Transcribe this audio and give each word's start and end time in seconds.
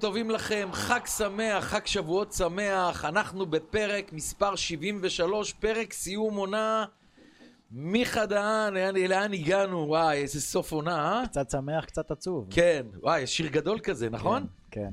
טובים 0.00 0.30
לכם, 0.30 0.68
חג 0.72 1.06
שמח, 1.06 1.64
חג 1.64 1.86
שבועות 1.86 2.32
שמח. 2.32 3.04
אנחנו 3.04 3.46
בפרק 3.46 4.12
מספר 4.12 4.56
73, 4.56 5.52
פרק 5.52 5.92
סיום 5.92 6.36
עונה. 6.36 6.84
מיכה 7.70 8.26
דהן, 8.26 8.74
לאן, 8.74 9.32
הגענו? 9.32 9.78
וואי, 9.88 10.16
איזה 10.16 10.40
סוף 10.40 10.72
עונה, 10.72 11.20
אה? 11.20 11.26
קצת 11.26 11.50
שמח, 11.50 11.84
קצת 11.84 12.10
עצוב. 12.10 12.46
כן, 12.50 12.86
וואי, 13.02 13.26
שיר 13.26 13.48
גדול 13.48 13.78
כזה, 13.78 14.10
נכון? 14.10 14.46
כן. 14.70 14.90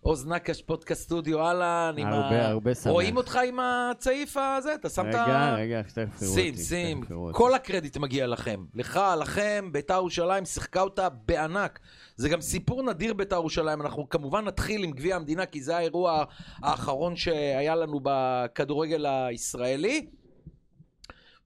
עוז 0.00 0.26
נקש, 0.26 0.62
פודקאסט 0.62 1.02
סטודיו, 1.02 1.40
אהלן, 1.40 1.94
עם 1.98 2.08
הרבה, 2.08 2.48
הרבה 2.48 2.74
שמח. 2.74 2.92
רואים 2.92 3.16
אותך 3.16 3.38
עם 3.46 3.58
הצעיף 3.60 4.36
הזה? 4.36 4.74
אתה 4.74 4.88
שמת... 4.88 5.06
רגע, 5.06 5.54
רגע, 5.54 5.82
תכף 5.82 6.22
יראו 6.22 6.32
אותי. 6.32 6.42
שים, 6.42 6.56
שים. 6.56 7.04
תכף. 7.04 7.14
כל 7.32 7.54
הקרדיט 7.54 7.96
מגיע 7.96 8.26
לכם. 8.26 8.64
לך, 8.74 9.00
לכם, 9.20 9.68
בית"ר 9.72 9.94
ירושלים 9.94 10.44
שיחקה 10.44 10.80
אותה 10.80 11.08
בענק. 11.08 11.80
זה 12.20 12.28
גם 12.28 12.40
סיפור 12.40 12.82
נדיר 12.82 13.14
בית"ר 13.14 13.36
ירושלים. 13.36 13.80
אנחנו 13.82 14.08
כמובן 14.08 14.44
נתחיל 14.44 14.84
עם 14.84 14.90
גביע 14.90 15.16
המדינה, 15.16 15.46
כי 15.46 15.62
זה 15.62 15.76
האירוע 15.76 16.24
האחרון 16.62 17.16
שהיה 17.16 17.76
לנו 17.76 18.00
בכדורגל 18.02 19.06
הישראלי. 19.06 20.06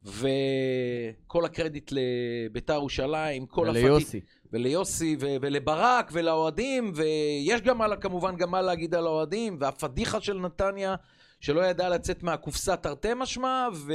וכל 0.05 1.45
הקרדיט 1.45 1.93
לבית"ר 1.93 2.73
ירושלים, 2.73 3.47
כל 3.47 3.67
וליוסי. 3.71 4.21
וליוסי 4.53 5.17
ו- 5.21 5.37
ולברק 5.41 6.11
ולאוהדים, 6.13 6.93
ויש 6.95 7.61
גם 7.61 7.83
על, 7.83 7.97
כמובן 8.01 8.37
גם 8.37 8.51
מה 8.51 8.63
להגיד 8.63 8.95
על 8.95 9.07
האוהדים, 9.07 9.57
והפדיחה 9.61 10.21
של 10.21 10.39
נתניה, 10.39 10.95
שלא 11.41 11.61
ידעה 11.61 11.89
לצאת 11.89 12.23
מהקופסה 12.23 12.77
תרתי 12.77 13.09
משמע, 13.17 13.69
ו... 13.75 13.93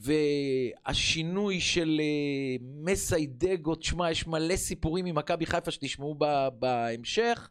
והשינוי 0.00 1.60
של 1.60 2.00
uh, 2.00 2.62
מסיידגו, 2.84 3.74
תשמע, 3.74 4.10
יש 4.10 4.26
מלא 4.26 4.56
סיפורים 4.56 5.04
ממכבי 5.04 5.46
חיפה 5.46 5.70
שתשמעו 5.70 6.14
ב- 6.18 6.48
בהמשך, 6.58 7.48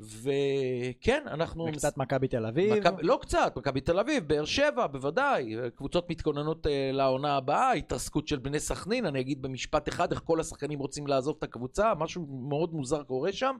וכן, 0.00 1.22
אנחנו... 1.26 1.64
וקצת 1.64 1.96
מכבי 1.96 2.28
תל 2.28 2.46
אביב. 2.46 2.74
מכבי- 2.74 3.02
לא 3.02 3.18
קצת, 3.22 3.52
מכבי 3.56 3.80
תל 3.80 3.98
אביב, 3.98 4.28
באר 4.28 4.44
שבע, 4.44 4.86
בוודאי. 4.86 5.54
קבוצות 5.74 6.10
מתכוננות 6.10 6.66
אה, 6.66 6.90
לעונה 6.92 7.36
הבאה, 7.36 7.72
התרסקות 7.72 8.28
של 8.28 8.38
בני 8.38 8.60
סכנין, 8.60 9.06
אני 9.06 9.20
אגיד 9.20 9.42
במשפט 9.42 9.88
אחד 9.88 10.12
איך 10.12 10.20
כל 10.24 10.40
השחקנים 10.40 10.78
רוצים 10.78 11.06
לעזוב 11.06 11.36
את 11.38 11.44
הקבוצה, 11.44 11.92
משהו 11.94 12.26
מאוד 12.48 12.72
מוזר 12.74 13.02
קורה 13.02 13.32
שם. 13.32 13.56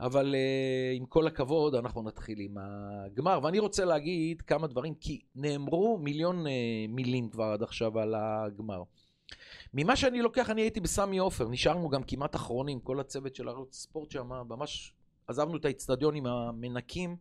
אבל 0.00 0.34
אה, 0.34 0.92
עם 0.96 1.06
כל 1.06 1.26
הכבוד, 1.26 1.74
אנחנו 1.74 2.02
נתחיל 2.02 2.40
עם 2.40 2.56
הגמר. 2.58 3.40
ואני 3.42 3.58
רוצה 3.58 3.84
להגיד 3.84 4.42
כמה 4.42 4.66
דברים, 4.66 4.94
כי 4.94 5.20
נאמרו 5.34 5.98
מיליון 5.98 6.46
אה, 6.46 6.52
מילים 6.88 7.28
כבר 7.30 7.44
עד 7.44 7.62
עכשיו 7.62 7.98
על 7.98 8.14
הגמר. 8.14 8.82
ממה 9.74 9.96
שאני 9.96 10.22
לוקח, 10.22 10.50
אני 10.50 10.62
הייתי 10.62 10.80
בסמי 10.80 11.18
עופר, 11.18 11.48
נשארנו 11.48 11.88
גם 11.88 12.02
כמעט 12.02 12.36
אחרונים, 12.36 12.80
כל 12.80 13.00
הצוות 13.00 13.34
של 13.34 13.48
ערוץ 13.48 13.74
ספורט 13.76 14.10
שם, 14.10 14.28
ממש 14.48 14.94
עזבנו 15.26 15.56
את 15.56 15.64
האיצטדיון 15.64 16.14
עם 16.14 16.26
המנקים. 16.26 17.16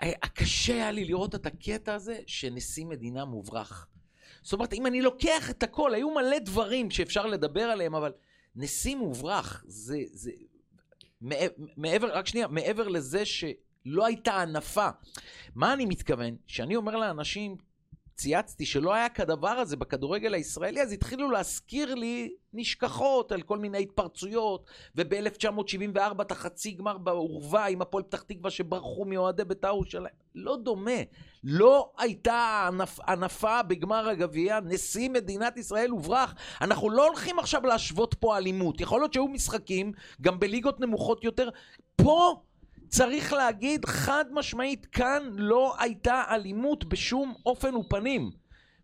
היה- 0.00 0.18
קשה 0.34 0.74
היה 0.74 0.90
לי 0.92 1.04
לראות 1.04 1.34
את 1.34 1.46
הקטע 1.46 1.94
הזה 1.94 2.18
שנשיא 2.26 2.86
מדינה 2.86 3.24
מוברח. 3.24 3.88
זאת 4.42 4.52
אומרת, 4.52 4.72
אם 4.72 4.86
אני 4.86 5.02
לוקח 5.02 5.50
את 5.50 5.62
הכל, 5.62 5.94
היו 5.94 6.10
מלא 6.14 6.38
דברים 6.38 6.90
שאפשר 6.90 7.26
לדבר 7.26 7.62
עליהם, 7.62 7.94
אבל 7.94 8.12
נשיא 8.56 8.96
מוברח, 8.96 9.64
זה... 9.66 9.98
זה 10.12 10.30
מעבר, 11.76 12.16
רק 12.16 12.26
שנייה, 12.26 12.48
מעבר 12.48 12.88
לזה 12.88 13.24
שלא 13.24 14.06
הייתה 14.06 14.32
הנפה. 14.32 14.88
מה 15.54 15.72
אני 15.72 15.86
מתכוון? 15.86 16.36
שאני 16.46 16.76
אומר 16.76 16.96
לאנשים, 16.96 17.56
צייצתי 18.16 18.66
שלא 18.66 18.94
היה 18.94 19.08
כדבר 19.08 19.48
הזה 19.48 19.76
בכדורגל 19.76 20.34
הישראלי, 20.34 20.82
אז 20.82 20.92
התחילו 20.92 21.30
להזכיר 21.30 21.94
לי 21.94 22.32
נשכחות 22.52 23.32
על 23.32 23.42
כל 23.42 23.58
מיני 23.58 23.82
התפרצויות, 23.82 24.66
וב-1974 24.96 26.22
את 26.22 26.30
החצי 26.30 26.70
גמר 26.70 26.98
בעורווה 26.98 27.66
עם 27.66 27.82
הפועל 27.82 28.02
פתח 28.04 28.22
תקווה 28.22 28.50
שברחו 28.50 29.04
מאוהדי 29.04 29.44
בית"ר 29.44 29.68
ירושלים. 29.68 30.14
לא 30.34 30.56
דומה. 30.56 31.00
לא 31.44 31.90
הייתה 31.98 32.68
הנפ... 32.68 32.98
הנפה 33.06 33.62
בגמר 33.62 34.08
הגביע, 34.08 34.60
נשיא 34.64 35.10
מדינת 35.10 35.56
ישראל 35.56 35.90
הוברח. 35.90 36.34
אנחנו 36.60 36.90
לא 36.90 37.06
הולכים 37.06 37.38
עכשיו 37.38 37.66
להשוות 37.66 38.14
פה 38.14 38.36
אלימות. 38.36 38.80
יכול 38.80 39.00
להיות 39.00 39.12
שהיו 39.12 39.28
משחקים, 39.28 39.92
גם 40.20 40.40
בליגות 40.40 40.80
נמוכות 40.80 41.24
יותר. 41.24 41.48
פה 41.96 42.42
צריך 42.96 43.32
להגיד 43.32 43.84
חד 43.84 44.24
משמעית, 44.32 44.86
כאן 44.86 45.22
לא 45.32 45.74
הייתה 45.78 46.22
אלימות 46.30 46.84
בשום 46.84 47.34
אופן 47.46 47.74
ופנים. 47.74 48.30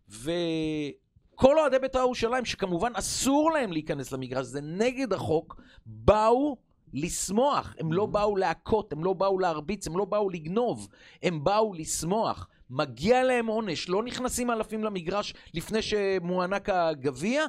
וכל 0.09 1.59
אוהדי 1.59 1.79
בית"ר 1.79 1.99
ירושלים, 1.99 2.45
שכמובן 2.45 2.91
אסור 2.95 3.51
להם 3.51 3.71
להיכנס 3.71 4.11
למגרש, 4.11 4.45
זה 4.45 4.61
נגד 4.61 5.13
החוק, 5.13 5.61
באו 5.85 6.57
לשמוח. 6.93 7.75
הם 7.79 7.93
לא 7.93 8.05
באו 8.05 8.35
להכות, 8.37 8.93
הם 8.93 9.03
לא 9.03 9.13
באו 9.13 9.39
להרביץ, 9.39 9.87
הם 9.87 9.97
לא 9.97 10.05
באו 10.05 10.29
לגנוב, 10.29 10.87
הם 11.23 11.43
באו 11.43 11.73
לשמוח. 11.73 12.47
מגיע 12.71 13.23
להם 13.23 13.47
עונש, 13.47 13.89
לא 13.89 14.03
נכנסים 14.03 14.51
אלפים 14.51 14.83
למגרש 14.83 15.33
לפני 15.53 15.81
שמוענק 15.81 16.69
הגביע, 16.69 17.45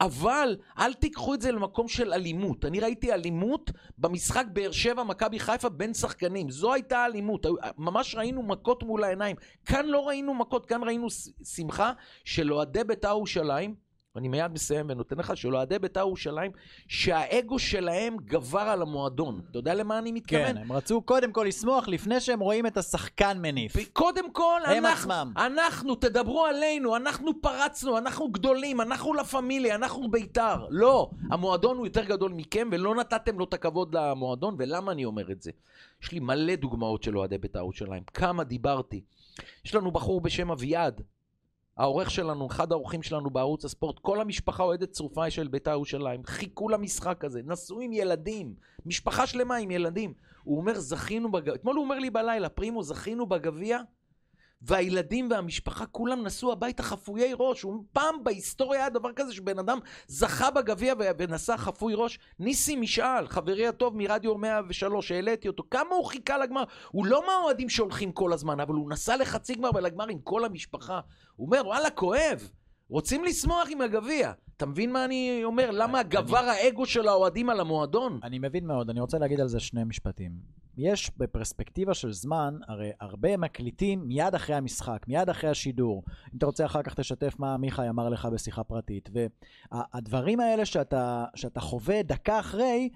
אבל 0.00 0.56
אל 0.78 0.94
תיקחו 0.94 1.34
את 1.34 1.40
זה 1.42 1.52
למקום 1.52 1.88
של 1.88 2.12
אלימות. 2.12 2.64
אני 2.64 2.80
ראיתי 2.80 3.12
אלימות 3.12 3.70
במשחק 3.98 4.44
באר 4.52 4.72
שבע, 4.72 5.02
מכבי 5.02 5.38
חיפה 5.38 5.68
בין 5.68 5.94
שחקנים. 5.94 6.50
זו 6.50 6.72
הייתה 6.72 7.06
אלימות, 7.06 7.46
ממש 7.78 8.14
ראינו 8.14 8.42
מכות 8.42 8.82
מול 8.82 9.04
העיניים. 9.04 9.36
כאן 9.64 9.86
לא 9.86 10.08
ראינו 10.08 10.34
מכות, 10.34 10.66
כאן 10.66 10.82
ראינו 10.84 11.06
שמחה 11.44 11.92
של 12.24 12.52
אוהדי 12.52 12.84
בית"ר 12.84 13.08
ירושלים. 13.08 13.85
אני 14.18 14.28
מיד 14.28 14.52
מסיים 14.52 14.86
ונותן 14.88 15.18
לך, 15.18 15.36
של 15.36 15.56
אוהדי 15.56 15.78
בית"ר 15.78 16.00
ירושלים, 16.00 16.50
שהאגו 16.88 17.58
שלהם 17.58 18.16
גבר 18.24 18.58
על 18.60 18.82
המועדון. 18.82 19.40
אתה 19.50 19.58
יודע 19.58 19.74
למה 19.74 19.98
אני 19.98 20.12
מתכוון? 20.12 20.46
כן, 20.46 20.56
הם 20.56 20.72
רצו 20.72 21.02
קודם 21.02 21.32
כל 21.32 21.44
לשמוח 21.48 21.88
לפני 21.88 22.20
שהם 22.20 22.40
רואים 22.40 22.66
את 22.66 22.76
השחקן 22.76 23.38
מניף. 23.40 23.92
קודם 23.92 24.32
כל, 24.32 24.60
הם 24.64 24.86
אנחנו, 24.86 25.12
עצמם. 25.12 25.32
אנחנו, 25.36 25.94
תדברו 25.94 26.44
עלינו, 26.44 26.96
אנחנו 26.96 27.40
פרצנו, 27.40 27.98
אנחנו 27.98 28.28
גדולים, 28.28 28.80
אנחנו 28.80 29.14
לה 29.14 29.24
פמיליה, 29.24 29.74
אנחנו 29.74 30.10
בית"ר. 30.10 30.66
לא, 30.70 31.10
המועדון 31.30 31.76
הוא 31.76 31.86
יותר 31.86 32.04
גדול 32.04 32.32
מכם, 32.32 32.68
ולא 32.72 32.94
נתתם 32.94 33.38
לו 33.38 33.44
את 33.44 33.54
הכבוד 33.54 33.94
למועדון, 33.94 34.56
ולמה 34.58 34.92
אני 34.92 35.04
אומר 35.04 35.32
את 35.32 35.42
זה? 35.42 35.50
יש 36.02 36.12
לי 36.12 36.20
מלא 36.20 36.54
דוגמאות 36.54 37.02
של 37.02 37.18
אוהדי 37.18 37.38
בית"ר 37.38 37.58
ירושלים, 37.58 38.02
כמה 38.14 38.44
דיברתי. 38.44 39.00
יש 39.64 39.74
לנו 39.74 39.90
בחור 39.90 40.20
בשם 40.20 40.50
אביעד, 40.50 41.02
העורך 41.76 42.10
שלנו, 42.10 42.46
אחד 42.46 42.72
האורחים 42.72 43.02
שלנו 43.02 43.30
בערוץ 43.30 43.64
הספורט, 43.64 43.98
כל 43.98 44.20
המשפחה 44.20 44.62
אוהדת 44.62 44.90
צרופה 44.90 45.30
של 45.30 45.48
בית"ר 45.48 45.70
ירושלים, 45.70 46.20
חיכו 46.26 46.68
למשחק 46.68 47.24
הזה, 47.24 47.40
נסעו 47.44 47.80
עם 47.80 47.92
ילדים, 47.92 48.54
משפחה 48.86 49.26
שלמה 49.26 49.56
עם 49.56 49.70
ילדים. 49.70 50.14
הוא 50.44 50.58
אומר, 50.58 50.78
זכינו 50.78 51.32
בגביע, 51.32 51.54
אתמול 51.54 51.76
הוא 51.76 51.84
אומר 51.84 51.98
לי 51.98 52.10
בלילה, 52.10 52.48
פרימו, 52.48 52.82
זכינו 52.82 53.26
בגביע, 53.26 53.78
והילדים 54.62 55.30
והמשפחה 55.30 55.86
כולם 55.86 56.22
נסעו 56.22 56.52
הביתה 56.52 56.82
חפויי 56.82 57.32
ראש. 57.38 57.62
הוא 57.62 57.84
פעם 57.92 58.24
בהיסטוריה 58.24 58.80
היה 58.80 58.90
דבר 58.90 59.12
כזה 59.12 59.34
שבן 59.34 59.58
אדם 59.58 59.78
זכה 60.06 60.50
בגביע 60.50 60.94
ונסע 61.18 61.56
חפוי 61.56 61.94
ראש. 61.96 62.18
ניסים 62.38 62.80
משאל, 62.80 63.28
חברי 63.28 63.66
הטוב 63.66 63.96
מרדיו 63.96 64.38
103, 64.38 65.12
העליתי 65.12 65.48
אותו, 65.48 65.62
כמה 65.70 65.94
הוא 65.94 66.06
חיכה 66.06 66.38
לגמר? 66.38 66.64
הוא 66.90 67.06
לא 67.06 67.26
מהאוהדים 67.26 67.68
שהולכים 67.68 68.12
כל 68.12 68.32
הזמן, 68.32 68.60
אבל 68.60 68.74
הוא 68.74 68.90
נסע 68.90 69.16
לחצי 69.16 69.54
גמר 69.54 69.70
ולגמר 69.74 70.08
עם 70.08 70.18
כל 70.18 70.44
המשפחה. 70.44 71.00
הוא 71.36 71.46
אומר, 71.46 71.66
וואלה, 71.66 71.90
כואב. 71.90 72.50
רוצים 72.88 73.24
לשמוח 73.24 73.68
עם 73.70 73.80
הגביע. 73.80 74.32
אתה 74.56 74.66
מבין 74.66 74.92
מה 74.92 75.04
אני 75.04 75.40
אומר? 75.44 75.70
למה 75.70 76.02
גבר 76.02 76.38
האגו 76.38 76.86
של 76.86 77.08
האוהדים 77.08 77.50
על 77.50 77.60
המועדון? 77.60 78.20
אני 78.22 78.38
מבין 78.38 78.66
מאוד, 78.66 78.90
אני 78.90 79.00
רוצה 79.00 79.18
להגיד 79.18 79.40
על 79.40 79.48
זה 79.48 79.60
שני 79.60 79.84
משפטים. 79.84 80.32
יש 80.76 81.10
בפרספקטיבה 81.16 81.94
של 81.94 82.12
זמן, 82.12 82.58
הרי 82.68 82.90
הרבה 83.00 83.36
מקליטים 83.36 84.08
מיד 84.08 84.34
אחרי 84.34 84.56
המשחק, 84.56 85.04
מיד 85.08 85.28
אחרי 85.28 85.50
השידור. 85.50 86.02
אם 86.32 86.38
אתה 86.38 86.46
רוצה 86.46 86.66
אחר 86.66 86.82
כך 86.82 86.94
תשתף 86.94 87.34
מה 87.38 87.56
מיכאי 87.56 87.88
אמר 87.88 88.08
לך 88.08 88.26
בשיחה 88.26 88.64
פרטית. 88.64 89.10
והדברים 89.12 90.40
האלה 90.40 90.64
שאתה, 90.64 91.24
שאתה 91.34 91.60
חווה 91.60 92.02
דקה 92.02 92.40
אחרי, 92.40 92.88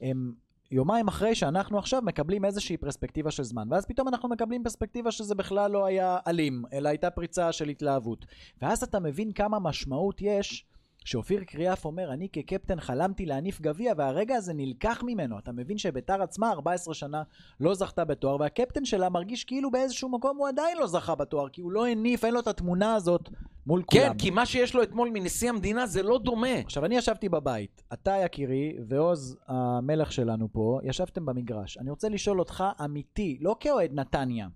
הם 0.00 0.32
יומיים 0.70 1.08
אחרי 1.08 1.34
שאנחנו 1.34 1.78
עכשיו 1.78 2.02
מקבלים 2.02 2.44
איזושהי 2.44 2.76
פרספקטיבה 2.76 3.30
של 3.30 3.42
זמן. 3.42 3.68
ואז 3.70 3.86
פתאום 3.86 4.08
אנחנו 4.08 4.28
מקבלים 4.28 4.62
פרספקטיבה 4.62 5.10
שזה 5.10 5.34
בכלל 5.34 5.70
לא 5.70 5.86
היה 5.86 6.18
אלים, 6.26 6.62
אלא 6.72 6.88
הייתה 6.88 7.10
פריצה 7.10 7.52
של 7.52 7.68
התלהבות. 7.68 8.26
ואז 8.62 8.82
אתה 8.82 9.00
מבין 9.00 9.32
כמה 9.32 9.58
משמעות 9.58 10.22
יש 10.22 10.66
שאופיר 11.04 11.44
קריאף 11.44 11.84
אומר, 11.84 12.12
אני 12.12 12.28
כקפטן 12.32 12.80
חלמתי 12.80 13.26
להניף 13.26 13.60
גביע, 13.60 13.92
והרגע 13.96 14.36
הזה 14.36 14.52
נלקח 14.54 15.02
ממנו. 15.06 15.38
אתה 15.38 15.52
מבין 15.52 15.78
שביתר 15.78 16.22
עצמה 16.22 16.50
14 16.50 16.94
שנה 16.94 17.22
לא 17.60 17.74
זכתה 17.74 18.04
בתואר, 18.04 18.36
והקפטן 18.40 18.84
שלה 18.84 19.08
מרגיש 19.08 19.44
כאילו 19.44 19.70
באיזשהו 19.70 20.08
מקום 20.08 20.36
הוא 20.36 20.48
עדיין 20.48 20.78
לא 20.78 20.86
זכה 20.86 21.14
בתואר, 21.14 21.48
כי 21.48 21.60
הוא 21.60 21.72
לא 21.72 21.86
הניף, 21.86 22.24
אין 22.24 22.34
לו 22.34 22.40
את 22.40 22.46
התמונה 22.46 22.94
הזאת 22.94 23.28
מול 23.66 23.82
כן, 23.90 24.00
כולם. 24.00 24.18
כי 24.18 24.30
מה 24.30 24.46
שיש 24.46 24.74
לו 24.74 24.82
אתמול 24.82 25.10
מנשיא 25.12 25.48
המדינה 25.48 25.86
זה 25.86 26.02
לא 26.02 26.18
דומה. 26.18 26.54
עכשיו, 26.58 26.84
אני 26.84 26.96
ישבתי 26.96 27.28
בבית, 27.28 27.82
אתה 27.92 28.16
יקירי 28.24 28.76
ועוז 28.88 29.36
המלך 29.46 30.12
שלנו 30.12 30.48
פה, 30.52 30.80
ישבתם 30.82 31.26
במגרש. 31.26 31.78
אני 31.78 31.90
רוצה 31.90 32.08
לשאול 32.08 32.38
אותך 32.38 32.64
אמיתי, 32.84 33.38
לא 33.40 33.56
כאוהד 33.60 33.90
נתניה, 33.94 34.48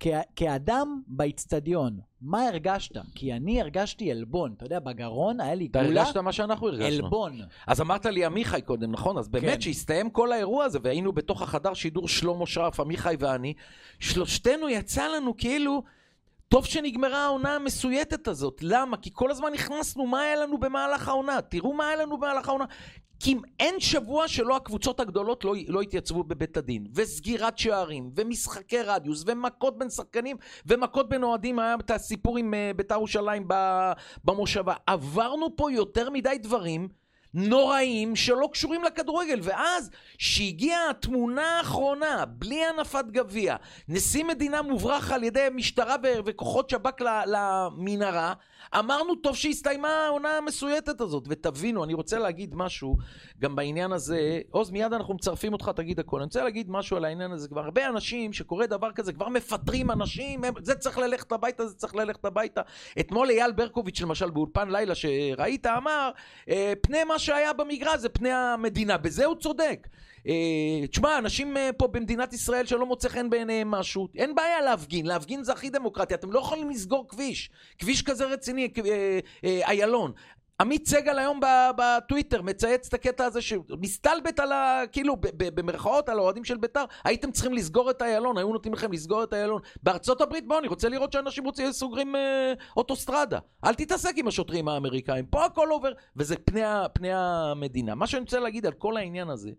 כ- 0.00 0.06
כאדם 0.36 1.02
באיצטדיון, 1.06 1.98
מה 2.20 2.48
הרגשת? 2.48 2.94
כי 3.14 3.32
אני 3.32 3.60
הרגשתי 3.60 4.10
עלבון, 4.10 4.54
אתה 4.56 4.64
יודע, 4.66 4.78
בגרון 4.80 5.40
היה 5.40 5.54
לי 5.54 5.66
אתה 5.66 5.82
גולה, 5.82 6.00
הרגשת 6.02 6.16
מה 6.16 6.32
שאנחנו 6.32 6.68
הרגשנו. 6.68 7.04
עלבון. 7.04 7.38
אז 7.66 7.80
אמרת 7.80 8.06
לי 8.06 8.24
עמיחי 8.24 8.62
קודם, 8.62 8.92
נכון? 8.92 9.18
אז 9.18 9.28
באמת 9.28 9.54
כן. 9.54 9.60
שהסתיים 9.60 10.10
כל 10.10 10.32
האירוע 10.32 10.64
הזה, 10.64 10.78
והיינו 10.82 11.12
בתוך 11.12 11.42
החדר 11.42 11.74
שידור 11.74 12.08
שלמה 12.08 12.46
שרף, 12.46 12.80
עמיחי 12.80 13.14
ואני, 13.18 13.54
שלושתנו 14.00 14.68
יצא 14.68 15.08
לנו 15.08 15.36
כאילו, 15.36 15.82
טוב 16.48 16.64
שנגמרה 16.64 17.24
העונה 17.24 17.54
המסויטת 17.54 18.28
הזאת. 18.28 18.58
למה? 18.62 18.96
כי 18.96 19.10
כל 19.12 19.30
הזמן 19.30 19.52
נכנסנו, 19.52 20.06
מה 20.06 20.20
היה 20.20 20.36
לנו 20.36 20.58
במהלך 20.58 21.08
העונה? 21.08 21.40
תראו 21.42 21.72
מה 21.74 21.86
היה 21.88 21.96
לנו 21.96 22.16
במהלך 22.18 22.48
העונה. 22.48 22.64
כי 23.20 23.36
אין 23.60 23.80
שבוע 23.80 24.28
שלא 24.28 24.56
הקבוצות 24.56 25.00
הגדולות 25.00 25.44
לא, 25.44 25.54
לא 25.68 25.80
התייצבו 25.80 26.24
בבית 26.24 26.56
הדין, 26.56 26.86
וסגירת 26.94 27.58
שערים, 27.58 28.10
ומשחקי 28.16 28.82
רדיוס, 28.82 29.24
ומכות 29.26 29.78
בין 29.78 29.90
שחקנים, 29.90 30.36
ומכות 30.66 31.08
בין 31.08 31.22
אוהדים, 31.22 31.58
היה 31.58 31.76
את 31.80 31.90
הסיפור 31.90 32.38
עם 32.38 32.54
אה, 32.54 32.70
בית"ר 32.76 32.94
ירושלים 32.94 33.48
במושבה. 34.24 34.74
עברנו 34.86 35.56
פה 35.56 35.72
יותר 35.72 36.10
מדי 36.10 36.38
דברים 36.42 36.88
נוראים 37.34 38.16
שלא 38.16 38.48
קשורים 38.52 38.84
לכדורגל, 38.84 39.40
ואז, 39.42 39.90
שהגיעה 40.18 40.90
התמונה 40.90 41.58
האחרונה, 41.58 42.24
בלי 42.24 42.64
הנפת 42.64 43.04
גביע, 43.10 43.56
נשיא 43.88 44.24
מדינה 44.24 44.62
מוברח 44.62 45.12
על 45.12 45.24
ידי 45.24 45.46
משטרה 45.54 45.96
וכוחות 46.24 46.70
שב"כ 46.70 47.00
למנהרה, 47.26 48.34
אמרנו, 48.78 49.14
טוב 49.14 49.36
שהסתיימה 49.36 49.88
העונה 49.88 50.36
המסויטת 50.36 51.00
הזאת. 51.00 51.24
ותבינו, 51.28 51.84
אני 51.84 51.94
רוצה 51.94 52.18
להגיד 52.18 52.54
משהו 52.54 52.96
גם 53.40 53.56
בעניין 53.56 53.92
הזה. 53.92 54.40
עוז, 54.50 54.70
מיד 54.70 54.92
אנחנו 54.92 55.14
מצרפים 55.14 55.52
אותך, 55.52 55.70
תגיד 55.76 56.00
הכל. 56.00 56.16
אני 56.16 56.24
רוצה 56.24 56.44
להגיד 56.44 56.70
משהו 56.70 56.96
על 56.96 57.04
העניין 57.04 57.32
הזה. 57.32 57.48
כבר 57.48 57.60
הרבה 57.60 57.88
אנשים 57.88 58.32
שקורה 58.32 58.66
דבר 58.66 58.92
כזה, 58.92 59.12
כבר 59.12 59.28
מפטרים 59.28 59.90
אנשים, 59.90 60.44
הם, 60.44 60.54
זה 60.62 60.74
צריך 60.74 60.98
ללכת 60.98 61.32
הביתה, 61.32 61.66
זה 61.66 61.74
צריך 61.74 61.94
ללכת 61.94 62.24
הביתה. 62.24 62.60
אתמול 63.00 63.30
אייל 63.30 63.52
ברקוביץ', 63.52 64.00
למשל, 64.00 64.30
באולפן 64.30 64.70
לילה 64.70 64.94
שראית, 64.94 65.66
אמר, 65.66 66.10
אה, 66.48 66.72
פני 66.80 67.04
מה 67.04 67.18
שהיה 67.24 67.52
במגרש 67.52 68.00
זה 68.00 68.08
פני 68.08 68.32
המדינה. 68.32 68.96
בזה 68.96 69.24
הוא 69.24 69.36
צודק. 69.36 69.88
אה, 70.26 70.86
תשמע, 70.90 71.18
אנשים 71.18 71.56
אה, 71.56 71.70
פה 71.76 71.86
במדינת 71.86 72.32
ישראל 72.32 72.66
שלא 72.66 72.86
מוצא 72.86 73.08
חן 73.08 73.30
בעיניהם 73.30 73.70
משהו, 73.70 74.08
אין 74.16 74.34
בעיה 74.34 74.60
להפגין, 74.60 75.06
להפגין 75.06 75.44
זה 75.44 75.52
הכי 75.52 75.70
דמוקרטיה, 75.70 76.16
אתם 76.16 76.32
לא 76.32 76.38
יכולים 76.38 76.70
לסגור 76.70 77.08
כביש, 77.08 77.50
כביש 77.78 78.02
כזה 78.02 78.24
רציני, 78.24 78.68
אה, 78.86 79.18
אה, 79.44 79.60
איילון. 79.66 80.12
עמית 80.60 80.88
סגל 80.88 81.18
היום 81.18 81.40
בטוויטר 81.76 82.42
מצייץ 82.42 82.86
את 82.86 82.94
הקטע 82.94 83.24
הזה 83.24 83.42
שמסתלבט 83.42 84.40
על 84.40 84.52
ה... 84.52 84.82
כאילו, 84.92 85.16
במרכאות 85.36 86.08
על 86.08 86.18
האוהדים 86.18 86.44
של 86.44 86.56
בית"ר, 86.56 86.84
הייתם 87.04 87.32
צריכים 87.32 87.52
לסגור 87.52 87.90
את 87.90 88.02
איילון, 88.02 88.38
היו 88.38 88.52
נותנים 88.52 88.74
לכם 88.74 88.92
לסגור 88.92 89.22
את 89.22 89.34
איילון. 89.34 89.60
בארצות 89.82 90.20
הברית, 90.20 90.48
בואו, 90.48 90.58
אני 90.58 90.68
רוצה 90.68 90.88
לראות 90.88 91.12
שאנשים 91.12 91.44
רוצים 91.44 91.72
סוגרים 91.72 92.16
אה, 92.16 92.52
אוטוסטרדה. 92.76 93.38
אל 93.64 93.74
תתעסק 93.74 94.12
עם 94.16 94.28
השוטרים 94.28 94.68
האמריקאים, 94.68 95.26
פה 95.26 95.44
הכל 95.44 95.68
עובר, 95.70 95.92
וזה 96.16 96.36
פני, 96.36 96.60
פני 96.92 97.08
המדינה. 97.12 97.94
מה 97.94 98.06
שאני 98.06 98.20
רוצה 98.20 98.40
להגיד 98.40 98.66
על 98.66 98.72
כל 98.72 98.96
העניין 98.96 99.30
הזה, 99.30 99.50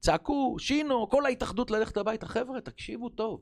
צעקו, 0.00 0.56
שינו, 0.58 1.08
כל 1.08 1.26
ההתאחדות 1.26 1.70
ללכת 1.70 1.96
הביתה. 1.96 2.26
חבר'ה, 2.26 2.60
תקשיבו 2.60 3.08
טוב. 3.08 3.40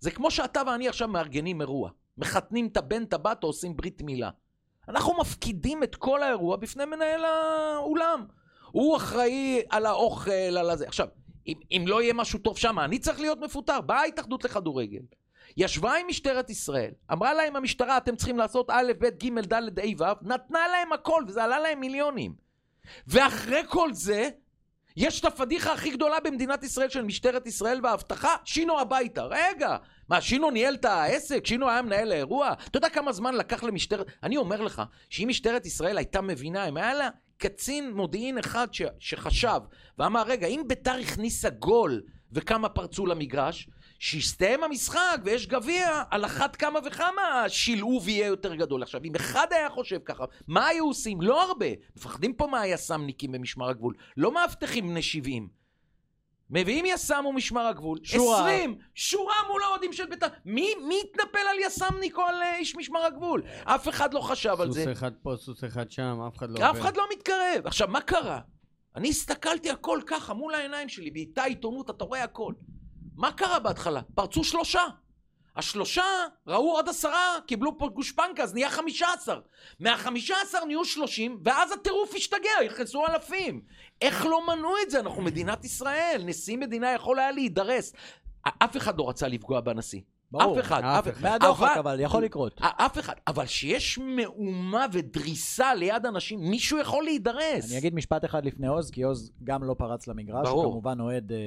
זה 0.00 0.10
כמו 0.10 0.30
שאתה 0.30 0.62
ואני 0.66 0.88
עכשיו 0.88 1.08
מארגנים 1.08 1.60
אירוע. 1.60 1.90
מחתנים 2.18 2.66
את 2.66 2.76
הבן, 2.76 3.02
את 3.02 3.12
הבת 3.12 3.42
או 3.42 3.48
עושים 3.48 3.76
ברית 3.76 4.02
מילה. 4.02 4.30
אנחנו 4.88 5.14
מפקידים 5.20 5.82
את 5.82 5.96
כל 5.96 6.22
האירוע 6.22 6.56
בפני 6.56 6.84
מנהל 6.84 7.24
האולם. 7.24 8.26
הוא 8.70 8.96
אחראי 8.96 9.62
על 9.70 9.86
האוכל, 9.86 10.30
על 10.30 10.70
הזה. 10.70 10.86
עכשיו, 10.86 11.06
אם, 11.46 11.54
אם 11.70 11.84
לא 11.86 12.02
יהיה 12.02 12.12
משהו 12.12 12.38
טוב 12.38 12.58
שם, 12.58 12.78
אני 12.78 12.98
צריך 12.98 13.20
להיות 13.20 13.40
מפוטר. 13.40 13.80
באה 13.80 14.00
ההתאחדות 14.00 14.44
לכדורגל. 14.44 15.02
ישבה 15.56 15.94
עם 15.94 16.06
משטרת 16.08 16.50
ישראל, 16.50 16.90
אמרה 17.12 17.34
להם 17.34 17.56
המשטרה, 17.56 17.96
אתם 17.96 18.16
צריכים 18.16 18.38
לעשות 18.38 18.70
א', 18.70 18.92
ב', 18.98 19.04
ג', 19.04 19.40
ד', 19.40 19.78
ה', 19.78 20.02
ו', 20.02 20.28
נתנה 20.28 20.68
להם 20.68 20.92
הכל, 20.92 21.24
וזה 21.28 21.44
עלה 21.44 21.58
להם 21.58 21.80
מיליונים. 21.80 22.34
ואחרי 23.06 23.62
כל 23.68 23.92
זה, 23.92 24.28
יש 24.96 25.20
את 25.20 25.24
הפדיחה 25.24 25.72
הכי 25.72 25.90
גדולה 25.90 26.20
במדינת 26.20 26.62
ישראל 26.62 26.88
של 26.88 27.02
משטרת 27.02 27.46
ישראל 27.46 27.80
והאבטחה, 27.82 28.36
שינו 28.44 28.80
הביתה. 28.80 29.24
רגע, 29.24 29.76
מה, 30.08 30.20
שינו 30.20 30.50
ניהל 30.50 30.74
את 30.74 30.84
העסק? 30.84 31.46
שינו 31.46 31.68
היה 31.68 31.82
מנהל 31.82 32.12
האירוע? 32.12 32.52
אתה 32.52 32.76
יודע 32.76 32.88
כמה 32.88 33.12
זמן 33.12 33.34
לקח 33.34 33.64
למשטרת... 33.64 34.06
אני 34.22 34.36
אומר 34.36 34.60
לך, 34.60 34.82
שאם 35.10 35.28
משטרת 35.28 35.66
ישראל 35.66 35.98
הייתה 35.98 36.20
מבינה, 36.20 36.68
אם 36.68 36.76
היה 36.76 36.94
לה 36.94 37.08
קצין 37.38 37.92
מודיעין 37.92 38.38
אחד 38.38 38.74
ש... 38.74 38.82
שחשב 38.98 39.60
ואמר, 39.98 40.22
רגע, 40.26 40.46
אם 40.46 40.62
ביתר 40.66 40.94
הכניסה 41.02 41.50
גול 41.50 42.02
וכמה 42.32 42.68
פרצו 42.68 43.06
למגרש, 43.06 43.68
שיסתיים 43.98 44.64
המשחק 44.64 45.20
ויש 45.24 45.46
גביע, 45.46 46.02
על 46.10 46.24
אחת 46.24 46.56
כמה 46.56 46.78
וכמה 46.84 47.42
השילוב 47.44 48.08
יהיה 48.08 48.26
יותר 48.26 48.54
גדול. 48.54 48.82
עכשיו, 48.82 49.00
אם 49.04 49.14
אחד 49.14 49.46
היה 49.50 49.70
חושב 49.70 49.98
ככה, 50.04 50.24
מה 50.48 50.66
היו 50.66 50.84
עושים? 50.84 51.20
לא 51.20 51.42
הרבה. 51.42 51.66
מפחדים 51.96 52.34
פה 52.34 52.46
מהיס"מניקים 52.46 53.32
במשמר 53.32 53.68
הגבול. 53.68 53.94
לא 54.16 54.34
מאבטחים 54.34 54.88
בני 54.88 55.02
70. 55.02 55.65
מביאים 56.50 56.86
יס"מ 56.86 57.26
ומשמר 57.26 57.66
הגבול, 57.66 57.98
שורה. 58.02 58.40
20, 58.40 58.78
שורה 58.94 59.34
מול 59.50 59.62
האוהדים 59.62 59.92
של 59.92 60.06
בית"ר. 60.06 60.26
מי, 60.44 60.74
מי 60.88 61.00
יתנפל 61.04 61.38
על 61.50 61.56
יס"מניק 61.60 62.18
או 62.18 62.22
על 62.22 62.42
אה, 62.42 62.56
איש 62.56 62.76
משמר 62.76 63.04
הגבול? 63.04 63.42
אף 63.64 63.88
אחד 63.88 64.14
לא 64.14 64.20
חשב 64.20 64.60
על 64.60 64.66
סוס 64.66 64.76
זה. 64.76 64.92
אחד 64.92 65.12
פה, 65.22 65.34
סוס 65.36 65.64
אחד 65.64 65.90
שם, 65.90 66.20
אף 66.28 66.36
אחד 66.36 66.50
לא 66.50 66.70
אף. 66.70 66.80
אחד 66.80 66.96
לא 66.96 67.06
מתקרב. 67.12 67.60
עכשיו, 67.66 67.88
מה 67.88 68.00
קרה? 68.00 68.40
אני 68.96 69.08
הסתכלתי 69.08 69.70
הכל 69.70 70.00
ככה, 70.06 70.34
מול 70.34 70.54
העיניים 70.54 70.88
שלי, 70.88 71.10
באיתה 71.10 71.44
עיתונות, 71.44 71.90
אתה 71.90 72.04
רואה 72.04 72.22
הכל. 72.22 72.52
מה 73.16 73.32
קרה 73.32 73.58
בהתחלה? 73.58 74.00
פרצו 74.14 74.44
שלושה. 74.44 74.82
השלושה 75.56 76.02
ראו 76.46 76.72
עוד 76.72 76.88
עשרה, 76.88 77.36
קיבלו 77.46 77.78
פה 77.78 77.88
גושפנקה, 77.88 78.42
אז 78.42 78.54
נהיה 78.54 78.70
חמישה 78.70 79.06
עשר. 79.14 79.40
מהחמישה 79.80 80.34
עשר 80.42 80.64
נהיו 80.64 80.84
שלושים, 80.84 81.40
ואז 81.44 81.72
הטירוף 81.72 82.14
השתגע, 82.14 82.50
נכנסו 82.66 83.06
אלפים. 83.06 83.60
איך 84.02 84.26
לא 84.26 84.46
מנעו 84.46 84.72
את 84.82 84.90
זה? 84.90 85.00
אנחנו 85.00 85.22
מדינת 85.22 85.64
ישראל, 85.64 86.22
נשיא 86.24 86.56
מדינה 86.56 86.92
יכול 86.92 87.18
היה 87.18 87.30
להידרס. 87.30 87.92
אף 88.42 88.76
אחד 88.76 88.98
לא 88.98 89.08
רצה 89.08 89.28
לפגוע 89.28 89.60
בנשיא. 89.60 90.00
ברור. 90.30 90.60
אף 90.60 90.64
אחד. 90.64 90.82
אף 90.84 91.08
אחד. 91.08 91.22
מהדוחק, 91.22 91.74
אבל 91.78 92.00
יכול 92.00 92.24
לקרות. 92.24 92.60
אף 92.60 92.98
אחד. 92.98 93.14
אבל 93.26 93.46
שיש 93.46 93.98
מהומה 93.98 94.86
ודריסה 94.92 95.74
ליד 95.74 96.06
אנשים, 96.06 96.40
מישהו 96.40 96.78
יכול 96.78 97.04
להידרס. 97.04 97.70
אני 97.70 97.78
אגיד 97.78 97.94
משפט 97.94 98.24
אחד 98.24 98.44
לפני 98.44 98.66
עוז, 98.66 98.90
כי 98.90 99.02
עוז 99.02 99.32
גם 99.44 99.64
לא 99.64 99.74
פרץ 99.78 100.06
למגרש, 100.06 100.48
ברור. 100.48 100.64
הוא 100.64 100.72
כמובן 100.72 101.00
אוהד 101.00 101.32
אה, 101.32 101.38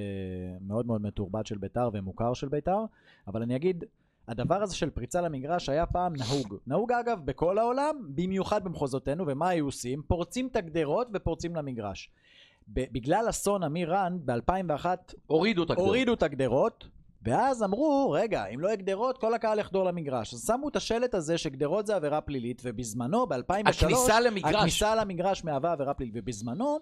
מאוד 0.62 0.88
מאוד 0.88 1.02
מתורבת 1.02 1.46
של 1.46 1.58
בית"ר 1.58 1.90
ומוכר 1.94 2.34
של 2.34 2.48
בית"ר, 2.48 2.86
אבל 3.28 3.42
אני 3.42 3.56
אגיד, 3.56 3.84
הדבר 4.30 4.64
הזה 4.64 4.76
של 4.76 4.90
פריצה 4.90 5.22
למגרש 5.22 5.70
היה 5.70 5.86
פעם 5.86 6.14
נהוג. 6.16 6.56
נהוג 6.68 6.92
אגב 6.92 7.20
בכל 7.26 7.58
העולם, 7.58 7.96
במיוחד 8.16 8.64
במחוזותינו, 8.64 9.24
ומה 9.28 9.50
היו 9.50 9.66
עושים? 9.66 10.02
פורצים 10.08 10.48
את 10.48 10.56
הגדרות 10.56 11.08
ופורצים 11.14 11.56
למגרש. 11.56 12.10
בגלל 12.68 13.30
אסון 13.30 13.64
אמיר 13.64 13.94
רן, 13.94 14.18
ב-2001 14.26 14.86
הורידו 15.28 15.64
את 15.64 15.70
הגדול. 15.70 15.86
הורידו 15.86 16.14
את 16.14 16.24
הגדרות, 16.24 16.88
ואז 17.24 17.64
אמרו, 17.64 18.12
רגע, 18.12 18.46
אם 18.46 18.60
לא 18.60 18.68
יהיה 18.68 18.76
גדרות, 18.76 19.18
כל 19.18 19.34
הקהל 19.34 19.60
יחדור 19.60 19.84
למגרש. 19.84 20.34
אז 20.34 20.46
שמו 20.48 20.70
את 20.70 20.76
השלט 20.76 21.16
הזה 21.16 21.38
שגדרות 21.38 21.88
זה 21.88 21.96
עבירה 21.96 22.22
פלילית, 22.22 22.62
ובזמנו, 22.66 23.28
ב-2003... 23.28 23.70
הכניסה 23.70 24.20
למגרש. 24.20 24.56
הכניסה 24.56 24.96
למגרש 24.96 25.44
מהווה 25.44 25.72
עבירה 25.72 25.94
פלילית, 25.94 26.16
ובזמנו 26.18 26.80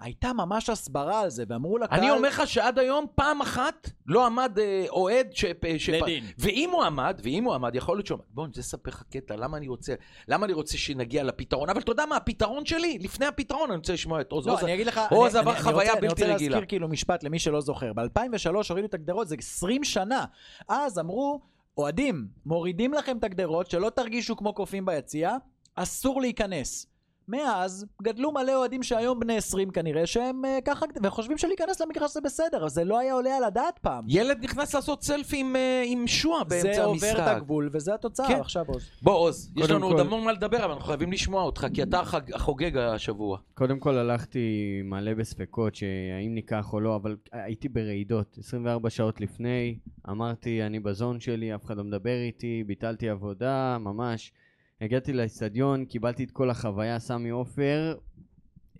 הייתה 0.00 0.32
ממש 0.32 0.70
הסברה 0.70 1.20
על 1.20 1.30
זה, 1.30 1.44
ואמרו 1.48 1.78
לקהל... 1.78 1.98
אני 1.98 2.10
אומר 2.10 2.28
לך 2.28 2.42
שעד 2.46 2.78
היום 2.78 3.06
פעם 3.14 3.40
אחת 3.40 3.90
לא 4.06 4.26
עמד 4.26 4.58
אה, 4.58 4.84
אוהד 4.88 5.28
ש... 5.32 5.44
ש... 5.78 5.88
לדין. 5.90 6.24
ואם 6.38 6.70
הוא 6.72 6.82
עמד, 6.84 7.20
ואם 7.22 7.44
הוא 7.44 7.54
עמד, 7.54 7.74
יכול 7.74 7.96
להיות 7.96 8.06
שהוא 8.06 8.16
עמד. 8.16 8.24
בוא, 8.30 8.44
אני 8.44 8.48
רוצה 8.48 8.60
לספר 8.60 8.90
לך 8.90 9.02
קטע, 9.10 9.36
למה 9.36 9.56
אני 9.56 9.68
רוצה, 9.68 9.94
למה 10.28 10.46
אני 10.46 10.52
רוצה 10.52 10.78
שנגיע 10.78 11.22
לפתרון, 11.24 11.70
אבל 11.70 11.80
אתה 11.80 11.92
יודע 11.92 12.06
מה, 12.06 12.16
הפתרון 12.16 12.66
שלי, 12.66 12.98
לפני 13.00 13.26
הפתרון, 13.26 13.70
אני 13.70 13.76
רוצה 13.78 13.92
לשמוע 13.92 14.20
את 14.20 14.32
עוז. 14.32 14.46
לא, 14.46 14.52
עוז- 14.52 14.64
אני 14.64 14.74
אגיד 14.74 14.86
לך, 14.86 15.00
עוז 15.10 15.36
אני- 15.36 15.40
עבר 15.50 15.54
חוויה 15.62 15.72
רוצה- 15.74 15.92
בלתי 15.92 15.98
אני 16.06 16.08
רוצה 16.08 16.24
רגילה. 16.34 16.50
להזכיר 16.50 16.68
כאילו 16.68 16.88
משפט 16.88 17.24
למי 17.24 17.38
שלא 17.38 17.60
זוכר. 17.60 17.92
ב-2003 17.92 18.48
הורידו 18.68 18.86
את 18.88 18.94
הגדרות, 18.94 19.28
זה 19.28 19.36
20 19.38 19.84
שנה. 19.84 20.24
אז 20.68 20.98
אמרו, 20.98 21.40
אוהדים, 21.78 22.26
מורידים 22.46 22.94
לכם 22.94 23.18
את 23.18 23.24
הגדרות, 23.24 23.70
שלא 23.70 23.90
תרגישו 23.90 24.36
כמו 24.36 24.52
קופים 24.54 24.86
ביציע, 24.86 25.36
אסור 25.74 26.20
להיכנס. 26.20 26.86
מאז 27.28 27.86
גדלו 28.02 28.32
מלא 28.32 28.54
אוהדים 28.54 28.82
שהיום 28.82 29.20
בני 29.20 29.36
20 29.36 29.70
כנראה, 29.70 30.06
שהם 30.06 30.44
אה, 30.44 30.58
ככה, 30.64 30.86
וחושבים 31.02 31.38
שלהיכנס 31.38 31.80
למגרש 31.80 32.12
זה 32.14 32.20
בסדר, 32.20 32.58
אבל 32.60 32.68
זה 32.68 32.84
לא 32.84 32.98
היה 32.98 33.12
עולה 33.14 33.36
על 33.36 33.44
הדעת 33.44 33.78
פעם. 33.78 34.04
ילד 34.08 34.44
נכנס 34.44 34.74
לעשות 34.74 35.02
סלפי 35.02 35.36
עם, 35.40 35.56
אה, 35.56 35.82
עם 35.86 36.06
שועה 36.06 36.44
באמצע 36.44 36.72
זה 36.74 36.84
המשחק. 36.84 37.08
עובר 37.10 37.22
את 37.22 37.36
הגבול, 37.36 37.68
וזה 37.72 37.94
התוצאה 37.94 38.28
כן. 38.28 38.40
עכשיו 38.40 38.64
עוז. 38.68 38.82
בוא 39.02 39.14
עוז, 39.16 39.52
יש 39.56 39.70
לנו 39.70 39.86
עוד 39.86 39.94
כל- 39.96 40.00
המון 40.00 40.24
מה 40.24 40.32
לדבר, 40.32 40.56
אבל 40.64 40.70
אנחנו 40.72 40.84
חייבים 40.84 41.12
לשמוע 41.12 41.42
אותך, 41.42 41.66
כי 41.74 41.82
אתה 41.82 42.00
החג- 42.00 42.34
החוגג 42.34 42.76
השבוע. 42.76 43.38
קודם 43.54 43.78
כל 43.78 43.98
הלכתי 43.98 44.40
מלא 44.84 45.14
בספקות 45.14 45.74
שהאם 45.74 46.34
ניקח 46.34 46.72
או 46.72 46.80
לא, 46.80 46.96
אבל 46.96 47.16
הייתי 47.32 47.68
ברעידות. 47.68 48.36
24 48.38 48.90
שעות 48.90 49.20
לפני, 49.20 49.78
אמרתי, 50.10 50.62
אני 50.62 50.80
בזון 50.80 51.20
שלי, 51.20 51.54
אף 51.54 51.64
אחד 51.64 51.76
לא 51.76 51.84
מדבר 51.84 52.16
איתי, 52.26 52.64
ביטלתי 52.66 53.08
עבודה, 53.08 53.76
ממש. 53.80 54.32
הגעתי 54.80 55.12
לאצטדיון, 55.12 55.84
קיבלתי 55.84 56.24
את 56.24 56.30
כל 56.30 56.50
החוויה, 56.50 56.98
סמי 56.98 57.28
עופר, 57.30 57.94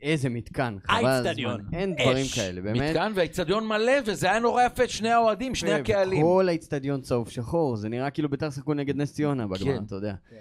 איזה 0.03 0.29
מתקן, 0.29 0.77
חבל 0.85 1.07
על 1.07 1.27
הזמן. 1.27 1.57
אין 1.73 1.95
דברים 1.95 2.17
אש. 2.27 2.35
כאלה, 2.39 2.61
באמת. 2.61 2.81
מתקן 2.91 3.13
והאיצטדיון 3.15 3.67
מלא, 3.69 3.93
וזה 4.07 4.31
היה 4.31 4.39
נורא 4.39 4.63
יפה, 4.63 4.89
שני 4.89 5.11
האוהדים, 5.11 5.55
שני 5.55 5.73
הקהלים. 5.73 6.23
כל 6.23 6.49
האיצטדיון 6.49 7.01
צהוב 7.01 7.29
שחור, 7.31 7.77
זה 7.77 7.89
נראה 7.89 8.11
כאילו 8.11 8.29
ביתר 8.29 8.51
שיחקו 8.51 8.75
נגד 8.75 8.97
נס 8.97 9.13
ציונה 9.15 9.47
בגמר, 9.47 9.79
כן. 9.79 9.85
אתה 9.87 9.95
יודע. 9.95 10.15
כן. 10.31 10.37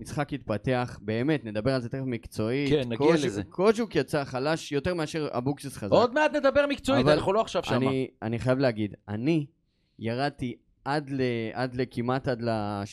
ומשחק 0.00 0.32
התפתח, 0.32 0.98
באמת, 1.02 1.44
נדבר 1.44 1.74
על 1.74 1.80
זה 1.80 1.88
תכף 1.88 2.02
מקצועית. 2.06 2.70
כן, 2.70 2.82
נגיע 2.88 2.96
קוז'וק- 2.98 3.26
לזה. 3.26 3.42
קוז'וק 3.44 3.96
יצא 3.96 4.24
חלש 4.24 4.72
יותר 4.72 4.94
מאשר 4.94 5.28
אבוקסיס 5.32 5.76
חזק. 5.76 5.92
עוד 5.92 6.14
מעט 6.14 6.34
נדבר 6.34 6.66
מקצועית, 6.68 7.06
אנחנו 7.06 7.32
לא 7.32 7.40
עכשיו 7.40 7.64
שמה. 7.64 7.76
אני, 7.76 8.08
אני 8.22 8.38
חייב 8.38 8.58
להגיד, 8.58 8.94
אני 9.08 9.46
ירדתי 9.98 10.54
עד, 10.88 11.10
ל, 11.10 11.20
עד 11.52 11.74
לכמעט 11.74 12.28
עד 12.28 12.42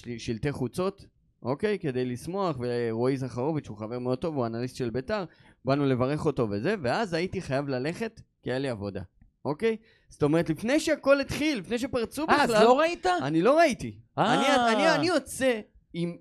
לשלטי 0.05 0.51
חוצות, 0.51 1.05
אוקיי? 1.43 1.79
כדי 1.79 2.05
לשמוח, 2.05 2.57
ורועי 2.59 3.17
זכרוביץ' 3.17 3.67
הוא 3.67 3.77
חבר 3.77 3.99
מאוד 3.99 4.17
טוב, 4.17 4.35
הוא 4.35 4.45
אנליסט 4.45 4.75
של 4.75 4.89
ביתר, 4.89 5.23
באנו 5.65 5.85
לברך 5.85 6.25
אותו 6.25 6.47
וזה, 6.49 6.75
ואז 6.81 7.13
הייתי 7.13 7.41
חייב 7.41 7.67
ללכת, 7.67 8.21
כי 8.43 8.51
היה 8.51 8.59
לי 8.59 8.69
עבודה, 8.69 9.01
אוקיי? 9.45 9.77
זאת 10.09 10.23
אומרת, 10.23 10.49
לפני 10.49 10.79
שהכל 10.79 11.21
התחיל, 11.21 11.59
לפני 11.59 11.79
שפרצו 11.79 12.25
אה, 12.29 12.43
אז 12.43 12.49
בכלל, 12.49 12.63
לא 12.63 12.79
ראית? 12.79 13.05
אני 13.05 13.41
לא 13.41 13.57
ראיתי. 13.57 13.95
אה. 14.17 14.33
אני, 14.33 14.73
אני, 14.73 14.95
אני 14.95 15.07
יוצא 15.07 15.59
עם... 15.93 16.17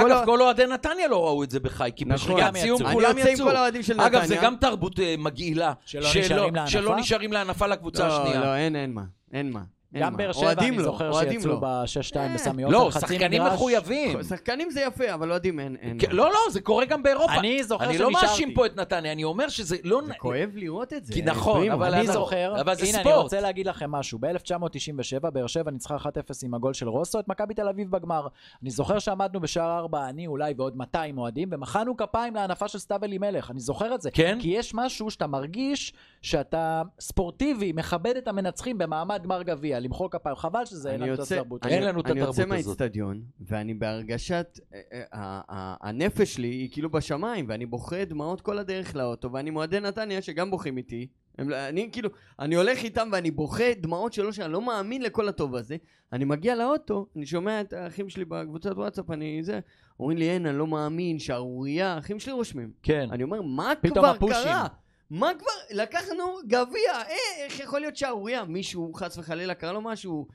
כל 0.00 0.12
אגב, 0.12 0.24
כל 0.24 0.42
אוהדי 0.42 0.66
נתניה 0.66 1.08
לא 1.08 1.26
ראו 1.26 1.44
את 1.44 1.50
זה 1.50 1.60
בחי, 1.60 1.90
כי 1.96 2.04
נכון. 2.04 2.40
גם 2.40 2.56
סיום 2.56 2.92
כולם 2.92 3.18
יצאו. 3.18 3.44
כל 3.46 3.56
האוהדים 3.56 3.82
של 3.82 3.94
נתניה. 3.94 4.06
אגב, 4.06 4.24
זה 4.24 4.36
גם 4.42 4.56
תרבות 4.60 5.00
אה, 5.00 5.14
מגעילה. 5.18 5.72
שלא 5.84 6.08
נשארים 6.08 6.54
להנפה? 6.54 6.70
שלא 6.70 6.96
נשארים 6.96 7.32
להנפה 7.32 7.66
לקבוצה 7.66 8.08
לא, 8.08 8.22
השנייה. 8.22 8.40
לא, 8.40 8.56
אין, 8.56 8.76
אין 8.76 8.92
מה. 8.92 9.04
אין 9.32 9.50
מה. 9.50 9.62
גם. 9.94 10.16
באר 10.16 10.32
שבע, 10.32 10.52
אני 10.52 10.70
לא, 10.70 10.82
זוכר 10.82 11.12
שיצאו 11.12 11.50
לא. 11.50 11.58
ב-6-2 11.60 12.16
אה. 12.16 12.34
בסמי 12.34 12.64
לא, 12.64 12.86
עופר, 12.86 12.90
חצי 13.00 13.14
שחקנים 13.14 13.42
מגרש. 13.42 13.54
מחויבים. 13.54 14.22
שחקנים 14.22 14.70
זה 14.70 14.80
יפה, 14.80 15.14
אבל 15.14 15.30
אוהדים 15.30 15.60
אין. 15.60 15.76
אין 15.80 15.96
כן. 16.00 16.10
לא, 16.10 16.30
לא, 16.30 16.38
זה 16.50 16.60
קורה 16.60 16.84
גם 16.84 17.02
באירופה. 17.02 17.34
אני 17.34 17.64
זוכר 17.64 17.84
אני 17.84 17.98
לא 17.98 18.06
שנשארתי. 18.06 18.26
מאשים 18.26 18.54
פה 18.54 18.66
את 18.66 18.76
נתניה, 18.76 19.12
אני 19.12 19.24
אומר 19.24 19.48
שזה 19.48 19.76
לא... 19.84 20.00
זה 20.06 20.12
כואב 20.18 20.50
לראות 20.54 20.92
את 20.92 21.04
זה. 21.04 21.12
כי 21.12 21.22
נכון. 21.22 21.70
אבל 21.70 21.94
אני 21.94 22.06
זוכר, 22.06 22.60
אבל 22.60 22.74
זה 22.74 22.84
הנה 22.86 22.94
אני 22.94 23.04
ספורט. 23.04 23.22
רוצה 23.22 23.40
להגיד 23.40 23.66
לכם 23.66 23.90
משהו, 23.90 24.18
ב-1997 24.18 25.30
באר 25.30 25.46
שבע 25.46 25.70
ניצחה 25.70 25.96
1-0 25.96 26.08
עם 26.42 26.54
הגול 26.54 26.72
של 26.72 26.88
רוסו 26.88 27.20
את 27.20 27.28
מכבי 27.28 27.54
תל 27.54 27.68
אביב 27.68 27.90
בגמר. 27.90 28.26
אני 28.62 28.70
זוכר 28.70 28.98
שעמדנו 28.98 29.40
בשער 29.40 29.78
4, 29.78 30.08
אני 30.08 30.26
אולי 30.26 30.54
ועוד 30.56 30.76
200 30.76 31.18
אוהדים, 31.18 31.48
ומחאנו 31.52 31.96
כפיים 31.96 32.34
להנפה 32.34 32.68
של 32.68 32.78
סתיו 32.78 33.04
אלימלך, 33.04 33.50
אני 33.50 33.60
זוכר 33.60 33.94
את 33.94 34.02
זה. 34.02 34.10
כן? 34.10 34.38
כי 34.40 34.48
יש 34.48 34.74
משהו 34.74 35.10
שאתה 35.10 35.26
מרגיש 35.26 35.92
שאתה 36.22 36.82
ספורטיבי, 37.00 37.72
מכבד 37.72 38.16
את 38.16 38.28
המנצחים 38.28 38.78
במעמד 38.78 39.22
גמר 39.24 39.42
גביע, 39.42 39.78
למחוא 39.82 40.08
כפיים, 40.10 40.36
חבל 40.36 40.64
שזה 40.64 40.90
אין 40.90 41.00
אני 41.02 41.10
לנו 41.10 41.14
את 41.14 41.18
יוצא, 41.18 41.34
התרבות. 41.34 41.66
אין 41.66 41.78
אני, 41.78 41.86
לנו 41.86 42.00
את 42.00 42.06
אני 42.06 42.12
התרבות 42.20 42.28
יוצא 42.38 42.42
הזאת. 42.42 42.48
מהאיצטדיון, 42.66 43.20
ואני 43.40 43.74
בהרגשת, 43.74 44.58
אה, 44.74 44.80
אה, 45.14 45.40
הנפש 45.80 46.34
שלי 46.34 46.48
היא 46.48 46.68
כאילו 46.72 46.90
בשמיים, 46.90 47.44
ואני 47.48 47.66
בוכה 47.66 48.04
דמעות 48.04 48.40
כל 48.40 48.58
הדרך 48.58 48.96
לאוטו, 48.96 49.32
ואני 49.32 49.50
מועדי 49.50 49.80
נתניה 49.80 50.22
שגם 50.22 50.50
בוכים 50.50 50.76
איתי. 50.76 51.06
הם, 51.38 51.48
לא- 51.50 51.68
אני 51.68 51.88
כאילו, 51.92 52.08
אני 52.38 52.54
הולך 52.54 52.78
איתם 52.78 53.08
ואני 53.12 53.30
בוכה 53.30 53.74
דמעות 53.80 54.12
שלו, 54.12 54.32
שאני 54.32 54.52
לא 54.52 54.62
מאמין 54.62 55.02
לכל 55.02 55.28
הטוב 55.28 55.54
הזה. 55.54 55.76
אני 56.12 56.24
מגיע 56.24 56.54
לאוטו, 56.54 57.06
אני 57.16 57.26
שומע 57.26 57.60
את 57.60 57.72
האחים 57.72 58.08
שלי 58.08 58.24
בקבוצת 58.24 58.70
וואטסאפ, 58.72 59.10
אני 59.10 59.42
זה, 59.42 59.60
אומרים 60.00 60.18
לי, 60.18 60.30
אין, 60.30 60.46
אני 60.46 60.58
לא 60.58 60.66
מאמין, 60.66 61.18
שערורייה, 61.18 61.94
האחים 61.94 62.20
שלי 62.20 62.32
רושמים. 62.32 62.70
כן. 62.82 63.08
אני 63.12 63.22
אומר, 63.22 63.42
מה 63.42 63.72
פתאום 63.80 63.98
כבר 63.98 64.06
הפושים. 64.10 64.42
קרה? 64.44 64.66
מה 65.12 65.30
כבר, 65.38 65.82
לקחנו 65.82 66.24
גביע, 66.46 66.92
אה, 66.94 67.14
איך 67.44 67.60
יכול 67.60 67.80
להיות 67.80 67.96
שערורייה? 67.96 68.44
מישהו 68.44 68.92
חס 68.94 69.18
וחלילה 69.18 69.54
קרה 69.54 69.72
לו 69.72 69.80
משהו? 69.80 70.26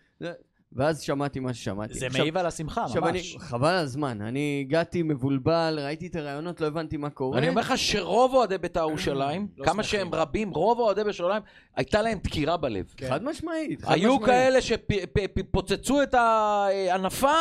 ואז 0.71 1.01
שמעתי 1.01 1.39
מה 1.39 1.53
ששמעתי. 1.53 1.93
זה 1.93 2.07
עכשיו- 2.07 2.21
מעיב 2.21 2.37
על 2.37 2.45
השמחה, 2.45 2.83
עכשיו 2.83 3.07
אני, 3.07 3.17
ממש. 3.17 3.37
חבל 3.39 3.67
על 3.67 3.75
הזמן, 3.83 4.21
אני 4.21 4.63
הגעתי 4.67 5.03
מבולבל, 5.03 5.79
ראיתי 5.83 6.07
את 6.07 6.15
הרעיונות, 6.15 6.61
לא 6.61 6.67
הבנתי 6.67 6.97
מה 6.97 7.09
קורה. 7.09 7.37
אני 7.37 7.49
אומר 7.49 7.61
לך 7.61 7.73
שרוב 7.77 8.33
אוהדי 8.33 8.57
בית"ר 8.57 8.87
ירושלים, 8.89 9.47
לא 9.57 9.65
כמה 9.65 9.83
שמחים. 9.83 9.99
שהם 9.99 10.15
רבים, 10.15 10.49
רוב 10.49 10.79
אוהדי 10.79 11.03
בית"ר 11.03 11.23
ירושלים, 11.23 11.41
הייתה 11.75 12.01
להם 12.01 12.19
דקירה 12.23 12.57
בלב. 12.57 12.93
חד 13.09 13.23
משמעית, 13.23 13.81
חד 13.81 13.91
היו 13.93 14.15
משמעית. 14.15 14.25
כאלה 14.25 14.59
שפוצצו 14.61 16.03
את 16.03 16.13
ההנפה, 16.13 17.35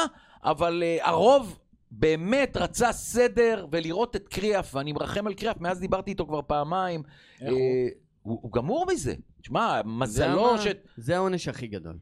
אבל 0.44 0.82
אה, 0.86 1.08
הרוב 1.08 1.58
באמת 1.90 2.56
רצה 2.56 2.92
סדר 2.92 3.66
ולראות 3.72 4.16
את 4.16 4.28
קריאף, 4.28 4.74
ואני 4.74 4.92
מרחם 4.92 5.26
על 5.26 5.34
קריאף, 5.34 5.56
מאז 5.60 5.80
דיברתי 5.80 6.10
איתו 6.10 6.26
כבר 6.26 6.40
פעמיים. 6.46 7.02
איך 7.40 7.50
הוא? 7.50 7.58
אה, 7.58 7.88
הוא 8.22 8.38
הוא 8.42 8.52
גמור 8.52 8.86
מזה. 8.92 9.14
תשמע, 9.42 9.80
זה 9.84 9.88
מזלו 9.88 10.52
מה- 10.52 10.62
ש... 10.62 10.66
זה 10.96 11.16
העונש 11.16 11.48
הכי 11.48 11.66
גדול. 11.66 11.96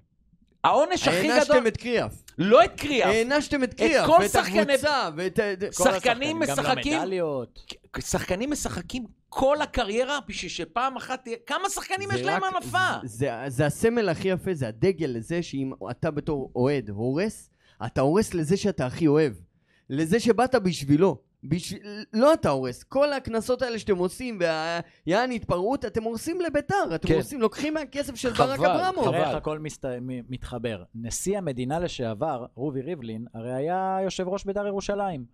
העונש 0.65 1.09
הכי 1.09 1.19
גדול, 1.23 1.31
הענשתם 1.33 1.67
את 1.67 1.77
קריאף. 1.77 2.23
לא 2.39 2.65
את 2.65 2.81
קריאף, 2.81 3.09
הענשתם 3.15 3.65
את 3.65 3.75
קריאף, 3.75 4.07
כל 4.07 4.17
ואת 4.21 4.31
שחקני- 4.31 4.61
הקבוצה, 4.61 5.09
ואת... 5.17 5.39
ה- 5.39 5.43
כל 5.77 5.85
שחקנים 5.85 5.93
השחקנים, 5.93 6.37
גם 6.47 6.53
משחקים- 6.53 6.93
למדליות. 6.99 7.75
שחקנים 7.99 8.51
משחקים 8.51 9.05
כל 9.29 9.63
הקריירה 9.63 10.19
בשביל 10.29 10.51
שפעם 10.51 10.97
אחת 10.97 11.25
תהיה... 11.25 11.37
כמה 11.47 11.69
שחקנים 11.71 12.09
יש 12.11 12.21
זה 12.21 12.27
להם 12.27 12.43
הנפה? 12.45 12.79
זה, 13.03 13.09
זה, 13.09 13.31
זה 13.49 13.67
הסמל 13.67 14.09
הכי 14.09 14.29
יפה, 14.29 14.55
זה 14.55 14.69
הדגל 14.69 15.07
לזה 15.07 15.43
שאם 15.43 15.73
אתה 15.91 16.11
בתור 16.11 16.51
אוהד 16.57 16.91
הורס, 16.91 17.51
אתה 17.87 18.01
הורס 18.01 18.35
לזה 18.35 18.57
שאתה 18.57 18.87
הכי 18.87 19.07
אוהב. 19.07 19.33
לזה 19.91 20.21
שבאת 20.21 20.55
בשבילו. 20.55 21.19
בשביל... 21.45 22.05
לא 22.13 22.35
אתה 22.35 22.51
הורס. 22.51 22.83
כל 22.83 23.13
הקנסות 23.13 23.63
האלה 23.63 23.79
שאתם 23.79 23.97
עושים, 23.97 24.39
והיען 24.41 25.31
התפרעות, 25.31 25.85
אתם 25.85 26.03
הורסים 26.03 26.41
לביתר. 26.41 26.95
אתם 26.95 27.09
כן. 27.09 27.15
הורסים, 27.15 27.41
לוקחים 27.41 27.75
מהכסף 27.75 28.15
של 28.15 28.35
חבל, 28.35 28.57
ברק 28.57 28.61
אברמוב. 28.61 29.05
חבל. 29.05 29.15
איך 29.15 29.29
הכל 29.29 29.59
מסת... 29.59 29.85
מתחבר. 30.29 30.83
נשיא 30.95 31.39
המדינה 31.39 31.79
לשעבר, 31.79 32.47
רובי 32.55 32.81
ריבלין, 32.83 33.27
הרי 33.35 33.53
היה 33.53 33.99
יושב 34.03 34.29
ראש 34.29 34.45
בית"ר 34.45 34.67
ירושלים. 34.67 35.25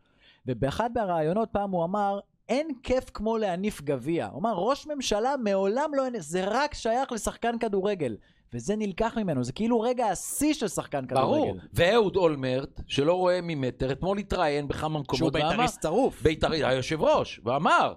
ובאחד 0.46 0.90
מהראיונות 0.94 1.48
פעם 1.52 1.70
הוא 1.70 1.84
אמר, 1.84 2.20
אין 2.48 2.68
כיף 2.82 3.10
כמו 3.14 3.38
להניף 3.38 3.82
גביע. 3.82 4.26
הוא 4.26 4.40
אמר, 4.40 4.54
ראש 4.54 4.86
ממשלה 4.86 5.34
מעולם 5.44 5.90
לא... 5.94 6.04
זה 6.18 6.44
רק 6.46 6.74
שייך 6.74 7.12
לשחקן 7.12 7.58
כדורגל. 7.58 8.16
וזה 8.54 8.76
נלקח 8.76 9.16
ממנו, 9.16 9.44
זה 9.44 9.52
כאילו 9.52 9.80
רגע 9.80 10.06
השיא 10.06 10.54
של 10.54 10.68
שחקן 10.68 11.06
כדורגל. 11.06 11.26
ברור. 11.26 11.56
ואהוד 11.72 12.16
אולמרט, 12.16 12.80
שלא 12.86 13.14
רואה 13.14 13.38
ממטר, 13.42 13.92
אתמול 13.92 14.18
התראיין 14.18 14.68
בכמה 14.68 14.98
מקומות. 14.98 15.16
שהוא 15.16 15.30
בית"ריסט 15.30 15.80
צרוף. 15.80 16.22
בית"רי, 16.22 16.64
היושב 16.64 17.02
ראש, 17.02 17.40
ואמר, 17.44 17.94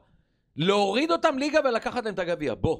להוריד 0.55 1.12
אותם 1.12 1.38
ליגה 1.38 1.60
ולקחת 1.65 2.05
להם 2.05 2.13
את 2.13 2.19
הגביע. 2.19 2.53
בוא, 2.55 2.77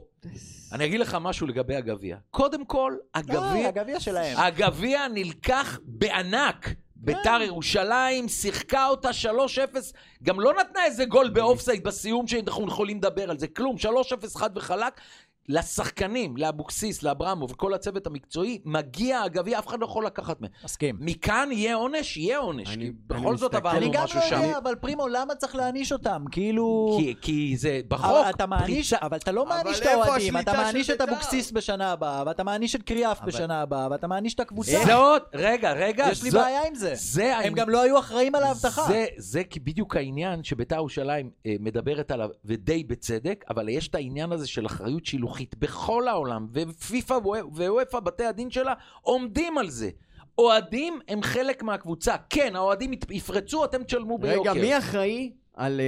אני 0.72 0.86
אגיד 0.86 1.00
לך 1.00 1.18
משהו 1.22 1.48
לגבי 1.48 1.76
הגביע. 1.76 2.18
קודם 2.32 2.66
כל, 2.66 2.94
לא, 2.96 3.20
הגביע, 3.20 3.68
הגביע 3.68 4.00
שלהם. 4.00 4.38
הגביע 4.38 5.08
נלקח 5.08 5.80
בענק. 5.86 6.70
ביתר 7.06 7.42
ירושלים 7.42 8.28
שיחקה 8.28 8.88
אותה 8.88 9.10
3-0, 9.10 9.78
גם 10.24 10.40
לא 10.40 10.54
נתנה 10.54 10.86
איזה 10.86 11.06
גול 11.06 11.30
באופסייד 11.30 11.84
בסיום 11.84 12.28
שאנחנו 12.28 12.68
יכולים 12.68 12.98
לדבר 12.98 13.30
על 13.30 13.40
זה, 13.40 13.48
כלום, 13.48 13.76
3-0 13.78 14.38
חד 14.38 14.58
וחלק. 14.58 15.02
לשחקנים, 15.50 16.38
לאבוקסיס, 16.38 17.04
לאברמוב 17.04 17.52
וכל 17.52 17.74
הצוות 17.74 18.08
המקצועי, 18.08 18.60
מגיע 18.66 19.22
הגביע, 19.22 19.60
אף 19.60 19.68
אחד 19.68 19.80
לא 19.80 19.86
יכול 19.86 20.06
לקחת 20.06 20.42
מהם. 20.42 20.52
מסכים. 20.64 20.96
מכאן 21.00 21.50
יהיה 21.52 21.76
עונש? 21.76 22.18
יהיה 22.18 22.38
עונש. 22.38 22.68
אני- 22.68 22.76
כי 22.78 22.82
אני 22.82 22.92
בכל 23.22 23.38
זאת 23.38 23.52
מסתכל- 23.56 23.68
עברנו 23.68 23.78
אני 23.86 23.90
גם 23.94 24.04
משהו 24.04 24.20
לא 24.20 24.26
שם. 24.26 24.42
יודע, 24.42 24.58
אבל 24.58 24.76
פרימו, 24.76 25.08
למה 25.08 25.36
צריך 25.36 25.56
להעניש 25.56 25.92
אותם? 25.92 26.26
כאילו... 26.32 26.98
כי, 27.00 27.16
כי 27.22 27.58
זה 27.58 27.82
בחוק. 27.88 28.26
אתה 28.30 28.46
מעניש, 28.46 28.94
פריצה- 28.94 29.06
אבל 29.06 29.18
אתה 29.18 29.32
לא 29.32 29.46
מעניש 29.46 29.80
את 29.80 29.86
האוהדים, 29.86 30.38
אתה 30.38 30.54
מעניש 30.54 30.90
את 30.90 31.02
בית"ר? 31.02 31.12
אבוקסיס 31.14 31.52
בשנה 31.52 31.92
הבאה, 31.92 32.24
ואתה 32.26 32.44
מעניש 32.44 32.76
את 32.76 32.84
קריאף 32.84 33.22
אבל- 33.22 33.28
בשנה 33.32 33.62
הבאה, 33.62 33.88
ואתה 33.92 34.08
מעניש 34.08 34.34
את 34.34 34.40
הקבוצה. 34.40 34.84
זאת, 34.86 35.22
רגע, 35.34 35.74
רגע. 35.74 36.08
יש 36.12 36.24
לי 36.24 36.32
זו- 36.32 36.40
בעיה 36.40 36.68
עם 36.68 36.76
זה. 36.76 36.94
זה 36.96 37.38
הם 37.38 37.54
גם 37.54 37.70
לא 37.70 37.82
היו 37.82 38.00
אחראים 38.00 38.36
על 38.36 38.44
האבטחה. 38.44 38.84
זה, 38.88 39.06
זה 39.18 39.42
בדיוק 39.64 39.96
העניין 39.96 40.44
שבית"ר 40.44 40.76
ירושלים 40.76 41.30
אה, 41.46 41.56
מדברת 41.60 42.12
עליו, 42.12 42.30
ודי 42.46 42.84
בצדק, 42.84 43.46
אבל 43.50 43.70
יש 43.70 43.88
את 43.88 43.96
העניין 43.96 44.32
הזה 44.32 44.48
של 44.48 44.66
אחריות 44.66 45.06
שילוחית 45.06 45.33
בכל 45.60 46.08
העולם, 46.08 46.48
ופיפ"א 46.52 47.14
ואופ"א, 47.54 48.00
בתי 48.00 48.26
הדין 48.26 48.52
שלה, 48.52 48.74
עומדים 49.02 49.58
על 49.58 49.70
זה. 49.70 49.90
אוהדים 50.38 51.00
הם 51.08 51.24
חלק 51.24 51.64
מהקבוצה. 51.64 52.16
כן, 52.30 52.56
האוהדים 52.56 52.92
יפרצו, 53.10 53.66
אתם 53.66 53.84
תשלמו 53.84 54.18
ביוקר. 54.18 54.52
רגע, 54.52 54.62
מי 54.62 54.78
אחראי 54.78 55.32
על, 55.54 55.82
אה, 55.82 55.86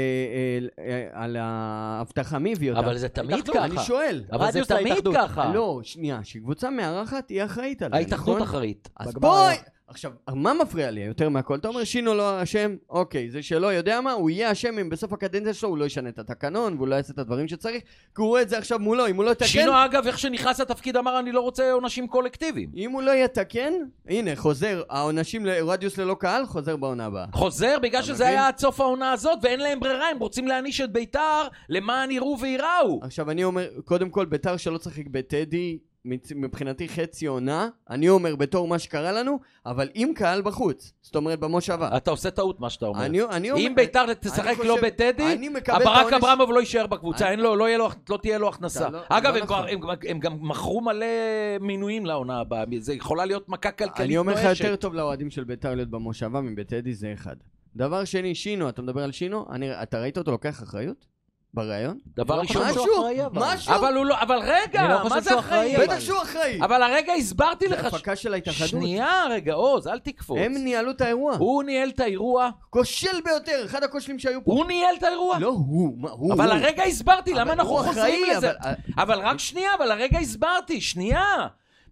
אה, 0.83 0.85
אה, 0.85 1.23
על 1.23 1.37
האבטחה? 1.39 2.39
מי 2.39 2.53
הביא 2.53 2.69
אותה? 2.69 2.79
אבל 2.79 2.97
זה 2.97 3.09
תמיד 3.09 3.31
ההתאחדות. 3.33 3.55
ככה. 3.55 3.65
אני 3.65 3.77
שואל. 3.77 4.23
אבל 4.31 4.51
זה 4.51 4.65
תמיד 4.65 4.83
להתאחדות. 4.83 5.15
ככה. 5.15 5.53
לא, 5.53 5.79
שנייה, 5.83 6.19
שקבוצה 6.23 6.69
מארחת 6.69 7.29
היא 7.29 7.43
אחראית 7.43 7.81
עליה, 7.81 7.99
ההתאחדות 7.99 8.35
נכון? 8.35 8.47
אחראית. 8.47 8.89
אז 8.97 9.13
בואי... 9.13 9.55
עכשיו, 9.87 10.11
מה 10.33 10.53
מפריע 10.53 10.91
לי 10.91 11.01
יותר 11.01 11.29
מהכל? 11.29 11.55
אתה 11.55 11.67
אומר 11.67 11.83
שינו 11.83 12.13
לא 12.13 12.43
אשם, 12.43 12.75
אוקיי, 12.89 13.29
זה 13.29 13.43
שלא 13.43 13.73
יודע 13.73 14.01
מה, 14.01 14.11
הוא 14.11 14.29
יהיה 14.29 14.51
אשם 14.51 14.79
אם 14.79 14.89
בסוף 14.89 15.13
הקדנציה 15.13 15.53
שלו 15.53 15.69
הוא 15.69 15.77
לא 15.77 15.85
ישנה 15.85 16.09
את 16.09 16.19
התקנון 16.19 16.73
והוא 16.73 16.87
לא 16.87 16.95
יעשה 16.95 17.13
את 17.13 17.19
הדברים 17.19 17.47
שצריך, 17.47 17.83
כי 18.15 18.21
הוא 18.21 18.27
רואה 18.27 18.41
את 18.41 18.49
זה 18.49 18.57
עכשיו 18.57 18.79
מולו, 18.79 19.07
אם 19.07 19.15
הוא 19.15 19.25
לא 19.25 19.31
יתקן, 19.31 19.45
שינו 19.45 19.85
אגב, 19.85 20.07
איך 20.07 20.19
שנכנס 20.19 20.59
לתפקיד 20.59 20.97
אמר 20.97 21.19
אני 21.19 21.31
לא 21.31 21.41
רוצה 21.41 21.71
עונשים 21.71 22.07
קולקטיביים. 22.07 22.71
אם 22.75 22.91
הוא 22.91 23.01
לא 23.01 23.11
יתקן, 23.11 23.73
הנה, 24.07 24.35
חוזר, 24.35 24.83
העונשים 24.89 25.45
לרדיוס 25.45 25.97
ללא 25.97 26.15
קהל, 26.19 26.45
חוזר 26.45 26.75
בעונה 26.77 27.05
הבאה. 27.05 27.25
חוזר 27.33 27.77
בגלל 27.81 28.01
שזה 28.01 28.23
מבין? 28.23 28.37
היה 28.37 28.47
עד 28.47 28.57
סוף 28.57 28.81
העונה 28.81 29.11
הזאת 29.11 29.39
ואין 29.41 29.59
להם 29.59 29.79
ברירה, 29.79 30.09
הם 30.09 30.19
רוצים 30.19 30.47
להעניש 30.47 30.81
את 30.81 30.91
בית"ר 30.91 31.47
למען 31.69 32.11
יראו 32.11 32.37
וייראו. 32.41 32.99
עכשיו 33.03 33.31
אני 33.31 33.43
אומר, 33.43 33.67
קודם 33.85 34.09
כל, 34.09 34.25
ביתר 34.25 34.57
שלא 34.57 34.77
צחק 34.77 35.07
בטדי, 35.07 35.77
מבחינתי 36.35 36.89
חצי 36.89 37.25
עונה, 37.25 37.69
אני 37.89 38.09
אומר 38.09 38.35
בתור 38.35 38.67
מה 38.67 38.79
שקרה 38.79 39.11
לנו, 39.11 39.39
אבל 39.65 39.89
עם 39.93 40.13
קהל 40.13 40.41
בחוץ. 40.41 40.93
זאת 41.01 41.15
אומרת 41.15 41.39
במושבה. 41.39 41.97
אתה 41.97 42.11
עושה 42.11 42.31
טעות 42.31 42.59
מה 42.59 42.69
שאתה 42.69 42.85
אומר. 42.85 43.05
אני, 43.05 43.21
אני 43.23 43.51
אומר... 43.51 43.63
אם 43.67 43.75
ביתר 43.75 44.13
תשחק 44.13 44.55
חושב- 44.57 44.67
לא 44.69 44.77
בטדי, 44.81 45.33
אני 45.33 45.49
מקבל 45.49 45.77
את 45.77 45.83
ברק 45.85 46.13
העונש- 46.13 46.15
אברמוב 46.15 46.51
לא 46.51 46.59
יישאר 46.59 46.87
בקבוצה, 46.87 47.33
אני- 47.33 47.41
לא 47.41 47.67
יהיה 47.67 47.77
לו- 47.77 47.89
לא 48.09 48.17
תהיה 48.21 48.37
לו 48.37 48.49
הכנסה. 48.49 48.89
לא- 48.89 48.99
אגב, 49.09 49.33
לא 49.33 49.37
הם 49.37 49.43
נכון. 49.43 49.65
הם 49.69 49.79
גם- 49.79 49.89
הם 50.07 50.19
גם 50.19 50.37
מכרו 50.41 50.81
מלא 50.81 51.05
מינויים 51.61 52.05
לעונה 52.05 52.39
הבאה, 52.39 52.63
זה 52.79 52.93
יכולה 52.93 53.25
להיות 53.25 53.49
מכה 53.49 53.71
כלכלית 53.71 53.99
אני 54.07 54.17
אומר 54.17 54.33
לך 54.33 54.43
נואשת. 54.43 54.63
יותר 54.63 54.75
טוב 54.75 54.93
לאוהדים 54.93 55.29
של 55.29 55.43
ביתר 55.43 55.75
להיות 55.75 55.89
במושבה 55.89 56.41
מבטדי 56.41 56.93
זה 56.93 57.13
אחד. 57.13 57.35
דבר 57.75 58.05
שני, 58.05 58.35
שינו, 58.35 58.69
אתה 58.69 58.81
מדבר 58.81 59.03
על 59.03 59.11
שינו? 59.11 59.45
אני, 59.51 59.83
אתה 59.83 60.01
ראית 60.01 60.17
אותו 60.17 60.31
לוקח 60.31 60.63
אחריות? 60.63 61.05
בריאיון? 61.55 61.97
דבר 62.17 62.35
לא 62.35 62.41
ראשון, 62.41 62.67
משהו, 62.67 62.83
אחראי, 62.85 63.25
אבל. 63.25 63.41
משהו. 63.45 63.75
אבל 63.75 63.95
הוא 63.95 64.05
לא, 64.05 64.15
אבל 64.21 64.37
רגע, 64.43 64.79
אני 64.81 64.89
לא 64.89 65.03
מה 65.03 65.09
חושב 65.09 65.19
זה 65.21 65.29
שהוא 65.29 65.39
אחראי? 65.39 65.73
אחראי, 65.75 65.87
בטח 65.87 65.99
שהוא 65.99 66.21
אחראי. 66.21 66.59
אבל 66.61 66.81
הרגע 66.83 67.13
הסברתי 67.13 67.67
זה 67.69 67.75
לך... 67.75 67.81
ש- 67.81 67.93
הפקה 67.93 68.15
של 68.15 68.33
ההתאחדות. 68.33 68.69
שנייה, 68.69 69.23
רגע, 69.29 69.53
עוז, 69.53 69.87
אל 69.87 69.99
תקפוץ. 69.99 70.37
הם 70.41 70.53
ניהלו 70.53 70.91
את 70.91 71.01
האירוע. 71.01 71.35
הוא 71.35 71.63
ניהל 71.63 71.89
את 71.89 71.99
האירוע, 71.99 72.49
כושל 72.69 73.21
ביותר, 73.25 73.65
אחד 73.65 73.83
הכושלים 73.83 74.19
שהיו 74.19 74.45
פה. 74.45 74.51
הוא 74.51 74.65
ניהל 74.65 74.95
את 74.97 75.03
האירוע. 75.03 75.39
לא 75.39 75.47
הוא, 75.47 75.93
מה, 75.97 76.09
הוא. 76.11 76.33
אבל. 76.33 76.51
הרגע 76.51 76.83
הסברתי, 76.83 77.33
למה 77.33 77.41
אבל 77.41 77.51
אנחנו 77.51 77.75
חוזרים 77.77 78.23
לזה? 78.31 78.51
אבל- 78.51 78.73
אבל 78.97 79.19
רק 79.19 79.39
שנייה, 79.39 79.69
אבל 79.77 79.91
הרגע 79.91 80.19
הסברתי, 80.19 80.81
שנייה. 80.81 81.25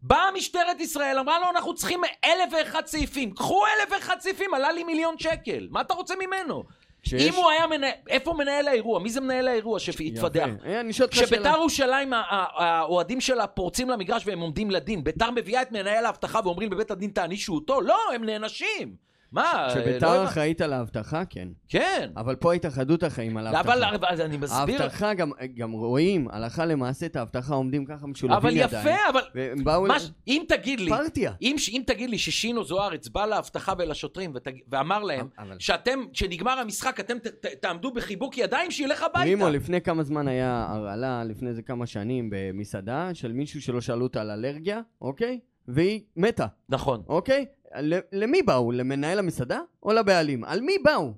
באה 0.05 0.32
משטרת 0.38 0.79
ישראל, 0.79 1.20
אמרה 1.20 1.39
לו, 1.39 1.46
אנחנו 1.55 1.74
צריכים 1.75 2.01
אלף 2.25 2.53
ואחד 2.53 2.86
סעיפים. 2.86 3.32
קחו 3.32 3.63
אלף 3.65 3.91
ואחד 3.91 4.15
סעיפים, 4.20 4.53
עלה 4.53 4.72
לי 4.72 4.84
מיליון 4.84 5.15
שקל. 5.20 5.67
מה 5.72 5.82
אתה 5.82 5.93
רוצה 5.93 6.13
ממנו? 6.27 6.63
כשיש- 7.04 7.22
אם 7.22 7.34
הוא 7.34 7.50
היה 7.52 7.68
מנהל... 7.68 7.92
איפה 8.10 8.34
מנהל 8.34 8.68
האירוע? 8.68 9.00
מי 9.00 9.10
זה 9.10 9.22
מנהל 9.22 9.48
האירוע 9.48 9.80
שהתפתח? 9.80 10.40
יפה. 10.62 10.66
אה, 10.66 10.82
כשביתר. 11.12 11.50
ירושלים, 11.56 12.14
האוהדים 12.58 13.22
שלה 13.22 13.48
פורצים 13.48 13.90
למגרש 13.90 14.24
והם 14.28 14.40
עומדים 14.40 14.72
לדין, 14.72 15.04
ביתר 15.04 15.32
מביאה 15.32 15.62
את 15.62 15.72
מנהל 15.72 16.06
האבטחה 16.06 16.40
ואומרים 16.44 16.70
בבית 16.70 16.92
הדין 16.92 17.10
תענישו 17.10 17.54
אותו? 17.56 17.82
לא, 17.82 17.98
הם 18.16 18.24
נענשים. 18.24 18.96
מה? 19.34 19.68
כשביתר 19.70 20.08
לא 20.08 20.24
הבנ- 20.24 20.28
אחראית 20.28 20.62
על 20.62 20.74
האבטחה, 20.74 21.25
כן. 21.25 21.48
כן. 21.70 22.10
אבל 22.18 22.36
פה 22.36 22.52
ההתאחדות 22.52 23.04
אחראים 23.04 23.38
על 23.38 23.48
האבטחה. 23.48 23.62
אבל 23.62 23.84
אבל 23.84 24.22
אני 24.22 24.38
מסביר... 24.38 24.82
האבטחה, 24.84 25.13
גם, 25.13 25.32
גם 25.56 25.72
רואים, 25.72 26.28
הלכה 26.32 26.66
למעשה 26.66 27.06
את 27.06 27.16
האבטחה 27.16 27.56
עומדים 27.56 27.86
ככה 27.86 28.08
משולבים 28.08 28.38
אבל 28.38 28.58
ידיים. 28.58 28.88
יפה, 28.88 29.10
אבל... 29.10 29.22
והם 29.36 29.63
באו... 29.63 29.86
אם 30.28 30.44
תגיד 30.48 30.80
לי... 30.80 30.90
פרטיה. 30.92 31.34
אם, 31.42 31.56
ש- 31.58 31.70
אם 31.70 31.82
תגיד 31.86 32.10
לי 32.10 32.18
ששינו 32.18 32.63
זוארץ 32.63 33.08
בא 33.08 33.25
לאבטחה 33.25 33.74
ולשוטרים. 33.78 34.34
ואמר 34.68 35.04
להם 35.04 35.28
אבל- 35.40 35.56
שאתם, 35.60 36.00
כשנגמר 36.13 36.60
המשחק, 36.60 37.00
אתם 37.00 37.20
ת, 37.20 37.28
ת, 37.28 37.46
תעמדו 37.46 37.92
בחיבוק 37.92 38.38
ידיים, 38.38 38.72
שילך 38.72 39.04
הביתה. 39.04 39.20
רימו, 39.25 39.50
לפני 39.50 39.82
כמה 39.82 40.04
זמן 40.04 40.28
היה 40.28 40.66
הרעלה, 40.70 41.24
לפני 41.24 41.50
איזה 41.50 41.62
כמה 41.62 41.86
שנים, 41.86 42.30
במסעדה, 42.32 43.10
של 43.13 43.32
מישהו 43.32 43.62
שלא 43.62 43.82
שאלו 43.82 44.04
אותה 44.04 44.22
על 44.22 44.32
אלרגיה, 44.32 44.82
אוקיי? 45.02 45.40
והיא 45.67 46.01
מתה, 46.17 46.46
נכון. 46.70 47.01
אוקיי? 47.08 47.46
ל- 47.82 48.00
למי 48.12 48.41
באו? 48.41 48.72
למנהל 48.72 49.20
המסעדה? 49.20 49.60
או 49.84 49.93
לבעלים? 49.93 50.43
על 50.43 50.62
מי 50.62 50.77
באו? 50.84 51.12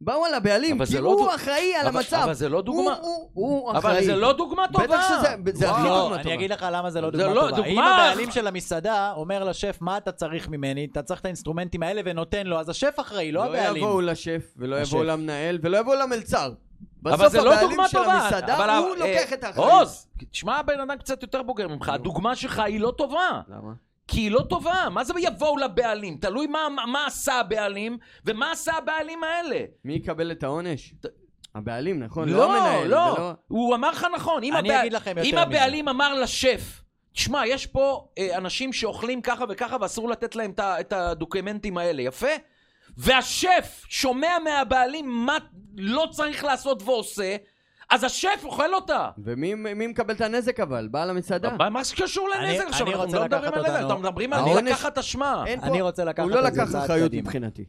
באו 0.00 0.24
על 0.24 0.34
הבעלים, 0.34 0.76
אבל 0.76 0.86
כי 0.86 0.92
זה 0.92 1.00
לא 1.00 1.08
הוא 1.12 1.24
דו- 1.26 1.34
אחראי 1.34 1.74
על 1.80 1.86
אבל- 1.86 1.96
המצב. 1.96 2.16
אבל 2.24 2.34
זה 2.34 2.48
לא 2.48 2.62
דוגמה. 2.62 2.94
הוא, 3.02 3.30
הוא, 3.32 3.60
הוא 3.68 3.78
אחראי. 3.78 3.98
אבל 3.98 4.04
זה 4.06 4.16
לא 4.16 4.32
דוגמה 4.32 4.64
טובה. 4.72 4.84
בטח 4.86 5.08
שזה- 5.08 5.36
זה 5.58 5.70
הכי 5.70 5.82
לא, 5.82 5.98
דוגמה 6.02 6.14
אני 6.14 6.22
טובה. 6.22 6.34
אגיד 6.34 6.50
לך 6.52 6.66
למה 6.72 6.90
זה 6.90 7.00
לא 7.00 7.10
זה 7.10 7.16
דוגמה 7.18 7.34
לא- 7.34 7.50
טובה. 7.50 7.64
אם 7.64 7.74
דוגמה- 7.74 7.94
הבעלים 8.08 8.30
של 8.30 8.46
המסעדה 8.46 9.12
אומר 9.16 9.44
לשף, 9.44 9.78
מה 9.80 9.96
אתה 9.96 10.12
צריך 10.12 10.48
ממני? 10.48 10.88
אתה 10.92 11.02
צריך 11.02 11.20
את 11.20 11.24
האינסטרומנטים 11.24 11.82
האלה 11.82 12.00
ונותן 12.04 12.46
לו, 12.46 12.60
אז 12.60 12.68
השף 12.68 12.94
אחראי, 13.00 13.32
לא 13.32 13.44
לא 13.44 13.48
הבעלים. 13.48 13.76
יבואו 13.82 14.00
לשף, 14.00 14.54
ולא. 14.56 14.76
יבואו 14.80 15.04
למנהל, 15.04 15.58
ולא 15.62 15.76
יבואו 15.78 15.96
למלצר. 15.98 16.52
אבל 17.04 17.12
בסוף 17.12 17.28
זה 17.28 17.42
לא 17.42 17.52
הבעלים 17.52 17.70
דוגמה 17.70 17.88
של 17.88 17.98
טובה. 17.98 18.12
המסעדה, 18.12 18.56
אבל 18.56 18.70
הוא 18.70 18.94
ה- 18.94 18.98
לוקח 18.98 19.28
אה, 19.30 19.34
את 19.34 19.44
האחריות. 19.44 19.70
עוז, 19.72 20.06
תשמע, 20.30 20.56
הבן 20.56 20.80
אדם 20.80 20.96
קצת 20.98 21.22
יותר 21.22 21.42
בוגר 21.42 21.68
ממך. 21.68 21.88
הדוגמה 21.88 22.36
שלך 22.36 22.58
היא 22.58 22.80
לא 22.80 22.92
טובה. 22.98 23.40
למה? 23.48 23.72
כי 24.08 24.20
היא 24.20 24.30
לא 24.30 24.40
טובה. 24.48 24.88
מה 24.90 25.04
זה 25.04 25.12
יבואו 25.18 25.56
לבעלים? 25.58 26.16
תלוי 26.20 26.46
מה, 26.46 26.68
מה, 26.76 26.86
מה 26.86 27.06
עשה 27.06 27.34
הבעלים, 27.34 27.98
ומה 28.24 28.52
עשה 28.52 28.72
הבעלים 28.74 29.24
האלה. 29.24 29.60
מי 29.84 29.92
יקבל 29.92 30.32
את 30.32 30.42
העונש? 30.42 30.94
הבעלים, 31.54 31.98
נכון? 32.02 32.28
לא, 32.28 32.44
המנהל, 32.56 32.86
לא, 32.88 32.96
ולא- 32.96 33.32
הוא 33.48 33.74
אמר 33.74 33.90
לך 33.90 34.06
נכון. 34.16 34.42
אם, 34.42 34.56
אני 34.56 34.68
הבע... 34.70 34.80
אגיד 34.80 34.92
לכם 34.92 35.10
יותר 35.10 35.22
אם 35.22 35.34
מזה. 35.34 35.42
הבעלים 35.42 35.88
אמר 35.88 36.14
לשף, 36.14 36.82
תשמע, 37.12 37.46
יש 37.46 37.66
פה 37.66 38.08
אה, 38.18 38.36
אנשים 38.36 38.72
שאוכלים 38.72 39.22
ככה 39.22 39.44
וככה 39.48 39.76
ואסור 39.80 40.08
לתת 40.08 40.36
להם 40.36 40.52
את 40.60 40.92
הדוקומנטים 40.92 41.78
האלה, 41.78 42.02
יפה? 42.02 42.26
והשף 42.96 43.84
שומע 43.88 44.38
מהבעלים 44.44 45.10
מה 45.26 45.36
לא 45.76 46.08
צריך 46.10 46.44
לעשות 46.44 46.82
ועושה, 46.82 47.36
אז 47.90 48.04
השף 48.04 48.40
אוכל 48.44 48.74
אותה. 48.74 49.10
ומי 49.18 49.54
מי 49.54 49.86
מקבל 49.86 50.14
את 50.14 50.20
הנזק 50.20 50.60
אבל? 50.60 50.88
בעל 50.90 51.10
המסעדה? 51.10 51.56
מה- 51.58 51.70
מה 51.70 51.84
שקשור 51.84 52.28
אני- 52.38 52.46
לנזק 52.52 52.64
עכשיו? 52.68 52.86
אני 52.86 52.94
אנחנו 52.94 53.04
רוצה 53.06 53.18
לא 53.18 53.24
לקחת 53.24 53.42
מדברים 53.42 53.54
על 53.54 53.70
זה, 53.70 53.76
אותנו- 53.76 53.88
אנחנו 53.90 54.02
מדברים 54.02 54.32
על 54.32 54.40
העונש- 54.40 54.70
לקחת 54.70 54.98
אשמה. 54.98 55.44
אין 55.46 55.60
פה- 55.60 55.66
אני 55.66 55.80
רוצה 55.80 56.04
לקחת 56.04 56.22
הוא 56.24 56.30
לא 56.30 56.48
את 56.48 56.54
זה 56.54 56.60
לקח 56.62 56.72
צעד 56.72 56.84
אחריות 56.84 57.08
קדימה. 57.08 57.22
מבחינתי. 57.22 57.64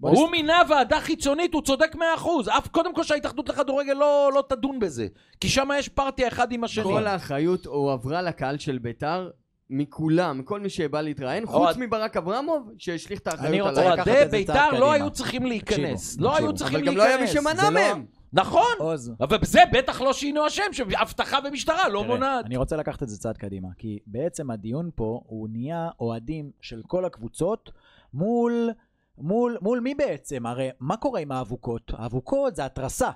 בוא 0.00 0.10
הוא 0.10 0.30
מינה 0.30 0.62
ועדה 0.68 1.00
חיצונית, 1.00 1.54
הוא 1.54 1.62
צודק 1.62 1.94
מאה 1.94 2.14
אחוז. 2.14 2.48
אף 2.48 2.68
קודם 2.68 2.94
כל 2.94 3.02
שההתאחדות 3.02 3.48
לכדורגל 3.48 3.92
לא, 3.92 4.30
לא 4.34 4.44
תדון 4.48 4.78
בזה. 4.78 5.06
כי 5.40 5.48
שם 5.48 5.68
יש 5.78 5.88
פרטיה 5.88 6.28
אחד 6.28 6.52
עם 6.52 6.64
השני. 6.64 6.84
כל 6.84 7.06
האחריות 7.06 7.66
הועברה 7.66 8.22
לקהל 8.22 8.58
של 8.58 8.78
ביתר, 8.78 9.30
מכולם, 9.70 10.38
מכל 10.38 10.60
מי 10.60 10.68
שבא 10.68 11.00
להתראיין, 11.00 11.46
חוץ 11.46 11.76
מברק 11.76 12.16
אברמוב, 12.16 12.70
שהשליך 12.78 13.20
את 13.20 13.28
אני 13.28 13.36
האחריות 13.42 13.68
רוצה 13.68 13.80
עליי. 13.80 13.92
לקחת 13.92 14.08
אוהדי 14.08 14.22
את 14.24 14.30
זה 14.30 14.36
בית"ר 14.36 14.70
לא. 14.78 14.92
היו 14.92 15.10
צריכים 15.10 15.46
להיכנס. 15.46 16.16
לא 16.20 16.36
היו. 16.36 16.52
צריכים 16.54 16.76
אבל 16.76 16.84
להיכנס. 16.84 16.94
גם 16.94 17.08
לא 17.08 17.14
היה 17.14 17.20
מי 17.20 17.26
שמנע 17.26 17.54
זה 17.56 17.62
לא- 17.62 17.70
מהם. 17.70 18.06
נכון. 18.32 18.72
אבל 19.20 19.38
בזה 19.38 19.60
בטח 19.72 20.00
לא 20.00 20.12
שינו 20.12 20.46
אשם, 20.46 20.62
שאבטחה 20.72 21.38
ומשטרה 21.44 21.88
לא 21.88 22.04
מונעת. 22.04 22.44
אני 22.44 22.56
רוצה 22.56 22.76
לקחת 22.76 23.02
את 23.02 23.08
זה 23.08 23.18
צעד 23.18 23.36
קדימה, 23.36 23.68
כי 23.78 23.98
בעצם 24.06 24.50
הדיון 24.50 24.90
פה 24.94 25.20
הוא 25.26 25.48
נהיה 25.52 25.88
אוהדים 26.00 26.50
של 26.60 26.82
כל 26.86 27.04
הקבוצות 27.04 27.70
מול, 28.14 28.70
מול, 29.18 29.58
מול 29.62 29.80
מי 29.80 29.94
בעצם? 29.94 30.46
הרי 30.46 30.68
מה 30.80 30.96
קורה 30.96 31.20
עם 31.20 31.32
האבוקות? 31.32 31.82
האבוקות 31.98 32.56
זה 32.56 32.64
התרסה. 32.64 33.10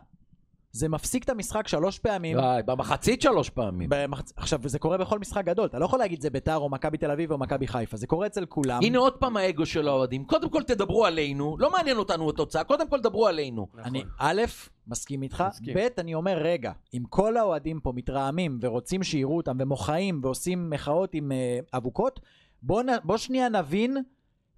זה 0.72 0.88
מפסיק 0.88 1.24
את 1.24 1.30
המשחק 1.30 1.68
שלוש 1.68 1.98
פעמים. 1.98 2.38
וואי, 2.38 2.62
במחצית 2.62 3.22
שלוש 3.22 3.50
פעמים. 3.50 3.88
במחצ... 3.90 4.32
עכשיו, 4.37 4.61
זה 4.64 4.78
קורה 4.78 4.98
בכל 4.98 5.18
משחק 5.18 5.44
גדול, 5.44 5.66
אתה 5.66 5.78
לא 5.78 5.85
יכול 5.85 5.98
להגיד 5.98 6.20
זה 6.20 6.30
ביתר 6.30 6.56
או 6.56 6.68
מכבי 6.70 6.98
תל 6.98 7.11
אביב 7.11 7.32
או 7.32 7.38
מכבי 7.38 7.66
חיפה, 7.66 7.96
זה 7.96 8.06
קורה 8.06 8.26
אצל 8.26 8.46
כולם. 8.46 8.80
הנה 8.82 8.98
עוד 8.98 9.12
פעם 9.12 9.37
האגו 9.37 9.66
של 9.66 9.88
האוהדים. 9.88 10.24
קודם 10.24 10.50
כל 10.50 10.62
תדברו 10.62 11.06
עלינו, 11.06 11.56
לא 11.58 11.72
מעניין 11.72 11.96
אותנו 11.96 12.30
התוצאה, 12.30 12.64
קודם 12.64 12.88
כל 12.88 13.00
דברו 13.00 13.26
עלינו. 13.26 13.68
אני, 13.85 14.04
א', 14.18 14.42
מסכים 14.87 15.22
איתך, 15.22 15.44
מסכים. 15.48 15.74
ב', 15.74 15.88
אני 15.98 16.14
אומר, 16.14 16.38
רגע, 16.38 16.72
אם 16.94 17.02
כל 17.08 17.37
האוהדים 17.37 17.80
פה 17.80 17.92
מתרעמים 17.94 18.58
ורוצים 18.62 19.02
שיראו 19.02 19.37
אותם 19.37 19.56
ומוחאים 19.61 20.20
ועושים 20.22 20.70
מחאות 20.70 21.14
עם 21.14 21.32
אה, 21.32 21.58
אבוקות, 21.74 22.20
בוא, 22.62 22.82
נ, 22.82 22.87
בוא 23.04 23.16
שנייה 23.16 23.48
נבין 23.48 23.96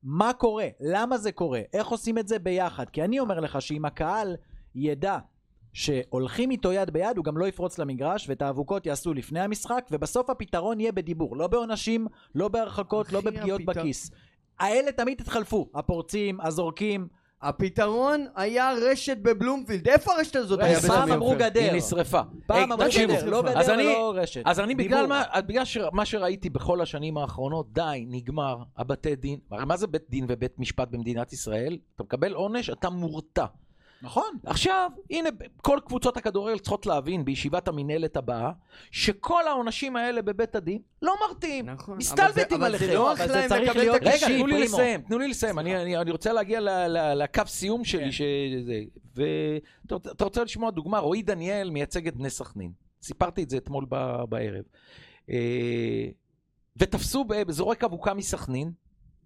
מה 0.03 0.33
קורה, 0.33 0.67
למה 0.81 1.19
זה 1.19 1.33
קורה, 1.33 1.61
איך 1.73 1.89
עושים 1.89 2.19
את 2.19 2.29
זה 2.29 2.39
ביחד. 2.39 2.91
כי 2.91 3.05
אני 3.05 3.21
אומר 3.21 3.41
לך 3.41 3.63
שאם 3.63 3.85
הקהל 3.85 4.37
ידע 4.75 5.19
שהולכים 5.79 6.51
איתו 6.51 6.73
יד 6.73 6.91
ביד, 6.91 7.17
הוא 7.17 7.25
גם 7.25 7.39
לא 7.39 7.47
יפרוץ 7.49 7.79
למגרש, 7.79 8.29
ואת 8.29 8.43
האבוקות 8.43 8.87
יעשו 8.87 9.15
לפני 9.15 9.41
המשחק, 9.41 9.85
ובסוף 9.91 10.31
הפתרון 10.31 10.81
יהיה 10.81 10.93
בדיבור, 10.93 11.37
לא 11.37 11.47
בעונשים, 11.47 12.07
לא 12.35 12.49
בהרחקות, 12.49 13.13
לא 13.13 13.21
בפגיעות 13.21 13.61
הפתר- 13.61 13.81
בכיס. 13.81 14.11
האלה 14.61 14.93
תמיד 14.93 15.21
התחלפו, 15.21 15.69
הפורצים, 15.75 16.41
הזורקים, 16.41 17.09
הפתרון 17.43 18.27
היה 18.37 18.71
רשת 18.73 19.17
בבלומפילד. 19.23 19.89
איפה 19.89 20.13
הרשת 20.15 20.37
הזאת 20.37 20.61
היה 20.61 20.81
פעם 20.81 21.13
אמרו? 21.13 21.35
גדר. 21.39 21.61
היא 21.61 21.73
נשרפה. 21.73 22.21
פעם 22.47 22.73
אמרו 22.73 22.89
גדר, 22.97 23.27
לא 23.31 23.39
אז 23.49 23.67
גדר 23.67 23.75
אני- 23.75 23.83
ולא 23.87 24.13
רשת. 24.17 24.43
אז 24.45 24.61
אני 24.61 24.75
בגלל. 24.75 25.07
מה, 25.07 25.23
בגלל 25.47 25.65
ש- 25.65 25.79
מה 25.93 26.05
שראיתי 26.05 26.51
בכל 26.51 26.81
השנים 26.81 27.17
האחרונות, 27.19 27.73
די, 27.73 28.05
נגמר, 28.09 28.57
הבתי 28.77 29.17
דין, 29.17 29.39
מה 29.51 29.77
זה 29.77 29.87
בית 29.87 30.03
דין 30.11 30.25
ובית 30.29 30.59
משפט 30.59 30.89
במדינת 30.91 31.33
ישראל? 31.33 31.79
אתה 31.95 32.03
מקבל 32.03 32.33
עונש, 32.33 32.71
אתה 32.71 32.91
מורתע. 32.91 33.45
נכון. 34.05 34.39
עכשיו, 34.47 34.91
הנה, 35.11 35.29
כל 35.63 35.79
קבוצות 35.87 36.17
הכדורגל 36.17 36.59
צריכות 36.59 36.87
להבין 36.87 37.25
בישיבת 37.25 37.69
המינהלת 37.69 38.17
הבאה, 38.17 38.51
שכל 38.91 39.47
העונשים 39.49 39.97
האלה 39.97 40.23
בבית 40.23 40.55
הדין 40.57 40.79
לא 41.03 41.15
מרתיעים. 41.29 41.67
נכון. 41.71 41.97
מסתלבטים 41.97 42.33
אבל 42.35 42.49
זה- 42.49 42.57
אבל 42.57 42.65
עליכם. 42.65 42.87
זה 42.87 42.95
נוח 42.95 43.21
אבל 43.21 43.29
זה 43.29 43.35
להם 43.35 43.49
צריך 43.49 43.63
לקבל 43.71 43.81
להיות- 43.81 43.97
את 43.97 44.03
רגע, 44.03 44.11
הקשים. 44.11 44.39
תנו 44.39 44.47
לי. 44.47 44.63
לסיים, 44.65 45.01
תנו 45.01 45.19
לי 45.19 45.29
לסיים, 45.29 45.59
אני, 45.59 45.83
אני, 45.83 45.97
אני 45.97 46.11
רוצה 46.11 46.33
להגיע 46.33 46.61
ל, 46.61 46.69
ל, 46.69 47.23
לקו 47.23 47.43
סיום 47.47 47.85
שלי, 47.85 48.11
כן. 48.13 48.25
ואתה 49.15 49.97
אתה 50.13 50.25
רוצה 50.25 50.45
לשמוע 50.45 50.71
דוגמה, 50.71 50.99
רועי 50.99 51.23
דניאל 51.23 51.71
מייצג 51.71 52.09
את 52.09 52.17
בני 52.17 52.31
סכנין, 52.31 52.73
סיפרתי 53.03 53.43
את 53.43 53.51
זה 53.51 53.57
אתמול 53.57 53.87
ב, 53.89 54.23
בערב, 54.29 54.65
אה, 55.31 56.07
ותפסו, 56.77 57.25
ב- 57.25 57.51
זורק 57.51 57.85
אבוקה 57.85 58.15
מסכנין, 58.15 58.73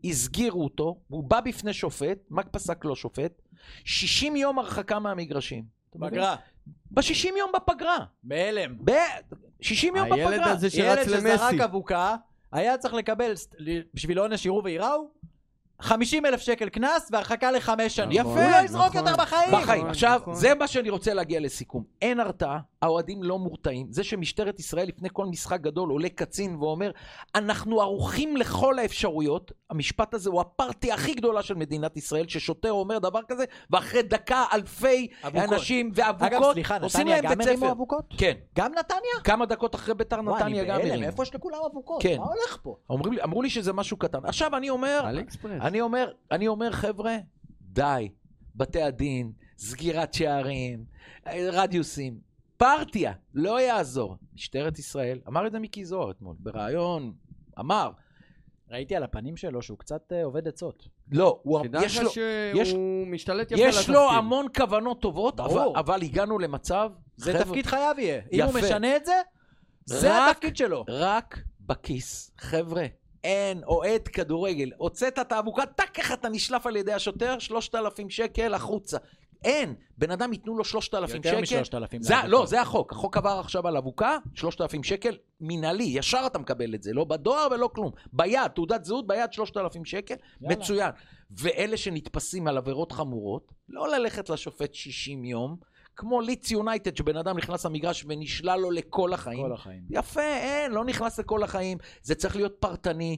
הסגירו 0.05 0.65
אותו, 0.65 0.97
הוא 1.09 1.25
בא 1.25 1.41
בפני 1.41 1.73
שופט, 1.73 2.19
מה 2.31 2.43
פסק 2.43 2.85
לו 2.85 2.97
שופט? 2.97 3.43
60 3.85 4.37
יום 4.37 4.59
הרחקה 4.59 4.99
מהמגרשים. 4.99 5.65
פגרה. 6.01 6.37
ב-60 6.91 7.37
יום 7.39 7.51
בפגרה. 7.55 7.99
בהלם. 8.23 8.77
ב-60 8.85 9.87
יום 9.87 10.13
הילד 10.13 10.29
בפגרה. 10.29 10.51
הזה 10.51 10.71
שרץ 10.71 10.99
ילד 11.07 11.21
שזרק 11.21 11.43
למסי. 11.43 11.65
אבוקה, 11.65 12.17
היה 12.53 12.79
צריך 12.79 12.95
לקבל, 12.95 13.33
בשביל 13.95 14.19
עונש 14.19 14.47
יראו 14.47 14.65
וייראו, 14.65 15.11
50 15.81 16.27
אלף 16.27 16.41
שקל 16.41 16.69
קנס 16.69 17.09
והרחקה 17.13 17.51
לחמש 17.51 17.97
שנים. 17.97 18.21
יפה, 18.21 18.45
הוא 18.45 18.51
לא 18.51 18.57
יזרוק 18.65 18.87
נכון. 18.87 19.09
יותר 19.09 19.23
בחיים. 19.23 19.51
בחיים. 19.53 19.81
נכון, 19.81 19.91
עכשיו, 19.91 20.19
נכון. 20.23 20.35
זה 20.35 20.55
מה 20.55 20.67
שאני 20.67 20.91
רוצה 20.91 21.15
להגיע 21.15 21.41
לסיכום. 21.41 21.85
אין 22.03 22.21
הרתעה, 22.21 22.59
האוהדים 22.83 23.23
לא 23.23 23.39
מורתעים. 23.39 23.87
זה 23.93 24.05
שמשטרת 24.05 24.59
ישראל 24.61 24.89
לפני 24.89 25.09
כל 25.13 25.27
משחק 25.27 25.61
גדול 25.61 25.91
עולה 25.91 26.09
קצין 26.09 26.57
ואומר, 26.57 26.91
אנחנו 27.35 27.81
ערוכים 27.81 28.37
לכל 28.37 28.79
האפשרויות, 28.79 29.53
המשפט 29.71 30.15
הזה 30.15 30.31
הוא 30.31 30.41
הפרטי 30.41 30.93
הכי 30.93 31.15
גדולה 31.15 31.43
של 31.43 31.55
מדינת 31.55 31.97
ישראל, 31.97 32.29
ששוטר 32.29 32.73
אומר 32.73 32.99
דבר 32.99 33.21
כזה, 33.29 33.45
ואחרי 33.71 34.03
דקה 34.03 34.45
אלפי 34.53 35.09
אבוקות. 35.25 35.53
אנשים 35.53 35.91
ואבוקות 35.95 36.33
אגב, 36.33 36.53
סליחה, 36.53 36.77
עושים 36.83 37.01
נתניה 37.01 37.17
להם 37.23 37.31
גם 37.33 37.39
בית 37.39 37.47
הרימו 37.47 37.63
ספר. 37.63 37.73
אבוקות? 37.73 38.05
כן, 38.19 38.33
גם 38.57 38.73
נתניה? 38.79 39.21
כמה 39.25 39.47
דקות 39.47 39.75
אחרי 39.75 39.95
ביתר 39.95 40.23
נתניה 40.23 40.65
גם 40.65 40.81
הרימו. 40.81 41.03
איפה 41.07 41.23
יש 41.23 41.35
לכולם 41.35 41.59
אבוקות? 41.71 42.03
כן. 42.03 42.17
מה 42.19 42.25
הולך 42.25 42.59
פה? 42.63 42.77
אומרים 42.91 43.13
לי- 43.13 43.23
אמרו 43.23 43.43
לי 43.43 43.51
שזה 43.51 43.73
משהו 43.73 43.97
קטן. 43.97 44.19
עכשיו 44.25 44.57
אני 44.57 44.71
אומר. 44.71 45.05
אני 45.61 45.81
אומר, 45.81 46.11
אני 46.31 46.49
אומר, 46.49 46.73
חבר'ה, 46.73 47.17
די. 47.61 48.09
בתי 48.55 48.83
הדין, 48.83 49.33
סגירת 49.59 50.15
שערים, 50.15 50.85
אה, 51.27 51.49
רדיוסים, 51.53 52.28
פרטיה, 52.59 53.13
לא 53.35 53.61
יעזור. 53.61 54.17
משטרת 54.35 54.79
ישראל, 54.79 55.21
אמר 55.29 55.47
את 55.47 55.53
זה 55.53 55.59
מיקי 55.59 55.85
זוהר 55.85 56.11
אתמול, 56.11 56.37
בריאיון, 56.39 57.13
אמר, 57.59 57.91
ראיתי 58.71 58.97
על 58.97 59.03
הפנים 59.03 59.37
שלו 59.37 59.63
שהוא 59.63 59.79
קצת 59.79 60.13
אה, 60.13 60.25
עובד 60.25 60.49
עצות. 60.49 60.89
לא, 61.13 61.41
הוא, 61.43 61.63
תדע 61.63 61.81
יש 61.85 61.97
לך 61.99 62.03
לו, 62.05 62.11
יש- 62.55 62.69
שהוא 62.71 63.07
משתלט 63.07 63.53
יפה 63.53 63.63
על. 63.63 63.69
יש 63.69 63.89
לו 63.89 64.11
המון 64.11 64.47
כוונות 64.57 65.01
טובות, 65.01 65.41
אבל, 65.41 65.49
ברור. 65.49 65.79
אבל 65.81 66.03
הגענו 66.03 66.39
למצב, 66.39 66.91
זה 67.17 67.33
חבר'ה, 67.33 67.45
תפקיד 67.45 67.67
חייו 67.67 67.95
יהיה. 67.99 68.21
אם 68.33 68.41
הוא 68.43 68.51
יפה. 68.51 68.59
משנה 68.67 68.97
את 68.97 69.05
זה, 69.07 69.21
זה 69.85 70.19
רק- 70.19 70.31
התפקיד 70.31 70.57
שלו. 70.57 70.85
רק 70.89 71.39
בכיס. 71.61 72.33
חבר'ה, 72.39 72.87
אין 73.25 73.63
אוהד 73.65 74.09
כדורגל. 74.09 74.71
הוצאת 74.77 75.19
את 75.19 75.33
האבוקה, 75.33 75.67
טק, 75.67 75.99
איך 75.99 76.13
אתה 76.13 76.29
נשלף 76.29 76.67
על 76.67 76.77
ידי 76.77 76.93
השוטר, 76.93 77.39
3,000 77.39 78.11
שקל 78.11 78.55
החוצה. 78.55 78.99
אין. 79.45 79.75
בן 79.99 80.11
אדם 80.11 80.33
ייתנו 80.33 80.57
לו 80.59 80.65
3,000 80.65 81.17
יותר 81.17 81.31
שקל. 81.31 81.41
משלושת 81.41 81.75
אלפים. 81.75 82.03
זה, 82.03 82.15
לא, 82.27 82.47
זה 82.47 82.61
החוק. 82.61 82.93
החוק 82.93 83.17
עבר 83.17 83.41
עכשיו 83.41 83.69
על 83.69 83.77
אבוקה, 83.77 84.17
3,000 84.35 84.83
שקל, 84.83 85.17
מינהלי, 85.41 85.85
ישר 85.85 86.23
אתה 86.27 86.39
מקבל 86.39 86.75
את 86.75 86.83
זה, 86.83 86.93
לא 86.93 87.05
בדואר 87.05 87.49
ולא 87.51 87.71
כלום. 87.75 87.91
ביד, 88.13 88.47
תעודת 88.55 88.85
זהות 88.85 89.07
ביד, 89.07 89.33
3,000 89.33 89.85
שקל, 89.85 90.15
יאללה. 90.41 90.57
מצוין. 90.57 90.91
ואלה 91.31 91.77
שנתפסים 91.77 92.49
על 92.49 92.57
עבירות 92.57 92.93
חמורות, 92.93 93.53
לא 93.69 93.89
ללכת 93.89 94.31
לשופט 94.31 94.75
60 94.75 95.25
יום, 95.25 95.57
כמו 95.99 96.21
ליץ 96.21 96.51
יונייטד, 96.51 96.97
שבן 96.97 97.17
אדם 97.17 97.37
נכנס 97.37 97.67
למגרש 97.67 98.05
ונשלל 98.09 98.61
לו 98.61 98.71
לכל 98.71 99.13
החיים. 99.13 99.43
כל 99.43 99.53
החיים. 99.53 99.83
יפה, 99.91 100.21
אין, 100.21 100.73
לא 100.73 100.85
נכנס 100.85 101.19
לכל 101.19 101.43
החיים. 101.43 101.79
זה 102.03 102.15
צריך 102.15 102.37
להיות 102.37 102.57
פרטני. 102.61 103.17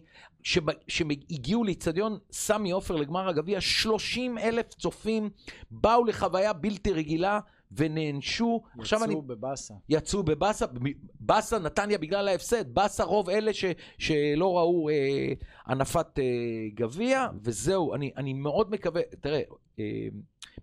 שהגיעו 0.88 1.64
לאיצטדיון 1.64 2.19
סמי 2.33 2.71
עופר 2.71 2.97
לגמר 2.97 3.29
הגביע, 3.29 3.61
30 3.61 4.38
אלף 4.38 4.69
צופים 4.69 5.31
באו 5.71 6.05
לחוויה 6.05 6.53
בלתי 6.53 6.93
רגילה 6.93 7.40
ונענשו. 7.73 8.62
עכשיו 8.79 9.05
אני... 9.05 9.12
יצאו 9.12 9.23
בבאסה. 9.23 9.75
יצאו 9.88 10.23
בבאסה, 10.23 10.66
באסה 11.21 11.59
נתניה 11.59 11.99
בגלל 11.99 12.29
ההפסד, 12.29 12.75
באסה 12.75 13.05
רוב 13.05 13.31
אלה 13.31 13.55
ש, 13.55 13.64
שלא 13.99 14.59
ראו 14.59 14.88
אה, 14.88 15.33
הנפת 15.66 16.19
אה, 16.19 16.25
גביע, 16.75 17.27
וזהו, 17.43 17.95
אני, 17.95 18.11
אני 18.16 18.33
מאוד 18.33 18.71
מקווה, 18.71 19.03
תראה, 19.21 19.40
אה, 19.79 19.85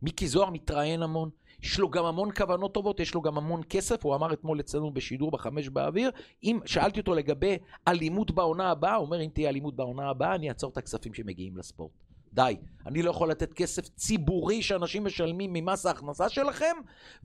מיקי 0.02 0.28
זוהר 0.28 0.50
מתראיין 0.50 1.04
המון, 1.04 1.30
יש 1.68 1.80
לו 1.80 1.90
גם 1.90 2.06
המון 2.06 2.32
כוונות 2.32 2.74
טובות, 2.74 3.00
יש 3.00 3.14
לו 3.16 3.22
גם 3.22 3.38
המון 3.38 3.62
כסף, 3.70 4.06
הוא 4.06 4.16
אמר 4.16 4.34
אתמול 4.34 4.60
אצלנו 4.60 4.92
בשידור 4.92 5.32
בחמש 5.32 5.70
באוויר, 5.70 6.12
אם 6.44 6.60
שאלתי 6.66 7.00
אותו 7.00 7.14
לגבי 7.14 7.58
אלימות 7.88 8.32
בעונה 8.32 8.72
הבאה, 8.72 8.96
הוא 8.96 9.06
אומר 9.06 9.22
אם 9.22 9.30
תהיה 9.34 9.50
אלימות 9.50 9.76
בעונה 9.76 10.10
הבאה, 10.10 10.36
אני 10.36 10.50
אעצור 10.50 10.72
את 10.72 10.78
הכספים 10.78 11.14
שמגיעים 11.14 11.58
לספורט. 11.58 12.07
די. 12.38 12.56
אני 12.86 13.02
לא 13.02 13.10
יכול 13.12 13.30
לתת 13.30 13.54
כסף 13.54 13.88
ציבורי 13.90 14.62
שאנשים 14.62 15.06
משלמים 15.06 15.54
ממס 15.54 15.86
ההכנסה 15.86 16.30
שלכם, 16.30 16.76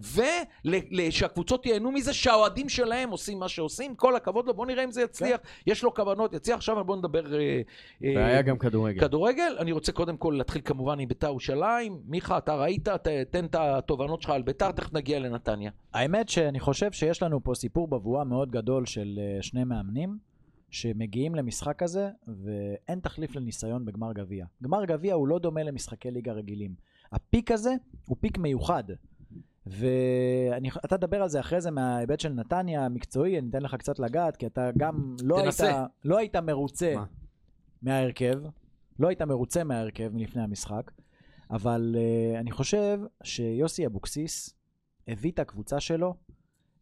ושהקבוצות 0.01 1.67
ייהנו 1.67 1.93
מזה 1.93 2.13
שהאוהדים 2.13 2.69
שלהם 2.69 3.11
עושים 3.11 3.39
מה 3.39 3.49
שעושים. 3.49 3.95
כל 3.95 4.17
הכבוד 4.17 4.47
לו, 4.47 4.55
בוא 4.55 4.67
נראה 4.67 4.85
אם 4.85 4.91
זה 4.91 5.03
יצליח. 5.03 5.41
יש 5.67 5.83
לו 5.83 5.95
כוונות, 5.95 6.33
יצליח. 6.35 6.57
עכשיו 6.57 6.85
בוא 6.85 6.97
נדבר... 6.97 7.35
אה, 7.35 7.61
אה, 8.05 8.13
והיה 8.17 8.43
גם 8.43 8.59
כדורגל. 8.59 9.01
כדורגל. 9.01 9.57
אני 9.59 9.73
רוצה 9.73 9.93
קודם 9.93 10.17
כל 10.17 10.35
להתחיל 10.39 10.63
כמובן 10.65 10.99
עם 10.99 11.09
ביתר 11.09 11.27
ירושלים. 11.27 12.01
מיכה, 12.07 12.39
אתה 12.39 12.55
ראית, 12.55 12.89
ת- 12.89 13.09
תן 13.31 13.45
את 13.45 13.55
התובנות 13.59 14.23
שלך 14.23 14.31
על 14.31 14.43
ביתר, 14.43 14.71
תכף 14.73 14.93
נגיע 14.93 15.19
לנתניה. 15.19 15.71
האמת 15.95 16.29
שאני 16.29 16.61
חושב 16.61 16.93
שיש 16.93 17.23
לנו 17.23 17.45
פה 17.45 17.55
סיפור 17.55 17.89
בבואה 17.89 18.25
מאוד 18.25 18.51
גדול 18.51 18.87
של 18.87 19.19
אה, 19.37 19.43
שני 19.43 19.65
מאמנים 19.65 20.32
שמגיעים 20.73 21.35
למשחק 21.35 21.83
הזה 21.83 22.11
ואין 22.45 23.01
תחליף 23.01 23.37
לניסיון 23.37 23.85
בגמר 23.85 24.13
גביע. 24.13 24.47
גמר 24.63 24.85
גביע 24.85 25.15
הוא 25.15 25.29
לא 25.29 25.39
דומה 25.39 25.63
למשחקי 25.63 26.11
ליגה 26.11 26.33
רגילים. 26.33 26.75
הפיק 27.13 27.51
הזה 27.51 27.75
הוא 28.07 28.17
פיק 28.21 28.39
מיוחד. 28.39 28.85
ואתה 29.67 30.97
תדבר 30.97 31.23
על 31.23 31.29
זה 31.29 31.41
אחרי 31.41 31.61
זה 31.61 31.71
מההיבט 31.71 32.21
של 32.21 32.33
נתניה 32.33 32.85
המקצועי, 32.85 33.39
אני 33.39 33.49
אתן 33.51 33.63
לך 33.63 33.75
קצת 33.75 33.99
לגעת, 33.99 34.37
כי 34.37 34.47
אתה 34.47 34.71
גם 34.79 35.17
לא, 35.23 35.39
היית. 35.39 35.61
לא 36.05 36.19
היית 36.19 36.37
מרוצה 36.37 36.95
מה? 36.95 37.05
מההרכב, 37.83 38.41
לא 38.99 39.09
היית 39.09 39.23
מרוצה 39.23 39.65
מההרכב 39.65 40.11
מלפני 40.15 40.43
המשחק, 40.43 40.91
אבל 41.51 41.97
uh, 41.97 42.41
אני 42.41 42.51
חושב 42.51 43.01
שיוסי 43.23 43.87
אבוקסיס 43.87 44.55
הביא 45.09 45.31
את 45.31 45.39
הקבוצה 45.39 45.81
שלו 45.81 46.15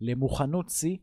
למוכנות 0.01 0.69
שיא, 0.69 0.97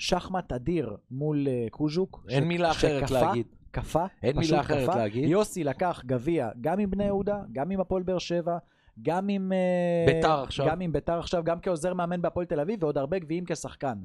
לשחמט 0.00 0.52
אדיר 0.52 0.96
מול 1.10 1.46
uh, 1.46 1.70
קוז'וק. 1.70 2.24
אין 2.28 2.44
ש- 2.44 2.46
מילה 2.46 2.70
אחרת 2.70 3.08
שקפא, 3.08 3.24
להגיד. 3.24 3.46
קפא, 3.70 4.06
אין 4.22 4.38
מילה 4.38 4.60
אחרת 4.60 4.88
קפא. 4.88 4.98
להגיד. 4.98 5.28
יוסי 5.28 5.64
לקח 5.64 6.02
גביע 6.06 6.50
גם 6.60 6.78
עם 6.78 6.90
בני 6.90 7.04
יהודה, 7.04 7.38
גם 7.52 7.70
עם 7.70 7.80
הפועל 7.80 8.02
באר 8.02 8.18
שבע, 8.18 8.58
גם 9.02 9.28
עם... 9.28 9.52
אה, 9.52 10.14
ביתר 10.14 10.42
עכשיו. 10.42 10.66
גם 10.66 10.80
עם 10.80 10.92
ביתר 10.92 11.18
עכשיו, 11.18 11.44
גם 11.44 11.60
כעוזר 11.60 11.94
מאמן 11.94 12.22
בהפועל 12.22 12.46
תל 12.46 12.60
אביב, 12.60 12.82
ועוד 12.82 12.98
הרבה 12.98 13.18
גביעים 13.18 13.44
כשחקן. 13.46 13.98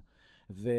ו... 0.63 0.69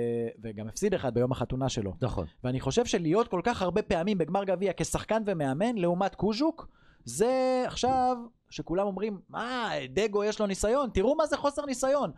וגם 0.43 0.69
הפסיד 0.69 0.95
אחד 0.95 1.15
ביום 1.15 1.33
החתונה 1.33 1.69
שלו. 1.69 1.95
נכון. 2.03 2.27
ואני 2.45 2.61
חושב 2.61 2.85
שלהיות 2.85 3.29
כל 3.29 3.41
כך 3.45 3.63
הרבה 3.63 3.83
פעמים 3.83 4.19
בגמר 4.19 4.45
גביע 4.45 4.73
כשחקן 4.77 5.23
ומאמן, 5.27 5.77
לעומת 5.77 6.15
קוז'וק, 6.15 6.69
זה 7.05 7.63
עכשיו 7.67 8.17
שכולם 8.51 8.87
אומרים, 8.87 9.21
מה, 9.29 9.71
דגו 9.93 10.25
יש 10.25 10.41
לו 10.41 10.47
ניסיון, 10.47 10.91
תראו 10.95 11.17
מה 11.17 11.27
זה 11.27 11.37
חוסר 11.37 11.67
ניסיון. 11.67 12.11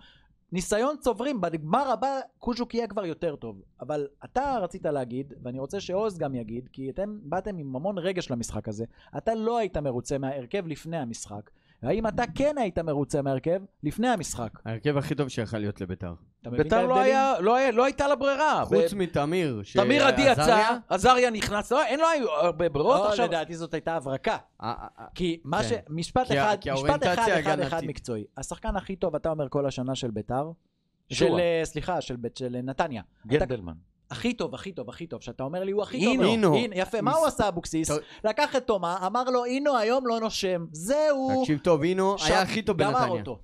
ניסיון 0.53 0.97
צוברים, 1.01 1.41
בגמר 1.41 1.91
הבא 1.91 2.21
קוז'וק 2.39 2.75
יהיה 2.75 2.87
כבר 2.87 3.07
יותר 3.07 3.37
טוב. 3.37 3.63
אבל 3.81 4.09
אתה 4.25 4.59
רצית 4.61 4.85
להגיד, 4.85 5.35
ואני 5.43 5.59
רוצה 5.59 5.81
שעוז 5.81 6.19
גם 6.19 6.35
יגיד, 6.35 6.69
כי 6.73 6.91
אתם 6.91 7.19
באתם 7.23 7.59
עם 7.59 7.77
המון 7.77 7.99
רגש 7.99 8.31
למשחק 8.31 8.69
הזה, 8.69 8.85
אתה 9.17 9.35
לא 9.35 9.59
היית 9.59 9.77
מרוצה 9.77 10.19
מההרכב 10.19 10.67
לפני 10.67 10.97
המשחק. 10.97 11.51
והאם 11.83 12.07
אתה 12.07 12.23
כן 12.35 12.55
היית 12.59 12.79
מרוצה 12.79 13.23
מההרכב 13.23 13.61
לפני 13.83 14.09
המשחק? 14.09 14.51
ההרכב 14.65 14.97
הכי 14.97 15.15
טוב 15.15 15.29
שיכול 15.29 15.59
להיות 15.59 15.81
לביתר. 15.81 16.15
ביתר 16.45 16.87
לא? 16.87 17.01
היה, 17.01 17.35
לא, 17.41 17.57
היה, 17.57 17.71
לא 17.71 17.85
הייתה 17.85 18.09
לה 18.09 18.17
ברירה. 18.17 18.65
חוץ 18.65 18.93
ב- 18.93 18.97
מתמיר. 18.97 19.63
ש- 19.63 19.77
תמיר 19.77 20.07
עדי 20.07 20.23
יצא, 20.23 20.41
עזריה, 20.43 20.79
עזריה 20.89 21.31
נכנס, 21.31 21.73
לא, 21.73 21.85
אין 21.85 22.01
לו 22.01 22.07
הרבה 22.31 22.69
ברירות 22.69 23.01
לא, 23.01 23.09
עכשיו. 23.09 23.27
לדעתי 23.27 23.57
זאת 23.57 23.75
הייתה 23.75 23.97
הברקה. 23.97 24.37
אה, 24.63 24.69
אה, 24.79 24.87
אה, 24.99 25.05
כי 25.15 25.41
מה 25.45 25.63
כן. 25.63 25.69
ש... 25.69 25.73
משפט 25.89 26.27
כי 26.27 26.41
אחד, 26.41 26.57
כי 26.61 26.71
משפט 26.73 27.03
אחד, 27.03 27.13
אחד, 27.13 27.29
ההגנתית. 27.29 27.67
אחד 27.67 27.85
מקצועי. 27.85 28.25
השחקן 28.37 28.77
הכי 28.77 28.97
טוב, 28.97 29.15
אתה 29.15 29.31
אומר 29.31 29.49
כל 29.49 29.67
השנה 29.67 29.95
של 29.95 30.11
ביתר? 30.11 30.51
של, 31.13 31.33
סליחה, 31.65 32.01
של 32.01 32.17
נתניה. 32.63 33.03
גנדלמן. 33.27 33.73
הכי 34.11 34.33
טוב, 34.35 34.55
הכי 34.55 34.73
טוב, 34.73 34.89
הכי 34.89 35.07
טוב, 35.07 35.23
שאתה 35.23 35.43
אומר 35.43 35.65
לי 35.65 35.73
הוא 35.73 35.83
הכי 35.83 35.97
אינו. 35.97 36.23
טוב. 36.23 36.31
אינו. 36.31 36.57
הנה, 36.57 36.77
יפה, 36.77 37.01
מה 37.01 37.11
מס- 37.11 37.17
הוא 37.19 37.27
עשה 37.27 37.49
אבוקסיס? 37.49 37.91
לקח 38.25 38.57
את 38.57 38.67
תומה, 38.67 39.07
אמר 39.07 39.25
לו, 39.25 39.45
אינו 39.45 39.77
היום 39.77 40.07
לא 40.07 40.21
נושם. 40.21 40.67
זהו. 40.73 41.41
תקשיב 41.41 41.59
טוב, 41.59 41.83
אינו 41.83 42.17
היה 42.25 42.43
הכי 42.43 42.63
טוב 42.63 42.77
גמר 42.77 42.93
בנתניה. 42.93 43.21
אותו. 43.21 43.39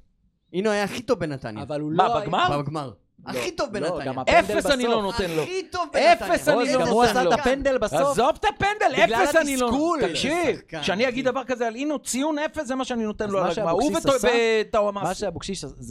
אינו 0.52 0.70
היה 0.70 0.84
הכי 0.84 1.02
טוב 1.02 1.18
בנתניה. 1.20 1.62
אבל 1.62 1.80
הוא 1.80 1.92
מה, 1.96 2.08
לא... 2.08 2.20
בגמר? 2.20 2.62
בגמר. 2.62 2.92
לא, 3.26 3.30
הכי 3.30 3.50
טוב 3.50 3.76
לא, 3.76 3.90
בנתניה. 3.98 4.22
אפס 4.40 4.66
אני. 4.66 4.84
לא 4.86 5.02
נותן 5.02 5.30
לו. 5.30 5.42
הכי 5.42 5.62
טוב 5.62 5.82
בנתניה. 5.92 6.12
אפס 6.12 6.48
אני 6.48 6.72
לא 6.74 6.80
גם 6.80 6.88
הוא 6.88 7.04
נותן 7.04 7.10
עשה 7.10 7.22
לו. 7.22 7.32
את 7.34 7.38
הפנדל 7.38 7.78
בסוף. 7.78 8.00
עזוב 8.00 8.28
את 8.40 8.44
הפנדל, 8.44 8.94
אפס 9.04 9.36
אני 9.36 9.56
לא... 9.56 9.66
התסכול. 9.66 10.00
תקשיב, 10.08 10.56
שחקן, 10.56 10.80
כשאני 10.82 11.08
אגיד. 11.08 11.24
דבר 11.24 11.44
כזה 11.44 11.66
על 11.66 11.74
אינו, 11.74 11.98
ציון 11.98 12.38
אפס 12.38 12.66
זה 12.66 12.74
מה 12.74 12.84
שאני 12.84 13.04
נותן 13.04 13.30
לו 13.30 13.38
מה 13.40 13.44
על 13.46 13.50
הגמר. 13.50 13.70
הוא 13.70 13.82
שאבוקסיס 13.82 14.06
עשה- 14.06 14.28
מה 14.28 14.34
וטאוואמאסי. 14.68 15.24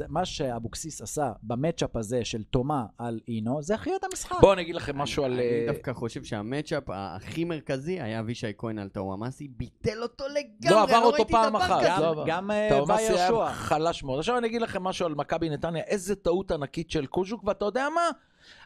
מה 0.09 0.25
שאבוקסיס 0.25 1.01
עשה 1.01 1.31
במצ'אפ 1.43 1.95
הזה 1.95 2.25
של 2.25 2.43
תומה 2.43 2.85
על 2.97 3.19
אינו, 3.27 3.61
זה 3.61 3.75
הכריע 3.75 3.95
את 3.95 4.03
המשחק. 4.03 4.35
בואו 4.41 4.53
אני 4.53 4.61
אגיד 4.61 4.75
לכם 4.75 4.97
משהו 4.97 5.23
על... 5.23 5.33
אני 5.33 5.41
אה, 5.41 5.65
דווקא 5.73 5.93
חושב 5.93 6.23
שהמצ'אפ 6.23 6.83
הכי 6.87 7.43
מרכזי 7.43 8.01
היה 8.01 8.19
אבישי 8.19 8.47
כהן 8.57 8.79
על 8.79 8.89
טאוואמאסי, 8.89 9.47
ביטל 9.47 10.01
אותו 10.03 10.23
לגמרי, 10.27 10.75
לא 10.75 10.83
עבר 10.83 10.97
אותו 10.97 11.09
ראיתי 11.15 11.31
פעם 11.31 11.55
אחת. 11.55 11.81
גם- 12.25 12.51
לא 12.51 12.85
אה, 12.89 12.97
היה 12.97 13.09
יהושע. 13.27 13.49
חלש 13.51 14.03
מאוד. 14.03 14.19
עכשיו 14.19 14.37
אני 14.37 14.47
אגיד 14.47 14.61
לכם 14.61 14.83
משהו 14.83 15.05
על 15.05 15.15
מכבי 15.15 15.49
נתניה, 15.49 15.83
איזה 15.83 16.15
טעות 16.15 16.51
ענקית 16.51 16.91
של 16.91 17.05
קוז'וק, 17.15 17.43
ואתה 17.43 17.65
יודע 17.65 17.89
מה? 17.89 18.09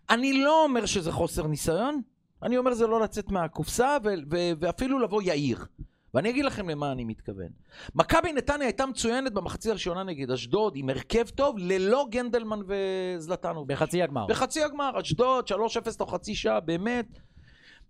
אני 0.09 0.41
לא 0.43 0.63
אומר 0.63 0.85
שזה 0.85 1.11
חוסר 1.11 1.47
ניסיון, 1.47 2.01
אני 2.43 2.57
אומר 2.57 2.73
זה 2.73 2.87
לא 2.87 3.01
לצאת 3.01 3.31
מהקופסה 3.31 3.97
ו- 4.03 4.13
ו- 4.31 4.51
ואפילו 4.59 4.99
לבוא 4.99 5.21
יאיר. 5.21 5.65
ואני 6.13 6.29
אגיד 6.29 6.45
לכם 6.45 6.69
למה 6.69 6.91
אני 6.91 7.03
מתכוון. 7.03 7.49
מכבי 7.95 8.33
נתניה 8.33 8.67
הייתה 8.67 8.85
מצוינת 8.85 9.33
במחצית 9.33 9.71
הראשונה 9.71 10.03
נגד 10.03 10.31
אשדוד, 10.31 10.73
עם 10.75 10.89
הרכב 10.89 11.29
טוב, 11.29 11.55
ללא 11.59 12.07
גנדלמן 12.09 12.59
וזלטנוב. 12.67 13.67
בחצי 13.67 14.03
הגמר. 14.03 14.25
בחצי 14.25 14.63
הגמר, 14.63 15.01
אשדוד, 15.01 15.47
3-0 15.47 15.97
תוך 15.97 16.13
חצי 16.13 16.35
שעה, 16.35 16.59
באמת. 16.59 17.19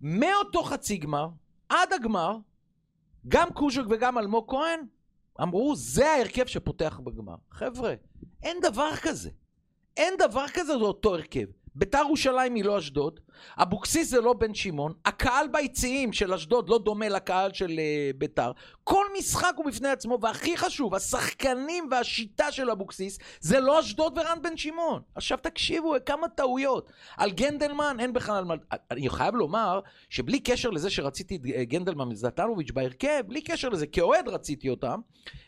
מאותו 0.00 0.62
חצי 0.62 0.96
גמר, 0.96 1.28
עד 1.68 1.92
הגמר, 1.92 2.36
גם 3.28 3.52
קוז'וק 3.52 3.86
וגם 3.90 4.18
אלמוג 4.18 4.50
כהן 4.50 4.80
אמרו, 5.42 5.76
זה 5.76 6.10
ההרכב 6.10 6.46
שפותח 6.46 7.00
בגמר. 7.04 7.36
חבר'ה, 7.50 7.94
אין 8.42 8.56
דבר 8.62 8.90
כזה. 9.02 9.30
אין 9.96 10.14
דבר 10.18 10.48
כזה, 10.48 10.78
זה 10.78 10.84
אותו 10.84 11.14
הרכב. 11.14 11.46
ביתר 11.74 11.98
ירושלים 11.98 12.54
היא 12.54 12.64
לא 12.64 12.78
אשדוד, 12.78 13.20
אבוקסיס 13.58 14.10
זה 14.10 14.20
לא 14.20 14.32
בן 14.32 14.54
שמעון, 14.54 14.92
הקהל 15.04 15.48
ביציעים 15.48 16.12
של 16.12 16.34
אשדוד 16.34 16.68
לא 16.68 16.78
דומה 16.78 17.08
לקהל 17.08 17.52
של 17.52 17.66
uh, 17.66 18.16
ביתר. 18.16 18.52
כל 18.84 19.04
משחק 19.18 19.52
הוא 19.56 19.66
בפני 19.66 19.88
עצמו, 19.88 20.18
והכי 20.22 20.56
חשוב, 20.56 20.94
השחקנים 20.94 21.88
והשיטה 21.90 22.52
של 22.52 22.70
אבוקסיס 22.70 23.18
זה 23.40 23.60
לא 23.60 23.80
אשדוד 23.80 24.18
ורן 24.18 24.38
בן 24.42 24.56
שמעון. 24.56 25.02
עכשיו 25.14 25.38
תקשיבו, 25.42 25.94
כמה 26.06 26.28
טעויות. 26.28 26.92
על 27.16 27.30
גנדלמן 27.30 27.96
אין 28.00 28.12
בכלל 28.12 28.44
מה... 28.44 28.54
אני 28.90 29.10
חייב 29.10 29.34
לומר 29.34 29.80
שבלי 30.10 30.40
קשר 30.40 30.70
לזה 30.70 30.90
שרציתי 30.90 31.36
את 31.36 31.40
אה, 31.54 31.64
גנדלמן 31.64 32.08
וזלטנוביץ' 32.08 32.70
בהרכב, 32.70 33.22
בלי 33.26 33.42
קשר 33.42 33.68
לזה, 33.68 33.86
כאוהד 33.86 34.28
רציתי 34.28 34.68
אותם, 34.68 35.00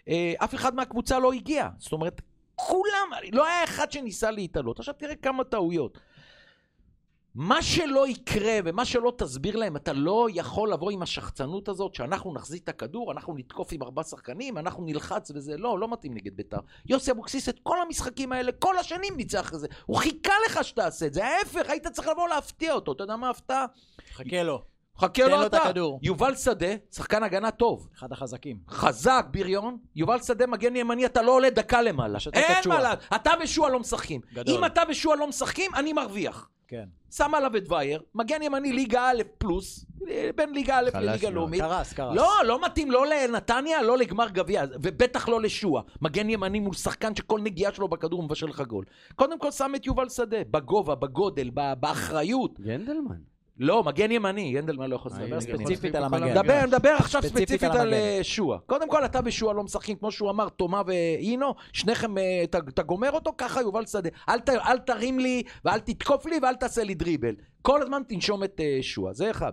אה, 0.08 0.32
אף 0.44 0.54
אחד 0.54 0.74
מהקבוצה 0.74 1.18
לא 1.18 1.32
הגיע. 1.32 1.68
זאת 1.78 1.92
אומרת, 1.92 2.20
כולם, 2.54 3.10
לא 3.32 3.46
היה 3.46 3.64
אחד 3.64 3.92
שניסה 3.92 4.30
להתעלות. 4.30 4.78
עכשיו 4.78 4.94
תראה 4.94 5.14
כמה 5.14 5.44
טעויות. 5.44 5.98
מה 7.34 7.62
שלא 7.62 8.08
יקרה 8.08 8.58
ומה 8.64 8.84
שלא 8.84 9.12
תסביר 9.18 9.56
להם, 9.56 9.76
אתה 9.76 9.92
לא 9.92 10.28
יכול 10.34 10.72
לבוא 10.72 10.90
עם 10.90 11.02
השחצנות 11.02 11.68
הזאת 11.68 11.94
שאנחנו 11.94 12.34
נחזיק 12.34 12.64
את 12.64 12.68
הכדור, 12.68 13.12
אנחנו 13.12 13.34
נתקוף 13.34 13.68
עם 13.72 13.82
ארבעה 13.82 14.04
שחקנים, 14.04 14.58
אנחנו 14.58 14.84
נלחץ 14.84 15.30
וזה, 15.34 15.56
לא, 15.56 15.78
לא 15.78 15.88
מתאים 15.88 16.14
נגד 16.14 16.36
בית"ר. 16.36 16.58
יוסי 16.86 17.10
אבוקסיס 17.10 17.48
את 17.48 17.58
כל 17.62 17.82
המשחקים 17.82 18.32
האלה, 18.32 18.52
כל 18.52 18.78
השנים 18.78 19.16
ניצח 19.16 19.54
את 19.54 19.60
זה. 19.60 19.66
הוא 19.86 19.96
חיכה 19.96 20.32
לך 20.46 20.64
שתעשה 20.64 21.06
את 21.06 21.14
זה, 21.14 21.24
ההפך, 21.24 21.70
היית 21.70 21.86
צריך 21.86 22.08
לבוא 22.08 22.28
להפתיע 22.28 22.72
אותו. 22.72 22.92
אתה 22.92 23.04
יודע 23.04 23.16
מה 23.16 23.26
ההפתעה? 23.26 23.66
חכה 24.14 24.42
לו. 24.42 24.71
חכה 24.98 25.22
לו 25.22 25.28
לו 25.28 25.46
את 25.46 25.54
אתה. 25.54 25.62
הכדור. 25.62 26.00
יובל 26.02 26.34
שדה, 26.34 26.66
שחקן 26.92 27.22
הגנה 27.22 27.50
טוב. 27.50 27.88
אחד 27.98 28.12
החזקים. 28.12 28.58
חזק, 28.68 29.26
בריון, 29.30 29.76
יובל 29.96 30.20
שדה 30.20 30.46
מגן 30.46 30.76
ימני, 30.76 31.06
אתה 31.06 31.22
לא 31.22 31.32
עולה 31.32 31.50
דקה 31.50 31.82
למעלה. 31.82 32.18
אין. 32.32 32.68
מה 32.68 32.80
לה... 32.80 32.94
אתה 33.16 33.30
ושועה 33.42 33.70
לא 33.70 33.80
משחקים. 33.80 34.20
גדול. 34.34 34.56
אם 34.56 34.64
אתה 34.64 34.82
ושועה 34.88 35.16
לא 35.16 35.28
משחקים, 35.28 35.74
אני 35.74 35.92
מרוויח. 35.92 36.48
כן. 36.68 36.84
שם 37.10 37.34
עליו 37.34 37.56
את 37.56 37.62
וייר, 37.68 38.02
מגן 38.14 38.42
ימני 38.42 38.72
ליגה 38.72 39.10
א' 39.10 39.22
פלוס, 39.38 39.84
בין 40.36 40.54
ליגה 40.54 40.78
א' 40.78 40.90
לליגה. 40.94 41.30
לאומית. 41.30 41.60
קרס, 41.60 41.92
קרס. 41.92 42.16
לא, 42.16 42.30
לא 42.44 42.64
מתאים 42.64 42.90
לא 42.90 43.06
לנתניה, 43.06 43.82
לא 43.82 43.98
לגמר 43.98 44.28
גביע, 44.28 44.64
ובטח 44.82 45.28
לא 45.28 45.40
לשועה. 45.40 45.82
מגן 46.00 46.30
ימני 46.30 46.60
מול 46.60 46.74
שחקן 46.74 47.14
שכל 47.14 47.40
נגיעה 47.40 47.72
שלו 47.72 47.88
בכדור 47.88 48.22
מבשל 48.22 48.46
לך 48.46 48.60
גול. 48.60 48.84
קודם 49.14 49.38
כל 49.38 49.50
שם 49.50 49.72
את 49.76 49.86
יובל 49.86 50.08
שדה, 50.08 50.36
בגובה, 50.50 50.94
בגודל, 50.94 51.50
באחריות. 51.80 52.60
גנדלמן. 52.60 53.31
לא, 53.58 53.84
מגן 53.84 54.10
ימני, 54.10 54.52
ינדלמן 54.54 54.90
לא 54.90 54.96
יכול 54.96 55.12
אה, 55.12 55.18
לדבר 55.18 55.32
הנה, 55.34 55.40
ספציפית. 55.40 55.94
על 55.94 56.04
המגן. 56.04 56.24
נדבר, 56.24 56.66
נדבר 56.66 56.94
עכשיו 56.98 57.22
ספציפית 57.22 57.62
על 57.62 57.94
שועה. 58.22 58.58
קודם 58.58 58.88
כל, 58.88 59.04
אתה 59.04 59.20
ושועה 59.24 59.54
לא 59.54 59.62
משחקים, 59.62 59.96
כמו 59.96 60.10
שהוא 60.12 60.30
אמר, 60.30 60.48
תומה 60.48 60.82
ואינו, 60.86 61.54
שניכם, 61.72 62.18
אה, 62.18 62.44
אתה 62.44 62.82
גומר 62.82 63.10
אותו, 63.10 63.32
ככה 63.38 63.60
יובל 63.60 63.86
שדה. 63.86 64.10
אל 64.68 64.78
תרים 64.78 65.18
לי, 65.18 65.42
ואל 65.64 65.80
תתקוף 65.80 66.26
לי, 66.26 66.38
ואל 66.42 66.54
תעשה 66.54 66.84
לי 66.84 66.94
דריבל. 66.94 67.34
כל 67.62 67.82
הזמן 67.82 68.02
תנשום 68.08 68.44
את 68.44 68.60
אה, 68.60 68.78
שועה, 68.82 69.12
זה 69.12 69.30
אחד. 69.30 69.52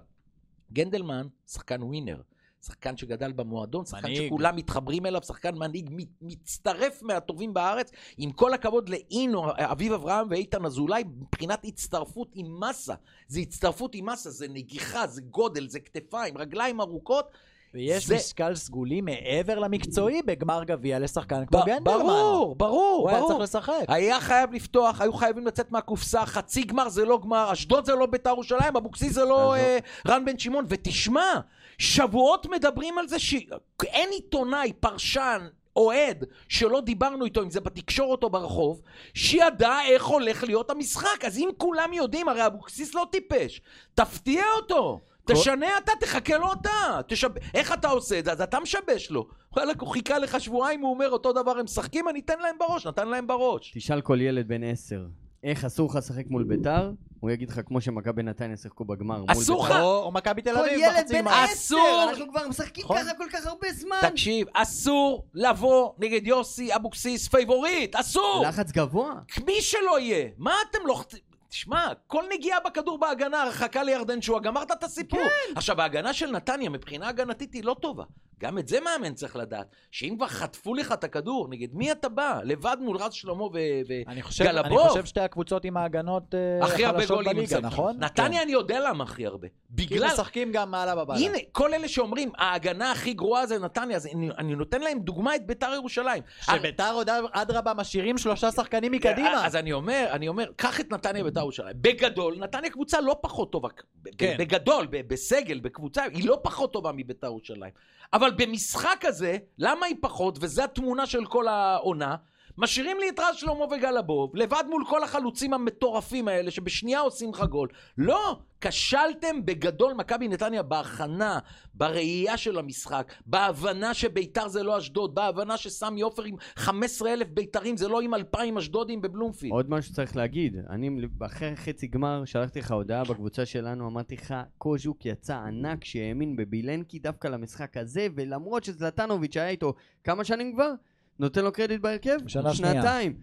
גנדלמן, 0.73 1.27
שחקן 1.47 1.83
ווינר. 1.83 2.21
שחקן 2.65 2.97
שגדל 2.97 3.31
במועדון, 3.31 3.85
שחקן 3.85 4.07
מנהיג. 4.07 4.27
שכולם 4.27 4.55
מתחברים 4.55 5.05
אליו, 5.05 5.21
שחקן 5.23 5.55
מנהיג 5.55 5.89
מצטרף 6.21 7.03
מהטובים 7.03 7.53
בארץ. 7.53 7.91
עם 8.17 8.31
כל 8.31 8.53
הכבוד 8.53 8.89
לאינו, 8.89 9.43
אביב 9.57 9.93
אברהם 9.93 10.27
ואיתן 10.29 10.65
אזולאי, 10.65 11.03
מבחינת 11.03 11.65
הצטרפות 11.65 12.31
עם 12.35 12.59
מסה. 12.59 12.93
זה 13.27 13.39
הצטרפות 13.39 13.95
עם 13.95 14.09
מסה, 14.09 14.29
זה 14.29 14.47
נגיחה, 14.47 15.07
זה 15.07 15.21
גודל, 15.21 15.69
זה 15.69 15.79
כתפיים, 15.79 16.37
רגליים 16.37 16.81
ארוכות. 16.81 17.31
ויש 17.73 18.07
זה- 18.07 18.15
משקל 18.15 18.55
סגולי 18.55 19.01
מעבר 19.01 19.59
למקצועי 19.59 20.21
בגמר 20.21 20.63
גביע 20.63 20.99
לשחקן 20.99 21.45
כמו 21.45 21.59
גנדלמן. 21.65 21.83
ברור, 21.99 22.55
ברור, 22.55 22.97
הוא 23.01 23.09
היה 23.09 23.17
צריך 23.19 23.29
ברור. 23.31 23.43
לשחק. 23.43 23.85
היה 23.87 24.19
חייב 24.21 24.53
לפתוח, 24.53 25.01
היו 25.01 25.13
חייבים 25.13 25.47
לצאת 25.47 25.71
מהקופסה, 25.71 26.25
חצי 26.25 26.63
גמר 26.63 26.89
זה 26.89 27.05
לא 27.05 27.19
גמר, 27.23 27.53
אשדוד 27.53 27.85
זה 27.85 27.95
לא 27.95 28.05
בית"ר 28.05 28.29
ירושלים, 28.29 28.75
אבוקסיס 28.77 29.13
זה 29.13 29.23
לא 29.25 29.53
עזוב. 29.53 29.65
אה, 29.65 29.77
רן 30.07 30.25
בן 30.25 30.39
שמעון. 30.39 30.65
ותשמע, 30.69 31.33
שבועות 31.77 32.45
מדברים 32.45 32.97
על 32.97 33.07
זה 33.07 33.19
שאין 33.19 34.09
עיתונאי, 34.11 34.73
פרשן, 34.73 35.47
אוהד, 35.75 36.23
שלא 36.49 36.81
דיברנו 36.81 37.25
איתו, 37.25 37.43
אם 37.43 37.49
זה 37.49 37.59
בתקשורת 37.61 38.23
או 38.23 38.29
ברחוב, 38.29 38.81
שידע 39.13 39.77
איך 39.87 40.05
הולך 40.05 40.43
להיות 40.43 40.69
המשחק. 40.69 41.25
אז 41.25 41.37
אם 41.37 41.49
כולם 41.57 41.93
יודעים, 41.93 42.29
הרי 42.29 42.45
אבוקסיס 42.45 42.95
לא 42.95 43.05
טיפש. 43.11 43.61
תפתיע 43.95 44.43
אותו. 44.61 44.99
תשנה 45.33 45.67
אתה, 45.83 45.91
תחכה 45.99 46.37
לו 46.37 46.53
אתה. 46.53 46.99
תשב... 47.07 47.29
איך 47.53 47.73
אתה 47.73 47.87
עושה 47.87 48.19
את 48.19 48.25
זה? 48.25 48.31
אז 48.31 48.41
אתה 48.41 48.59
משבש 48.59 49.11
לו. 49.11 49.27
וואלה, 49.53 49.73
הוא 49.79 49.89
חיכה 49.89 50.19
לך 50.19 50.39
שבועיים, 50.39 50.81
הוא 50.81 50.89
אומר, 50.89 51.09
אותו 51.09 51.33
דבר 51.33 51.51
הם 51.51 51.63
משחקים, 51.63 52.09
אני 52.09 52.19
אתן 52.19 52.39
להם 52.39 52.55
בראש, 52.59 52.87
נתן 52.87 53.07
להם 53.07 53.27
בראש. 53.27 53.71
תשאל 53.75 54.01
כל 54.01 54.21
ילד 54.21 54.47
בן 54.47 54.63
עשר, 54.63 55.05
איך 55.43 55.65
אסור 55.65 55.89
לך 55.89 55.95
לשחק 55.95 56.25
מול 56.29 56.43
ביתר? 56.43 56.91
הוא 57.19 57.31
יגיד 57.31 57.49
לך 57.49 57.59
כמו 57.65 57.81
שמכבי 57.81 58.23
נתניה 58.23 58.57
שיחקו 58.57 58.85
בגמר. 58.85 59.17
מול 59.17 59.31
אסור 59.31 59.63
ביתר. 59.63 59.75
לך. 59.75 59.81
או 59.81 60.11
מכבי 60.11 60.41
תל 60.41 60.53
כל 60.53 60.59
אביב 60.59 60.79
ילד 60.79 60.93
בחצי 60.95 61.13
בן 61.13 61.21
גמר. 61.21 61.31
עשר, 61.31 61.53
אסור. 61.53 62.03
אנחנו 62.09 62.29
כבר 62.29 62.47
משחקים 62.47 62.83
נכון. 62.83 62.97
ככה 62.97 63.13
כל 63.17 63.25
כך 63.31 63.45
הרבה 63.45 63.67
זמן. 63.73 63.97
תקשיב, 64.01 64.47
אסור 64.53 65.25
לבוא 65.33 65.91
נגד 65.99 66.27
יוסי 66.27 66.75
אבוקסיס 66.75 67.27
פייבוריט, 67.27 67.95
אסור! 67.95 68.43
לחץ 68.47 68.71
גבוה. 68.71 69.13
מי 69.45 69.61
שלא 69.61 69.99
יהיה, 69.99 70.29
מה 70.37 70.53
אתם 70.69 70.79
לא... 70.85 71.03
תשמע, 71.49 71.87
כל 72.07 72.23
נגיעה 72.33 72.59
בכדור 72.59 72.97
בהגנה, 72.99 73.43
הרחקה 73.43 73.83
לירדן 73.83 74.21
שועה, 74.21 74.41
גמרת 74.41 74.71
את 74.71 74.83
הסיפור. 74.83 75.19
כן. 75.19 75.53
עכשיו, 75.55 75.81
ההגנה 75.81 76.13
של 76.13 76.31
נתניה 76.31 76.69
מבחינה 76.69 77.07
הגנתית 77.07 77.53
היא 77.53 77.63
לא 77.63 77.75
טובה. 77.81 78.03
גם 78.39 78.57
את 78.57 78.67
זה 78.67 78.79
מאמן 78.79 79.13
צריך 79.13 79.35
לדעת. 79.35 79.67
שאם 79.91 80.13
כבר 80.17 80.27
חטפו 80.27 80.73
לך 80.73 80.91
את 80.91 81.03
הכדור, 81.03 81.47
נגד 81.49 81.67
מי 81.73 81.91
אתה 81.91 82.09
בא? 82.09 82.39
לבד 82.43 82.77
מול 82.81 82.97
רז 82.97 83.13
שלמה 83.13 83.43
ו... 83.43 83.51
ו- 83.53 84.01
אני 84.07 84.21
חושב, 84.21 85.05
שתי 85.05 85.19
הקבוצות 85.19 85.65
עם 85.65 85.77
ההגנות 85.77 86.35
אה, 86.35 86.65
הכי 86.65 86.85
הרבה 86.85 86.97
החלשות 86.97 87.17
גולים. 87.17 87.37
בליגה, 87.37 87.59
נכון? 87.59 87.97
נתניה 87.99 88.39
כן. 88.39 88.43
אני 88.43 88.51
יודע 88.51 88.79
למה 88.89 89.03
הכי 89.03 89.25
הרבה. 89.25 89.47
כי 89.47 89.85
בגלל... 89.85 90.07
משחקים 90.07 90.51
גם 90.51 90.71
מעלה 90.71 90.95
בבעלה. 90.95 91.19
הנה, 91.19 91.37
כל 91.51 91.73
אלה 91.73 91.87
שאומרים, 91.87 92.31
ההגנה 92.37 92.91
הכי 92.91 93.13
גרועה 93.13 93.45
זה 93.45 93.59
נתניה, 93.59 93.95
אז 93.95 94.07
אני, 94.07 94.29
אני 94.37 94.55
נותן 94.55 94.81
להם 94.81 94.99
דוגמה 94.99 95.35
את 95.35 95.45
ביתר 95.45 95.71
ירושלים. 95.75 96.23
שביתר 96.41 96.93
עוד 96.93 97.09
אדרבה 97.31 97.73
משאירים 97.73 98.17
שלושה 98.17 98.51
שחקנים 98.51 98.91
מקדימה. 98.91 99.45
אז 99.45 99.55
אני 99.55 99.73
אומר, 99.73 100.07
אני 100.11 100.27
אומר, 100.27 100.45
קח 100.55 100.79
את 100.79 100.91
נתניה 100.91 101.21
וביתר 101.21 101.39
ירושלים. 101.39 101.75
בגדול, 101.81 102.35
נתניה 102.37 102.69
קבוצה 102.69 103.01
לא 103.01 103.15
פחות 103.21 103.51
טובה. 103.51 103.69
כן. 104.17 104.35
בגדול, 104.39 104.87
בסגל, 104.91 105.59
בקבוצה, 105.59 106.03
היא 106.03 106.27
לא 106.27 106.39
פחות 106.43 106.73
טובה 106.73 106.91
מביתר 106.91 107.27
ירושלים. 107.27 107.71
אבל 108.13 108.31
במשחק 108.37 109.05
הזה, 109.05 109.37
למה 109.57 109.85
היא 109.85 109.95
פחות, 110.01 110.37
וזו 110.41 110.63
התמונה 110.63 111.05
של 111.05 111.25
כל 111.25 111.47
העונה, 111.47 112.15
משאירים 112.59 112.97
לי 112.99 113.09
את 113.09 113.19
רז 113.19 113.35
שלמה 113.35 113.65
וגלבוב, 113.65 114.35
לבד 114.35 114.63
מול 114.69 114.83
כל 114.89 115.03
החלוצים 115.03 115.53
המטורפים 115.53 116.27
האלה, 116.27 116.51
שבשנייה 116.51 116.99
עושים 116.99 117.29
לך 117.29 117.43
גול. 117.43 117.67
לא, 117.97 118.39
כשלתם 118.61 119.45
בגדול 119.45 119.93
מכבי 119.93 120.27
נתניה 120.27 120.63
בהכנה, 120.63 121.39
בראייה 121.73 122.37
של 122.37 122.59
המשחק, 122.59 123.13
בהבנה 123.25 123.93
שביתר 123.93 124.47
זה 124.47 124.63
לא 124.63 124.77
אשדוד, 124.77 125.15
בהבנה 125.15 125.57
שסמי 125.57 126.01
עופר 126.01 126.23
עם 126.23 126.35
15 126.55 127.13
אלף 127.13 127.27
ביתרים 127.27 127.77
זה 127.77 127.87
לא 127.87 128.01
עם 128.01 128.13
2,000 128.13 128.57
אשדודים 128.57 129.01
בבלומפילד. 129.01 129.53
עוד 129.53 129.69
משהו 129.69 129.91
שצריך 129.91 130.15
להגיד, 130.15 130.57
אני 130.69 130.89
אחרי 131.25 131.55
חצי 131.55 131.87
גמר 131.87 132.25
שלחתי 132.25 132.59
לך 132.59 132.71
הודעה 132.71 133.03
בקבוצה 133.03 133.45
שלנו, 133.45 133.87
אמרתי 133.87 134.15
לך, 134.15 134.35
קוז'וק 134.57 135.05
יצא 135.05 135.35
ענק 135.35 135.83
שהאמין 135.83 136.35
בבילנקי 136.35 136.99
דווקא 136.99 137.27
למשחק 137.27 137.77
הזה, 137.77 138.07
ולמרות 138.15 138.63
שזלטנוביץ' 138.63 139.37
היה 139.37 139.49
איתו 139.49 139.73
כמה 140.03 140.23
שנים 140.23 140.53
כבר, 140.53 140.71
נותן 141.19 141.43
לו 141.43 141.51
קרדיט 141.51 141.81
בהרכב? 141.81 142.17
שנה 142.27 142.53
שנייה. 142.53 142.73
שנתיים. 142.73 143.13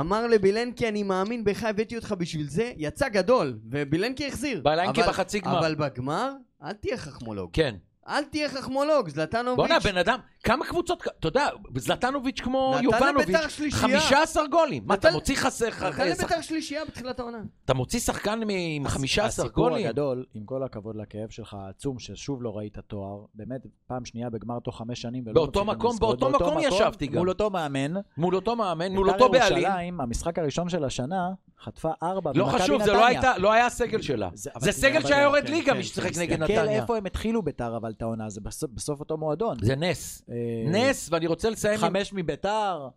אמר 0.00 0.26
לבילנקי, 0.26 0.88
אני 0.88 1.02
מאמין 1.02 1.44
בך, 1.44 1.64
הבאתי 1.64 1.96
אותך 1.96 2.14
בשביל 2.18 2.48
זה, 2.48 2.72
יצא 2.76 3.08
גדול, 3.08 3.58
ובילנקי 3.70 4.26
החזיר. 4.28 4.60
בילנקי 4.64 5.00
אבל- 5.02 5.10
בחצי 5.10 5.40
גמר. 5.40 5.58
אבל 5.58 5.74
בגמר, 5.74 6.32
אל 6.62 6.72
תהיה 6.72 6.96
חכמולוג. 6.96 7.50
כן. 7.52 7.74
אל 8.10 8.24
תהיה 8.24 8.48
חכמולוג, 8.48 9.08
זלטנוביץ'. 9.08 9.56
בואנה, 9.56 9.78
בן 9.80 9.96
אדם, 9.96 10.18
כמה 10.44 10.66
קבוצות, 10.66 11.02
אתה 11.18 11.28
יודע, 11.28 11.48
זלטנוביץ' 11.76 12.40
כמו 12.40 12.76
יובנוביץ', 12.82 13.28
לביתר 13.28 13.48
שלישייה. 13.48 14.00
15 14.00 14.46
גולים. 14.46 14.82
מה, 14.86 14.94
אתה 14.94 15.10
מוציא 15.10 15.36
חסר, 15.36 15.68
נתן 15.68 16.08
לביתר 16.08 16.40
שלישייה 16.40 16.84
בתחילת 16.84 17.20
העונה. 17.20 17.38
אתה 17.64 17.74
מוציא 17.74 18.00
שחקן 18.00 18.40
עם 18.50 18.88
15 18.88 19.26
הסיפור 19.26 19.50
גולים? 19.68 19.86
הגדול, 19.86 20.24
עם 20.34 20.44
כל 20.44 20.62
הכבוד 20.62 20.96
לכאב 20.96 21.30
שלך 21.30 21.54
העצום, 21.54 21.98
ששוב 21.98 22.42
לא 22.42 22.56
ראית 22.56 22.78
תואר, 22.78 23.24
באמת 23.34 23.60
פעם 23.86 24.04
שנייה 24.04 24.30
בגמר 24.30 24.58
תוך 24.58 24.78
חמש 24.78 25.02
שנים. 25.02 25.22
ולא 25.26 25.34
באותו 25.34 25.64
מקום. 25.64 25.96
באותו 26.00 26.30
מקום 26.30 26.58
ישבתי 26.60 27.06
גם. 27.06 27.18
מול 27.18 27.28
אותו 27.28 27.50
מאמן. 27.50 27.92
מול 28.16 28.34
אותו 28.36 28.56
מאמן, 28.56 28.92
מול 28.92 29.10
בית"ר 29.10 29.24
אותו 29.24 29.32
בעלים. 29.32 29.58
ירושלים, 29.58 30.00
המשחק 30.00 30.38
הראשון 30.38 30.68
של 30.68 30.84
השנה, 30.84 31.30
חתפה 31.64 31.90
ארבע 32.02 32.30
לא 32.34 32.44
חשוב, 32.44 32.82
זה 32.82 32.92
לא. 32.92 33.06
הייתה- 33.06 33.38
לא 33.38 33.52
היה 33.52 33.66
הסגל 33.66 34.02
שלה. 34.02 34.28
זה- 34.34 34.50
זה 34.58 34.72
סגל 34.72 35.00
שהיה 35.06 35.22
יורד 35.22 35.44
כן, 35.46 35.52
ליגה, 35.52 35.72
כן, 35.72 35.76
מי 35.76 35.82
ששיחק 35.84 36.14
כן, 36.14 36.20
נגד 36.20 36.36
תסתכל 36.36 36.52
נתניה. 36.60 36.80
איפה 36.82 36.96
הם 36.96 37.06
התחילו 37.06 37.42
ביתר, 37.42 37.76
אבל 37.76 37.90
את 37.96 38.02
העונה, 38.02 38.30
זה 38.30 38.40
בסוף, 38.40 38.70
בסוף 38.74 39.00
אותו 39.00 39.16
מועדון. 39.16 39.56
זה 39.62 39.76
נס. 39.76 40.22
אה, 40.30 40.34
נס, 40.66 41.08
ואני 41.12 41.26
רוצה 41.26 41.50
לסיים 41.50 41.74
עם... 41.74 41.80
חמש 41.80 42.12
מביתר, 42.12 42.88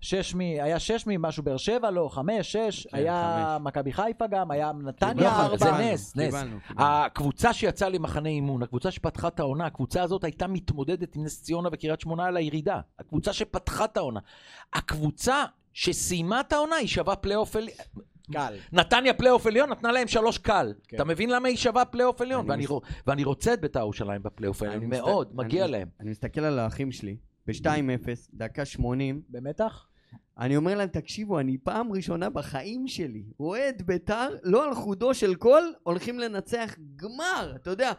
שש 0.00 0.34
מ... 0.34 0.40
היה 0.40 0.78
שש 0.78 1.04
ממשהו 1.06 1.42
באר 1.42 1.56
שבע, 1.56 1.90
לא, 1.90 2.08
חמש, 2.12 2.52
שש, 2.52 2.86
כן, 2.86 2.96
היה. 2.98 3.58
מכבי 3.60 3.92
חיפה 3.92 4.26
גם, 4.26 4.50
היה 4.50 4.72
נתניה 4.84 5.12
אבל 5.46 5.58
זה 5.58 5.64
ארבע. 5.64 5.76
קיבלנו, 5.78 5.92
נס, 5.92 6.16
נס. 6.16 6.24
קיבלנו, 6.24 6.56
קיבלנו. 6.68 6.86
הקבוצה 6.90 7.52
שיצאה 7.52 7.88
למחנה 7.88 8.28
אימון, 8.28 8.62
הקבוצה 8.62 8.90
שפתחה 8.90 9.28
את 9.28 9.40
העונה, 9.40 9.66
הקבוצה 9.66 10.02
הזאת 10.02 10.24
הייתה 10.24 10.46
מתמודדת 10.46 11.16
עם 11.16 11.24
נס 11.24 11.42
ציונה 11.42 11.68
וקריית 11.72 12.00
שמונה 12.00 12.24
על 12.24 12.36
הירידה. 12.36 12.80
הקבוצה 12.98 13.32
שפתחה 13.32 13.84
את 13.84 13.96
העונה. 13.96 14.20
הקבוצה 14.74 15.44
שסיימה 15.74 16.40
את 16.40 16.52
העונה, 16.52 16.76
היא 16.76 16.88
שווה 16.88 17.16
פלייאוף 17.16 17.56
עליון. 17.56 17.76
קל. 18.32 18.54
נתניה 18.72 19.14
פלייאוף 19.14 19.46
עליון, 19.46 19.70
נתנה 19.70 19.92
להם 19.92 20.08
שלוש 20.08 20.38
קל. 20.38 20.72
כן. 20.88 20.96
אתה 20.96 21.04
מבין 21.04 21.30
למה 21.30 21.48
היא 21.48 21.56
שווה 21.56 21.84
פלייאוף 21.84 22.20
עליון? 22.20 22.40
אני 22.40 22.50
ואני 22.50 22.64
מס- 22.64 23.02
ואני 23.06 23.24
רוצה 23.24 23.54
את 23.54 23.60
בית"ר 23.60 23.78
ירושלים 23.80 24.22
בפלייאוף 24.22 24.62
העליון, 24.62 24.82
אני 24.82 24.90
מסת- 24.90 25.00
מאוד, 25.00 25.26
אני 25.26 25.36
מגיע 25.46 25.64
מס- 25.64 25.70
להם. 25.70 25.88
אני 26.00 26.10
מסתכל 26.10 26.40
על 26.40 26.58
האחים 26.58 26.92
שלי, 26.92 27.16
ב-2-0, 27.46 27.66
דקה 28.34 28.64
80, 28.64 29.22
במתח? 29.28 29.86
אני 30.38 30.56
אומר 30.56 30.74
להם, 30.74 30.88
תקשיבו, 30.88 31.40
אני 31.40 31.58
פעם 31.58 31.92
ראשונה 31.92 32.30
בחיים 32.30 32.88
שלי 32.88 33.22
רואה 33.38 33.68
את 33.68 33.82
ביתר, 33.82 34.28
לא 34.42 34.64
על 34.68 34.74
חודו 34.74 35.14
של 35.14 35.34
קול, 35.34 35.72
הולכים 35.82 36.18
לנצח 36.18 36.74
גמר, 36.96 37.52
אתה 37.56 37.70
יודע. 37.70 37.92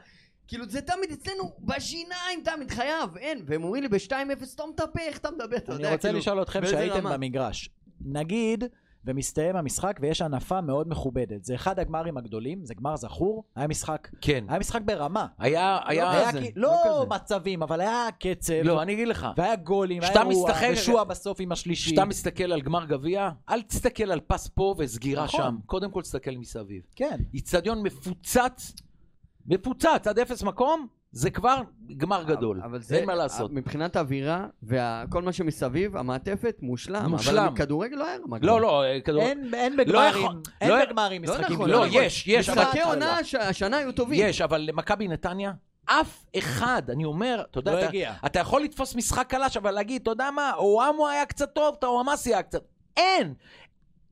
כאילו 0.47 0.65
זה 0.69 0.81
תמיד 0.81 1.12
אצלנו 1.12 1.51
בשיניים 1.60 2.41
תמיד 2.43 2.71
חייב, 2.71 3.17
אין, 3.17 3.43
והם 3.47 3.63
אומרים 3.63 3.84
לי 3.84 3.89
ב-2-0 3.89 4.45
סתום 4.45 4.71
את 4.75 4.79
הפה, 4.79 4.99
איך 5.01 5.17
אתה 5.17 5.31
מדבר, 5.31 5.58
אתה 5.58 5.73
יודע, 5.73 5.88
אני 5.88 5.95
רוצה 5.95 6.08
כאילו, 6.08 6.19
לשאול 6.19 6.41
אתכם 6.41 6.65
שהייתם? 6.65 7.03
במגרש. 7.13 7.69
נגיד, 8.01 8.63
ומסתיים 9.08 9.55
המשחק 9.55 9.97
ויש 10.01 10.21
הנפה 10.21 10.62
מאוד 10.62 10.88
מכובדת. 10.89 11.43
זה 11.45 11.55
אחד 11.55 11.79
הגמרים 11.79 12.17
הגדולים, 12.17 12.65
זה 12.65 12.73
גמר 12.73 12.95
זכור, 12.95 13.43
היה 13.55 13.67
משחק, 13.67 14.08
כן. 14.21 14.45
היה 14.49 14.60
משחק 14.60 14.81
ברמה. 14.81 15.27
היה, 15.39 15.79
היה... 15.86 16.12
היה 16.12 16.29
כזה, 16.29 16.41
כי- 16.41 16.51
לא 16.55 16.71
לא 16.86 17.05
כזה. 17.05 17.15
מצבים, 17.15 17.63
אבל 17.63 17.81
היה 17.81 18.08
קצב, 18.19 18.53
לא, 18.63 18.81
אני 18.81 18.93
אגיד 18.93 19.08
לך. 19.08 19.27
והיה 19.38 19.55
גולים, 19.55 20.01
היה 20.01 20.12
אירוע, 20.12 20.49
מסתכל- 20.51 20.73
ושועה 20.73 21.03
בסוף 21.03 21.38
עם 21.39 21.51
השלישי. 21.51 21.86
כשאתה 21.89 22.05
מסתכל 22.05 22.51
על 22.51 22.62
גמר 22.62 22.86
גביע, 22.86 23.29
אל 23.49 23.62
תסתכל 23.62 24.12
על 24.12 24.19
פס 24.19 24.47
פה 24.47 24.75
וסגירה 24.77 25.23
נכון. 25.23 25.39
שם. 25.41 25.55
קודם 25.65 25.91
כל 25.91 26.01
תסתכל 26.01 26.31
מסביב. 26.31 26.81
כן. 26.95 27.19
איצטדיון 27.34 27.84
מפוצץ, 27.84 28.73
מפוצץ 29.47 30.08
עד 30.08 30.19
אפס 30.19 30.43
מקום, 30.43 30.88
זה 31.12 31.29
כבר 31.29 31.62
גמר 31.97 32.23
גדול. 32.23 32.62
אבל 32.63 32.81
זה, 32.81 32.95
אין 32.97 33.05
מה 33.05 33.15
לעשות. 33.15 33.51
מבחינת 33.51 33.95
האווירה 33.95 34.45
וכל 34.63 35.21
מה 35.21 35.34
שמסביב, 35.34 35.97
המעטפת, 35.97 36.55
מושלם. 36.62 37.05
מושלם. 37.10 37.43
אבל 37.47 37.55
כדורגל 37.58 37.97
לא 37.97 38.08
היה 38.08 38.17
רמה 38.23 38.38
לא, 38.41 38.62
לא, 38.62 38.84
אה, 38.84 39.01
כדור... 39.01 39.21
אין 39.21 39.53
אין 39.53 39.73
לא 39.75 39.84
בגמרים, 39.84 40.41
אין 40.62 40.69
לא- 40.69 40.86
בגמרים 40.86 41.23
לא 41.23 41.34
משחקים. 41.34 41.55
נכון, 41.55 41.69
לא. 41.69 41.86
יש, 41.91 42.27
יש. 42.27 42.49
משחקי 42.49 42.81
עונה 42.81 43.17
הש- 43.17 43.36
השנה 43.36 43.77
היו 43.77 43.91
טובים. 43.91 44.27
יש, 44.29 44.41
אבל 44.41 44.62
למכבי 44.62 45.08
נתניה, 45.08 45.51
אף 45.86 46.25
אחד, 46.38 46.81
אני 46.89 47.05
אומר, 47.05 47.43
אתה 47.51 47.60
יודע, 47.60 47.71
לא 47.73 47.79
אתה. 47.89 48.13
אתה 48.25 48.39
יכול 48.39 48.62
לתפוס 48.63 48.95
משחק 48.95 49.25
קלש, 49.29 49.58
אבל 49.58 49.71
להגיד, 49.71 50.01
אתה 50.01 50.12
יודע 50.12 50.31
מה, 50.31 50.51
אוהמו 50.58 51.08
היה 51.08 51.25
קצת 51.25 51.53
טוב, 51.53 51.75
טאוואמאסי 51.75 52.34
היה 52.34 52.43
קצת... 52.43 52.62
אין! 52.97 53.34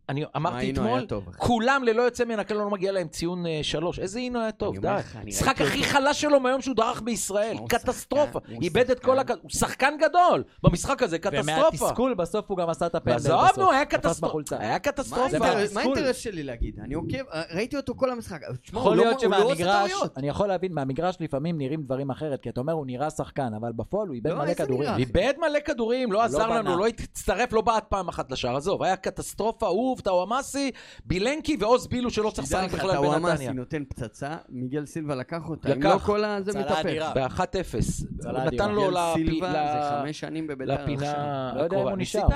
אני 0.10 0.24
אמרתי 0.36 0.72
אתמול. 0.72 1.08
כולם 1.38 1.84
ללא 1.84 2.02
יוצא 2.02 2.26
מן 2.26 2.40
הכלל 2.40 2.58
לא 2.58 2.70
מגיע 2.70 2.92
להם 2.92 3.08
ציון 3.08 3.46
אה, 3.46 3.60
שלוש. 3.64 4.00
איזה 4.00 4.20
אינו 4.20 4.40
היה 4.40 4.52
טוב, 4.52 4.80
די. 4.80 4.88
אומר 4.88 5.00
לך, 5.00 5.16
אני 5.16 5.26
משחק 5.26 5.62
ראיתי 5.62 5.80
הכי. 5.80 5.84
חלש 5.84 6.22
שלו 6.22 6.40
מהיום 6.40 6.62
שהוא 6.62 6.76
דרך 6.76 7.02
בישראל. 7.02 7.58
הוא 7.60 7.70
קטסטרופה. 7.70 8.40
הוא 8.50 8.62
איבד 8.62 8.92
את 8.92 9.00
כל. 9.00 9.20
הכ... 9.20 9.32
הוא 9.42 9.50
שחקן 9.50 9.94
גדול 10.00 10.44
במשחק 10.64 11.04
הזה, 11.04 11.20
קטסטרופה. 11.20 11.52
ומהתסכול 11.52 12.14
בסוף 12.14 12.50
הוא 12.50 12.58
גם 12.58 12.70
עשה 12.70 12.86
את 12.86 12.96
הפנדל 12.96 13.18
בסוף. 13.18 13.58
נו, 13.58 13.72
היה 13.72 13.86
קטסטרופה. 13.86 14.56
היה 14.60 14.72
מה 14.74 14.80
קטסטרופה. 14.80 15.40
מה. 15.40 15.82
האינטרס 15.82 16.18
שלי 16.18 16.44
להגיד? 16.44 16.80
אני 16.80 16.94
עוקב, 16.94 17.24
ראיתי 17.54 17.78
אותו 17.78 17.96
כל 17.96 18.10
המשחק. 18.10 18.40
הוא 18.74 18.80
יכול 18.80 18.98
לא 18.98 19.04
להיות 19.04 19.24
הוא 19.24 19.32
לא 19.32 19.38
שמהמגרש. 19.38 19.92
אני 20.18 20.30
יכול 20.30 20.48
להבין, 20.48 20.74
מהמגרש 20.74 21.18
לפעמים 21.20 21.58
נראים 21.58 21.84
דברים 21.84 22.12
אחרת, 22.12 22.42
כי 22.42 22.50
אתה 22.50 22.60
אומר 22.60 22.74
הוא 22.74 22.86
נראה 22.86 23.10
שחקן, 23.10 23.54
אבל 23.62 23.72
בפועל 23.72 24.08
הוא 24.08 24.16
איבד 24.16 24.30
לא, 24.30 24.38
מלא 24.38 24.54
כדורים. 24.54 24.90
איבד 24.98 25.34
מלא 25.38 25.60
כדורים, 25.60 26.12
לא 26.12 26.24
עזר. 26.24 26.48
לנו, 26.48 26.78
לא 26.78 26.88
הצטרף, 26.88 27.54
לא 27.54 27.62
בעט 27.62 27.86
פעם 27.90 28.08
אחת 28.08 28.32
לשער. 28.32 28.58
עזוב, 28.58 28.84
היה 28.84 28.96
קטסטרופה, 28.96 29.68
אהוב, 29.94 30.00
טאוואמאסי, 30.02 30.72
בילנקי 31.06 31.58
ועוז 31.60 31.88
בילו 31.88 32.10
שלא 32.10 32.30
צריך 32.30 32.48
לשחק 32.48 32.68
בכלל 32.74 32.92
טאוואמאסי 32.92 33.32
בנתניה. 33.32 33.52
נותן 33.54 33.84
פצצה, 33.86 34.38
מיגל 34.50 34.86
סילבה 34.86 35.16
לקח 35.16 35.50
אותה. 35.50 35.74
אם 35.74 35.80
לקח. 35.80 35.90
לא 35.94 35.98
כל 36.00 36.24
הזה 36.24 36.60
מתהפך. 36.60 36.80
אדירה. 36.86 37.14
ב-1-0. 37.14 37.80
צלה 38.20 38.32
הוא. 38.44 38.52
נתן 38.52 38.72
לו 38.72 38.82
מיגל 38.82 39.12
לפי- 39.12 39.24
סילבה 39.30 39.50
ל- 39.50 39.54
זה 39.54 40.02
חמש 40.02 40.20
שנים 40.20 40.48
בביתר 40.48 40.74
עכשיו. 40.74 40.86
לפינה 40.86 41.14
לא 41.56 41.62
יודע 41.62 41.66
אם 41.66 41.82
הקרובה. 41.82 41.90
הוא 41.92 41.98
נשאר. 41.98 42.28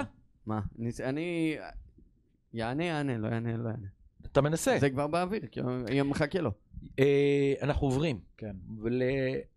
מה? 0.46 0.60
ניס- 0.78 1.02
אני... 1.02 1.58
יענה, 2.54 2.84
יענה, 2.84 3.18
לא 3.18 3.28
יענה, 3.28 3.58
לא 3.58 3.70
יענה. 3.70 3.88
אתה 4.32 4.42
מנסה. 4.42 4.78
זה 4.80 4.90
כבר 4.90 5.08
באוויר, 5.08 5.42
כי 5.52 5.60
אני 5.88 6.02
מחכה 6.02 6.40
לו. 6.42 6.52
אה, 7.00 7.54
אנחנו 7.62 7.88
עוברים. 7.88 8.20
כן. 8.38 8.56
ול- 8.82 9.02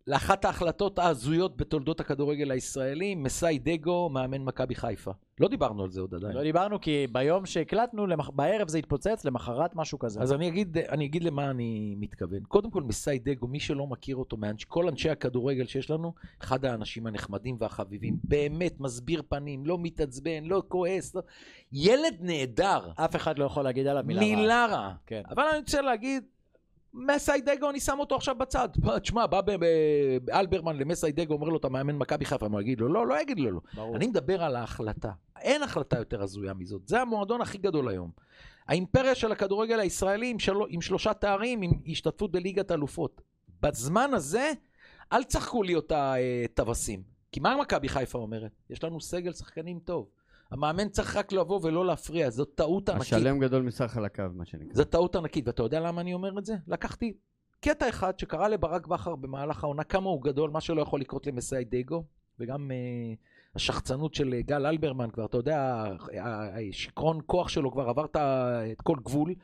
לאחת 0.06 0.44
ההחלטות 0.44 0.98
ההזויות 0.98 1.56
בתולדות 1.56 2.00
הכדורגל 2.00 2.50
הישראלי, 2.50 3.14
מסאי 3.14 3.58
דגו, 3.58 4.08
מאמן 4.08 4.42
מכבי 4.44 4.74
חיפה. 4.74 5.10
לא 5.40 5.48
דיברנו 5.48 5.82
על 5.82 5.90
זה 5.90 6.00
עוד 6.00 6.14
עדיין. 6.14 6.34
לא 6.36 6.42
דיברנו 6.42 6.80
כי 6.80 7.06
ביום 7.12 7.46
שהקלטנו, 7.46 8.06
למח- 8.06 8.30
בערב 8.30 8.68
זה 8.68 8.78
התפוצץ, 8.78 9.24
למחרת 9.24 9.76
משהו 9.76 9.98
כזה. 9.98 10.20
אז 10.20 10.32
אני 10.32 10.48
אגיד, 10.48 10.78
אני 10.78 11.04
אגיד 11.06 11.24
למה 11.24 11.50
אני 11.50 11.94
מתכוון. 11.98 12.40
קודם 12.48 12.70
כל, 12.70 12.82
מסאי 12.82 13.18
דגו, 13.18 13.46
מי 13.46 13.60
שלא 13.60 13.86
מכיר 13.86 14.16
אותו, 14.16 14.36
מאנש, 14.36 14.64
כל 14.64 14.88
אנשי 14.88 15.10
הכדורגל 15.10 15.66
שיש 15.66 15.90
לנו, 15.90 16.12
אחד 16.42 16.64
האנשים 16.64 17.06
הנחמדים 17.06 17.56
והחביבים. 17.60 18.16
באמת, 18.24 18.80
מסביר 18.80 19.22
פנים, 19.28 19.66
לא 19.66 19.78
מתעצבן, 19.78 20.44
לא 20.44 20.62
כועס. 20.68 21.14
לא... 21.14 21.22
ילד 21.72 22.16
נהדר. 22.20 22.80
אף 22.96 23.16
אחד 23.16 23.38
לא 23.38 23.44
יכול 23.44 23.64
להגיד 23.64 23.86
עליו 23.86 24.02
מילה 24.06 24.20
רעה. 24.22 24.36
מילה 24.36 24.66
רעה. 24.70 24.94
כן. 25.06 25.22
אבל 25.30 25.42
אני 25.50 25.58
רוצה 25.58 25.82
להגיד, 25.82 26.22
מסאי 26.94 27.40
דגו, 27.40 27.70
אני 27.70 27.80
שם 27.80 27.98
אותו 27.98 28.16
עכשיו 28.16 28.34
בצד. 28.34 28.68
תשמע, 29.02 29.26
בא 29.26 29.40
אלברמן 30.32 30.76
למסאי 30.76 31.12
דגו, 31.12 31.34
אומר 31.34 31.48
לו, 31.48 31.56
אתה 31.56 31.68
מאמן 31.68 31.96
מכבי 31.96 32.24
חיפה, 32.24 32.46
הוא 32.46 32.60
יגיד 32.60 32.80
לו? 32.80 32.88
לא, 32.88 33.06
לא 33.06 33.20
יגיד 33.20 33.40
לו 33.40 33.50
לא. 33.50 33.60
ברור. 33.74 33.96
אני 33.96 34.06
מדבר 34.06 34.42
על 34.42 34.56
ההחלטה. 34.56 35.10
אין 35.40 35.62
החלטה 35.62 35.98
יותר 35.98 36.22
הזויה 36.22 36.54
מזאת. 36.54 36.88
זה 36.88 37.00
המועדון 37.00 37.40
הכי 37.40 37.58
גדול 37.58 37.88
היום. 37.88 38.10
האימפריה 38.68 39.14
של 39.14 39.32
הכדורגל 39.32 39.80
הישראלי 39.80 40.30
עם, 40.30 40.38
של... 40.38 40.52
עם 40.68 40.80
שלושה 40.80 41.14
תארים, 41.14 41.62
עם 41.62 41.70
השתתפות 41.86 42.32
בליגת 42.32 42.72
אלופות. 42.72 43.20
בזמן 43.62 44.14
הזה, 44.14 44.52
אל 45.12 45.24
תשחקו 45.24 45.62
לי 45.62 45.74
אותה 45.74 46.14
אה, 46.14 46.44
טווסים. 46.54 47.02
כי 47.32 47.40
מה 47.40 47.56
מכבי 47.56 47.88
חיפה 47.88 48.18
אומרת? 48.18 48.52
יש 48.70 48.84
לנו 48.84 49.00
סגל 49.00 49.32
שחקנים 49.32 49.78
טוב. 49.84 50.08
המאמן 50.50 50.88
צריך 50.88 51.16
רק 51.16 51.32
לבוא 51.32 51.60
ולא 51.62 51.86
להפריע, 51.86 52.30
זאת 52.30 52.50
טעות 52.54 52.88
ענקית. 52.88 53.02
השלם 53.02 53.38
גדול 53.38 53.62
מסך 53.62 53.96
על 53.96 54.04
הקו, 54.04 54.24
מה 54.34 54.44
שנקרא. 54.44 54.74
זו 54.74 54.84
טעות 54.84 55.16
ענקית, 55.16 55.46
ואתה 55.46 55.62
יודע 55.62 55.80
למה 55.80 56.00
אני 56.00 56.14
אומר 56.14 56.38
את 56.38 56.44
זה? 56.44 56.54
לקחתי 56.68 57.12
קטע 57.60 57.88
אחד 57.88 58.18
שקרה 58.18 58.48
לברק 58.48 58.86
בכר 58.86 59.16
במהלך 59.16 59.64
העונה, 59.64 59.84
כמה 59.84 60.10
הוא 60.10 60.22
גדול, 60.22 60.50
מה 60.50 60.60
שלא 60.60 60.82
יכול 60.82 61.00
לקרות 61.00 61.26
למסאי 61.26 61.64
דגו, 61.64 62.04
וגם 62.40 62.70
uh, 62.70 63.54
השחצנות 63.54 64.14
של 64.14 64.34
אה, 64.34 64.42
גל 64.42 64.66
אלברמן, 64.66 65.10
כבר, 65.10 65.24
אתה 65.24 65.36
יודע, 65.36 65.84
השיכרון 66.70 67.20
כוח 67.26 67.48
שלו 67.48 67.72
כבר 67.72 67.88
עבר 67.88 68.04
את 68.72 68.80
כל 68.80 68.96
גבול, 69.04 69.34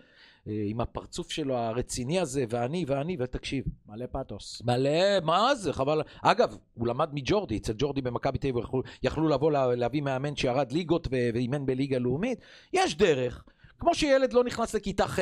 עם 0.47 0.81
הפרצוף 0.81 1.31
שלו 1.31 1.57
הרציני 1.57 2.21
הזה, 2.21 2.45
ואני, 2.49 2.85
ואני, 2.89 3.17
ותקשיב, 3.21 3.65
מלא 3.89 4.07
פאתוס. 4.07 4.63
מלא, 4.65 5.21
מה 5.23 5.55
זה, 5.55 5.73
חבל. 5.73 6.03
אגב, 6.23 6.57
הוא 6.75 6.87
למד 6.87 7.09
מג'ורדי, 7.13 7.57
אצל 7.57 7.73
ג'ורדי 7.79 8.03
במכבי 8.03 8.39
תל 8.39 8.49
אביב 8.49 8.65
יכלו, 9.03 9.29
לבוא 9.29 9.53
לה, 9.53 9.75
להביא 9.75 10.03
מאמן 10.03 10.37
שירד 10.37 10.73
ליגות 10.73 11.09
ואימן 11.11 11.67
בליגה 11.67 11.99
לאומית. 11.99 12.39
יש 12.73 12.97
דרך. 12.97 13.45
כמו 13.79 13.95
שילד 13.95 14.33
לא 14.33 14.45
נכנס 14.45 14.75
לכיתה 14.75 15.07
ח' 15.07 15.19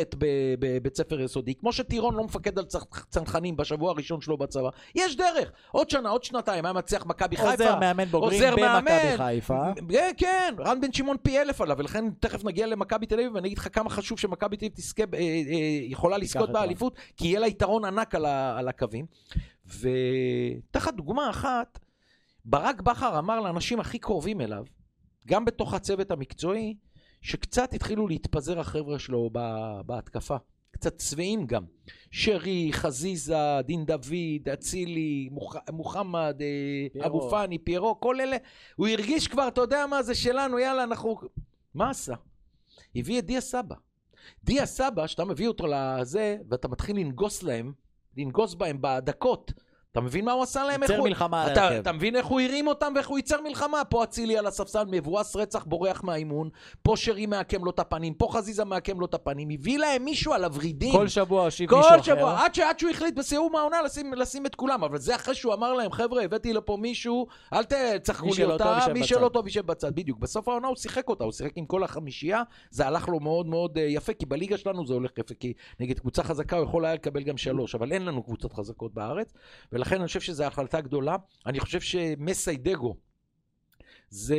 בבית 0.58 0.96
ספר 0.96 1.20
יסודי, 1.20 1.54
כמו 1.54 1.72
שטירון 1.72 2.14
לא 2.14 2.24
מפקד 2.24 2.58
על 2.58 2.64
צנחנים 3.10 3.56
בשבוע 3.56 3.90
הראשון 3.90 4.20
שלו 4.20 4.36
בצבא, 4.36 4.68
יש 4.94 5.16
דרך. 5.16 5.52
עוד 5.70 5.90
שנה, 5.90 6.08
עוד 6.08 6.24
שנתיים, 6.24 6.64
היה 6.64 6.72
מצליח 6.72 7.06
מכבי 7.06 7.36
חיפה. 7.36 7.50
עוזר 7.50 7.78
מאמן 7.78 8.04
בוגרים 8.04 8.52
במכבי. 8.52 9.16
חיפה. 9.16 9.64
כן, 9.88 10.10
כן, 10.16 10.54
רן 10.58 10.80
בן 10.80 10.92
שמעון 10.92 11.16
פי 11.22 11.40
אלף 11.40 11.60
עליו, 11.60 11.78
ולכן 11.78 12.10
תכף 12.20 12.44
נגיע 12.44 12.66
למכבי 12.66 13.06
תל 13.06 13.14
אביב 13.14 13.34
ואני 13.34 13.48
אגיד 13.48 13.58
לך 13.58 13.68
כמה 13.72 13.90
חשוב 13.90 14.18
שמכבי 14.18 14.56
תל 14.56 14.64
אביב 14.64 14.76
תזכה, 14.76 15.02
אה, 15.14 15.18
אה, 15.18 15.80
יכולה 15.82 16.18
לזכות 16.18 16.50
באליפות, 16.52 16.96
כי 17.16 17.26
יהיה 17.26 17.40
לה 17.40 17.46
יתרון 17.46 17.84
ענק 17.84 18.14
על 18.14 18.68
הקווים. 18.68 19.06
ותחת 19.66 20.94
דוגמה 20.94 21.30
אחת, 21.30 21.78
ברק 22.44 22.80
בכר 22.80 23.18
אמר 23.18 23.40
לאנשים 23.40 23.80
הכי 23.80 23.98
קרובים 23.98 24.40
אליו, 24.40 24.64
גם 25.26 25.44
בתוך 25.44 25.74
הצוות 25.74 26.10
המקצועי, 26.10 26.74
שקצת 27.24 27.74
התחילו 27.74 28.08
להתפזר 28.08 28.60
החבר'ה 28.60 28.98
שלו 28.98 29.30
ב- 29.32 29.80
בהתקפה. 29.86 30.36
קצת 30.70 31.00
שבעים 31.00 31.46
גם. 31.46 31.64
שרי, 32.10 32.68
חזיזה, 32.72 33.60
דין 33.64 33.84
דוד, 33.84 34.48
אצילי, 34.52 35.28
מוח... 35.32 35.56
מוחמד, 35.72 36.36
אה, 36.40 36.86
פיירו. 36.92 37.06
אבו 37.06 37.30
פאני, 37.30 37.58
פיירו, 37.58 38.00
כל 38.00 38.20
אלה. 38.20 38.36
הוא 38.76 38.88
הרגיש 38.88 39.28
כבר, 39.28 39.48
אתה 39.48 39.60
יודע 39.60 39.86
מה, 39.86 40.02
זה 40.02 40.14
שלנו, 40.14 40.58
יאללה, 40.58 40.84
אנחנו... 40.84 41.16
מה 41.74 41.90
עשה? 41.90 42.14
הביא 42.96 43.18
את 43.18 43.26
דיה 43.26 43.40
סבא. 43.40 43.74
דיה 44.44 44.66
סבא, 44.66 45.06
שאתה 45.06 45.24
מביא 45.24 45.48
אותו 45.48 45.66
לזה, 45.66 46.36
ואתה 46.48 46.68
מתחיל 46.68 46.96
לנגוס 46.96 47.42
להם, 47.42 47.72
לנגוס 48.16 48.54
בהם 48.54 48.78
בדקות, 48.80 49.52
אתה 49.94 50.02
מבין 50.02 50.24
מה 50.24 50.32
הוא 50.32 50.42
עשה 50.42 50.64
להם? 50.64 50.82
ייצר 50.82 51.02
מלחמה 51.02 51.42
על 51.42 51.58
ההרכב. 51.58 51.78
אתה 51.78 51.92
מבין 51.92 52.16
איך 52.16 52.26
הוא 52.26 52.40
הרים 52.40 52.66
אותם 52.66 52.92
ואיך 52.94 53.08
הוא 53.08 53.18
ייצר 53.18 53.40
מלחמה? 53.40 53.84
פה 53.84 54.04
אצילי 54.04 54.38
על 54.38 54.46
הספסל, 54.46 54.84
מבואס 54.90 55.36
רצח, 55.36 55.64
בורח 55.64 56.04
מהאימון, 56.04 56.48
פה 56.82 56.96
שרי 56.96 57.26
מעקם 57.26 57.64
לו 57.64 57.70
את 57.70 57.78
הפנים, 57.78 58.14
פה 58.14 58.28
חזיזה 58.30 58.64
מעקם 58.64 59.00
לו 59.00 59.06
את 59.06 59.14
הפנים, 59.14 59.48
הביא 59.50 59.78
להם 59.78 60.04
מישהו 60.04 60.32
על 60.32 60.44
הוורידים. 60.44 60.92
כל 60.92 61.08
שבוע 61.08 61.44
הושיב 61.44 61.74
מישהו 61.74 61.90
כל 61.90 61.94
אחר. 61.96 62.02
שבוע, 62.02 62.44
עד, 62.44 62.54
ש- 62.54 62.58
עד 62.58 62.78
שהוא 62.78 62.90
החליט 62.90 63.14
בסיום 63.14 63.56
העונה 63.56 63.82
לשים, 63.82 64.14
לשים 64.14 64.46
את 64.46 64.54
כולם, 64.54 64.84
אבל 64.84 64.98
זה 64.98 65.14
אחרי 65.14 65.34
שהוא 65.34 65.54
אמר 65.54 65.72
להם, 65.72 65.92
חבר'ה, 65.92 66.22
הבאתי 66.22 66.52
לפה 66.52 66.76
מישהו, 66.80 67.26
אל 67.52 67.64
תצחקו 67.64 68.26
לי 68.36 68.44
אותה, 68.44 68.86
מי 68.92 69.00
בצד." 69.00 69.08
שלא 69.08 69.28
טוב 69.28 69.46
יישב 69.46 69.66
בצד, 69.66 69.94
בדיוק. 69.94 70.18
בסוף 70.18 70.48
העונה 70.48 70.68
הוא 70.68 70.76
שיחק 70.76 71.08
אותה, 71.08 71.24
הוא 71.24 71.32
שיחק 71.32 71.52
עם 71.56 71.66
כל 71.66 71.84
החמישייה, 71.84 72.42
זה 72.70 72.86
הלך 72.86 73.08
לו 73.08 73.20
מאוד 73.20 73.46
מאוד 73.46 73.78
אה, 73.78 73.82
יפה, 73.82 74.12
כי 74.12 74.26
בליגה 74.26 74.58
שלנו 74.58 74.86
זה 74.86 74.94
הולך 74.94 75.10
יפה, 75.18 75.34
כי 75.34 75.52
נגד 75.80 75.98
קבוצה 75.98 76.22
חזקה 76.22 76.56
הוא 76.56 76.64
יכול 76.64 76.84
היה 76.84 76.94
לקבל 76.94 77.22
גם 77.22 77.36
שלוש, 77.36 77.74
אבל 77.74 77.92
אין 77.92 78.04
לנו 78.04 78.22
קבוצות 78.22 78.52
חזקות 78.52 78.94
בארץ, 78.94 79.32
ולכן 79.84 79.96
אני 79.96 80.06
חושב 80.06 80.20
שזו 80.20 80.44
החלטה 80.44 80.80
גדולה. 80.80 81.16
אני 81.46 81.60
חושב 81.60 81.80
שמסיידגו 81.80 82.96
זה 84.10 84.36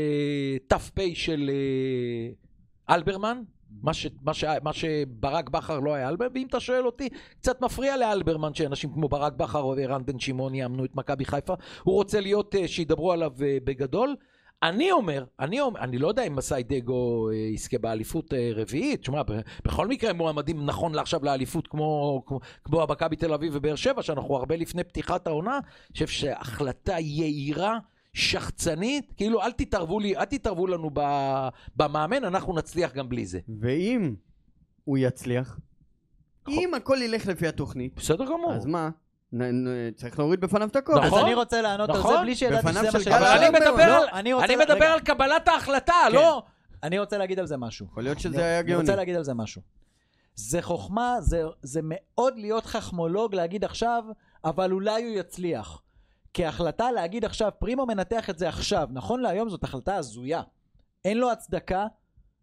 ת"פ 0.67 0.99
של 1.13 1.49
אה, 1.53 2.95
אלברמן, 2.95 3.41
מה, 3.81 3.93
ש, 3.93 4.07
מה, 4.21 4.33
ש, 4.33 4.43
מה 4.63 4.73
שברק 4.73 5.49
בכר 5.49 5.79
לא 5.79 5.93
היה 5.93 6.09
אלברמן, 6.09 6.31
ואם 6.35 6.47
אתה 6.47 6.59
שואל 6.59 6.85
אותי, 6.85 7.09
קצת 7.41 7.61
מפריע 7.61 7.97
לאלברמן 7.97 8.53
שאנשים 8.53 8.93
כמו 8.93 9.09
ברק 9.09 9.33
בכר 9.33 9.65
וערן 9.65 10.05
בן 10.05 10.19
שמעון 10.19 10.55
יאמנו 10.55 10.85
את 10.85 10.95
מכבי 10.95 11.25
חיפה. 11.25 11.53
הוא 11.83 11.95
רוצה 11.95 12.21
להיות, 12.21 12.55
אה, 12.55 12.67
שידברו 12.67 13.11
עליו 13.11 13.31
אה, 13.41 13.57
בגדול. 13.63 14.15
אני 14.63 14.91
אומר, 14.91 15.25
אני 15.39 15.61
אומר, 15.61 15.79
אני 15.79 15.97
לא 15.97 16.07
יודע 16.07 16.23
אם 16.23 16.35
מסאי 16.35 16.63
דגו 16.63 17.29
אה, 17.29 17.35
יזכה 17.35 17.77
באליפות 17.77 18.33
אה, 18.33 18.49
רביעית, 18.55 19.01
תשמע, 19.01 19.21
בכל 19.65 19.87
מקרה 19.87 20.09
הם 20.09 20.17
מועמדים 20.17 20.65
נכון 20.65 20.95
לעכשיו 20.95 21.25
לאליפות 21.25 21.67
כמו, 21.67 22.23
כמו, 22.25 22.39
כמו 22.63 22.83
המכבי 22.83 23.15
תל 23.15 23.33
אביב 23.33 23.53
ובאר 23.55 23.75
שבע, 23.75 24.01
שאנחנו 24.01 24.35
הרבה 24.35 24.55
לפני 24.55 24.83
פתיחת 24.83 25.27
העונה, 25.27 25.51
אני 25.51 25.93
חושב 25.93 26.07
שהחלטה 26.07 26.99
יהירה, 26.99 27.77
שחצנית, 28.13 29.13
כאילו 29.17 29.41
אל 29.41 29.51
תתערבו 29.51 29.99
לי, 29.99 30.17
אל 30.17 30.25
תתערבו 30.25 30.67
לנו 30.67 30.89
ב, 30.93 31.01
במאמן, 31.75 32.23
אנחנו 32.23 32.53
נצליח 32.53 32.93
גם 32.93 33.09
בלי 33.09 33.25
זה. 33.25 33.39
ואם 33.59 34.15
הוא 34.83 34.97
יצליח, 34.97 35.59
אם 36.49 36.73
הכל 36.73 36.97
ילך 37.01 37.27
לפי 37.27 37.47
התוכנית, 37.47 37.95
בסדר 37.95 38.25
גמור. 38.25 38.53
אז 38.53 38.65
מה? 38.65 38.89
צריך 39.95 40.19
להוריד 40.19 40.41
בפניו 40.41 40.67
את 40.67 40.75
הכובע. 40.75 41.01
אז 41.01 41.07
נכון. 41.07 41.25
אני 41.25 41.33
רוצה 41.33 41.61
לענות 41.61 41.89
על 41.89 41.97
נכון. 41.97 42.13
זה 42.15 42.21
בלי 42.21 42.35
שידעתי 42.35 42.67
שזה 42.73 42.81
מה 42.91 42.99
ש... 42.99 43.07
אבל 43.07 43.25
אני. 43.25 43.49
מדבר, 43.49 43.87
לא, 43.87 44.03
על, 44.03 44.07
אני 44.13 44.33
אני 44.33 44.55
קבלת 45.05 45.47
ההחלטה, 45.47 45.93
כן. 46.09 46.15
לא... 46.15 46.43
אני 46.83 46.99
רוצה 46.99 47.17
להגיד 47.17 47.39
על 47.39 47.45
זה 47.47 47.57
משהו. 47.57 47.85
יכול 47.85 48.03
להיות 48.03 48.15
אני- 48.15 48.21
שזה 48.23 48.43
היה 48.43 48.59
אני 48.59 48.67
גאוני. 48.67 48.81
רוצה 48.81 48.95
להגיד 48.95 49.15
על 49.15 49.23
זה 49.23 49.33
משהו. 49.33 49.61
זה 50.35 50.61
חוכמה, 50.61 51.15
זה, 51.21 51.41
זה 51.61 51.79
מאוד 51.83 52.33
להיות 52.37 52.65
חכמולוג 52.65 53.35
להגיד 53.35 53.63
עכשיו, 53.63 54.03
אבל 54.45 54.71
אולי 54.71 55.03
הוא 55.03 55.19
יצליח. 55.19 55.81
כהחלטה 56.33 56.91
להגיד 56.91 57.25
עכשיו, 57.25 57.51
פרימו 57.59 57.85
מנתח 57.85 58.29
את 58.29 58.37
זה 58.39 58.49
עכשיו, 58.49 58.87
נכון 58.91 59.21
להיום 59.21 59.49
זאת 59.49 59.63
החלטה 59.63 59.95
הזויה. 59.95 60.41
אין 61.05 61.17
לו 61.17 61.31
הצדקה, 61.31 61.85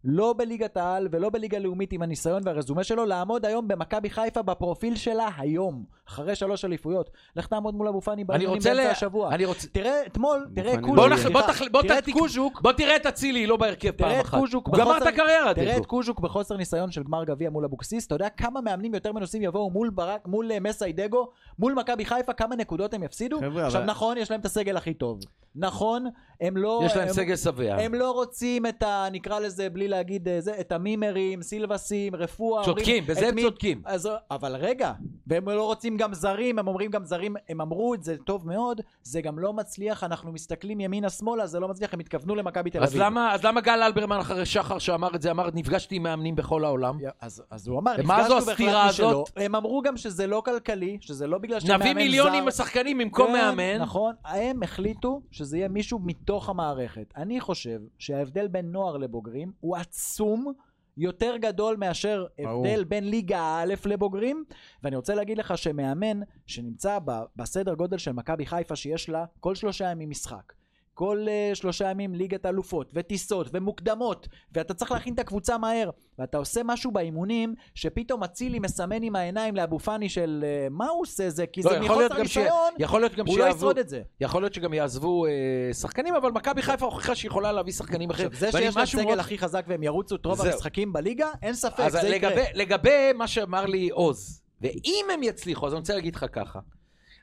לא 0.03 0.35
בליגת 0.37 0.77
העל 0.77 1.07
ולא 1.11 1.29
בליגה 1.29 1.59
לאומית 1.59 1.93
עם 1.93 2.01
הניסיון 2.01 2.41
והרזומה 2.45 2.83
שלו, 2.83 3.05
לעמוד 3.05 3.45
היום 3.45 3.67
במכבי 3.67 4.09
חיפה 4.09 4.41
בפרופיל 4.41 4.95
שלה 4.95 5.29
היום, 5.37 5.85
אחרי 6.09 6.35
שלוש 6.35 6.65
אליפויות. 6.65 7.09
לך 7.35 7.47
תעמוד 7.47 7.75
מול 7.75 7.87
אבו 7.87 8.01
פאני 8.01 8.23
רוצה 8.23 8.47
באמצע 8.49 8.73
ל... 8.73 8.79
השבוע. 8.79 9.29
אני 9.35 9.45
רוצה... 9.45 9.67
תראה, 9.67 10.05
אתמול, 10.07 10.47
תראה. 10.55 10.75
קוז'וק, 10.77 10.95
בוא, 10.95 11.09
נח... 11.09 11.15
סליחה, 11.15 11.29
בוא, 11.29 11.41
תח... 11.41 11.61
בוא, 11.71 11.81
תראה 11.81 11.97
את 11.99 12.09
קוז'וק, 12.09 12.61
בוא 12.61 12.71
תראה 12.71 12.95
את 12.95 13.05
אצילי, 13.05 13.47
לא 13.47 13.57
בהרכב 13.57 13.91
פעם 13.91 14.19
אחת. 14.21 14.39
קוז'וק 14.39 14.67
הוא 14.67 14.77
גמר 14.77 14.97
את 14.97 15.07
הקריירה, 15.07 15.53
תראה 15.53 15.73
דגו. 15.73 15.81
את 15.81 15.85
קוז'וק 15.85 16.19
בחוסר 16.19 16.57
ניסיון 16.57 16.91
של 16.91 17.03
גמר 17.03 17.23
גביע 17.23 17.49
מול 17.49 17.65
אבוקסיס, 17.65 18.07
אתה 18.07 18.15
יודע 18.15 18.29
כמה 18.29 18.61
מאמנים 18.61 18.93
יותר 18.93 19.11
מנוסים 19.11 19.41
יבואו 19.41 19.69
מול 19.69 19.89
ברק, 19.89 20.27
מול 20.27 20.51
אה, 20.51 20.59
מסיידגו, 20.59 21.27
מול 21.59 21.73
מכבי 21.73 22.05
חיפה, 22.05 22.33
כמה 22.33 22.55
נקודות 22.55 22.93
הם 22.93 23.03
יפסידו? 23.03 23.37
עכשיו 23.37 23.53
אבל- 23.81 23.83
נכון, 23.83 24.17
יש 24.17 24.31
להם 24.31 24.39
את 24.39 24.45
הסגל 24.45 24.77
הכי 24.77 24.93
טוב. 24.93 25.19
נכון, 25.55 26.05
הם 26.41 26.57
לא... 26.57 26.81
יש 26.85 26.95
להם 26.95 27.07
הם- 27.07 27.13
סגל 27.13 27.35
שבע. 27.35 27.75
הם 27.75 27.93
לא 27.93 28.11
רוצים 28.11 28.65
את 28.65 28.83
ה... 28.83 29.07
נקרא 29.11 29.39
לזה, 29.39 29.69
בלי 29.69 29.87
להגיד 29.87 30.27
אה, 30.27 30.41
זה, 30.41 30.53
את 30.59 30.71
המימרים, 30.71 31.41
סילבסים, 31.41 32.15
רפואה. 32.15 32.61
אומרים, 32.61 32.75
צודקים, 32.75 33.03
בזה 33.07 33.27
הם 33.27 33.35
מי- 33.35 33.41
צודקים. 33.41 33.81
אז, 33.85 34.09
אבל 34.31 34.55
רגע, 34.55 34.91
והם 35.27 35.49
לא 35.49 35.63
רוצים 35.65 35.92
גם 35.97 36.13
זרים, 36.13 36.59
הם 36.59 36.67
אומרים 36.67 36.91
גם 36.91 37.05
זרים, 37.05 37.35
הם 37.49 37.61
אמרו 37.61 37.93
את 37.93 38.03
זה 38.03 38.15
טוב 38.25 38.47
מאוד, 38.47 38.81
זה 39.03 39.21
גם 39.21 39.39
לא 39.39 39.53
מצליח, 39.53 40.03
אנחנו 40.03 40.31
מסתכלים 40.31 40.79
ימינה-שמאלה, 40.79 41.47
זה 41.47 41.59
לא 41.59 41.67
מצליח, 41.67 41.93
הם 41.93 41.99
התכוונו 41.99 42.35
למכבי 42.35 42.69
תל 42.69 42.83
אז 42.83 42.89
אביב. 42.89 43.01
למה, 43.01 43.33
אז 43.33 43.43
למה 43.43 43.61
גל 43.61 43.83
אלברמן 43.83 44.19
אחרי 44.19 44.45
שחר 44.45 44.79
שאמר 44.79 45.15
את 45.15 45.21
זה, 45.21 45.31
אמר 45.31 45.49
נפגשתי 45.53 45.95
עם 45.95 46.03
מאמנים 46.03 46.35
בכל 46.35 46.65
העולם? 46.65 46.97
אז, 47.21 47.43
אז 47.49 47.67
הוא 47.67 47.79
אמר, 47.79 47.97
נפגשנו 47.97 48.35
הזאת? 48.35 48.57
שלא. 48.91 49.23
הם 49.35 49.55
אמרו 49.55 49.81
גם 49.81 49.97
שזה 49.97 50.27
לא 50.27 50.41
כלכלי, 50.45 50.97
שזה 51.01 51.27
לא 51.27 51.37
בגלל 51.37 51.59
שמאמן 51.59 51.83
זר. 51.83 51.91
נביא 51.91 52.03
מיליונים 52.03 52.47
לשחקנים 52.47 52.97
במקום 52.97 53.27
כן, 53.27 53.33
מאמן. 53.33 53.81
נכון, 53.81 54.15
הם 54.25 54.63
החליטו 54.63 55.21
שזה 55.31 55.57
יהיה 55.57 55.67
מישהו 55.67 55.99
מתוך 56.03 56.49
המערכת. 56.49 57.13
אני 57.17 57.39
חושב 57.39 57.79
שההבדל 57.97 58.47
בין 58.47 58.71
נוער 58.71 58.97
לבוגרים 58.97 59.51
הוא 59.59 59.75
עצום. 59.75 60.53
יותר 60.97 61.37
גדול 61.37 61.75
מאשר. 61.75 62.25
הבדל 62.39 62.83
בין 62.83 63.09
ליגה 63.09 63.59
א' 63.61 63.73
לבוגרים 63.85 64.43
ואני 64.83 64.95
רוצה 64.95 65.15
להגיד 65.15 65.37
לך 65.37 65.57
שמאמן 65.57 66.19
שנמצא 66.45 66.99
בסדר 67.35 67.73
גודל 67.73 67.97
של 67.97 68.11
מכבי 68.11 68.45
חיפה 68.45 68.75
שיש 68.75 69.09
לה 69.09 69.25
כל 69.39 69.55
שלושה 69.55 69.91
ימים 69.91 70.09
משחק 70.09 70.53
כל 70.93 71.25
uh, 71.25 71.55
שלושה 71.55 71.89
ימים 71.89 72.15
ליגת 72.15 72.45
אלופות 72.45 72.91
וטיסות 72.93 73.47
ומוקדמות 73.53 74.27
ואתה 74.51 74.73
צריך 74.73 74.91
להכין 74.91 75.13
את 75.13 75.19
הקבוצה 75.19 75.57
מהר 75.57 75.89
ואתה 76.19 76.37
עושה 76.37 76.61
משהו 76.65 76.91
באימונים 76.91 77.55
שפתאום 77.75 78.23
אצילי 78.23 78.59
מסמן 78.59 79.03
עם 79.03 79.15
העיניים 79.15 79.55
לאבו 79.55 79.79
פאני 79.79 80.09
של 80.09 80.43
uh, 80.43 80.73
מה 80.73 80.87
הוא 80.87 81.01
עושה 81.01 81.29
זה 81.29 81.47
כי 81.47 81.61
לא, 81.63 81.69
זה 81.71 81.79
מחוסר 81.79 82.15
ש- 82.25 82.37
ניסיון 82.37 82.73
גם 83.17 83.25
הוא 83.25 83.37
לא 83.39 83.49
ישרוד 83.49 83.77
את 83.77 83.89
זה 83.89 84.01
יכול 84.19 84.41
להיות 84.41 84.53
שגם 84.53 84.73
יעזבו 84.73 85.25
אה, 85.25 85.31
שחקנים, 85.73 86.15
אבל 86.15 86.31
מכבי 86.31 86.61
חיפה 86.61 86.85
הוכיחה 86.85 87.15
שהיא 87.15 87.29
יכולה 87.29 87.51
להביא 87.51 87.73
שחקנים 87.73 88.09
אחרים. 88.09 88.29
זה 88.33 88.51
שיש 88.51 88.75
להם 88.75 88.85
סגל 88.85 89.03
מאוד- 89.03 89.19
הכי 89.19 89.37
חזק 89.37 89.65
והם 89.67 89.83
ירוצו 89.83 90.15
את 90.15 90.25
רוב 90.25 90.37
זהו. 90.37 90.45
המשחקים 90.45 90.93
בליגה 90.93 91.27
אין 91.41 91.53
ספק 91.53 91.79
אז 91.79 91.91
זה 91.91 92.15
יקרה 92.15 92.29
לגבי, 92.29 92.43
לגבי 92.53 93.13
מה 93.15 93.27
שאמר 93.27 93.65
לי 93.65 93.89
עוז, 93.89 94.41
ואם 94.61 95.05
הם 95.13 95.23
יצליחו, 95.23 95.67
אז 95.67 95.73
אני 95.73 95.79
רוצה 95.79 95.95
להגיד 95.95 96.15
לך 96.15 96.25
ככה. 96.31 96.59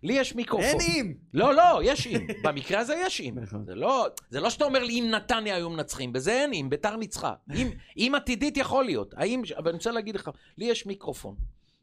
לי 0.03 0.13
יש 0.13 0.35
מיקרופון. 0.35 0.81
אין 0.81 0.81
אם! 0.81 1.15
לא, 1.35 1.55
לא, 1.55 1.81
יש 1.83 2.07
אם. 2.07 2.27
במקרה 2.45 2.81
הזה 2.81 2.95
יש 3.07 3.21
אם. 3.21 3.35
נכון. 3.43 3.65
זה 3.67 3.75
לא, 3.75 4.07
זה 4.31 4.41
לא 4.41 4.51
שאתה 4.51 4.65
אומר 4.65 4.85
לי 4.85 5.01
אם 5.01 5.11
נתניה 5.11 5.57
היו 5.57 5.71
מנצחים, 5.71 6.13
בזה 6.13 6.33
אין 6.33 6.53
אם, 6.53 6.71
ביתר 6.71 6.97
ניצחה. 6.97 7.33
אם, 7.55 7.71
אם 7.97 8.13
עתידית 8.17 8.57
יכול 8.57 8.85
להיות. 8.85 9.15
האם, 9.17 9.43
אבל 9.59 9.69
אני 9.69 9.77
רוצה 9.77 9.91
להגיד 9.91 10.15
לך, 10.15 10.31
לי 10.59 10.65
יש 10.65 10.87
מיקרופון. 10.87 11.35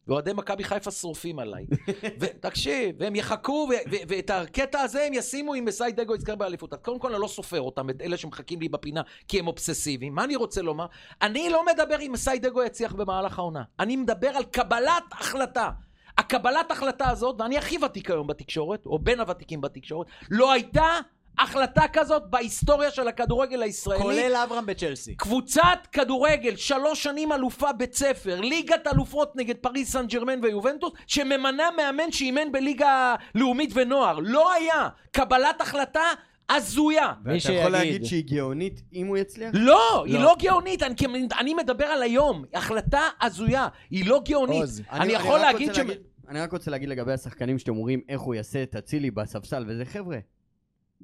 ואוהדי 0.08 0.34
מכבי 0.34 0.64
חיפה 0.64 0.92
שרופים 0.92 1.40
עליי. 1.40 1.66
ותקשיב, 2.20 2.96
והם 3.00 3.16
יחכו, 3.16 3.70
ו- 3.70 3.92
ו- 3.92 4.04
ואת 4.08 4.30
הקטע 4.30 4.80
הזה 4.80 5.04
הם 5.04 5.14
ישימו 5.14 5.56
אם 5.56 5.66
מסי 5.66 5.92
דגו 5.92 6.16
יזכר 6.16 6.36
באליפות. 6.36 6.74
אז 6.74 6.80
קודם 6.82 7.00
כל 7.00 7.14
אני 7.14 7.22
לא 7.22 7.28
סופר 7.28 7.62
אותם, 7.62 7.90
את 7.90 8.02
אלה 8.02 8.18
שמחכים 8.18 8.62
לי 8.62 8.70
בפינה, 8.70 9.02
כי 9.28 9.40
הם 9.40 9.48
אובססיביים. 9.48 10.16
מה 10.16 10.24
אני 10.24 10.36
רוצה 10.36 10.62
לומר? 10.62 10.86
אני 11.22 11.50
לא 11.50 11.66
מדבר 11.66 12.02
אם 12.02 12.12
מסי 12.12 12.40
דגו 12.40 12.64
יצליח 12.64 12.94
במהלך 12.94 13.40
העונה. 13.40 13.64
אני 13.80 13.96
מדבר 13.96 14.30
על 14.30 14.44
קבלת 14.44 15.04
החלטה. 15.12 15.70
הקבלת 16.18 16.72
החלטה 16.72 17.10
הזאת, 17.10 17.42
ואני 17.42 17.58
הכי 17.58 17.78
ותיק 17.86 18.12
היום 18.12 18.28
בתקשורת, 18.28 18.86
או 18.86 19.00
בין 19.00 19.20
הוותיקים 19.20 19.62
בתקשורת, 19.62 20.08
לא 20.32 20.52
הייתה 20.52 21.00
החלטה 21.40 21.88
כזאת 21.94 22.24
בהיסטוריה 22.30 22.92
של 22.92 23.08
הכדורגל 23.08 23.62
הישראלי. 23.62 24.02
כולל 24.02 24.36
אברהם 24.44 24.66
בצ'לסי 24.66 25.16
קבוצת 25.16 25.88
כדורגל, 25.92 26.56
שלוש 26.56 27.04
שנים 27.04 27.32
אלופה 27.32 27.74
בית 27.74 27.94
ספר, 27.94 28.42
ליגת 28.42 28.88
אלופות 28.88 29.36
נגד 29.36 29.56
פריס 29.56 29.92
סן 29.92 30.08
ג'רמן 30.08 30.40
ויובנטוס, 30.44 30.92
שממנה 31.08 31.70
מאמן 31.78 32.12
שאימן 32.12 32.52
בליגה 32.52 33.16
לאומית 33.36 33.70
ונוער. 33.74 34.20
לא 34.22 34.54
היה. 34.54 34.90
קבלת 35.12 35.62
החלטה 35.62 36.04
הזויה. 36.50 37.14
מי 37.26 37.32
ואתה 37.32 37.40
שיגיד- 37.40 37.60
יכול 37.60 37.72
להגיד 37.72 38.06
שהיא 38.06 38.24
גאונית 38.28 38.84
אם 38.94 39.08
הוא 39.08 39.18
יצליח? 39.18 39.52
לא, 39.54 40.04
היא 40.06 40.14
לא. 40.14 40.22
לא 40.24 40.36
גאונית, 40.40 40.84
אני, 40.84 40.96
אני 41.40 41.54
מדבר 41.54 41.86
על 41.86 42.02
היום, 42.04 42.44
החלטה 42.54 43.02
הזויה, 43.22 43.68
היא 43.90 44.10
לא 44.10 44.22
גאונית. 44.30 44.62
עוז, 44.62 44.82
אני 44.92 45.14
יכול 45.14 45.40
רק 45.40 45.42
להגיד 45.54 45.70
רוצה 45.70 45.84
ש... 45.88 45.98
אני 46.30 46.40
רק 46.42 46.52
רוצה 46.52 46.72
להגיד 46.72 46.90
לגבי 46.90 47.14
השחקנים 47.14 47.60
שאתם 47.60 47.72
אומרים 47.76 48.02
איך 48.10 48.22
הוא 48.22 48.36
יעשה 48.36 48.64
את 48.64 48.76
אצילי 48.76 49.12
בספסל 49.12 49.64
וזה 49.68 49.86
חבר'ה. 49.86 50.18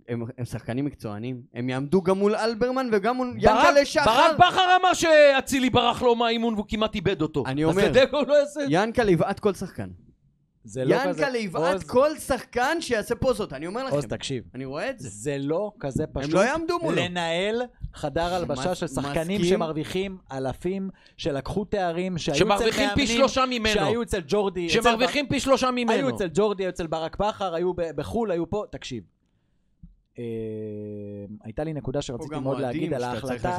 הם, 0.10 0.24
הם 0.38 0.46
שחקנים 0.46 0.86
מקצוענים, 0.86 1.42
הם 1.54 1.70
יעמדו 1.70 2.02
גם 2.02 2.18
מול 2.18 2.36
אלברמן 2.36 2.90
וגם 2.92 3.16
מול 3.18 3.34
ברק, 3.42 3.66
ינקלה 3.68 3.86
שחר. 3.86 4.06
ברק 4.06 4.38
בכר 4.38 4.78
אמר 4.82 4.94
שאצילי 4.94 5.70
ברח 5.70 6.02
לו 6.02 6.16
מהאימון 6.16 6.54
והוא 6.54 6.66
כמעט 6.68 6.96
איבד 6.96 7.22
אותו. 7.22 7.44
אני 7.48 7.66
אז 7.66 7.70
אומר- 7.70 7.82
לא 8.28 8.34
יעשה 8.40 8.64
את 8.64 8.70
זה. 8.70 8.76
ינקלה 8.76 9.12
יבעט 9.12 9.40
כל 9.40 9.54
שחקן. 9.54 9.88
זה 10.64 10.86
לא 10.86 10.96
כזה 11.06 11.22
ינקלה 11.22 11.38
יבעט 11.38 11.84
כל 11.84 12.18
שחקן 12.18 12.78
שיעשה 12.82 13.16
פוזות, 13.16 13.54
אני 13.54 13.68
אומר 13.68 13.84
לכם. 13.84 13.96
עוז 13.96 14.06
תקשיב 14.06 14.44
אני 14.56 14.66
רואה 14.66 14.90
את 14.90 15.00
זה. 15.00 15.10
זה 15.10 15.38
לא 15.40 15.72
כזה 15.80 16.08
פשוט 16.08 16.30
הם 16.30 16.36
לא 16.36 16.46
יעמדו 16.46 16.80
מולו. 16.80 16.98
לנהל 16.98 17.62
חדר 17.94 18.34
הלבשה 18.34 18.76
של 18.76 18.88
שחקנים. 18.88 19.44
שמרוויחים 19.44 20.18
אלפים 20.32 20.90
שלקחו 21.18 21.66
תארים 21.66 22.18
שהיו 22.18 22.36
אצל 22.36 22.46
שמרוויחים 22.46 22.90
פי 22.96 23.02
מאמנים 23.02 23.18
שלושה 23.18 23.46
ממנו. 23.50 23.74
שהיו 23.74 24.02
אצל 24.02 24.22
ג'ורדי 24.28 24.70
שמרוויחים 24.70 25.28
פי 25.28 25.40
שלושה 25.40 25.72
ממנו. 25.72 25.92
היו 25.92 26.10
אצל 26.10 26.30
ג'ורדי, 26.34 26.64
היו 26.64 26.70
אצל 26.70 26.88
ברק 26.88 27.18
בכר, 27.18 27.56
היו 27.56 27.72
בחו"ל, 27.76 28.32
היו 28.32 28.50
פה, 28.50 28.64
תקשיב. 28.72 29.04
אה, 30.20 30.24
הייתה 31.44 31.64
לי 31.64 31.74
נקודה 31.74 32.02
שרציתי 32.02 32.40
מאוד 32.40 32.60
להגיד 32.60 32.94
על 32.94 33.04
ההחלטה. 33.04 33.58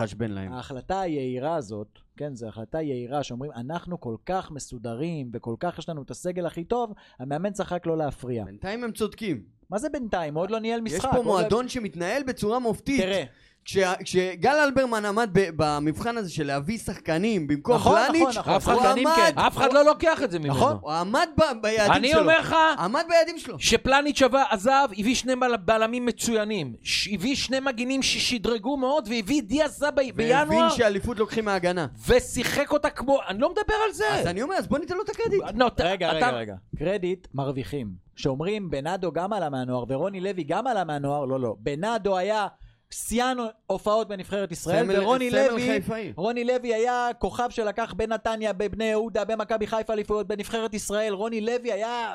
ההחלטה 0.50 1.00
היהירה 1.00 1.54
הזאת, 1.54 1.98
כן, 2.16 2.34
זו 2.34 2.48
החלטה 2.48 2.82
יהירה 2.82 3.22
שאומרים, 3.22 3.52
אנחנו 3.56 4.00
כל 4.00 4.16
כך 4.26 4.50
מסודרים 4.50 5.30
וכל 5.32 5.54
כך 5.60 5.78
יש 5.78 5.88
לנו 5.88 6.02
את 6.02 6.10
הסגל 6.10 6.46
הכי 6.46 6.64
טוב, 6.64 6.92
המאמן 7.18 7.52
צריך 7.52 7.72
רק 7.72 7.86
לא 7.86 7.96
להפריע. 7.98 8.44
בינתיים 8.44 8.84
הם 8.84 8.92
צודקים. 8.92 9.42
מה 9.70 9.78
זה 9.78 9.88
בינתיים? 9.88 10.34
עוד 10.34 10.50
לא 10.50 10.58
ניהל 10.60 10.80
משחק. 10.80 10.98
יש 10.98 11.06
פה 11.10 11.16
לא- 11.16 11.24
מועדון 11.24 11.68
שמתנהל 11.68 12.22
בצורה 12.22 12.58
מופתית. 12.58 13.00
תראה, 13.00 13.24
כשגל 13.64 14.50
אלברמן 14.64 15.04
עמד 15.04 15.30
ב- 15.32 15.48
במבחן 15.56 16.16
הזה 16.16 16.30
של 16.30 16.46
להביא 16.46 16.78
שחקנים 16.78 17.46
במקום 17.46 17.74
נכון, 17.74 17.98
פלניץ', 18.06 18.22
נכון, 18.36 18.38
נכון. 18.38 18.54
אף 18.54 18.68
הוא 18.68 18.90
עמד- 18.90 19.12
כן. 19.16 19.38
אף 19.38 19.56
אחד 19.56 19.72
לא 19.72 19.84
לוקח 19.84 20.22
את 20.22 20.30
זה 20.30 20.38
ממנו. 20.38 20.54
נכון. 20.54 20.78
הוא 20.80 20.92
עמד 20.92 21.28
ב- 21.38 21.62
ביעדים 21.62 21.92
אני 21.92 22.08
שלו. 22.10 22.20
אומר 22.20 22.38
לך, 22.38 22.56
עמד 22.78 23.04
ביעדים 23.08 23.38
שלו. 23.38 23.56
שפלניץ' 23.58 24.22
עזב, 24.50 24.88
הביא 24.98 25.14
שני 25.14 25.36
בל- 25.36 25.56
בלמים 25.56 26.06
מצוינים. 26.06 26.74
ש- 26.82 27.08
הביא 27.12 27.34
שני 27.36 27.60
מגינים 27.60 28.02
ששדרגו 28.02 28.76
מאוד, 28.76 29.08
והביא 29.10 29.40
את 29.40 29.46
דיה 29.48 29.68
סבא 29.68 29.88
והבין 29.96 30.14
בינואר, 30.48 30.68
שאליפות 30.68 31.18
לוקחים 31.18 31.44
מההגנה. 31.44 31.86
ושיחק 32.08 32.72
אותה 32.72 32.90
כמו... 32.90 33.18
אני 33.28 33.38
לא 33.40 33.50
מדבר 33.50 33.74
על 33.86 33.92
זה. 33.92 34.08
אז 34.10 34.26
אני 34.26 34.42
אומר, 34.42 34.54
אז 34.54 34.66
בוא 34.66 34.78
ניתן 34.78 34.96
לו 34.96 35.02
את 35.02 35.08
הקרדיט. 35.08 35.42
לא, 35.54 35.70
רגע, 35.80 36.06
אתה- 36.08 36.16
רגע, 36.16 36.30
רגע. 36.30 36.54
קרדיט 36.78 37.26
מרוויחים. 37.34 38.04
שאומרים 38.16 38.70
בנאדו 38.70 39.12
גם 39.12 39.32
עלה 39.32 39.50
מהנוער 39.50 39.84
ורוני 39.88 40.20
לוי 40.20 40.42
גם 40.44 40.66
עלה 40.66 40.84
מהנוער, 40.84 41.24
לא, 41.24 41.40
לא. 41.40 41.54
בנאדו 41.58 42.16
היה 42.16 42.46
שיאן 42.90 43.36
הופעות 43.66 44.08
בנבחרת 44.08 44.52
ישראל, 44.52 44.84
סמל- 44.86 44.98
ורוני 45.02 45.30
סמל 45.30 45.46
לוי... 45.50 45.62
חיפאי. 45.72 46.12
רוני 46.16 46.44
לוי 46.44 46.74
היה 46.74 47.08
כוכב 47.18 47.50
שלקח 47.50 47.94
בנתניה, 47.96 48.52
בבני 48.52 48.84
יהודה, 48.84 49.24
במכבי 49.24 49.66
חיפה 49.66 49.92
אליפויות, 49.92 50.26
בנבחרת 50.26 50.74
ישראל. 50.74 51.12
רוני 51.12 51.40
לוי 51.40 51.72
היה... 51.72 52.12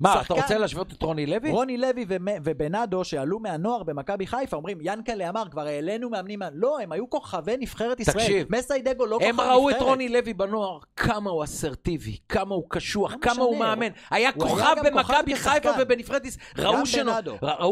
מה, 0.00 0.12
שחקן. 0.12 0.34
אתה 0.34 0.42
רוצה 0.42 0.58
להשוות 0.58 0.92
את 0.92 1.02
רוני 1.02 1.26
לוי? 1.26 1.50
רוני 1.50 1.76
לוי 1.78 2.04
ובנאדו 2.44 3.04
שעלו 3.04 3.38
מהנוער 3.38 3.82
במכבי 3.82 4.26
חיפה, 4.26 4.56
אומרים, 4.56 4.78
ינקלה 4.82 5.28
אמר, 5.28 5.42
כבר 5.50 5.66
העלינו 5.66 6.10
מאמנים... 6.10 6.38
מה-" 6.38 6.48
לא, 6.52 6.78
הם 6.80 6.92
היו 6.92 7.10
כוכבי 7.10 7.56
נבחרת 7.56 8.00
ישראל. 8.00 8.16
תקשיב, 8.24 8.46
מסיידגו 8.56 9.06
לא 9.06 9.14
כוכב 9.16 9.26
הם 9.28 9.34
נבחרת. 9.34 9.50
ראו 9.50 9.70
את 9.70 9.76
רוני 9.80 10.08
לוי 10.08 10.34
בנוער, 10.34 10.78
כמה 10.96 11.30
הוא 11.30 11.44
אסרטיבי, 11.44 12.16
כמה 12.28 12.54
הוא 12.54 12.64
קשוח, 12.68 13.12
לא 13.12 13.18
כמה 13.20 13.42
הוא 13.42 13.54
משנה, 13.54 13.66
מאמן. 13.66 13.82
הוא- 13.86 13.92
היה 14.10 14.30
הוא 14.34 14.44
היה 14.46 14.54
כוכב 14.56 14.74
במכבי 14.84 15.36
חיפה. 15.36 15.70
ובנבחרת 15.80 16.24
ישראל. 16.26 16.40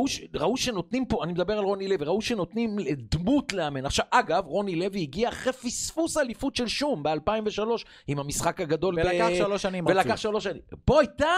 ש- 0.09 0.21
ראו 0.35 0.57
שנותנים 0.57 1.05
פה, 1.07 1.25
אני 1.25 1.33
מדבר 1.33 1.59
על 1.59 1.65
רוני 1.65 1.89
לוי, 1.89 2.05
ראו 2.07 2.20
שנותנים 2.21 2.77
דמות 2.97 3.53
לאמן. 3.53 3.87
עכשיו, 3.87 4.05
אגב, 4.11 4.47
רוני 4.47 4.77
לוי 4.77 5.01
הגיע 5.03 5.29
אחרי 5.29 5.53
פספוס 5.53 6.17
אליפות 6.17 6.57
של 6.57 6.69
שום 6.69 7.03
ב-2003, 7.03 7.63
עם 8.07 8.19
המשחק 8.19 8.61
הגדול. 8.61 8.95
ב- 8.95 8.99
ולקח 9.05 9.29
שלוש 9.39 9.63
שנים. 9.63 9.87
ולקח. 9.87 10.17
שלוש 10.17 10.45
שנים. 10.45 10.63
פה 10.85 11.01
הייתה 11.01 11.33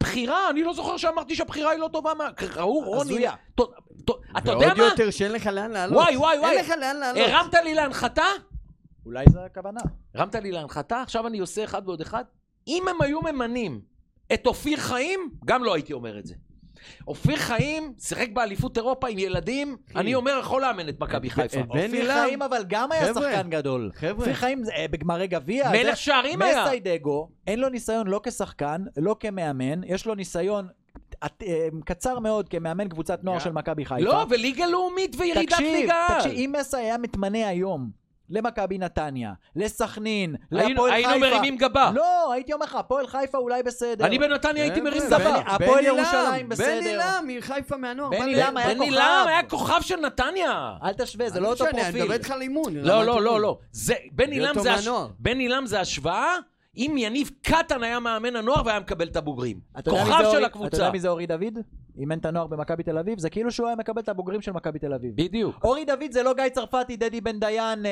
בחירה, 0.00 0.50
אני 0.50 0.62
לא 0.62 0.74
זוכר 0.74 0.96
שאמרתי 0.96 1.34
שהבחירה 1.34 1.70
היא 1.70 1.78
לא 1.80 1.88
טובה. 1.92 2.14
מה- 2.14 2.28
ראו 2.54 2.80
רוני... 2.84 3.26
אתה 4.38 4.50
יודע 4.52 4.66
ועוד 4.66 4.78
מה? 4.78 4.84
יותר 4.84 5.10
שאין 5.10 5.32
לך 5.32 5.46
לאן 5.46 5.70
לעלות. 5.70 5.96
וואי, 5.96 6.16
וואי, 6.16 6.38
וואי. 6.38 6.50
אין 6.56 6.64
לך 6.64 6.70
לאן 6.80 6.96
לעלות. 6.96 7.28
הרמת 7.28 7.54
לי 7.64 7.74
להנחתה? 7.74 8.22
אולי 9.06 9.24
זו 9.32 9.40
הכוונה. 9.40 9.80
הרמת 10.14 10.34
לי 10.34 10.52
להנחתה, 10.52 11.00
עכשיו 11.02 11.26
אני 11.26 11.38
עושה 11.38 11.64
אחד 11.64 11.82
ועוד 11.86 12.00
אחד. 12.00 12.24
אם 12.68 12.82
הם 12.88 13.02
היו 13.02 13.20
ממנים 13.22 13.80
את 14.34 14.46
אופיר 14.46 14.76
חיים, 14.78 15.30
גם 15.44 15.64
לא 15.64 15.74
הייתי 15.74 15.92
אומר 15.92 16.18
את 16.18 16.26
זה. 16.26 16.34
אופיר 17.08 17.36
חיים 17.36 17.92
שיחק 17.98 18.28
באליפות 18.32 18.76
אירופה 18.76 19.08
עם 19.08 19.18
ילדים, 19.18 19.76
אני 19.96 20.14
אומר 20.14 20.38
יכול 20.40 20.62
לאמן 20.62 20.88
את 20.88 21.00
מכבי 21.00 21.30
חיפה. 21.30 21.62
בני 21.62 21.84
אופיר. 21.86 22.12
חיים 22.12 22.42
אבל 22.42 22.64
גם 22.68 22.92
היה 22.92 23.14
שחקן 23.14 23.50
גדול. 23.50 23.90
אופיר 24.10 24.34
חיים 24.34 24.62
אה, 24.76 24.86
בגמרי 24.90 25.26
גביע. 25.26 25.70
מלך 25.70 25.96
שערים 25.96 26.42
היה. 26.42 26.64
מסיידגו, 26.64 27.28
אין 27.46 27.60
לו 27.60 27.68
ניסיון 27.68 28.06
לא 28.06 28.20
כשחקן, 28.24 28.84
לא 28.96 29.16
כמאמן, 29.20 29.80
יש 29.86 30.06
לו 30.06 30.14
ניסיון 30.14 30.68
את- 31.26 31.42
אה, 31.46 31.68
קצר 31.84 32.18
מאוד 32.18 32.48
כמאמן 32.48 32.88
קבוצת 32.88 33.24
נוער 33.24 33.38
גם. 33.38 33.44
של 33.44 33.52
מכבי 33.52 33.84
חיפה. 33.84 34.00
לא, 34.04 34.26
וליגה 34.30 34.66
לאומית 34.66 35.16
וירידת 35.18 35.48
תקשיב, 35.52 35.66
ליגה. 35.76 36.06
תקשיב, 36.16 36.32
אם 36.32 36.52
מסי 36.60 36.76
היה 36.76 36.98
מתמנה 36.98 37.48
היום 37.48 38.03
למכבי 38.30 38.78
נתניה, 38.78 39.32
לסכנין, 39.56 40.34
להפועל 40.50 40.90
חיפה... 40.92 41.08
היינו 41.10 41.26
מרימים 41.26 41.56
גבה. 41.56 41.90
לא, 41.94 42.32
הייתי 42.32 42.52
אומר 42.52 42.66
לך, 42.66 42.74
הפועל 42.74 43.06
חיפה 43.06 43.38
אולי 43.38 43.62
בסדר. 43.62 44.06
אני 44.06 44.18
בנתניה 44.18 44.62
הייתי 44.62 44.80
מרים 44.80 45.02
חבר'ה, 45.02 45.18
גבה. 45.18 45.30
בני- 45.30 45.42
הפועל 45.54 45.78
בני 45.78 45.86
ירושלים 45.88 46.48
בסדר. 46.48 46.80
בני 46.80 46.96
לם 46.96 47.36
מחיפה 47.38 47.76
מהנוער. 47.76 48.10
בני 48.10 48.34
לם 48.34 48.56
היה 48.56 48.74
בני 48.74 48.78
כוכב. 48.86 48.98
לם 48.98 49.28
היה 49.28 49.42
כוכב 49.42 49.80
של 49.80 49.96
נתניה. 50.00 50.72
אל 50.84 50.92
תשווה, 50.92 51.30
זה 51.30 51.40
לא 51.40 51.48
אותו 51.48 51.64
משנה, 51.64 51.70
אני 51.80 51.82
פרופיל. 51.82 52.02
מדבר 52.02 52.14
איתך 52.14 52.30
על 52.30 52.42
אימון. 52.42 52.74
לא, 52.76 53.04
לא, 53.06 53.22
לא. 53.22 53.40
לא. 53.40 53.58
זה, 53.72 53.94
בני 54.12 54.26
הביא 54.26 54.40
לם 54.40 54.48
אותו 54.48 54.60
זה 54.62 54.72
הש- 54.74 54.86
מהנוער. 54.86 55.08
בני 55.18 55.48
לם 55.48 55.66
זה 55.66 55.80
השוואה. 55.80 56.34
אם 56.76 56.94
יניב 56.98 57.30
קטן 57.42 57.82
היה 57.82 58.00
מאמן 58.00 58.36
הנוער 58.36 58.62
והיה 58.66 58.80
מקבל 58.80 59.06
את 59.08 59.16
הבוגרים. 59.16 59.60
כוכב 59.90 60.24
של 60.32 60.44
הקבוצה. 60.44 60.68
אתה 60.68 60.76
יודע 60.76 60.90
מי 60.90 61.00
זה 61.00 61.08
אורי 61.08 61.26
דוד? 61.26 61.58
אימן 61.98 62.18
את 62.18 62.26
הנוער 62.26 62.46
במכבי 62.46 62.82
תל 62.82 62.98
אביב? 62.98 63.18
זה 63.18 63.30
כאילו 63.30 63.50
שהוא 63.50 63.66
היה 63.66 63.76
מקבל 63.76 64.00
את 64.02 64.08
הבוגרים 64.08 64.42
של 64.42 64.52
מכבי 64.52 64.78
תל 64.78 64.92
אביב. 64.94 65.12
בדיוק. 65.16 65.64
אורי 65.64 65.84
דוד 65.84 66.10
זה 66.12 66.22
לא 66.22 66.34
גיא 66.34 66.48
צרפתי, 66.48 66.96
דדי 66.96 67.20
בן 67.20 67.40
דיין, 67.40 67.86
אה, 67.86 67.90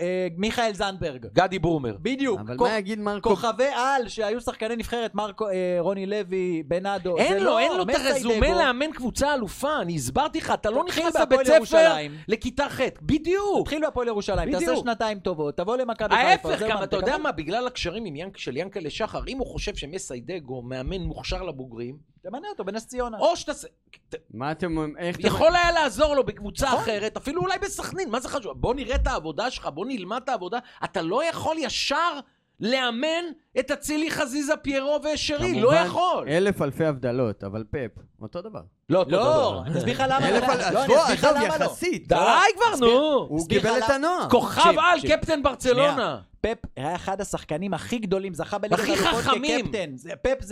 אה, 0.00 0.28
מיכאל 0.36 0.74
זנדברג. 0.74 1.26
גדי 1.32 1.58
ברומר. 1.58 1.96
בדיוק. 2.02 2.40
אבל 2.40 2.56
כוכ- 2.56 2.68
מה 2.68 2.78
יגיד 2.78 2.98
מרקו? 3.00 3.30
כוכבי 3.30 3.64
על 3.64 4.08
שהיו 4.08 4.40
שחקני 4.40 4.76
נבחרת, 4.76 5.14
מרקו, 5.14 5.48
אה, 5.48 5.52
רוני 5.80 6.06
לוי, 6.06 6.62
בנאדו. 6.66 7.16
אין 7.16 7.36
לו, 7.38 7.44
לא, 7.44 7.58
אין 7.58 7.72
לו 7.76 7.82
את. 7.82 7.88
הרזומה 8.06 8.48
לאמן 8.54 8.92
קבוצה 8.92 9.34
אלופה, 9.34 9.80
אני 9.80 9.94
הסברתי 9.96 10.38
לך, 10.38 10.50
אתה 10.54 10.70
לא 10.70 10.84
נכנס 10.88 11.16
לבית 11.16 11.40
ספר. 11.46 11.94
לכיתה 12.28 12.68
ח', 12.68 12.80
בדיוק. 13.02 13.62
תתחיל 13.62 13.80
בהפועל 13.82 14.08
ירושלים, 14.08 14.52
תעשה. 14.52 14.76
שנתיים 14.76 15.18
טובות, 15.18 15.56
תבוא 15.56 15.76
למכבי 15.76 16.14
חיפה. 16.16 16.28
ההפך, 16.50 16.62
גם 16.68 16.82
אתה 16.82 16.96
יודע? 16.96 17.18
מה, 17.18 17.32
בגלל 17.32 17.66
הקשרים 17.66 18.06
עם 18.10 18.16
ינק, 18.16 18.36
של 18.36 18.56
ינקלה 18.56 18.90
שחר, 18.90 19.22
אם 19.28 19.38
הוא 19.38 19.46
חושב 19.46 19.74
שמסיידגו 19.74 20.62
מאמן 20.62 21.00
מוכשר 21.00 21.42
לבוגרים, 21.42 21.98
תמנה 22.22 22.48
אותו 22.48 22.64
בנס 22.64 22.86
ציונה. 22.86 23.18
או 23.18 23.36
שאתה... 23.36 23.52
מה 24.30 24.52
אתם... 24.52 24.96
איך 24.98 25.16
אתם... 25.16 25.26
יכול 25.26 25.56
היה 25.56 25.72
לעזור 25.72 26.14
לו 26.14 26.24
בקבוצה 26.24 26.66
נכון. 26.66 26.78
אחרת, 26.78 27.16
אפילו 27.16 27.42
אולי 27.42 27.58
בסכנין, 27.58 28.10
מה 28.10 28.20
זה 28.20 28.28
חשוב? 28.28 28.60
בוא 28.60 28.74
נראה 28.74 28.94
את 28.94 29.06
העבודה 29.06 29.50
שלך, 29.50 29.66
בוא 29.66 29.86
נלמד 29.86 30.20
את 30.24 30.28
העבודה. 30.28 30.58
אתה 30.84 31.02
לא 31.02 31.24
יכול 31.24 31.56
ישר 31.58 32.20
לאמן 32.60 33.24
את 33.58 33.70
אצילי 33.70 34.10
חזיזה 34.10 34.56
פיירו 34.56 35.00
ושרי, 35.14 35.60
לא 35.60 35.74
יכול. 35.74 36.28
אלף 36.28 36.62
אלפי 36.62 36.84
הבדלות, 36.84 37.44
אבל 37.44 37.64
פפ, 37.70 38.02
אותו 38.22 38.42
דבר. 38.42 38.62
לא, 38.90 39.04
לא. 39.08 39.62
אני 39.66 39.78
אסביר 39.78 39.94
לך 39.94 40.04
למה. 40.08 40.30
לא, 40.30 40.36
על... 40.36 40.60
אני 40.60 40.86
בוא, 40.86 41.02
אסביר 41.02 41.14
לך 41.14 41.24
למה 41.24 41.58
לא. 41.58 41.74
די 42.08 42.16
כבר. 42.56 42.76
נו. 42.80 43.26
הוא 43.28 43.48
קיבל 43.48 43.78
את. 43.78 43.90
הנוער. 43.90 44.30
כוכב 44.30 44.74
על. 44.78 45.00
קפטן 45.08 45.42
ברצלונה. 45.42 46.18
פפ 46.40 46.58
היה 46.76 46.94
אחד 46.94 47.20
השחקנים 47.20 47.74
הכי 47.74 47.98
גדולים, 47.98 48.34
זכה 48.34 48.58
בליגת 48.58 48.78
הכי 48.78 48.96
חכמים. 48.96 49.72
פפ 50.22 50.44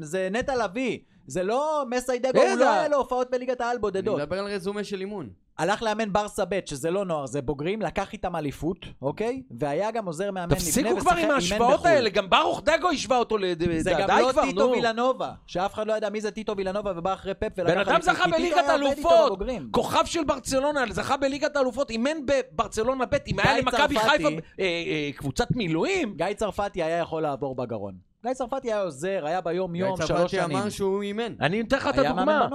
זה 0.00 0.28
נטע 0.30 0.64
לביא. 0.64 0.98
זה 1.26 1.42
לא 1.42 1.84
מסיידגו, 1.90 2.40
הוא. 2.40 2.58
לא 2.58 2.70
היה 2.70 2.88
לו 2.88 2.96
הופעות 2.96 3.30
בליגת 3.30 3.60
העל 3.60 3.70
אני 3.70 3.78
בודדות. 3.78 4.18
מדבר 4.18 4.38
על 4.38 4.46
רזומה 4.46 4.84
של 4.84 5.00
אימון. 5.00 5.28
הלך 5.58 5.82
לאמן 5.82 6.12
ברסה 6.12 6.44
ב', 6.44 6.60
שזה 6.66 6.90
לא 6.90 7.04
נוער, 7.04 7.26
זה 7.26 7.42
בוגרים, 7.42 7.82
לקח 7.82 8.12
איתם 8.12 8.36
אליפות, 8.36 8.86
אוקיי? 9.02 9.42
והיה 9.58 9.90
גם 9.90 10.06
עוזר 10.06 10.30
מאמן 10.30 10.52
לפני 10.52 10.58
תפסיקו 10.58 10.96
כבר 11.00 11.16
עם 11.16 11.30
ההשוואות 11.30 11.86
האלה, 11.86 12.10
גם 12.10 12.30
ברוך 12.30 12.62
דגו 12.64 12.90
השווה 12.90 13.18
אותו 13.18 13.38
ל... 13.38 13.44
זה 13.78 13.90
די 13.90 13.96
גם 13.98 14.18
לא 14.18 14.32
כבר, 14.32 14.42
טיטו 14.42 14.66
נו. 14.66 14.72
וילנובה, 14.72 15.32
שאף 15.46 15.74
אחד 15.74 15.86
לא 15.86 15.92
ידע 15.92 16.10
מי 16.10 16.20
זה 16.20 16.30
טיטו 16.30 16.56
וילנובה 16.56 16.92
ובא 16.96 17.12
אחרי 17.12 17.34
פפ 17.34 17.52
ולקח 17.56 17.74
בן 17.74 17.78
אדם 17.78 18.02
זכה 18.02 18.28
בליגת 18.28 18.64
אלופות. 18.70 19.38
כוכב 19.70 20.04
של 20.04 20.24
ברצלונה, 20.24 20.84
זכה 20.90 21.16
בליגת 21.16 21.56
האלופות, 21.56 21.90
אימן 21.90 22.16
בברצלונה 22.26 23.06
ב', 23.06 23.16
אם 23.26 23.38
היה 23.38 23.58
למכבי. 23.58 23.98
חיפה 23.98 24.28
אה, 24.28 24.38
אה, 24.60 25.10
קבוצת 25.16 25.50
מילואים, 25.50 26.14
גיא 26.16 26.26
צרפתי 26.36 26.82
היה 26.82 26.98
יכול 26.98 27.22
לעבור 27.22 27.54
בגרון. 27.54 28.13
גיא 28.24 28.32
צרפתי 28.34 28.68
היה 28.72 28.82
עוזר, 28.82 29.26
היה 29.26 29.40
ביום 29.40 29.74
יום, 29.74 29.96
גיא 29.96 30.06
שלוש 30.06 30.20
צרפתי 30.20 30.36
שנים. 30.36 30.56
אמר 30.56 30.68
שהוא 30.70 31.02
אימן. 31.02 31.34
אני 31.40 31.62
נותן 31.62 31.76
לך 31.76 31.88
את 31.88 31.98
הדוגמה. 31.98 32.48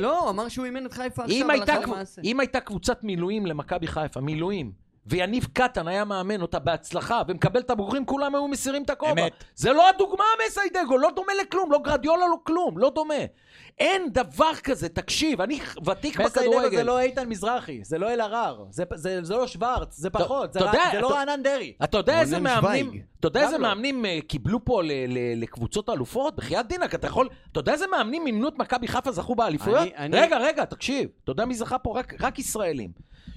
לא, 0.00 0.30
אמר 0.30 0.48
שהוא 0.48 0.64
אימן 0.64 0.86
את 0.86 0.92
חיפה 0.92 1.24
עכשיו 1.24 1.50
הלכה 1.50 1.80
למעשה. 1.80 2.22
אם 2.24 2.40
הייתה 2.40 2.60
קבוצת 2.60 3.04
מילואים 3.04 3.46
למכבי 3.46 3.86
חיפה, 3.86 4.20
מילואים, 4.20 4.72
ויניב 5.06 5.46
קטן 5.52 5.88
היה 5.88 6.04
מאמן 6.04 6.42
אותה 6.42 6.58
בהצלחה, 6.58 7.22
ומקבל 7.28 7.60
את 7.60 7.70
הבוגרים, 7.70 8.04
כולם 8.04 8.34
היו 8.34 8.48
מסירים 8.48 8.82
את 8.82 8.90
הכובע. 8.90 9.12
אמת. 9.12 9.32
זה 9.54 9.72
לא 9.72 9.88
הדוגמה 9.88 10.24
מסיידגו, 10.46 10.98
לא 10.98 11.10
דומה 11.16 11.32
לכלום, 11.42 11.72
לא 11.72 11.78
גרדיולה, 11.78 12.26
לא 12.28 12.36
כלום, 12.44 12.78
לא 12.78 12.90
דומה. 12.94 13.14
אין 13.78 14.02
דבר 14.12 14.54
כזה, 14.64 14.88
תקשיב, 14.88 15.40
אני 15.40 15.60
ותיק 15.86 16.20
מסיידגו 16.20 16.50
בכדורגל. 16.52 16.76
זה 16.76 16.84
לא 16.84 16.98
איתן 17.00 17.28
מזרחי, 17.28 17.80
זה 17.84 17.98
לא 17.98 18.12
אלהרר, 18.12 18.64
זה- 18.70 18.84
זה 18.94 19.18
זה 19.22 19.36
לא 19.36 19.46
שוורץ, 19.46 19.96
זה 19.96 20.10
פחות, 20.10 20.52
זה 20.52 20.60
יודע, 20.60 20.70
רע- 20.72 20.90
זה 20.92 21.00
לא 21.00 21.08
אתה- 21.08 21.16
רענן 21.16 21.42
דרעי. 21.42 21.72
אתה 21.84 21.98
יודע 21.98 22.20
איזה 22.20 22.40
מאמנים. 22.40 22.90
אתה 23.20 23.28
יודע 23.28 23.42
איזה 23.42 23.58
לא. 23.58 23.62
מאמנים 23.68 24.06
אה, 24.06 24.18
קיבלו 24.28 24.64
פה 24.64 24.82
ל- 24.82 24.86
ל- 25.08 25.42
לקבוצות 25.42 25.88
אלופות? 25.88 26.36
בחייאת 26.36 26.66
דינק, 26.68 26.94
אתה 26.94 27.06
יכול, 27.06 27.28
אתה 27.52 27.60
יודע 27.60 27.72
איזה 27.72 27.86
מאמנים 27.86 28.24
מימנו 28.24 28.48
את 28.48 28.58
מכבי 28.58 28.88
חיפה 28.88 29.12
זכו 29.12 29.34
באליפויות? 29.34 29.78
אני- 29.80 29.96
אני- 29.96 30.20
רגע, 30.20 30.38
רגע, 30.38 30.64
תקשיב, 30.64 31.08
אתה 31.24 31.32
יודע 31.32 31.44
מי 31.44 31.54
זכה 31.54 31.78
פה? 31.78 31.98
רק- 31.98 32.14
רק 32.20 32.38
ישראלים. 32.38 32.90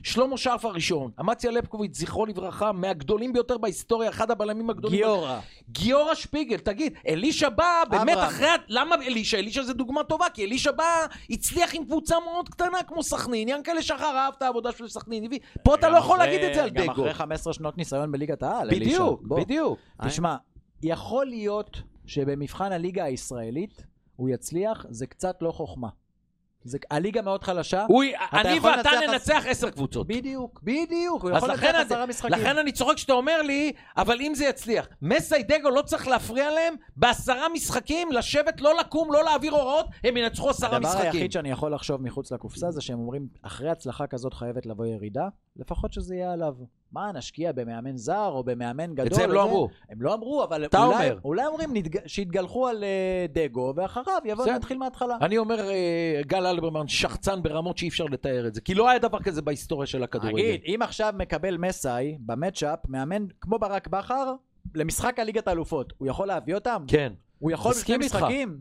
שלמה 0.04 0.38
שרף 0.38 0.66
הראשון, 0.66 1.12
אמציה 1.20 1.52
לפקוביץ', 1.52 1.98
זכרו 1.98 2.26
לברכה, 2.26 2.72
מהגדולים 2.72 3.34
ביותר 3.34 3.58
בהיסטוריה, 3.58 4.10
אחד 4.10 4.32
הבלמים 4.32 4.70
הגדולים. 4.70 5.00
גיורא. 5.00 5.40
גיורא 5.70 6.16
שפיגל, 6.16 6.58
תגיד, 6.58 6.94
אלישע 7.08 7.50
בא 7.50 7.66
באמת 7.90 8.14
אברהם. 8.14 8.28
אחרי... 8.30 8.48
למה 8.68 8.96
אלישע? 8.96 9.38
אלישע 9.38 9.64
זה 9.64 9.74
דוגמה 9.74 10.04
טובה, 10.04 10.26
כי 10.34 10.46
אלישע 10.46 10.72
בא, 10.72 11.06
הצליח 11.30 11.76
עם 11.76 11.86
קבוצה 11.86 12.16
מאוד 12.26 12.50
קטנה 12.50 12.84
כמו 12.88 13.04
סכנין, 13.04 13.50
ינקלה 13.50 13.82
שחר 13.82 14.16
אהב 14.18 14.34
את 14.38 14.42
העבודה 14.42 14.72
של 14.72 14.88
סכנין, 14.88 15.24
הביא- 15.26 15.40
פה 15.64 15.76
אתה 15.76 15.90
לא 15.90 15.98
יכול 15.98 16.18
להגיד 16.18 16.44
את 16.44 16.54
זה 16.56 16.64
על 16.64 16.70
גם 16.70 16.84
דגו. 16.84 16.92
אחרי 16.92 17.14
15 17.14 17.54
שנות 17.54 17.78
ניסיון 17.78 18.12
בליגת 18.12 18.44
העל, 18.44 18.70
אלישע. 18.70 18.86
בדיוק. 18.86 19.22
בדיוק. 19.22 19.80
תשמע, 20.08 20.36
יכול 20.84 21.26
להיות 21.26 21.82
שבמבחן 22.06 22.72
הליגה 22.72 23.04
הישראלית 23.04 23.84
הוא 24.16 24.30
יצליח, 24.30 24.86
זה 24.90 25.08
קצת 25.08 25.38
לא 25.42 25.52
חוכמה. 25.52 25.88
זה, 26.68 26.78
הליגה 26.92 27.22
מאוד 27.22 27.44
חלשה. 27.44 27.86
הוא- 27.88 28.04
אני 28.34 28.60
ואתה 28.60 28.90
ננצח 29.08 29.44
עשר 29.48 29.70
קבוצות. 29.70 30.08
בדיוק, 30.08 30.60
בדיוק. 30.64 31.22
הוא 31.24 31.32
יכול 31.32 31.50
לנצח 31.52 31.64
עשרה 31.76 32.06
משחקים. 32.06 32.32
לכן 32.40 32.58
אני 32.58 32.72
צוחק 32.72 32.98
שאתה 32.98 33.14
אומר 33.14 33.42
לי, 33.42 33.72
אבל 33.98 34.22
אם 34.22 34.34
זה 34.36 34.46
יצליח. 34.46 34.88
מסיידגו 35.02 35.70
לא 35.70 35.82
צריך 35.82 36.08
להפריע 36.08 36.52
להם 36.52 36.74
בעשרה 36.96 37.50
משחקים, 37.54 38.12
לשבת, 38.12 38.62
לא 38.62 38.78
לקום, 38.80 39.14
לא 39.14 39.24
להעביר 39.24 39.52
הוראות, 39.54 39.86
הם 40.04 40.18
ינצחו 40.18 40.50
עשרה 40.50 40.76
הדבר 40.76 40.90
משחקים. 40.90 41.12
היחיד 41.12 41.32
שאני 41.32 41.52
יכול 41.52 41.74
לחשוב 41.74 42.02
מחוץ 42.02 42.32
לקופסה 42.32 42.72
זה 42.72 42.82
שהם 42.82 43.00
אומרים, 43.00 43.28
אחרי 43.42 43.70
הצלחה 43.70 44.08
כזאת 44.08 44.34
חייבת 44.34 44.66
לבוא 44.66 44.86
ירידה, 44.86 45.28
לפחות 45.58 45.94
שזה 45.94 46.16
יהיה 46.16 46.34
עליו. 46.34 46.56
מה, 46.92 47.12
נשקיע 47.12 47.52
במאמן 47.52 47.98
זר 47.98 48.28
או 48.28 48.44
במאמן 48.44 48.94
גדול? 48.94 49.08
את 49.08 49.14
זה 49.14 49.24
הם 49.24 49.32
לא 49.32 49.44
אמרו. 49.44 49.70
הם 49.90 50.02
לא 50.02 50.14
אמרו, 50.14 50.44
אבל 50.44 50.66
אתה 50.66 50.86
אולי, 50.86 50.96
אומר. 50.96 51.20
אולי 51.24 51.46
אומרים 51.46 51.70
נתג... 51.74 52.08
שיתגלחו 52.08 52.68
על 52.68 52.84
אה, 52.84 53.26
דגו, 53.30 53.74
ואחריו 53.76 54.22
יבוא. 54.26 54.46
נתחיל 54.48 54.78
מההתחלה. 54.78 55.18
אני 55.22 55.38
אומר, 55.38 55.70
אה, 55.70 56.22
גל 56.28 56.46
אלברמן 56.46 56.88
שחצן 56.88 57.44
ברמות 57.44 57.78
שאי 57.78 57.88
אפשר 57.88 58.06
לתאר 58.06 58.48
את 58.48 58.54
זה. 58.54 58.62
כי 58.62 58.74
לא 58.74 58.90
היה 58.90 59.00
דבר 59.00 59.20
כזה 59.20 59.42
בהיסטוריה 59.42 59.88
של 59.88 60.04
הכדורגל. 60.04 60.38
נגיד, 60.38 60.62
אם 60.66 60.80
עכשיו 60.82 61.14
מקבל 61.18 61.58
מסאי 61.58 62.18
במצ'אפ, 62.20 62.80
מאמן 62.90 63.26
כמו 63.42 63.60
ברק 63.60 63.88
בכר, 63.88 64.34
למשחק 64.76 65.20
הליגת 65.20 65.48
האלופות, 65.48 65.94
הוא 65.98 66.08
יכול 66.08 66.28
להביא 66.28 66.56
אותם? 66.56 66.86
כן. 66.88 67.14
הוא 67.40 67.52
יכול 67.52 67.72
בשני. 67.72 67.98
משחקים? 67.98 68.60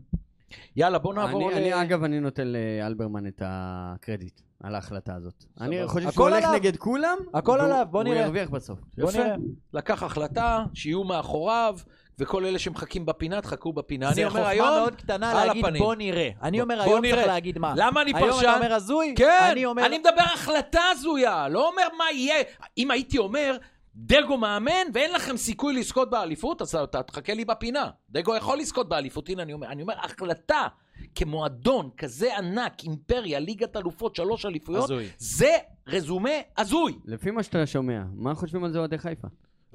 יאללה, 0.75 0.99
בוא 0.99 1.13
נעבור 1.13 1.51
אני, 1.51 1.69
ל... 1.69 1.73
אני 1.73 1.81
אגב, 1.81 2.03
אני 2.03 2.19
נותן 2.19 2.47
לאלברמן 2.47 3.27
את 3.27 3.41
הקרדיט 3.45 4.41
על 4.63 4.75
ההחלטה 4.75 5.15
הזאת. 5.15 5.43
אני 5.61 5.87
חושב 5.87 6.11
שהוא 6.11 6.29
הולך. 6.29 6.45
נגד 6.53 6.77
כולם, 6.77 7.17
הכל 7.33 7.51
והוא- 7.51 7.63
עליו, 7.63 7.85
בוא 7.91 8.03
נראה. 8.03 8.17
הוא 8.17 8.25
ירוויח 8.25 8.49
בסוף. 8.49 8.79
בוא 8.97 9.09
יפה. 9.09 9.23
נראה. 9.23 9.35
לקח 9.73 10.03
החלטה, 10.03 10.63
שיהיו 10.73 11.03
מאחוריו, 11.03 11.77
וכל 12.19 12.45
אלה 12.45 12.59
שמחכים 12.59 13.05
בפינה, 13.05 13.41
תחכו 13.41 13.73
בפינה. 13.73 14.07
אני 14.07 14.15
זה 14.15 14.21
אומר 14.21 14.31
חוכמה 14.31 14.49
היום, 14.49 14.67
מאוד 14.67 14.95
קטנה 14.95 15.41
על 15.41 15.47
להגיד 15.47 15.65
הפנים. 15.65 15.83
בוא 15.83 15.95
נראה. 15.95 16.29
אני 16.43 16.61
אומר 16.61 16.81
היום 16.81 17.01
נראה. 17.01 17.15
צריך 17.15 17.27
להגיד 17.27 17.57
מה. 17.59 17.73
למה 17.77 18.01
אני 18.01 18.11
היום 18.15 18.29
פרשן? 18.31 18.49
אתה 18.49 18.55
אומר 18.57 18.73
הזוי? 18.73 19.13
כן, 19.17 19.47
אני 19.51 19.65
אומר... 19.65 19.85
אני 19.85 19.97
מדבר 19.97 20.23
החלטה 20.33 20.81
הזויה, 20.91 21.47
לא 21.49 21.67
אומר 21.69 21.87
מה 21.97 22.05
יהיה. 22.13 22.43
אם 22.77 22.91
הייתי 22.91 23.17
אומר, 23.17 23.57
דגו 23.99 24.37
מאמן 24.37 24.87
ואין 24.93 25.11
לכם 25.13 25.37
סיכוי 25.37 25.73
לזכות 25.73 26.09
באליפות, 26.09 26.61
אז 26.61 26.75
אתה 26.75 27.03
תחכה 27.03 27.33
לי 27.33 27.45
בפינה. 27.45 27.89
דגו 28.09 28.35
יכול 28.35 28.57
לזכות 28.57 28.89
באליפות, 28.89 29.29
הנה 29.29 29.43
אני 29.43 29.53
אומר. 29.53 29.67
אני 29.67 29.81
אומר, 29.81 29.93
החלטה 30.03 30.67
כמועדון 31.15 31.89
כזה 31.97 32.37
ענק, 32.37 32.83
אימפריה, 32.83 33.39
ליגת 33.39 33.77
אלופות, 33.77 34.15
שלוש 34.15 34.45
אליפויות, 34.45 34.83
הזוי. 34.83 35.09
זה 35.17 35.51
רזומה 35.87 36.29
הזוי. 36.57 36.99
לפי 37.05 37.31
מה 37.31 37.43
שאתה 37.43 37.65
שומע, 37.65 38.03
מה 38.13 38.35
חושבים 38.35 38.63
על 38.63 38.71
זה 38.71 38.79
אוהדי 38.79 38.97
חיפה? 38.97 39.27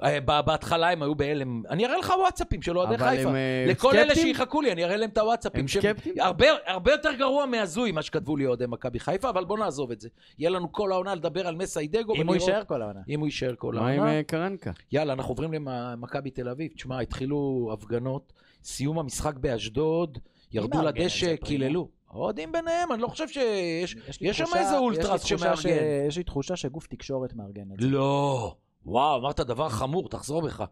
אה, 0.03 0.41
בהתחלה 0.41 0.89
הם 0.89 1.03
היו 1.03 1.15
בהלם. 1.15 1.63
אני 1.69 1.85
אראה 1.85 1.97
לך 1.97 2.13
וואטסאפים 2.19 2.61
של 2.61 2.77
אוהדי 2.77 2.95
אבל 2.95 3.09
חיפה. 3.09 3.29
הם, 3.29 3.35
אה, 3.35 3.65
לכל 3.67 3.97
אלה? 3.97 4.15
שיחכו 4.15 4.61
לי, 4.61 4.71
אני 4.71 4.83
אראה 4.83 4.97
להם 4.97 5.09
את 5.09 5.17
הוואטסאפים. 5.17 5.61
הם 5.61 5.67
שהם 5.67 5.81
סקפטיים? 5.81 6.15
הרבה, 6.19 6.45
הרבה 6.65 6.91
יותר 6.91 7.13
גרוע 7.13 7.45
מהזוי 7.45 7.91
מה 7.91 8.01
שכתבו 8.01 8.37
לי 8.37 8.45
אוהדי 8.45 8.65
מכבי 8.67 8.99
חיפה, 8.99 9.29
אבל 9.29 9.45
בוא 9.45 9.57
נעזוב 9.57 9.91
את 9.91 10.01
זה. 10.01 10.09
יהיה 10.39 10.49
לנו 10.49 10.71
כל 10.71 10.91
העונה 10.91 11.15
לדבר 11.15 11.47
על 11.47 11.55
מסיידגו. 11.55 12.15
אם 12.15 12.27
הוא 12.27 12.35
יישאר 12.35 12.63
כל 12.63 12.81
העונה. 12.81 12.99
אם 13.09 13.19
הוא 13.19 13.27
יישאר 13.27 13.53
כל 13.57 13.73
מה 13.73 13.89
עם 13.89 13.99
העונה. 13.99 14.17
אה, 14.17 14.23
קרנקה? 14.23 14.71
יאללה, 14.91 15.13
אנחנו 15.13 15.31
עוברים 15.31 15.53
למכבי 15.53 16.29
תל 16.31 16.49
אביב. 16.49 16.71
תשמע, 16.75 16.99
התחילו 16.99 17.69
הפגנות, 17.73 18.33
סיום 18.63 18.99
המשחק 18.99 19.37
באשדוד, 19.37 20.17
ירדו 20.51 20.81
לדשא? 20.81 21.35
קיללו. 21.35 21.87
אוהדים 22.13 22.51
ביניהם, 22.51 22.91
אני 22.91 23.01
לא 23.01 23.07
חושב 23.07 23.27
שיש... 23.27 23.95
יש 24.21 24.37
שם 24.37 24.45
איזה 24.55 24.77
אולטרס 24.77 25.23
שמארגן. 25.23 25.69
יש 26.07 26.17
לי 26.17 26.23
תחושה 26.23 26.55
שגוף 26.55 26.87
תקשורת 26.87 27.33
מארגן 27.33 27.71
את 27.73 27.79
זה. 27.79 27.87
לא. 27.87 28.55
וואו, 28.85 29.19
אמרת 29.19 29.39
דבר 29.39 29.69
חמור, 29.69 30.09
תחזור 30.09 30.41
בך. 30.41 30.63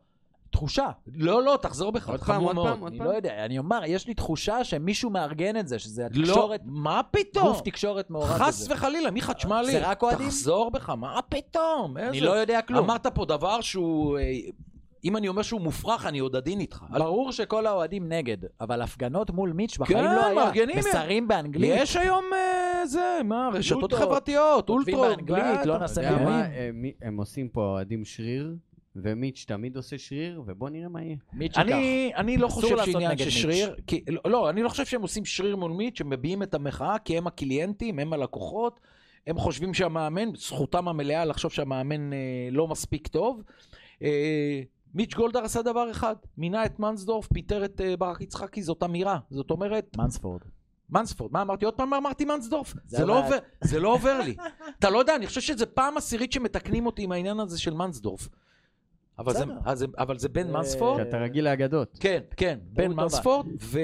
תחושה. 0.52 0.90
לא, 1.16 1.44
לא, 1.44 1.58
תחזור 1.62 1.92
בך, 1.92 2.10
עוד 2.10 2.20
פעם, 2.20 2.44
עוד. 2.44 2.56
פעם, 2.56 2.80
עוד 2.80 2.92
אני 2.92 2.98
פעם. 2.98 3.08
לא 3.08 3.14
יודע, 3.16 3.46
אני 3.46 3.58
אומר, 3.58 3.82
יש 3.86 4.08
לי 4.08 4.14
תחושה 4.14 4.64
שמישהו 4.64 5.10
מארגן 5.10 5.58
את 5.58 5.68
זה, 5.68 5.80
שזה 5.80 6.08
לא, 6.14 6.24
התקשורת, 6.24 6.62
מה 6.66 7.02
פתאום? 7.12 7.48
גוף 7.48 7.62
תקשורת 7.62 8.10
מעורב 8.10 8.30
בזה. 8.30 8.44
חס 8.44 8.68
וחלילה, 8.70 9.12
מיכה, 9.12 9.34
תשמע 9.34 9.62
לי. 9.62 9.72
זה 9.72 9.88
רק 9.88 10.04
אוהדים? 10.04 10.28
תחזור 10.28 10.72
בך, 10.72 10.90
מה 10.90 11.20
פתאום? 11.30 11.98
אני 11.98 12.22
לא 12.22 12.32
יודע 12.32 12.62
כלום. 12.62 12.84
אמרת 12.84 13.08
פה 13.08 13.26
דבר 13.26 13.62
שהוא... 13.62 14.18
אה, 14.18 14.32
אם 15.04 15.18
אני 15.18 15.28
אומר 15.28 15.42
שהוא 15.42 15.62
מופרך, 15.62 16.06
אני 16.06 16.20
עוד 16.20 16.36
עדין 16.36 16.60
איתך. 16.60 16.84
ברור 16.90 17.32
שכל 17.32 17.66
האוהדים 17.68 18.10
נגד, 18.10 18.38
אבל 18.62 18.82
הפגנות 18.82 19.30
מול 19.32 19.52
מיץ' 19.52 19.78
בחיים 19.78 19.98
כן, 19.98 20.04
לא 20.16 20.26
היה. 20.26 20.36
מארגנים. 20.36 20.78
מסרים 20.78 21.28
באנגלית. 21.28 21.72
יש 21.76 21.96
היום 21.96 22.24
אה, 22.34 22.71
זה, 22.86 23.22
מה, 23.26 23.50
רשתות 23.54 23.82
אולטרות. 23.82 24.02
חברתיות, 24.02 24.68
כותבים 24.68 24.96
אולטרות. 24.96 25.18
באנגלית. 25.18 25.66
לא 25.66 25.78
נעשה. 25.78 26.24
מה, 26.24 26.42
אה, 26.42 26.70
הם 27.02 27.18
עושים 27.18 27.50
פה 27.50 27.62
אוהדים 27.62 28.06
שריר, 28.06 28.56
ומיץ' 28.96 29.46
תמיד 29.48 29.76
עושה 29.78 29.98
שריר, 29.98 30.42
ובוא 30.46 30.70
נראה 30.70 30.90
מה 30.90 31.04
יהיה. 31.04 31.16
מיץ' 31.34 31.58
ייקח. 31.58 31.72
אני, 31.72 32.12
אני 32.16 32.38
לא 32.38 32.48
חושב 32.48 32.78
שעניין 32.86 33.12
נגד 33.12 33.24
של 33.24 33.30
שריר, 33.30 33.76
כי, 33.88 34.04
לא, 34.26 34.50
אני 34.50 34.64
לא 34.64 34.70
חושב 34.70 34.86
שהם 34.86 35.02
עושים 35.02 35.26
שריר 35.26 35.56
מול 35.56 35.72
מיץ', 35.72 35.98
שהם 35.98 36.10
מביעים 36.10 36.44
את 36.44 36.54
המחאה, 36.54 37.00
כי 37.00 37.18
הם 37.18 37.28
הקליינטים, 37.28 38.00
הם 38.00 38.14
הלקוחות, 38.14 38.80
הם 39.28 39.38
חושבים 39.38 39.74
שהמאמן, 39.74 40.36
זכותם 40.36 40.88
המלאה 40.88 41.26
לחשוב 41.26 41.52
שהמאמן 41.52 42.14
אה, 42.14 42.18
לא 42.52 42.68
מספיק 42.68 43.08
טוב. 43.08 43.44
אה, 44.04 44.62
מיץ' 44.94 45.14
גולדהר 45.14 45.44
עשה 45.44 45.62
דבר 45.62 45.92
אחד, 45.92 46.16
מינה 46.38 46.66
את 46.66 46.80
מנסדורף, 46.80 47.28
פיטר 47.28 47.66
את 47.66 47.82
אה, 47.82 47.98
ברק 47.98 48.22
יצחקי, 48.22 48.64
זאת 48.64 48.84
אמירה. 48.84 49.20
זאת 49.30 49.52
אומרת, 49.52 49.98
מנספורד. 49.98 50.42
מנספורד, 50.92 51.32
מה 51.34 51.42
אמרתי? 51.42 51.66
עוד 51.66 51.74
פעם 51.74 51.90
מה 51.90 51.98
אמרתי 51.98 52.26
מנסדורף? 52.26 52.74
זה 52.86 53.06
לא. 53.06 53.20
עובר, 53.26 53.38
זה 53.62 53.80
לא 53.80 53.94
עובר 53.94 54.20
לי. 54.20 54.36
אתה 54.80 54.90
לא 54.90 54.98
יודע, 55.00 55.16
אני 55.16 55.28
חושב 55.28 55.42
שזה 55.42 55.66
פעם 55.66 55.98
עשירית 55.98 56.32
שמתקנים 56.32 56.86
אותי 56.86 57.04
עם 57.04 57.12
העניין 57.12 57.40
הזה 57.40 57.60
של 57.60 57.74
מנסדורף. 57.74 58.30
אבל 59.20 59.34
זה. 59.34 59.44
אז 59.66 59.80
זה- 59.80 59.86
אבל 59.98 60.18
זה 60.18 60.30
בן 60.30 60.48
זה- 60.48 60.54
מנספורד? 60.54 61.00
אתה 61.00 61.18
רגיל 61.18 61.46
לאגדות. 61.46 61.98
כן, 62.00 62.20
כן, 62.38 62.60
בן. 62.64 62.92
מנספורד, 62.94 63.46
ו... 63.62 63.80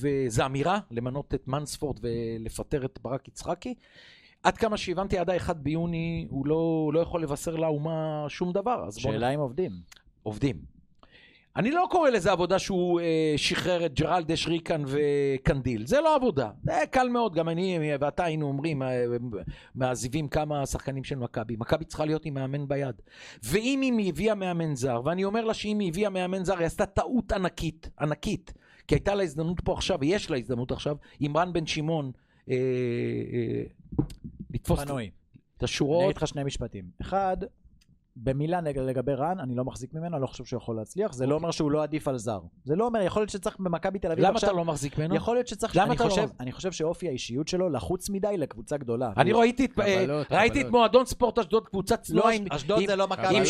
וזו 0.00 0.46
אמירה 0.46 0.78
למנות 0.90 1.34
את 1.34 1.48
מנספורד 1.48 1.98
ולפטר 2.02 2.84
את 2.84 2.98
ברק 3.02 3.28
יצחקי. 3.28 3.74
עד 4.42 4.56
כמה 4.56 4.76
שהבנתי, 4.76 5.18
עד 5.18 5.30
ה-1 5.30 5.52
ביוני 5.52 6.26
הוא 6.30 6.46
לא, 6.46 6.90
לא 6.94 7.00
יכול 7.00 7.22
לבשר 7.22 7.56
לאומה 7.56 8.26
שום 8.28 8.52
דבר. 8.52 8.90
שאלה 8.90 9.30
אם 9.30 9.40
עובדים. 9.40 9.72
עובדים. 10.22 10.73
אני 11.56 11.70
לא 11.70 11.86
קורא 11.90 12.10
לזה 12.10 12.32
עבודה 12.32 12.58
שהוא 12.58 13.00
אה, 13.00 13.34
שחרר 13.36 13.86
את 13.86 13.94
ג'רלדש, 14.00 14.46
ריקן 14.46 14.82
וקנדיל. 14.86 15.86
זה 15.86 16.00
לא 16.00 16.16
עבודה. 16.16 16.50
זה 16.62 16.72
קל 16.90 17.08
מאוד, 17.08 17.34
גם 17.34 17.48
אני 17.48 17.78
ואתה 18.00 18.24
היינו 18.24 18.46
אומרים, 18.46 18.82
אה, 18.82 19.04
מעזיבים 19.74 20.28
כמה 20.28 20.66
שחקנים 20.66 21.04
של 21.04 21.16
מכבי. 21.16 21.56
מכבי 21.58 21.84
צריכה 21.84 22.04
להיות 22.04 22.24
עם 22.24 22.34
מאמן 22.34 22.68
ביד. 22.68 22.94
ואם 23.42 23.98
היא 23.98 24.08
הביאה 24.08 24.34
מאמן 24.34 24.74
זר, 24.74 25.00
ואני 25.04 25.24
אומר 25.24 25.44
לה 25.44 25.54
שאם 25.54 25.78
היא 25.78 25.88
הביאה 25.88 26.10
מאמן 26.10 26.44
זר, 26.44 26.58
היא 26.58 26.66
עשתה 26.66 26.86
טעות 26.86 27.32
ענקית, 27.32 27.88
ענקית. 28.00 28.52
כי 28.88 28.94
הייתה 28.94 29.14
לה 29.14 29.22
הזדמנות 29.22 29.60
פה 29.60 29.72
עכשיו, 29.72 29.98
ויש 30.00 30.30
לה 30.30 30.36
הזדמנות 30.36 30.72
עכשיו, 30.72 30.96
עם 31.20 31.36
רן 31.36 31.52
בן 31.52 31.66
שמעון, 31.66 32.12
אה, 32.50 32.54
אה, 33.32 33.62
לתפוס 34.50 34.80
פנוי. 34.80 35.10
את 35.56 35.62
אני 35.62 35.64
השורות. 35.64 36.04
אגיד 36.04 36.16
לך 36.16 36.28
שני 36.28 36.44
משפטים. 36.44 36.84
אחד, 37.00 37.36
במילה 38.16 38.60
לגבי 38.60 39.14
רן, 39.14 39.40
אני 39.40 39.54
לא 39.54 39.64
מחזיק 39.64 39.94
ממנו, 39.94 40.16
אני 40.16 40.22
לא 40.22 40.26
חושב 40.26 40.44
שהוא 40.44 40.58
יכול 40.58 40.76
להצליח. 40.76 41.12
זה 41.12 41.26
לא 41.26 41.34
אומר 41.34 41.50
שהוא 41.50 41.70
לא 41.70 41.82
עדיף 41.82 42.08
על 42.08 42.18
זר. 42.18 42.40
זה 42.64 42.76
לא 42.76 42.84
אומר, 42.86 43.00
יכול 43.00 43.22
להיות 43.22 43.30
שצריך 43.30 43.56
במכבי 43.58 43.98
תל 43.98 44.12
אביב 44.12 44.24
למה 44.24 44.34
עכשיו... 44.34 44.50
אתה 44.50 44.58
לא 44.58 44.64
מחזיק 44.64 44.98
ממנו? 44.98 45.14
יכול 45.14 45.36
להיות 45.36 45.46
שצריך... 45.48 45.76
למה 45.76 45.84
אני 45.86 45.94
אתה 45.94 46.04
לא- 46.04 46.08
חושב- 46.08 46.28
אני 46.40 46.52
חושב 46.52 46.72
שאופי 46.72 47.08
האישיות 47.08 47.48
שלו 47.48 47.68
לחוץ 47.70 48.10
מדי 48.10 48.36
לקבוצה 48.36 48.76
גדולה. 48.76 49.10
אני 49.16 49.30
הוא- 49.30 49.40
ראיתי 49.40 49.64
את, 49.64 49.80
אה, 49.80 50.06
ראיתי 50.30 50.60
את. 50.60 50.66
מועדון 50.70 51.06
ספורט 51.06 51.38
אשדוד, 51.38 51.68
קבוצה 51.68 51.96
צנועה 51.96 52.32
עם... 52.34 52.44
אשדוד 52.50 52.80
עם- 52.80 52.86
זה 52.86 52.96
לא 52.96 53.08
מכבי. 53.08 53.40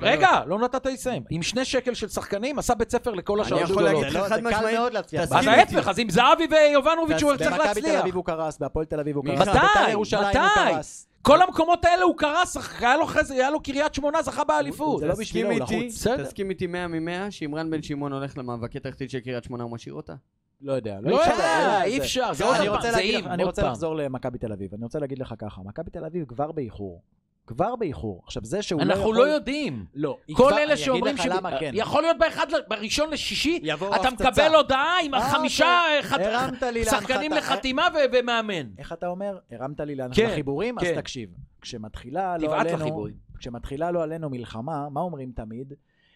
רגע, 0.00 0.28
לא 0.46 0.58
נתת 0.58 0.86
לי 0.86 0.92
לסיים. 0.92 1.22
עם 1.30 1.42
שני 1.42 1.64
שקל 1.64 1.94
של 1.94 2.08
שחקנים, 2.08 2.58
עשה 2.58 2.74
בית 2.74 2.90
ספר 2.90 3.10
לכל 3.10 3.32
אני 3.38 3.46
השאר 3.46 3.58
יכול 3.58 3.82
להגיד. 3.82 4.08
זה 4.12 4.18
לא- 4.18 4.24
חד 4.28 4.40
משמעית, 4.40 4.78
אז. 5.20 5.32
ההפך, 5.32 5.88
אז 5.88 5.98
עם 5.98 6.10
זהבי 6.10 6.46
ויובנוביץ' 6.50 7.22
הוא 7.22 7.36
צריך 7.36 7.50
במכבי 7.52 7.62
תל 7.62 7.66
להצליח. 7.66 8.00
אביב 8.00 8.14
הוא 8.16 8.24
קרס, 8.24 8.58
בהפועל 8.58 8.86
תל 8.86 9.00
אביב 9.00 9.16
הוא 9.16 9.24
מתי? 9.24 9.36
קרס, 9.36 9.48
בבית"ר 9.48 9.90
ירושלים 9.90 10.24
הוא 10.40 10.46
מתי? 10.70 11.11
כל 11.22 11.42
המקומות 11.42 11.84
האלה 11.84 12.02
הוא 12.04 12.16
קרס, 12.16 12.56
היה 12.80 12.96
לו 12.96 13.06
היה 13.30 13.50
לו 13.50 13.62
קריית 13.62 13.94
שמונה, 13.94 14.22
זכה 14.22 14.44
באליפות. 14.44 15.00
זה 15.00 15.06
לא 15.06 15.14
בשבילו, 15.14 15.50
הוא 15.50 15.60
איתי, 15.60 15.80
לחוץ. 15.80 15.94
בסדר. 15.94 16.24
תסכים 16.24 16.50
איתי 16.50 16.66
100 16.66 16.88
מ-100, 16.88 17.30
שאם 17.30 17.54
רן 17.54 17.70
בן 17.70 17.82
שמעון 17.82 18.12
הולך 18.12 18.38
למאבקי 18.38 18.80
תחתית 18.80 19.10
של 19.10 19.20
קריית 19.20 19.44
שמונה, 19.44 19.62
הוא 19.64 19.72
משאיר 19.72 19.94
אותה? 19.94 20.14
לא 20.60 20.72
יודע. 20.72 21.00
לא 21.00 21.20
אפשר, 21.20 21.30
יודע, 21.32 21.36
זה- 21.78 21.82
אי 21.82 21.98
אפשר, 21.98 22.32
זה 22.32 22.56
אני 22.56 22.66
עוד 22.66 22.76
רוצה 22.76 22.88
פעם, 22.88 22.96
זה 22.96 23.00
אם, 23.00 23.24
אני 23.26 23.44
רוצה. 23.44 23.62
לחזור 23.62 23.96
למכבי 23.96 24.38
תל 24.38 24.52
אביב. 24.52 24.74
אני 24.74 24.84
רוצה 24.84 24.98
להגיד 24.98 25.18
לך 25.18 25.34
ככה, 25.38 25.60
מכבי 25.64 25.90
תל 25.90 26.04
אביב 26.04 26.24
כבר 26.28 26.52
באיחור. 26.52 27.02
כבר 27.46 27.76
באיחור. 27.76 28.22
עכשיו 28.24 28.44
זה 28.44 28.62
שהוא 28.62 28.82
לא 28.82 28.92
יכול... 28.92 28.96
אנחנו 28.96 29.12
לא 29.12 29.22
יודעים. 29.22 29.84
לא. 29.94 30.18
כל 30.32 30.52
אלה 30.52 30.72
אני 30.72 30.76
שאומרים 30.76 31.16
אגיד 31.16 31.30
לך 31.30 31.36
למה 31.36 31.58
כן. 31.60 31.70
יכול 31.74 32.02
להיות 32.02 32.18
באחד, 32.18 32.46
בראשון 32.68 33.10
לשישי, 33.10 33.60
אתה. 33.94 34.10
מקבל 34.10 34.54
הודעה 34.54 34.94
עם 35.04 35.14
אה, 35.14 35.30
חמישה 35.30 35.80
אוקיי. 36.12 36.72
לי 36.72 36.84
שחקנים 36.84 37.30
להנחתה. 37.32 37.54
לחתימה 37.54 37.88
ומאמן. 38.12 38.70
איך 38.78 38.92
אתה 38.92 39.06
אומר? 39.06 39.38
הרמת 39.50 39.80
לי 39.80 39.94
להנ- 39.96 40.14
כן, 40.16 40.30
לחיבורים? 40.30 40.78
אז 40.78 40.84
כן. 40.84 41.00
תקשיב. 41.00 41.30
כשמתחילה 41.60 42.38
לא 42.38 42.60
עלינו... 42.60 43.06
כשמתחילה 43.38 43.90
לא 43.90 44.02
עלינו 44.02 44.30
מלחמה, 44.30 44.88
מה 44.88 45.00
אומרים 45.00 45.32
תמיד? 45.34 45.72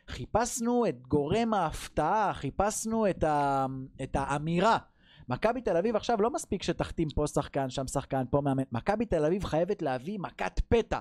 חיפשנו 0.09 0.87
את 0.89 1.03
גורם 1.09 1.55
ההפתעה, 1.55 2.31
חיפשנו 2.35 3.11
את, 3.11 3.25
ה... 3.25 3.67
את 4.03 4.17
האמירה. 4.19 4.79
מכבי 5.29 5.61
תל 5.61 5.77
אביב 5.77 5.97
עכשיו 5.97 6.23
לא 6.23 6.31
מספיק 6.31 6.63
שתחתים 6.63 7.09
פה 7.15 7.27
שחקן, 7.27 7.71
שם 7.71 7.87
שחקן, 7.87 8.23
פה 8.31 8.41
מאמן. 8.41 8.63
מכבי 8.73 9.07
תל 9.07 9.25
אביב 9.25 9.45
חייבת 9.45 9.83
להביא 9.83 10.19
מכת 10.19 10.61
פתע. 10.69 10.99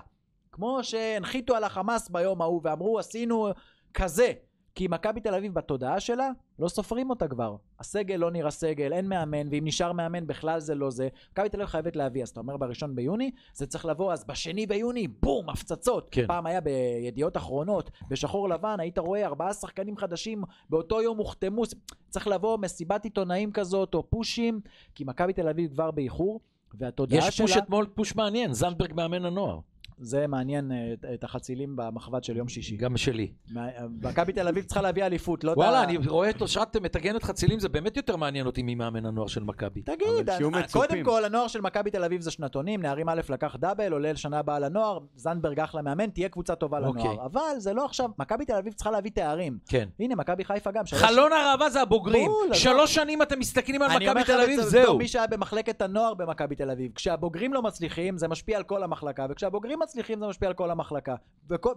כמו 0.55 0.83
שהנחיתו 0.83 1.55
על 1.55 1.63
החמאס 1.63 2.09
ביום 2.09 2.41
ההוא 2.41 2.61
ואמרו 2.63 2.99
עשינו 2.99 3.47
כזה. 3.93 4.31
כי 4.75 4.87
מכבי 4.87 5.21
תל 5.21 5.35
אביב 5.35 5.53
בתודעה 5.53 5.99
שלה, 5.99 6.29
לא 6.59 6.67
סופרים 6.67 7.09
אותה 7.09 7.27
כבר. 7.27 7.55
הסגל 7.79 8.15
לא 8.15 8.31
נראה 8.31 8.51
סגל, 8.51 8.93
אין 8.93 9.09
מאמן, 9.09 9.47
ואם 9.51 9.63
נשאר 9.65 9.91
מאמן 9.91 10.27
בכלל 10.27 10.59
זה 10.59 10.75
לא 10.75 10.89
זה. 10.89 11.07
מכבי 11.31 11.49
תל 11.49 11.57
אביב 11.57 11.67
חייבת 11.67 11.95
להביא, 11.95 12.23
אז 12.23 12.29
אתה 12.29 12.39
אומר 12.39 12.57
בראשון 12.57 12.95
ביוני, 12.95 13.31
זה 13.53 13.67
צריך 13.67 13.85
לבוא, 13.85 14.13
אז 14.13 14.23
בשני 14.23 14.65
ביוני, 14.65 15.07
בום, 15.07 15.49
הפצצות. 15.49 16.09
כן. 16.11 16.27
פעם 16.27 16.45
היה 16.45 16.61
בידיעות 16.61 17.37
אחרונות, 17.37 17.91
בשחור 18.09 18.49
לבן, 18.49 18.79
היית 18.79 18.97
רואה 18.97 19.25
ארבעה 19.25 19.53
שחקנים 19.53 19.97
חדשים, 19.97 20.43
באותו 20.69 21.01
יום 21.01 21.17
הוחתמו, 21.17 21.63
צריך 22.09 22.27
לבוא 22.27 22.57
מסיבת 22.57 23.03
עיתונאים 23.03 23.51
כזאת, 23.51 23.93
או 23.93 24.09
פושים, 24.09 24.61
כי 24.95 25.03
מכבי 25.03 25.33
תל 25.33 25.47
אביב 25.47 25.71
כבר 25.73 25.91
באיחור. 25.91 26.39
והתודעה 26.77 27.27
יש 27.27 27.37
שלה, 27.37 27.47
פוש 27.47 27.57
אתמול, 27.57 27.87
פוש 27.95 28.15
מעניין, 28.15 28.53
זנדברג 28.53 28.93
מאמן 28.93 29.25
הנוער. 29.25 29.59
זה 29.97 30.27
מעניין 30.27 30.71
אה, 30.71 30.93
את- 31.13 31.23
החצילים 31.23 31.75
במחבת 31.75 32.23
של 32.23 32.37
יום 32.37 32.47
שישי. 32.47 32.77
גם 32.77 32.97
שלי. 32.97 33.31
מה- 33.51 33.67
מכבי 34.03 34.33
תל 34.33 34.47
אביב 34.47 34.63
צריכה 34.63 34.81
להביא 34.81 35.05
אליפות, 35.05 35.43
לא 35.43 35.51
את 35.51 35.57
וואלה, 35.57 35.83
אני 35.83 35.97
רואה 35.97 36.29
את 36.29 36.41
אושרת 36.41 36.75
מטגנת 36.77 37.23
חצילים, 37.23 37.59
זה 37.59 37.69
באמת 37.69 37.97
יותר 37.97 38.15
מעניין 38.15 38.45
אותי 38.45 38.61
ממאמן 38.65 39.05
הנוער 39.05 39.27
של 39.27 39.43
מכבי. 39.43 39.81
תגיד, 39.81 40.07
מצופים. 40.29 40.71
קודם 40.71 41.03
כל, 41.03 41.25
הנוער 41.25 41.47
של 41.47 41.61
מכבי 41.61 41.91
תל 41.91 42.03
אביב 42.03 42.21
זה 42.21 42.31
שנתונים, 42.31 42.81
נערים 42.81 43.09
א' 43.09 43.21
לקח 43.29 43.55
דאבל, 43.59 43.91
עולה 43.93 44.11
לשנה 44.13 44.39
הבאה 44.39 44.59
לנוער, 44.59 44.99
זנדברג 45.15 45.59
אחלה 45.59 45.81
מאמן, 45.81 46.09
תהיה 46.09 46.29
קבוצה 46.29 46.55
טובה 46.55 46.79
אוקיי. 46.87 47.03
לנוער. 47.03 47.25
אבל 47.25 47.41
זה 47.57 47.73
לא 47.73 47.85
עכשיו, 47.85 48.09
מכבי 48.19 48.45
תל 48.45 48.55
אביב 48.55 48.73
צריכה 48.73 48.91
להביא 48.91 49.11
תארים. 49.11 49.57
כן. 49.69 49.89
הנה, 49.99 50.15
מכבי 50.15 50.43
חיפה 50.45 50.71
גם. 50.71 50.83
חלון 50.93 51.31
הראווה 51.33 51.69
זה 51.69 51.81
הבוגרים. 51.81 52.31
שלוש 52.53 52.95
שנים 52.95 53.21
אתם 53.21 53.39
מסתכלים 53.39 53.81
על 53.81 53.91
אני 53.91 54.07
אומר 54.09 54.21
מכבי 54.21 54.33
לך 54.33 54.37
תל 54.37 54.41
אביב, 54.41 54.61
זהו. 54.61 54.81
בתור 54.83 54.97
מי 54.97 55.07
שהיה 55.07 55.27
במחלקת 55.27 55.81
הנוער 55.81 56.13
במכבי 56.13 56.55
תל 56.55 56.71
אביב. 56.71 56.91
כשהבוגרים 56.95 57.53
לא 57.53 57.61
מצליחים, 57.61 58.17
זה 58.17 58.27
משפיע 58.27 58.57
על 58.57 58.63
כל 58.63 58.83
המחלקה, 58.83 59.25
וכשהבוגרים 59.29 59.79
מצליחים, 59.85 60.19
זה 60.19 60.27
משפיע 60.27 60.47
על 60.47 60.53
כל 60.53 60.71
המחלקה. 60.71 61.15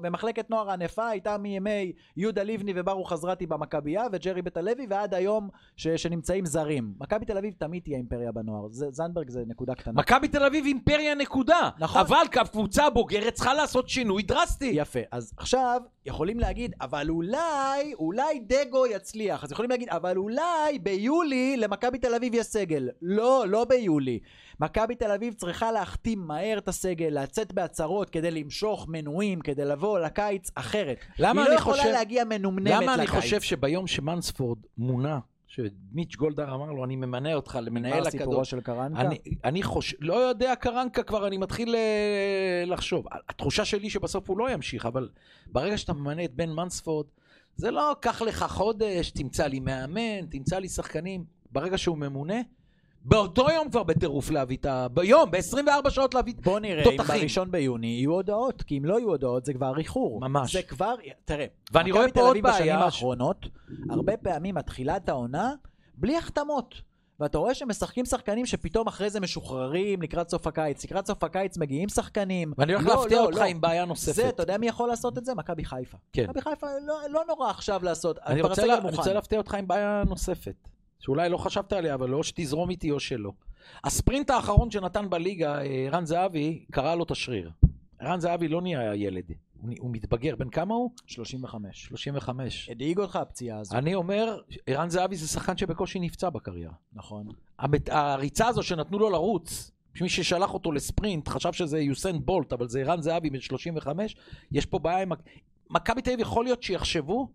ומחלקת 0.03 0.51
נוער 0.51 0.71
הענפה 0.71 1.09
הייתה 1.09 1.39
מימי 1.39 1.93
יהודה 2.17 2.43
לבני 2.43 2.73
וברוך 2.77 3.13
חזרתי 3.13 3.47
במכבייה, 3.47 4.05
וג'רי 4.13 4.43
בית 4.43 4.57
הלוי, 4.57 4.87
ועד 4.91 5.15
היום 5.15 5.49
ש- 5.77 5.89
שנמצאים 5.89 6.47
זרים. 6.47 6.93
מכבי 7.01 7.25
תל 7.27 7.39
אביב 7.39 7.55
תמיד 7.59 7.83
תהיה 7.83 7.97
אימפריה 7.97 8.33
בנוער. 8.33 8.69
זה- 8.71 8.91
זנדברג 8.91 9.31
זה 9.31 9.43
נקודה 9.47 9.75
קטנה. 9.75 9.93
מכבי 10.01 10.29
תל 10.29 10.43
אביב 10.45 10.65
אימפריה 10.65 11.15
נקודה. 11.15 11.71
נכון. 11.79 12.01
אבל 12.01 12.25
כקבוצה 12.31 12.87
הבוגרת 12.87 13.33
צריכה 13.35 13.55
לעשות 13.55 13.89
שינוי 13.89 14.23
דרסטי. 14.23 14.71
יפה. 14.75 15.01
אז 15.13 15.33
עכשיו 15.37 15.81
יכולים 16.07 16.41
להגיד, 16.41 16.75
אבל 16.81 17.09
אולי, 17.11 17.95
אולי 17.95 18.39
דגו 18.47 18.87
יצליח. 18.87 19.45
אז 19.45 19.53
יכולים 19.53 19.71
להגיד, 19.71 19.89
אבל 19.89 20.17
אולי 20.17 20.79
ביולי 20.83 21.57
למכבי 21.57 21.99
תל 21.99 22.15
אביב 22.15 22.35
יש 22.35 22.47
סגל. 22.47 22.89
לא, 23.03 23.45
לא 23.49 23.65
ביולי. 23.65 24.19
מכבי 24.61 24.95
תל 24.95 25.11
אביב 25.11 25.35
צריכה 25.35 25.73
להחתים 25.73 26.27
מהר 26.27 26.59
את 26.59 26.69
הסגל, 26.69 27.23
לצאת 27.23 27.53
בהצהרות 27.53 28.11
כדי 28.11 28.31
למשוך 28.31 28.87
מנויים, 28.89 29.41
כדי 29.41 29.65
לבוא 29.65 29.99
לקיץ 29.99 30.51
אחרת. 30.55 30.99
למה 31.19 31.43
היא 31.43 31.51
לא 31.51 31.55
יכולה 31.55 31.77
חושב- 31.77 31.89
להגיע 31.93 32.25
מנומנמת 32.25 32.67
לקיץ. 32.73 32.83
למה 32.83 32.95
אני 32.95 33.07
חושב 33.07 33.41
שביום 33.41 33.87
שמנספורד 33.87 34.59
מונה, 34.79 35.19
שמיץ' 35.47 36.17
גולדהר 36.17 36.55
אמר 36.55 36.73
לו, 36.73 36.85
אני 36.85 36.97
ממנה 36.97 37.35
אותך 37.35 37.59
למנהל 37.63 37.93
נגמר 37.95 38.11
סיפורו 38.11 38.31
הכדור. 38.31 38.45
של 38.45 38.61
קרנקה? 38.61 39.01
אני, 39.01 39.19
אני 39.45 39.63
חושב, 39.63 39.97
לא 40.01 40.15
יודע 40.15 40.55
קרנקה 40.57 41.03
כבר, 41.03 41.27
אני 41.27 41.39
מתחיל 41.39 41.75
אה, 41.75 42.65
לחשוב. 42.67 43.07
התחושה 43.29 43.65
שלי 43.65 43.91
שבסוף 43.91 44.31
הוא 44.31 44.39
לא 44.39 44.51
ימשיך, 44.51 44.87
אבל 44.87 45.09
ברגע 45.47 45.79
שאתה 45.79 45.93
ממנה 45.93 46.25
את 46.25 46.35
בן 46.35 46.51
מנספורד, 46.51 47.07
זה 47.57 47.71
לא 47.71 47.95
קח 48.01 48.23
לך 48.23 48.45
חודש, 48.49 49.11
תמצא 49.11 49.47
לי 49.47 49.61
מאמן, 49.61 50.27
תמצא 50.31 50.59
לי 50.59 50.69
שחקנים. 50.69 51.25
ברגע 51.53 51.79
שהוא 51.79 51.99
ממונה, 51.99 52.35
באותו 53.05 53.51
יום 53.51 53.71
כבר 53.71 53.83
בטירוף 53.83 54.31
להביא 54.31 54.57
את 54.57 54.67
ה... 54.67 54.89
ביום, 54.89 55.31
ב-24 55.31 55.91
שעות 55.91 56.15
להביא... 56.15 56.35
בוא 56.45 56.61
נראה 56.61 56.85
אם. 56.93 56.97
בראשון 56.97 57.51
ביוני 57.51 57.87
יהיו 57.87 58.13
הודעות, 58.13 58.63
כי 58.63 58.79
אם 58.79 58.85
לא 58.85 58.99
יהיו 58.99 59.09
הודעות 59.09 59.45
זה 59.45 59.53
כבר 59.53 59.79
איחור. 59.79 60.21
ממש. 60.21 60.53
זה 60.53 60.63
כבר, 60.63 60.95
תראה, 61.25 61.47
ואני 61.73 61.93
רואה 61.93 62.03
מכבי 62.07 62.13
פה 62.15 62.21
תל 62.21 62.27
עוד 62.27 62.31
אביב 62.31 62.47
בשנים 62.47 62.61
בעיה. 62.61 62.79
האחרונות, 62.79 63.47
הרבה 63.91 64.17
פעמים 64.17 64.55
מתחילת 64.55 65.09
העונה, 65.09 65.53
בלי 65.95 66.17
החתמות. 66.17 66.89
ואתה 67.21 67.39
רואה 67.39 67.55
שמשחקים 67.55 68.05
שחקנים 68.05 68.47
שפתאום 68.47 68.87
אחרי 68.87 69.11
זה 69.11 69.21
משוחררים 69.21 70.03
לקראת 70.03 70.29
סוף 70.29 70.47
הקיץ. 70.47 70.85
לקראת 70.85 71.07
סוף 71.07 71.25
הקיץ 71.25 71.59
מגיעים 71.59 71.89
שחקנים. 71.89 72.53
ואני 72.59 72.75
הולך 72.75 72.87
לא, 72.87 72.95
להפתיע 72.95 73.19
לא, 73.19 73.25
אותך 73.25 73.39
לא. 73.39 73.45
עם 73.45 73.61
בעיה 73.61 73.85
נוספת. 73.85 74.15
זה, 74.15 74.29
אתה 74.29 74.43
יודע 74.43 74.59
מי 74.59 74.69
יכול 74.69 74.89
לעשות 74.89 75.19
את 75.19 75.25
זה? 75.25 75.35
מכבי 75.35 75.65
חיפה. 75.65 75.97
כן. 76.13 76.27
מכבי 76.31 76.41
חיפה 76.41 76.67
לא, 76.87 77.01
לא 77.11 77.23
נורא 77.29 77.51
עכשיו 77.51 77.85
לעשות. 77.85 78.19
אני 78.27 78.43
רוצה, 78.43 78.67
לה, 78.67 78.79
אני. 78.79 78.97
רוצה 78.97 79.13
להפתיע 79.13 79.39
אותך 79.39 79.55
עם 79.55 79.69
בעיה 79.69 80.03
נוספת, 80.09 80.69
שאולי 81.01 81.29
לא 81.29 81.37
חשבת 81.37 81.73
עליה, 81.73 81.95
אבל 81.95 82.15
או 82.15 82.25
שתזרום 82.25 82.71
איתי 82.71 82.91
או 82.91 83.01
שלא. 83.01 83.33
הספרינט 83.85 84.31
האחרון 84.31 84.71
שנתן 84.71 85.11
בליגה, 85.11 85.59
אה, 85.59 85.63
ערן 85.87 86.05
זהבי, 86.07 86.65
קרע 86.71 86.95
לו 86.95 87.05
את 87.05 87.11
השריר. 87.11 87.51
ערן 87.99 88.21
זהבי 88.21 88.49
לא 88.49 88.63
נהיה 88.63 88.95
ילד, 88.95 89.25
הוא, 89.61 89.71
הוא 89.79 89.91
מתבגר. 89.93 90.37
בן 90.37 90.49
כמה 90.51 90.75
הוא? 90.75 90.91
35. 91.07 91.85
35. 91.85 92.69
הדאיג 92.71 92.99
אותך 92.99 93.17
הפציעה 93.17 93.59
הזו. 93.59 93.77
אני 93.77 93.95
אומר, 93.95 94.39
ערן 94.67 94.91
זהבי 94.91 95.17
זה 95.17 95.29
שחקן 95.29 95.57
שבקושי 95.57 95.99
נפצע 96.01 96.31
בקריירה. 96.31 96.73
נכון. 96.93 97.27
המת- 97.59 97.89
הריצה 97.89 98.47
הזו 98.49 98.63
שנתנו 98.63 98.99
לו 98.99 99.11
לרוץ, 99.11 99.71
מי 100.01 100.09
ששלח 100.09 100.55
אותו 100.55 100.73
לספרינט 100.73 101.29
חשב 101.29 101.53
שזה 101.53 101.79
יוסן 101.81 102.19
בולט, 102.25 102.53
אבל 102.53 102.69
זה 102.69 102.81
ערן 102.81 103.03
זהבי 103.03 103.31
בן 103.31 103.41
35, 103.41 104.17
יש 104.53 104.67
פה 104.67 104.79
בעיה 104.79 105.03
עם... 105.03 105.13
מכ- 105.13 105.19
מכבי 105.71 106.03
תל 106.03 106.11
אביב 106.11 106.21
יכול 106.21 106.45
להיות 106.45 106.63
שיחשבו 106.63 107.29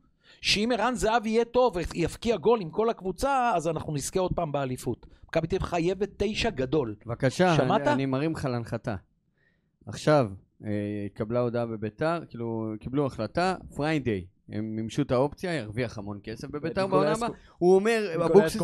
שאם 0.44 0.72
ערן 0.74 0.96
זהבי 0.96 1.30
יהיה 1.30 1.46
טוב 1.46 1.76
ויפקיע 1.76 2.38
גול 2.38 2.62
עם 2.62 2.70
כל 2.70 2.90
הקבוצה, 2.90 3.52
אז 3.56 3.68
אנחנו 3.68 3.94
נזכה 3.94 4.20
עוד 4.20 4.34
פעם 4.34 4.52
באליפות. 4.52 5.06
מכבי 5.28 5.48
תל 5.48 5.56
אביב 5.56 5.68
חייבת 5.68 6.10
תשע 6.18 6.50
גדול. 6.50 6.96
בבקשה, 7.06 7.56
שמעת? 7.56 7.82
אני, 7.82 7.94
אני 7.94 8.06
מרים 8.06 8.32
לך 8.32 8.46
להנחתה. 8.46 8.96
עכשיו, 9.86 10.30
אה, 10.66 10.70
התקבלה 11.06 11.40
הודעה 11.40 11.66
בביתר, 11.66 12.20
כאילו, 12.30 12.74
קיבלו 12.80 13.06
החלטה, 13.06 13.56
פריידיי. 13.76 14.26
הם 14.50 14.76
מימשו 14.76 15.02
את 15.02 15.12
האופציה, 15.12 15.54
ירוויח 15.54 15.98
המון 15.98 16.20
כסף 16.24 16.48
בביתר 16.50 16.88
בעונה 16.88 17.12
הבאה. 17.12 17.30
הוא 17.58 17.76
אומר, 17.76 18.12
אבוקסיס? 18.26 18.62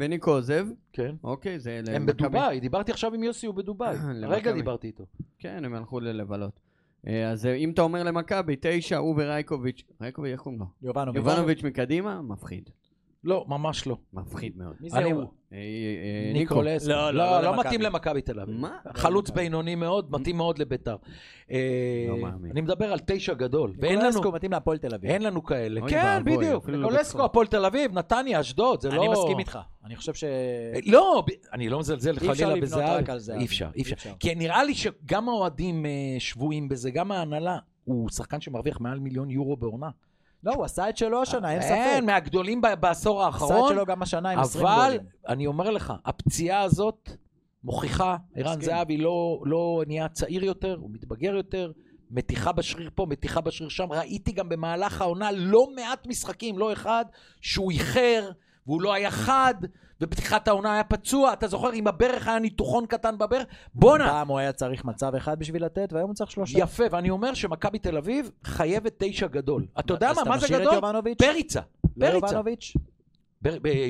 וניקו- 0.00 0.30
עוזב, 0.30 0.66
כן. 0.92 1.14
אוקיי, 1.24 1.58
זה 1.60 1.80
הם 1.92 2.06
בדובאי, 2.06 2.60
דיברתי 2.60 2.92
עכשיו 2.92 3.14
עם 3.14 3.22
יוסי, 3.22 3.46
הוא 3.46 3.54
בדובאי. 3.54 3.96
למכבי. 3.96 4.26
רגע 4.26 4.52
דיברתי 4.52 4.86
איתו. 4.86 5.04
כן, 5.38 5.64
הם 5.64 5.74
הלכו 5.74 6.00
לבלות. 6.00 6.69
אה, 7.06 7.30
אז 7.30 7.46
אה, 7.46 7.54
אם 7.54 7.70
אתה 7.70 7.82
אומר 7.82 8.02
למכבי, 8.02 8.56
תשע, 8.60 8.96
הוא 8.96 9.14
ורייקוביץ', 9.18 9.82
רייקוביץ', 10.00 10.32
איך 10.32 10.40
קוראים 10.40 10.60
לו? 10.60 10.66
יובנוביץ'. 10.82 11.16
יובנוביץ' 11.16 11.62
מקדימה, 11.62 12.22
מפחיד. 12.22 12.70
לא, 13.24 13.44
ממש 13.48 13.86
לא. 13.86 13.96
מפחיד 14.12 14.56
מאוד. 14.56 14.74
מי 14.80 14.90
זה 14.90 14.98
אני- 14.98 15.10
הוא? 15.10 15.22
אה, 15.52 15.58
אה, 15.58 16.32
ניקו. 16.32 16.54
ניקולסקו. 16.54 16.88
לא, 16.90 16.96
לא, 16.96 17.12
לא, 17.12 17.30
לא 17.30 17.40
לא 17.42 17.48
למכבי. 17.50 17.66
מתאים 17.66 17.80
למכבי 17.80 18.22
תל 18.22 18.40
אביב. 18.40 18.56
מה? 18.56 18.76
חלוץ 18.94 19.28
למכבי. 19.28 19.42
בינוני 19.44 19.74
מאוד, 19.74 20.10
מתאים 20.10 20.36
מאוד 20.36 20.58
לביתר. 20.58 20.96
אה, 21.50 21.58
לא 22.08 22.16
מאמין. 22.16 22.50
אני 22.50 22.60
מדבר 22.60 22.92
על 22.92 22.98
תשע 23.06 23.34
גדול. 23.34 23.72
ואין 23.78 23.98
לנו... 23.98 24.06
ניקולסקו 24.08 24.32
מתאים 24.32 24.52
להפועל 24.52 24.78
תל 24.78 24.94
אביב. 24.94 25.10
אין 25.10 25.22
לנו 25.22 25.44
כאלה. 25.44 25.80
כן, 25.88 26.22
בדיוק. 26.24 26.68
לא 26.68 26.76
ניקולסקו. 26.78 27.24
הפועל 27.24 27.46
תל 27.46 27.64
אביב, 27.64 27.92
נתניה, 27.98 28.40
אשדוד, 28.40 28.80
זה 28.80 28.88
לא... 28.90 29.02
אני 29.02 29.12
מסכים 29.12 29.38
איתך. 29.38 29.58
אני 29.84 29.96
חושב 29.96 30.14
ש... 30.14 30.24
לא, 30.86 31.24
ב- 31.26 31.30
אני 31.52 31.68
לא 31.68 31.78
מזלזל 31.78 32.10
אי 32.10 32.16
אפשר 32.16 32.34
חלילה 32.34 32.48
לבנות 32.50 32.62
בזהבי. 32.62 33.02
רק 33.02 33.10
על 33.10 33.18
זהבי. 33.18 33.40
אי 33.40 33.44
אפשר, 33.44 33.68
אי 33.76 33.82
אפשר. 33.82 34.12
כי 34.20 34.34
נראה 34.34 34.64
לי 34.64 34.74
שגם 34.74 35.28
האוהדים 35.28 35.86
אה, 35.86 35.90
שבויים 36.18 36.68
בזה, 36.68 36.90
גם 36.90 37.12
ההנהלה. 37.12 37.58
הוא 37.84 38.08
שחקן 38.10 38.40
שמרוויח 38.40 38.80
מעל 38.80 38.98
מיליון 39.00 39.30
יורו 39.30 39.56
בעונה. 39.56 39.88
לא, 40.44 40.54
הוא 40.54 40.64
עשה 40.64 40.88
את 40.88 40.96
שלו 40.96 41.22
השנה, 41.22 41.52
אין 41.52 41.62
ספק. 41.62 41.70
אין, 41.70 42.06
מהגדולים 42.06 42.60
בעשור 42.80 43.22
עשה 43.22 43.28
את 43.28 43.34
האחרון. 43.34 43.72
שלו 43.72 43.86
גם 43.86 44.02
השנה 44.02 44.30
עם 44.30 44.38
20 44.38 44.66
אבל 44.66 44.84
גולים. 44.84 45.00
אני 45.28 45.46
אומר 45.46 45.70
לך, 45.70 45.92
הפציעה 46.04 46.60
הזאת 46.60 47.10
מוכיחה, 47.64 48.16
ערן. 48.34 48.60
זהבי 48.60 48.96
לא, 48.96 49.42
לא 49.46 49.82
נהיה 49.86 50.08
צעיר 50.08 50.44
יותר, 50.44 50.76
הוא 50.80 50.90
מתבגר 50.90 51.34
יותר, 51.34 51.72
מתיחה 52.10 52.52
בשריר 52.52 52.90
פה, 52.94 53.06
מתיחה 53.08 53.40
בשריר 53.40 53.68
שם. 53.68 53.92
ראיתי 53.92 54.32
גם 54.32 54.48
במהלך 54.48 55.00
העונה 55.00 55.32
לא 55.32 55.66
מעט 55.76 56.06
משחקים, 56.06 56.58
לא 56.58 56.72
אחד, 56.72 57.04
שהוא 57.40 57.70
איחר, 57.70 58.30
והוא 58.70 58.82
לא 58.82 58.92
היה 58.94 59.10
חד, 59.10 59.54
ובפתיחת 60.00 60.48
העונה 60.48 60.72
היה 60.72 60.84
פצוע. 60.84 61.32
אתה 61.32 61.46
זוכר, 61.48 61.70
עם 61.72 61.86
הברך 61.86 62.28
היה 62.28 62.38
ניתוחון 62.38 62.86
קטן 62.86 63.18
בברך? 63.18 63.46
בואנה, 63.74 64.08
פעם 64.08 64.28
הוא 64.28 64.38
היה 64.38 64.52
צריך 64.52 64.84
מצב 64.84 65.14
אחד 65.14 65.38
בשביל 65.38 65.64
לתת, 65.64 65.92
והיום 65.92 66.10
הוא 66.10 66.14
צריך 66.14 66.30
שלושה. 66.30 66.58
יפה, 66.58 66.84
ואני 66.90 67.10
אומר 67.10 67.34
שמכבי 67.34 67.78
תל 67.78 67.96
אביב 67.96 68.30
חייבת 68.44 68.94
תשע 68.98 69.26
גדול. 69.26 69.66
אתה 69.78 69.92
יודע 69.92 70.12
מה, 70.16 70.24
מה 70.24 70.38
זה 70.38 70.46
גדול? 70.48 70.80
פריצה. 71.18 71.60
לא 71.96 72.06
פריצה. 72.20 72.40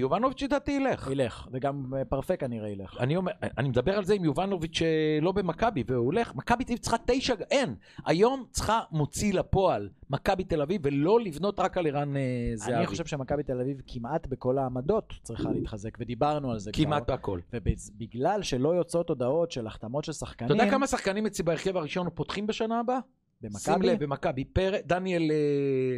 יובנוביץ'? 0.01 0.43
לדעתי 0.43 0.73
ילך. 0.73 1.09
ילך, 1.13 1.49
וגם 1.53 1.95
אה, 1.97 2.05
פרפה 2.05 2.37
כנראה 2.37 2.69
ילך. 2.69 2.97
אני 3.01 3.17
אומר, 3.17 3.33
אני 3.59 3.69
מדבר 3.69 3.99
על 3.99 4.05
זה 4.05 4.15
עם 4.15 4.25
יובנוביץ' 4.25 4.83
אה, 4.83 4.87
לא 5.23 5.33
במכבי, 5.33 5.85
והוא 5.87 6.05
הולך, 6.05 6.35
מכבי 6.35 6.65
תל 6.65 6.73
אביב 6.73 6.79
צריכה 6.83 6.97
תשע, 7.07 7.35
אין. 7.51 7.75
היום 8.07 8.45
צריכה 8.51 8.81
מוציא 8.91 9.35
לפועל 9.35 9.89
מכבי 10.11 10.45
תל 10.45 10.63
אביב, 10.63 10.81
ולא 10.85 11.21
לבנות 11.21 11.61
רק 11.61 11.79
על 11.79 11.87
ערן 11.87 12.17
אה, 12.17 12.23
זהבי. 12.55 12.75
אני 12.75 12.87
חושב 12.87 13.07
שמכבי 13.07 13.43
תל 13.43 13.61
אביב 13.61 13.81
כמעט 13.87 14.27
בכל 14.27 14.59
העמדות 14.59 15.13
צריכה 15.23 15.51
להתחזק, 15.51 15.97
ודיברנו 16.01 16.51
על 16.53 16.59
זה 16.59 16.73
כבר. 16.73 16.85
כמעט 16.85 17.11
בהכל. 17.11 17.41
ובגלל 17.53 18.43
שלא 18.43 18.69
יוצאות 18.69 19.09
הודעות 19.09 19.51
של 19.51 19.67
החתמות 19.67 20.05
של 20.05 20.13
אתה 20.13 20.19
שחקנים, 20.19 20.51
יודע 20.51 20.71
כמה 20.71 20.87
שחקנים 20.87 21.27
אצלי 21.27 21.45
בהרכב 21.45 21.77
הראשון 21.77 22.07
פותחים 22.15 22.47
בשנה 22.47 22.81
הבאה? 22.81 22.99
שים 23.43 23.51
במכבי, 23.75 23.87
לב, 23.87 24.05
במכבי. 24.05 24.45
פר- 24.45 24.81
דניאל 24.87 25.31
אה, 25.31 25.37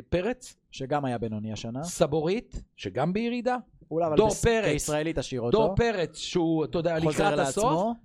פרץ, 0.08 0.56
שגם 0.72 1.04
היה 1.04 1.18
בינוני 1.18 1.52
השנה, 1.52 1.82
סבורית, 1.84 2.62
שגם 2.76 3.12
בירידה, 3.12 3.56
אולי 3.90 4.06
אבל 4.06 4.16
דור 4.16 4.28
בס- 4.28 4.44
פרץ. 4.44 4.72
כישראלי 4.72 5.12
תשאיר 5.16 5.40
דור 5.50 5.62
אותו, 5.64 5.74
פרץ, 5.76 6.16
שהוא, 6.16 6.64
אתה 6.64 6.78
יודע, 6.78 6.98
לקראת 6.98 7.38
הסוף, 7.38 7.96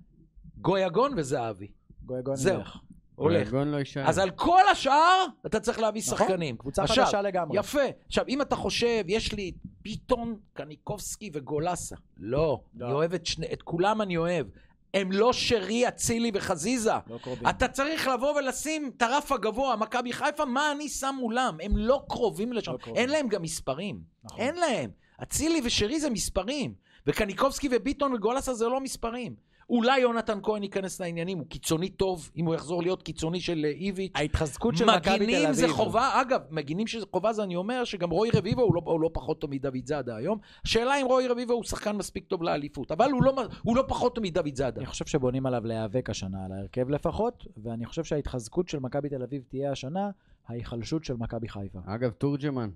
גויגון 0.60 1.12
וזהבי. 1.16 1.66
גויגון 2.04 2.36
זהו. 2.36 2.58
ילך. 2.60 2.76
הולך. 3.14 3.36
הארגון 3.46 3.68
לא 3.68 3.76
יישאר. 3.76 4.08
אז 4.08 4.18
על 4.18 4.30
כל 4.30 4.60
השאר 4.72 5.24
אתה 5.46 5.60
צריך 5.60 5.78
להביא 5.80 6.02
נכון, 6.06 6.18
שחקנים. 6.18 6.56
קבוצה 6.56 6.82
עכשיו, 6.82 7.04
חדשה 7.04 7.22
לגמרי. 7.22 7.58
יפה. 7.58 7.80
עכשיו, 8.06 8.24
אם 8.28 8.42
אתה 8.42 8.56
חושב, 8.56 9.04
יש 9.06 9.32
לי 9.32 9.52
ביטון, 9.82 10.36
קניקובסקי 10.52 11.30
וגולסה. 11.34 11.96
לא, 12.16 12.60
לא. 12.74 12.86
אני 12.86 12.94
אוהב 12.94 13.14
את 13.14 13.26
שני, 13.26 13.46
את 13.52 13.62
כולם 13.62 14.02
אני 14.02 14.16
אוהב. 14.16 14.46
הם 14.94 15.12
לא 15.12 15.32
שרי, 15.32 15.88
אצילי 15.88 16.30
וחזיזה. 16.34 16.92
לא 17.06 17.18
קרובים. 17.18 17.48
אתה 17.48 17.68
צריך 17.68 18.08
לבוא 18.08 18.38
ולשים 18.38 18.90
את 18.96 19.02
הרף 19.02 19.32
הגבוה, 19.32 19.76
מכבי 19.76 20.12
חיפה, 20.12 20.44
מה 20.44 20.72
אני 20.72 20.88
שם 20.88 21.14
מולם? 21.18 21.56
הם 21.62 21.76
לא 21.76 22.02
קרובים 22.08 22.52
לשם. 22.52 22.72
לא 22.72 22.76
קרובים. 22.76 23.02
אין 23.02 23.10
להם 23.10 23.28
גם 23.28 23.42
מספרים. 23.42 24.00
נכון. 24.24 24.40
אין 24.40 24.54
להם. 24.54 24.90
אצילי 25.22 25.60
ושרי 25.64 26.00
זה 26.00 26.10
מספרים. 26.10 26.74
וקניקובסקי 27.06 27.68
וביטון 27.72 28.14
וגולסה 28.14 28.54
זה 28.54 28.68
לא 28.68 28.80
מספרים. 28.80 29.34
אולי 29.70 30.00
יונתן 30.00 30.38
כהן 30.42 30.62
ייכנס 30.62 31.00
לעניינים, 31.00 31.38
הוא 31.38 31.46
קיצוני 31.46 31.88
טוב, 31.88 32.30
אם 32.36 32.46
הוא 32.46 32.54
יחזור 32.54 32.82
להיות 32.82 33.02
קיצוני 33.02 33.40
של 33.40 33.64
אה, 33.64 33.70
איביץ'. 33.70 34.12
ההתחזקות 34.14 34.76
של 34.76 34.84
מכבי 34.84 35.00
תל 35.02 35.10
אביב. 35.10 35.22
מגינים 35.22 35.52
זה 35.52 35.68
חובה, 35.68 36.20
אגב, 36.20 36.40
מגינים 36.50 36.86
שזה 36.86 37.06
חובה 37.12 37.32
זה 37.32 37.42
אני 37.42 37.56
אומר 37.56 37.84
שגם 37.84 38.10
רועי 38.10 38.30
רביבו 38.34 38.62
הוא 38.62 38.74
לא, 38.74 38.80
הוא 38.84 39.00
לא 39.00 39.10
פחות 39.12 39.40
טוב 39.40 39.50
מדוד 39.50 39.86
זאדה 39.86 40.16
היום. 40.16 40.38
השאלה 40.64 41.00
אם 41.00 41.06
רועי 41.06 41.28
רביבו 41.28 41.52
הוא 41.52 41.64
שחקן 41.64 41.96
מספיק 41.96 42.24
טוב 42.24 42.42
לאליפות, 42.42 42.92
אבל 42.92 43.10
הוא 43.10 43.22
לא, 43.22 43.42
הוא 43.62 43.76
לא 43.76 43.84
פחות 43.88 44.14
טוב 44.14 44.24
מדוד 44.24 44.54
זאדה. 44.54 44.78
אני 44.80 44.86
חושב 44.86 45.06
שבונים 45.06 45.46
עליו 45.46 45.66
להיאבק 45.66 46.10
השנה 46.10 46.44
על 46.44 46.52
ההרכב 46.52 46.88
לפחות, 46.88 47.46
ואני 47.56 47.86
חושב 47.86 48.04
שההתחזקות 48.04 48.68
של 48.68 48.78
מכבי 48.78 49.08
תל 49.08 49.22
אביב 49.22 49.42
תהיה 49.48 49.72
השנה 49.72 50.10
ההיחלשות 50.48 51.04
של 51.04 51.14
מכבי 51.14 51.48
חיפה. 51.48 51.78
אגב, 51.86 52.10
תורג'מן, 52.10 52.70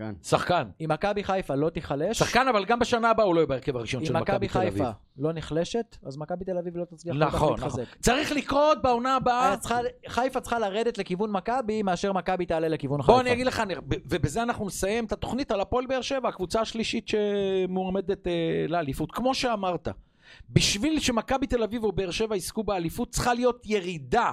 שחקן. 0.00 0.12
שחקן. 0.22 0.68
אם 0.80 0.90
מכבי 0.92 1.24
חיפה 1.24 1.54
לא 1.54 1.70
תיחלש, 1.70 2.18
שחקן, 2.18 2.48
אבל 2.48 2.64
גם 2.64 2.78
בשנה 2.78 3.10
הבאה 3.10 3.26
הוא 3.26 3.34
לא 3.34 3.40
יהיה 3.40 3.46
בהרכב 3.46 3.76
הראשון 3.76 4.04
של 4.04 4.16
אם 4.16 4.22
מכבי 4.22 4.36
מכבי 4.46 4.48
תל 4.48 4.58
אביב. 4.58 4.72
חיפה 4.72 4.90
לא 5.18 5.32
נחלשת, 5.32 5.96
אז 6.02 6.16
מכבי 6.16 6.44
תל 6.44 6.58
אביב 6.58 6.76
לא 6.76 6.84
תצליח 6.84 7.16
נכון, 7.16 7.38
נכון. 7.38 7.52
להתחזק. 7.52 7.84
צריך 8.00 8.32
לקרות 8.32 8.82
בעונה 8.82 9.16
הבאה. 9.16 9.56
צריכה- 9.56 9.78
חיפה 10.08 10.40
צריכה 10.40 10.58
לרדת 10.58 10.98
לכיוון 10.98 11.30
מכבי, 11.32 11.82
מאשר 11.82 12.12
מכבי 12.12 12.46
תעלה 12.46 12.68
לכיוון 12.68 13.02
חיפה. 13.02 13.12
בוא 13.12 13.20
אני 13.20 13.32
אגיד 13.32 13.46
לך, 13.46 13.62
ובזה 13.88 14.42
אנחנו 14.42 14.66
נסיים 14.66 15.04
את 15.04 15.12
התוכנית 15.12 15.50
על 15.50 15.60
הפועל 15.60 15.86
באר 15.86 16.00
שבע, 16.02 16.28
הקבוצה 16.28 16.60
השלישית 16.60 17.08
שמועמדת 17.08 18.26
אה, 18.26 18.32
לאליפות. 18.68 19.12
כמו 19.12 19.34
שאמרת, 19.34 19.88
בשביל 20.50 21.00
שמכבי 21.00 21.46
תל 21.46 21.62
אביב 21.62 21.84
או 21.84 21.92
באר 21.92 22.10
שבע 22.10 22.36
יזכו 22.36 22.62
באליפות, 22.64 23.10
צריכה 23.10 23.34
להיות 23.34 23.62
ירידה 23.66 24.30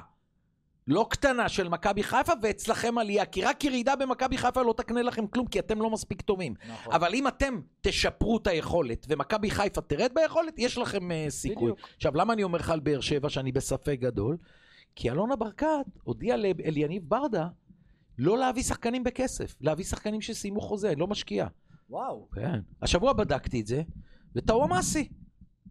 לא 0.87 1.07
קטנה 1.09 1.49
של 1.49 1.69
מכבי 1.69 2.03
חיפה, 2.03 2.33
ואצלכם 2.41 2.97
עלייה, 2.97 3.25
כי 3.25 3.41
רק 3.41 3.63
ירידה 3.63 3.95
במכבי 3.95 4.37
חיפה 4.37 4.61
לא 4.61 4.73
תקנה 4.77 5.01
לכם 5.01 5.27
כלום, 5.27 5.47
כי 5.47 5.59
אתם 5.59 5.81
לא 5.81 5.89
מספיק 5.89 6.21
טובים. 6.21 6.53
נכון. 6.69 6.93
אבל 6.93 7.13
אם 7.13 7.27
אתם 7.27 7.61
תשפרו 7.81 8.37
את 8.37 8.47
היכולת, 8.47 9.05
ומכבי 9.09 9.51
חיפה 9.51 9.81
תרד 9.81 10.11
ביכולת, 10.15 10.59
יש 10.59 10.77
לכם 10.77 11.11
uh, 11.11 11.29
סיכוי. 11.29 11.71
בדיוק. 11.71 11.89
עכשיו, 11.95 12.15
למה 12.15 12.33
אני 12.33 12.43
אומר 12.43 12.59
לך 12.59 12.69
על 12.69 12.79
באר 12.79 12.99
שבע 12.99 13.29
שאני 13.29 13.51
בספק 13.51 13.97
גדול? 13.99 14.37
כי 14.95 15.11
אלונה 15.11 15.35
ברקת 15.35 15.67
הודיעה 16.03 16.37
לאליניב 16.37 17.03
ברדה 17.07 17.47
לא 18.17 18.37
להביא 18.37 18.63
שחקנים 18.63 19.03
בכסף, 19.03 19.55
להביא 19.61 19.85
שחקנים 19.85 20.21
שסיימו 20.21 20.61
חוזה, 20.61 20.93
לא 20.97 21.07
משקיע. 21.07 21.47
וואו. 21.89 22.27
כן. 22.35 22.59
השבוע 22.81 23.13
בדקתי 23.13 23.61
את 23.61 23.67
זה, 23.67 23.81
וטאוואמאסי. 24.35 25.09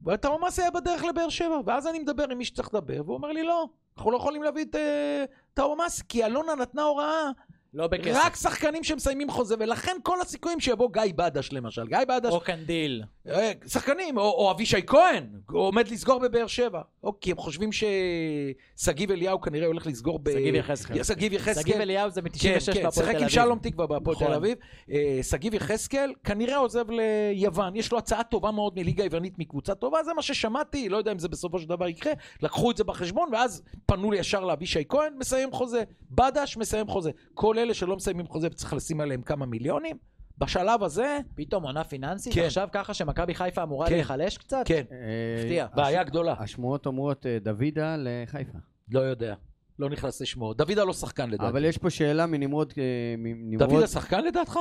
וטאוואמאסי 0.06 0.62
היה 0.62 0.70
בדרך 0.70 1.04
לבאר 1.04 1.28
שבע, 1.28 1.60
ואז 1.66 1.86
אני 1.86 1.98
מדבר 1.98 2.24
עם 2.30 2.38
מי 2.38 2.44
שצריך 2.44 2.68
לדבר, 2.74 3.02
והוא 3.04 3.14
אומר 3.16 3.32
לי, 3.32 3.42
לא, 3.42 3.68
אנחנו 3.96 4.10
לא 4.10 4.16
יכולים 4.16 4.42
להביא 4.42 4.64
את 4.64 4.74
אה, 4.74 5.24
טאוואמאסי, 5.54 6.02
כי 6.08 6.24
אלונה 6.24 6.54
נתנה 6.54 6.82
הוראה 6.82 7.30
לא 7.74 7.86
בכסף. 7.86 8.20
רק 8.24 8.36
שחקנים 8.36 8.84
שמסיימים 8.84 9.30
חוזה, 9.30 9.54
ולכן 9.58 9.96
כל 10.02 10.20
הסיכויים 10.20 10.60
שיבוא 10.60 10.88
גיא 10.92 11.02
בדש 11.16 11.52
למשל. 11.52 11.86
גיא 11.86 11.98
בדש, 12.08 12.32
או 12.32 12.40
קנדיל. 12.40 13.02
אה, 13.28 13.52
שחקנים, 13.66 14.18
או, 14.18 14.22
או 14.22 14.50
אבישי 14.50 14.86
כהן, 14.86 15.26
עומד 15.52 15.88
לסגור 15.88 16.20
בבאר 16.20 16.46
שבע. 16.46 16.80
או 17.04 17.20
כי 17.20 17.30
הם 17.30 17.36
חושבים 17.36 17.70
ששגיב 17.72 19.10
אליהו 19.10 19.40
כנראה 19.40 19.66
הולך 19.66 19.86
לסגור 19.86 20.18
ב... 20.22 20.30
שגיב 20.30 20.54
יחזקאל. 20.54 21.02
שגיב 21.02 21.32
יחזקאל. 21.32 21.62
שגיב 21.62 21.80
אליהו 21.80 22.10
זה 22.10 22.20
כן, 22.22 22.28
מ-96 22.28 22.74
כן, 22.74 22.82
בהפועל 22.82 23.06
תל 23.06 23.12
שיחק. 23.12 23.22
עם 23.22 23.28
שלום 23.28 23.58
תקווה 23.58 23.86
בהפועל 23.86 24.16
נכון. 24.16 24.28
תל 24.28 24.34
אביב. 24.34 24.58
אה, 24.90 25.18
שגיב 25.22 25.54
יחזקאל 25.54 26.12
כנראה 26.24 26.56
עוזב 26.56 26.84
ליוון, 26.90 27.76
יש 27.76 27.92
לו 27.92 27.98
הצעה 27.98 28.24
טובה 28.24 28.50
מאוד 28.50 28.72
מליגה 28.76 29.02
היוונית 29.02 29.38
מקבוצה 29.38 29.74
טובה, 29.74 30.02
זה 30.02 30.14
מה 30.14 30.22
ששמעתי, 30.22 30.88
לא 30.88 30.96
יודע 30.96 31.12
אם 31.12 31.18
זה 31.18 31.28
בסופו 31.28 31.58
של 31.58 31.68
דבר 31.68 31.88
יקרה, 31.88 32.12
לקחו 32.42 32.70
את 32.70 32.76
זה 32.76 32.84
בחשבון, 32.84 33.28
ואז 33.32 33.62
פנו 33.86 34.14
ישר 34.14 34.44
לאבישי 34.44 34.82
כהן, 34.88 35.12
מסיים 35.18 35.52
חוזה. 35.52 35.82
בדש 36.10 36.56
מסיים 36.56 36.88
חוזה. 36.88 37.10
כל 37.34 37.55
אלה 37.58 37.74
שלא 37.74 37.96
מסיימים 37.96 38.26
חוזה 38.26 38.46
וצריך 38.46 38.72
לשים 38.72 39.00
עליהם 39.00 39.22
כמה 39.22 39.46
מיליונים, 39.46 39.96
בשלב 40.38 40.82
הזה, 40.82 41.18
פתאום 41.34 41.62
עונה 41.64 41.84
פיננסית? 41.84 42.34
כן. 42.34 42.44
עכשיו 42.44 42.68
ככה 42.72 42.94
שמכבי 42.94 43.34
חיפה 43.34 43.62
אמורה 43.62 43.86
כן. 43.88 43.94
להיחלש 43.94 44.38
קצת? 44.38 44.62
כן, 44.64 44.82
אה, 44.92 44.96
הפתיע. 45.42 45.66
בעיה 45.74 46.02
גדולה. 46.04 46.34
השמועות 46.38 46.86
אומרות 46.86 47.26
אה, 47.26 47.38
דוידה 47.42 47.96
לחיפה. 47.98 48.58
לא 48.92 49.00
יודע, 49.00 49.34
לא 49.78 49.90
נכנס 49.90 50.20
לשמועות. 50.22 50.56
דוידה 50.56 50.84
לא 50.84 50.92
שחקן 50.92 51.30
לדעתי. 51.30 51.48
אבל 51.50 51.64
יש 51.64 51.78
פה 51.78 51.90
שאלה 51.90 52.26
מנמרוד... 52.26 52.72
אה, 52.78 52.82
מנמרוד- 53.18 53.68
דוידה 53.68 53.86
שחקן 53.86 54.24
לדעתך? 54.24 54.58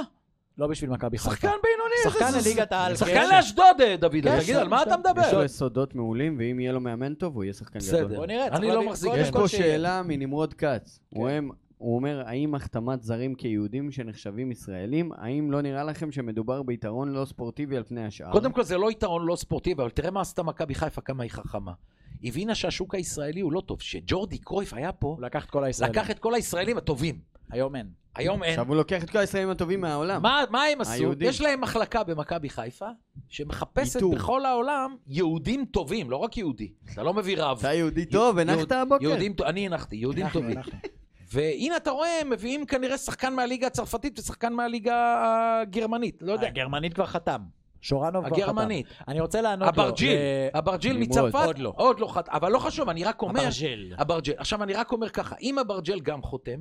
לא 0.57 0.67
בשביל 0.67 0.89
מכבי 0.89 1.17
חיפה. 1.17 1.31
שחקן 1.35 1.47
בינוני. 1.47 1.95
שחקן 2.19 2.39
לליגת 2.39 2.71
העל, 2.71 2.95
שחקן 2.95 3.13
כן. 3.13 3.35
לאשדוד, 3.35 3.81
אה, 3.83 3.95
דוידה. 3.97 4.31
כן, 4.37 4.43
תגיד, 4.43 4.55
על 4.55 4.67
מה 4.67 4.79
שם. 4.79 4.87
אתה 4.87 4.97
מדבר? 4.97 5.21
יש 5.27 5.33
לו 5.33 5.43
יסודות 5.43 5.95
מעולים, 5.95 6.35
ואם 6.39 6.59
יהיה 6.59 6.71
לו 6.71 6.79
מאמן 6.79 7.13
טוב, 7.13 7.35
הוא 7.35 7.43
יהיה 7.43 7.53
שחקן 7.53 7.79
בסדר. 7.79 8.03
גדול. 8.03 8.15
בוא 8.17 8.25
נראה, 8.25 8.47
אני 8.47 8.67
לא 8.67 8.85
מחזיק. 8.89 9.11
יש 9.17 9.31
כל 9.31 9.39
פה. 9.39 9.47
שאלה 9.47 10.01
מנמרוד 10.05 10.53
כץ. 10.53 10.99
הוא 11.09 11.29
הם- 11.29 11.49
הוא 11.77 11.95
אומר, 11.95 12.23
האם 12.25 12.55
החתמת 12.55 13.03
זרים 13.03 13.35
כיהודים 13.35 13.91
שנחשבים 13.91 14.51
ישראלים, 14.51 15.11
האם 15.17 15.51
לא 15.51 15.61
נראה 15.61 15.83
לכם 15.83 16.11
שמדובר 16.11 16.63
ביתרון 16.63 17.11
לא 17.11 17.25
ספורטיבי 17.25 17.77
על 17.77 17.83
פני 17.83 18.05
השאר? 18.05 18.31
קודם 18.31 18.51
כל 18.51 18.63
זה 18.63 18.77
לא 18.77 18.91
יתרון 18.91 19.25
לא 19.25 19.35
ספורטיבי, 19.35 19.81
אבל 19.81 19.89
תראה 19.89 20.11
מה 20.11 20.21
עשתה 20.21 20.43
מכבי 20.43 20.75
חיפה, 20.75 21.01
כמה 21.01 21.23
היא 21.23 21.31
חכמה. 21.31 21.71
הבינה 22.23 22.55
שהשוק 22.55 22.95
הישראלי 22.95 23.41
הוא 23.41 23.53
לא 23.53 23.61
טוב. 23.61 23.81
שג'ורדי 23.81 24.37
קרויף 24.37 24.73
היה 24.73 24.91
פה, 24.91 25.17
לקח 25.21 25.45
את 25.45 25.49
כל 25.49 25.63
הישראלים. 25.63 25.95
לקח 25.95 26.11
את 26.11 26.19
כל 26.19 26.33
הישראלים 26.33 26.77
הטובים. 26.77 27.19
היום 27.49 27.75
אין. 27.75 27.87
היום 28.15 28.43
אין. 28.43 28.51
עכשיו 28.51 28.67
הוא 28.67 28.75
לוקח 28.75 29.03
את 29.03 29.09
כל 29.09 29.17
הישראלים 29.17 29.49
הטובים 29.49 29.81
מהעולם. 29.81 30.21
מה, 30.21 30.43
מה 30.49 30.63
הם 30.63 30.81
עשו? 30.81 30.91
היהודים. 30.91 31.29
יש 31.29 31.41
להם 31.41 31.61
מחלקה 31.61 32.03
במכבי 32.03 32.49
חיפה, 32.49 32.87
שמחפשת 33.29 33.95
איתור. 33.95 34.15
בכל 34.15 34.45
העולם 34.45 34.95
יהודים 35.07 35.65
טובים, 35.65 36.11
לא 36.11 36.17
רק 36.17 36.37
יהודי. 36.37 36.71
אתה 36.93 37.03
לא 37.03 37.13
מביא 37.13 37.37
רב. 37.37 37.57
אתה 37.59 37.73
יהודי 37.73 38.05
טוב, 38.05 38.37
הנחת 38.37 38.71
הבוקר? 38.71 39.03
יהודים, 39.03 39.35
אני 39.45 39.65
הנחתי, 39.65 39.95
יהודים 39.95 40.25
טובים. 40.33 40.57
והנה 41.33 41.77
אתה 41.77 41.91
רואה, 41.91 42.21
הם 42.21 42.29
מביאים 42.29 42.65
כנראה 42.65 42.97
שחקן 42.97 43.33
מהליגה 43.33 43.67
הצרפתית 43.67 44.19
ושחקן 44.19 44.53
מהליגה 44.53 45.15
הגרמנית. 45.61 46.17
לא 46.21 46.33
יודע. 46.33 46.47
הגרמנית 46.47 46.93
כבר 46.93 47.05
חתם. 47.05 47.41
שורנוב 47.81 48.25
כבר 48.25 48.35
חתם. 48.35 48.43
הגרמנית. 48.43 48.87
אני 49.07 49.19
רוצה 49.19 49.41
לענות 49.41 49.77
לו. 49.77 49.83
אברג'יל, 49.83 50.11
אה, 50.11 50.49
אברג'יל. 50.59 50.97
מצרפת, 50.97 51.45
עוד 51.45 51.59
לא. 51.59 51.73
עוד 51.75 51.99
לא 51.99 52.07
חת... 52.07 52.29
אבל 52.29 52.51
לא 52.51 52.59
חשוב, 52.59 52.89
אני 52.89 53.03
רק 53.03 53.21
אומר, 53.21 53.41
אברג'יל. 53.41 53.95
אברג'ל. 54.01 54.33
עכשיו 54.37 54.63
אני 54.63 54.73
רק 54.73 54.91
אומר 54.91 55.09
ככה, 55.09 55.35
אם 55.41 55.59
אברג'ל 55.59 55.99
גם 55.99 56.21
חותם, 56.21 56.59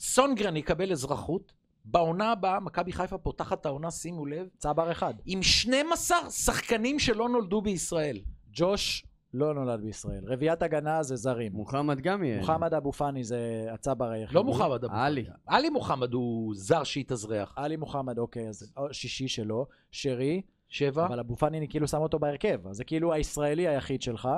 סונגרן 0.00 0.56
יקבל 0.56 0.92
אזרחות, 0.92 1.52
בעונה 1.84 2.32
הבאה 2.32 2.60
מכבי 2.60 2.92
חיפה 2.92 3.18
פותחת 3.18 3.66
העונה, 3.66 3.90
שימו 3.90 4.26
לב, 4.26 4.46
צבר 4.58 4.92
אחד. 4.92 5.14
עם 5.26 5.42
12 5.42 6.30
שחקנים 6.30 6.98
שלא 6.98 7.28
נולדו 7.28 7.62
בישראל. 7.62 8.20
ג'וש 8.52 9.04
לא 9.34 9.54
נולד 9.54 9.80
בישראל. 9.80 10.24
רביעיית 10.26 10.62
הגנה 10.62 11.02
זה 11.02 11.16
זרים. 11.16 11.52
מוחמד 11.52 12.00
גם 12.00 12.24
יהיה. 12.24 12.38
מוחמד 12.38 12.74
אבו 12.74 12.92
פאני 12.92 13.24
זה 13.24 13.38
הצבר 13.72 14.10
היחיד. 14.10 14.34
לא 14.36 14.44
מוחמד 14.44 14.84
אבו 14.84 14.94
עלי. 14.96 15.24
פאני. 15.24 15.36
עלי 15.46 15.70
מוחמד 15.70 16.12
הוא 16.12 16.54
זר 16.56 16.84
שהתאזרח. 16.84 17.54
עלי 17.56 17.76
מוחמד, 17.76 18.18
אוקיי, 18.18 18.48
אז 18.48 18.72
שישי 18.92 19.28
שלו. 19.28 19.66
שרי, 19.90 20.42
שבע. 20.68 21.06
אבל 21.06 21.18
אבו 21.20 21.36
פאני 21.36 21.58
אני 21.58 21.68
כאילו 21.68 21.88
שם 21.88 21.98
אותו 22.00 22.18
בהרכב. 22.18 22.68
אז 22.68 22.76
זה 22.76 22.84
כאילו 22.84 23.12
הישראלי 23.12 23.68
היחיד 23.68 24.02
שלך. 24.02 24.28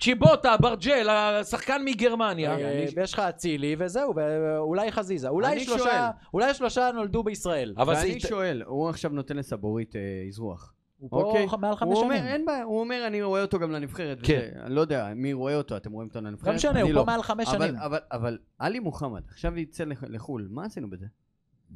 צ'יבוטה, 0.00 0.54
אברג'ל, 0.54 1.08
השחקן 1.10 1.82
מגרמניה. 1.84 2.50
אה, 2.50 2.56
אני- 2.82 2.86
ויש 2.96 3.12
לך 3.14 3.18
אצילי 3.18 3.76
וזהו, 3.78 4.12
ואולי 4.16 4.92
חזיזה. 4.92 5.28
אולי 5.28 5.52
אני 5.52 5.60
שלושה. 5.64 6.10
אולי 6.34 6.54
שלושה 6.54 6.90
נולדו 6.94 7.22
בישראל. 7.22 7.74
אבל. 7.76 7.94
ואני 7.94 8.08
ית- 8.08 8.20
שואל, 8.20 8.62
הוא 8.66 8.88
עכשיו 8.88 9.10
נותן 9.10 9.36
לסבורית 9.36 9.96
אה, 9.96 10.00
אזרוח. 10.28 10.72
הוא 10.98 11.10
אוקיי. 11.22 11.48
פה 11.48 11.56
מעל 11.56 11.76
חמש 11.76 11.88
הוא 11.94 12.02
אומר, 12.04 12.16
שנים. 12.16 12.28
אין 12.28 12.44
בעיה, 12.46 12.62
הוא 12.62 12.80
אומר, 12.80 13.04
אני 13.06 13.22
רואה 13.22 13.42
אותו 13.42 13.58
גם 13.58 13.70
לנבחרת. 13.70 14.18
כן. 14.22 14.48
וזה. 14.54 14.62
אני 14.66 14.74
לא 14.74 14.80
יודע, 14.80 15.12
מי 15.16 15.32
רואה 15.32 15.56
אותו, 15.56 15.76
אתם 15.76 15.92
רואים 15.92 16.08
אותו 16.08 16.20
לנבחרת? 16.20 16.48
לא 16.48 16.54
משנה, 16.54 16.82
הוא 16.82 16.90
לא. 16.92 17.00
פה 17.00 17.06
מעל 17.06 17.22
חמש 17.22 17.48
אבל- 17.48 17.66
שנים. 17.66 17.76
אבל- 17.80 17.98
אבל 18.12 18.38
עלי 18.58 18.78
מוחמד, 18.78 19.22
עכשיו 19.28 19.58
יצא 19.58 19.84
לח- 19.84 20.04
לחו"ל, 20.08 20.48
מה 20.50 20.64
עשינו 20.64 20.90
בזה? 20.90 21.06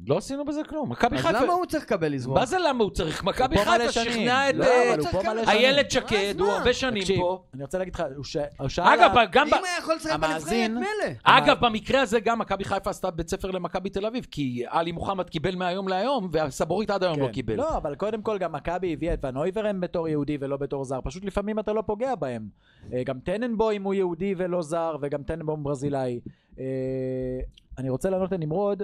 לא 0.07 0.17
עשינו 0.17 0.45
בזה 0.45 0.61
כלום. 0.69 0.91
מכבי 0.91 1.15
אז 1.15 1.21
חיפה... 1.21 1.41
למה 1.41 1.53
הוא 1.53 1.65
צריך 1.65 1.83
לקבל 1.83 2.15
אזרוח? 2.15 2.37
מה 2.37 2.45
זה 2.45 2.57
למה 2.59 2.83
הוא 2.83 2.91
צריך? 2.91 3.23
מכבי 3.23 3.57
חיפה. 3.57 3.91
שכנעה 3.91 4.49
את 4.49 4.55
לא, 4.55 4.65
אה. 4.65 5.51
איילת 5.51 5.91
שקד, 5.91 6.15
אז 6.35 6.39
הוא? 6.39 6.51
הרבה 6.51 6.73
שנים 6.73 7.03
פה. 7.17 7.43
אני 7.53 7.63
רוצה 7.63 7.77
להגיד 7.77 7.95
לך, 7.95 8.03
הוא 8.57 8.69
שאל... 8.69 8.85
אגב, 8.85 9.11
גם 9.31 9.47
אם 9.47 9.53
היה 9.53 9.77
יכול 9.79 9.95
לשחק 9.95 10.19
בנבחרת, 10.19 10.69
מילא. 10.69 11.13
אגב, 11.23 11.57
במקרה 11.65 12.01
הזה 12.01 12.19
גם 12.19 12.39
מכבי 12.39 12.63
חיפה 12.63 12.89
עשתה 12.89 13.11
בית 13.11 13.29
ספר 13.29 13.51
למכבי 13.51 13.89
תל 13.89 14.05
אביב, 14.05 14.27
כי 14.31 14.63
עלי 14.67 14.91
מוחמד 14.91 15.29
קיבל 15.29 15.55
מהיום 15.55 15.87
להיום, 15.87 16.29
והסבורית 16.31 16.89
עד 16.89 17.03
היום 17.03 17.15
כן. 17.15 17.21
לא 17.21 17.27
קיבל. 17.27 17.55
לא, 17.55 17.77
אבל 17.77 17.95
קודם 17.95 18.21
כל 18.21 18.37
גם 18.37 18.51
מכבי 18.51 18.93
הביאה 18.93 19.13
את 19.13 19.25
ון 19.25 19.37
אויברם 19.37 19.81
בתור 19.81 20.07
יהודי 20.07 20.37
ולא 20.39 20.57
בתור 20.57 20.83
זר. 20.83 20.99
פשוט 21.03 21.25
לפעמים 21.25 21.59
אתה 21.59 21.73
לא 21.73 21.83
פוגע 21.85 22.15
בהם. 22.15 22.47
אה, 22.93 23.03
גם 23.03 23.19
טננבוים 23.19 23.83
הוא 23.83 23.93
יהודי 23.93 24.35
ולא 24.37 24.61
זר, 24.61 24.97
וגם 25.01 25.23
טננבוים 25.23 25.63
ברזילאי. 25.63 26.19
אה, 26.59 26.65
אני 27.77 27.89
רוצה 27.89 28.09
לענות 28.09 28.31
לנמרוד, 28.31 28.83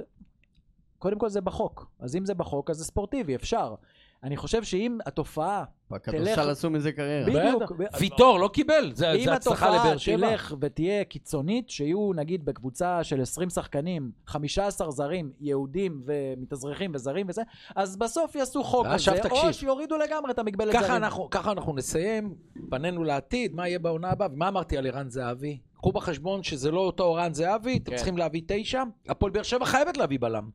קודם 1.00 1.20
כל 1.20 1.30
זה 1.30 1.42
בחוק. 1.42 1.88
אז 2.00 2.16
אם 2.16 2.26
זה 2.26 2.34
בחוק, 2.34 2.70
אז 2.70 2.78
זה 2.78 2.86
ספורטיבי, 2.86 3.36
אפשר. 3.36 3.76
אני 4.24 4.38
חושב 4.38 4.64
שאם 4.64 4.98
התופעה, 5.06 5.64
בכדורסל 5.92 6.50
עשו 6.50 6.70
מזה 6.70 6.92
קריירה. 6.92 7.26
בדיוק. 7.26 7.72
ויטור 8.00 8.40
לא 8.40 8.50
קיבל, 8.54 8.92
זה 8.94 9.12
אם 9.12 9.30
הצלחה 9.30 9.36
התופעה 9.36 9.70
לבאר 9.70 9.98
שבע. 9.98 10.30
תלך 10.30 10.56
ותהיה 10.62 11.04
קיצונית, 11.04 11.70
שיהיו 11.70 12.12
נגיד 12.16 12.46
בקבוצה 12.46 13.04
של 13.04 13.22
20 13.22 13.50
שחקנים, 13.50 14.12
15 14.28 14.92
זרים, 14.92 15.32
יהודים 15.40 16.02
ומתאזרחים 16.06 16.92
וזרים 16.94 17.26
וזה, 17.30 17.42
אז 17.76 17.98
בסוף 17.98 18.36
יעשו 18.36 18.64
חוק 18.64 18.88
כזה, 18.94 19.12
או. 19.32 19.54
שיורידו 19.54 19.98
לגמרי 19.98 20.32
את 20.32 20.40
המגבלת 20.40 20.74
ככה 20.74 20.84
זרים. 20.84 21.04
אנחנו, 21.04 21.30
ככה 21.30 21.52
אנחנו 21.52 21.74
נסיים, 21.74 22.36
פנינו 22.70 23.04
לעתיד, 23.04 23.56
מה 23.56 23.68
יהיה 23.68 23.80
בעונה 23.80 24.10
הבאה, 24.10 24.28
ומה 24.34 24.48
אמרתי 24.48 24.78
על 24.78 24.88
ערן 24.88 25.10
זהבי? 25.10 25.58
קחו 25.78 25.92
בחשבון 25.92 26.44
שזה 26.44 26.72
לא 26.72 26.80
אותו 26.80 27.18
ערן 27.18 27.34
זהבי, 27.34 27.78
אתם 27.78 27.92
כן. 27.92 27.98
צריכים 27.98 28.18
להביא 28.18 28.42
תשע, 28.48 28.84
הפועל 29.10 29.32
באר 29.32 29.44
שבע 29.44 29.66
חייבת 29.66 29.98
להביא 29.98 30.20
בלם. 30.20 30.50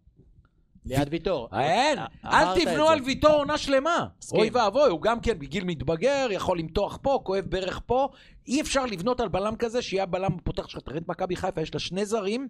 ליד 0.87 1.09
ויטור. 1.11 1.49
אין, 1.61 1.99
אה, 1.99 2.07
אל 2.25 2.61
תבנו. 2.61 2.89
על 2.89 3.01
ויטור 3.05 3.33
עונה 3.33 3.59
שלמה. 3.59 4.07
אוי 4.33 4.51
ואבוי, 4.53 4.91
הוא 4.91 5.03
גם 5.03 5.21
כן 5.21 5.39
בגיל 5.39 5.65
מתבגר, 5.65 6.27
יכול 6.31 6.59
למתוח 6.59 6.99
פה, 7.03 7.21
כואב 7.25 7.45
ברך 7.49 7.81
פה. 7.87 8.09
אי 8.47 8.61
אפשר 8.61 8.87
לבנות 8.87 9.21
על 9.21 9.29
בלם 9.29 9.57
כזה, 9.57 9.83
שיהיה 9.83 10.03
הבלם 10.03 10.33
הפותח 10.33 10.69
שלך. 10.69 10.83
תראה 10.83 10.99
את 10.99 11.09
מכבי 11.09 11.37
חיפה, 11.37 11.61
יש 11.61 11.75
לה 11.75 11.81
שני 11.81 12.07
זרים, 12.07 12.49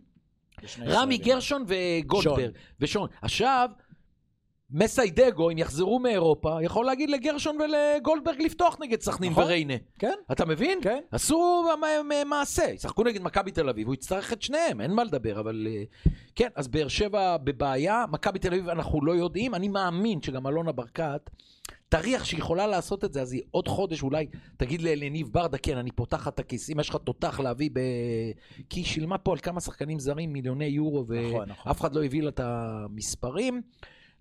רמי. 0.87 1.19
גרשון 1.19 1.65
וגולדברג. 1.67 2.51
ושון. 2.81 3.09
עכשיו, 3.23 3.71
מסיידגו, 4.73 5.51
אם 5.51 5.59
יחזרו 5.59 5.99
מאירופה, 5.99 6.63
יכול 6.63 6.87
להגיד 6.87 7.11
לגרשון 7.11 7.59
ולגולדברג 7.61 8.43
לפתוח 8.43 8.77
נגד 8.81 9.01
סכנין 9.01 9.33
נכון. 9.33 9.45
וריינה. 9.45 9.75
כן, 9.99 10.15
אתה 10.33 10.45
מבין? 10.45 10.79
כן. 10.83 11.01
עשו 11.11 11.65
מעשה, 12.27 12.65
ישחקו 12.65 13.05
נגד 13.05 13.23
מכבי 13.23 13.51
תל 13.51 13.69
אביב, 13.69 13.87
הוא 13.87 13.95
יצטרך 13.95 14.33
את 14.33 14.43
שניהם, 14.43 14.81
אין 14.81 14.93
מה 14.93 15.05
לדבר, 15.05 15.41
אבל 15.41 15.67
אה, 15.71 15.83
כן, 16.35 16.49
אז 16.57 16.69
באר 16.69 16.89
שבע 16.89 17.37
בבעיה, 17.37 18.05
מכבי 18.11 18.39
תל 18.39 18.49
אביב 18.49 18.69
אנחנו 18.69 19.05
לא 19.05 19.13
יודעים, 19.13 19.55
אני 19.55 19.69
מאמין 19.69 20.23
שגם 20.23 20.47
אלונה 20.47 20.73
ברקת 20.73 21.31
תריח 21.93 22.25
שהיא 22.25 22.39
יכולה 22.39 22.67
לעשות 22.67 23.05
את 23.05 23.13
זה, 23.13 23.23
אז 23.23 23.33
היא 23.33 23.43
עוד 23.51 23.69
חודש 23.69 24.03
אולי 24.03 24.27
תגיד 24.57 24.83
לניב 24.83 25.29
ברדה, 25.33 25.59
כן, 25.59 25.77
אני 25.77 25.91
פותחת 25.91 26.35
את 26.35 26.39
הכיס, 26.39 26.71
אם 26.71 26.81
יש 26.81 26.89
לך 26.89 26.97
תותח 26.97 27.41
להביא 27.41 27.71
ב... 27.73 27.81
כי 28.71 28.81
היא 28.81 28.85
שילמה 28.85 29.19
פה 29.19 29.33
על 29.33 29.39
כמה 29.39 29.61
שחקנים 29.61 29.99
זרים 29.99 30.33
מיליוני 30.33 30.65
יורו, 30.65 31.03
נכון, 31.03 31.49
נכון. 31.49 31.69
ואף 31.69 31.81
אחד 31.81 31.95
לא 31.95 32.05
הביא 32.05 32.23
לה 32.23 32.29
את 32.29 32.41
המספרים. 32.41 33.63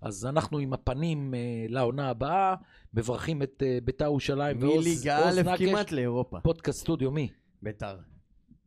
אז 0.02 0.26
אנחנו 0.26 0.58
עם 0.58 0.72
הפנים 0.72 1.34
אה, 1.34 1.38
לעונה 1.68 2.08
הבאה, 2.10 2.54
מברכים 2.94 3.42
את 3.42 3.62
אה, 3.66 3.78
בית"ר 3.84 4.04
ירושלים 4.04 4.56
ועוז 4.60 4.86
מליגה 4.86 5.18
עוז 5.28 5.38
א' 5.38 5.42
נקש. 5.42 5.62
כמעט 5.62 5.92
לאירופה. 5.92 6.40
פודקאסט 6.40 6.80
סטודיו, 6.80 7.10
מי? 7.10 7.28
ביתר. 7.62 7.96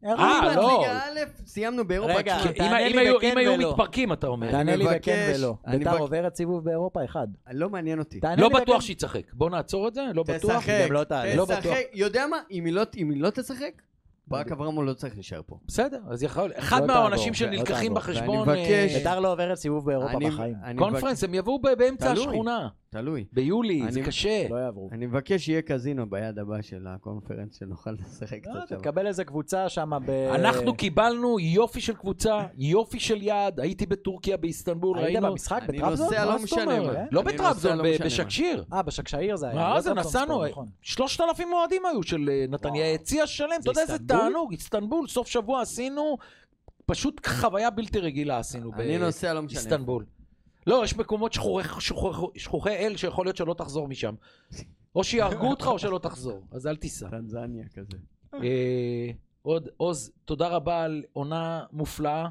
אה, 0.05 0.15
כמעט 0.17 0.55
לא. 0.55 0.79
ליגה 0.81 0.99
א', 0.99 1.19
סיימנו 1.47 1.87
באירופה. 1.87 2.13
רגע, 2.13 2.37
תענה 2.57 2.79
אם- 2.79 2.85
לי 2.85 2.93
אם 2.93 2.97
היו- 2.99 3.17
בכן 3.17 3.31
אם 3.31 3.37
היו 3.37 3.51
ולא. 3.53 3.71
מתפרקים, 3.71 4.13
אתה 4.13 4.27
אומר. 4.27 4.51
תענה 4.51 4.75
לי 4.75 4.85
בכן 4.85 5.33
ולא. 5.37 5.55
ביתר 5.71 5.97
עוברת 5.97 6.35
סיבוב 6.35 6.63
באירופה 6.65 7.05
אחד. 7.05 7.27
לא 7.51 7.69
מעניין 7.69 7.99
אותי. 7.99 8.19
לא 8.37 8.49
בטוח. 8.49 8.81
שהיא 8.81 8.95
תשחק. 8.95 9.33
בוא 9.33 9.49
נעצור 9.49 9.87
את 9.87 9.93
זה, 9.93 10.01
לא 10.13 10.23
בטוח. 10.23 10.59
תשחק, 10.59 10.87
לא 10.89 11.03
תעלה. 11.03 11.35
לא. 11.35 11.45
תשחק. 11.45 11.75
יודע 11.93 12.27
מה? 12.27 12.37
לא- 12.37 12.83
אם 12.97 13.09
היא 13.11 13.21
לא 13.21 13.29
תשחק, 13.29 13.81
ברק 14.27 14.51
אברמו 14.51 14.83
לא 14.83 14.93
צריך 14.93 15.13
להישאר 15.13 15.41
פה. 15.45 15.57
בסדר, 15.67 15.99
אז 16.09 16.23
יכול... 16.23 16.51
אחד 16.55 16.81
לא 16.81 16.87
מהאנשים 16.87 17.33
תעבור, 17.33 17.47
לא 17.51 17.55
שנלקחים. 17.57 17.93
בחשבון... 17.93 18.49
מבקש- 18.49 18.57
אה, 18.71 18.87
ביתר 18.97 19.19
לא 19.19 19.31
עוברת 19.31 19.57
סיבוב 19.57 19.85
באירופה 19.85 20.17
אני- 20.17 20.29
בחיים. 20.29 20.55
אני 20.63 20.77
קונפרנס, 20.79 21.23
הם 21.23 21.33
יבואו 21.33 21.59
באמצע. 21.61 22.11
השכונה. 22.11 22.67
תלוי. 22.95 23.25
ביולי, 23.33 23.81
זה 23.89 23.99
אני- 23.99 24.07
קשה. 24.07 24.47
לא 24.49 24.55
יעברו. 24.55 24.89
אני 24.91 25.05
מבקש 25.05 25.45
שיהיה 25.45 25.61
קזינו 25.61 26.09
ביד 26.09 26.39
הבא 26.39 26.61
של 26.61 26.87
הקונפרנס, 26.87 27.59
שנוכל 27.59 27.91
לשחק 27.91 28.39
לא, 28.47 28.51
קצת 28.59 28.67
שם. 28.69 28.75
תקבל 28.77 29.07
איזה 29.07 29.23
קבוצה 29.23 29.69
שם 29.69 29.91
ב... 30.05 30.09
אנחנו 30.35 30.75
קיבלנו 30.75 31.39
יופי 31.39 31.81
של 31.81 31.93
קבוצה, 31.95 32.41
יופי 32.57 32.99
של 32.99 33.21
יעד, 33.21 33.59
הייתי 33.59 33.85
בטורקיה, 33.85 34.37
באיסטנבול, 34.37 34.97
היית 34.97 35.09
ראינו... 35.09 35.31
במשחק 35.31 35.61
אני 35.69 35.77
בטרבזון? 35.77 36.05
נוסע, 36.07 36.25
מה 36.25 36.31
לא 36.31 36.43
משנה. 36.43 36.63
לא 37.11 37.21
אני 37.21 37.37
נוסע, 37.37 37.75
לא 37.75 37.83
ב- 37.83 37.87
משנה 37.87 37.99
מה. 37.99 38.05
בשקשיר. 38.05 38.63
אה, 38.73 38.81
בשקשאיר 38.81 39.35
זה 39.35 39.45
היה. 39.47 39.55
מה 39.55 39.73
לא 39.75 39.81
זה, 39.81 39.93
נסענו, 39.93 40.25
ספורט, 40.33 40.51
נכון. 40.51 40.67
שלושת 40.81 41.21
אלפים 41.21 41.53
אוהדים 41.53 41.85
היו 41.85 42.03
של 42.03 42.29
אה, 42.31 42.45
נתניה. 42.49 42.93
יציע 42.93 43.27
שלם, 43.27 43.47
אתה 43.61 43.69
יודע 43.71 43.81
איזה? 43.81 43.97
תענוג, 44.07 44.51
איסטנבול, 44.51 45.07
סוף 45.07 45.27
שבוע 45.27 45.61
עשינו, 45.61 46.17
פשוט 46.85 47.27
חוויה 47.27 47.69
בלתי 47.69 47.99
רגילה 47.99 48.37
עשינו 48.39 48.71
אני 48.73 48.97
נוסע, 48.97 49.33
לא 49.33 49.41
משנה. 49.41 49.59
באיסטנבול. 49.59 50.05
לא, 50.67 50.81
יש 50.83 50.97
מקומות 50.97 51.33
שחורי- 51.33 51.63
שחורי- 51.79 52.39
שכוחי 52.39 52.75
אל 52.75 52.97
שיכול 52.97 53.25
להיות 53.25 53.37
שלא 53.37 53.53
תחזור 53.53 53.87
משם. 53.87 54.15
או 54.95 55.03
שיהרגו 55.03 55.49
אותך 55.49 55.67
או 55.67 55.79
שלא 55.79 55.99
תחזור, 56.03 56.41
אז 56.51 56.67
אל 56.67 56.75
תיסע. 56.75 57.09
טנזניה 57.09 57.67
כזה. 57.67 57.97
אה, 58.33 59.09
עוד, 59.41 59.69
עוז, 59.77 60.11
תודה 60.25 60.47
רבה 60.47 60.83
על 60.83 61.03
עונה 61.13 61.65
מופלאה. 61.71 62.29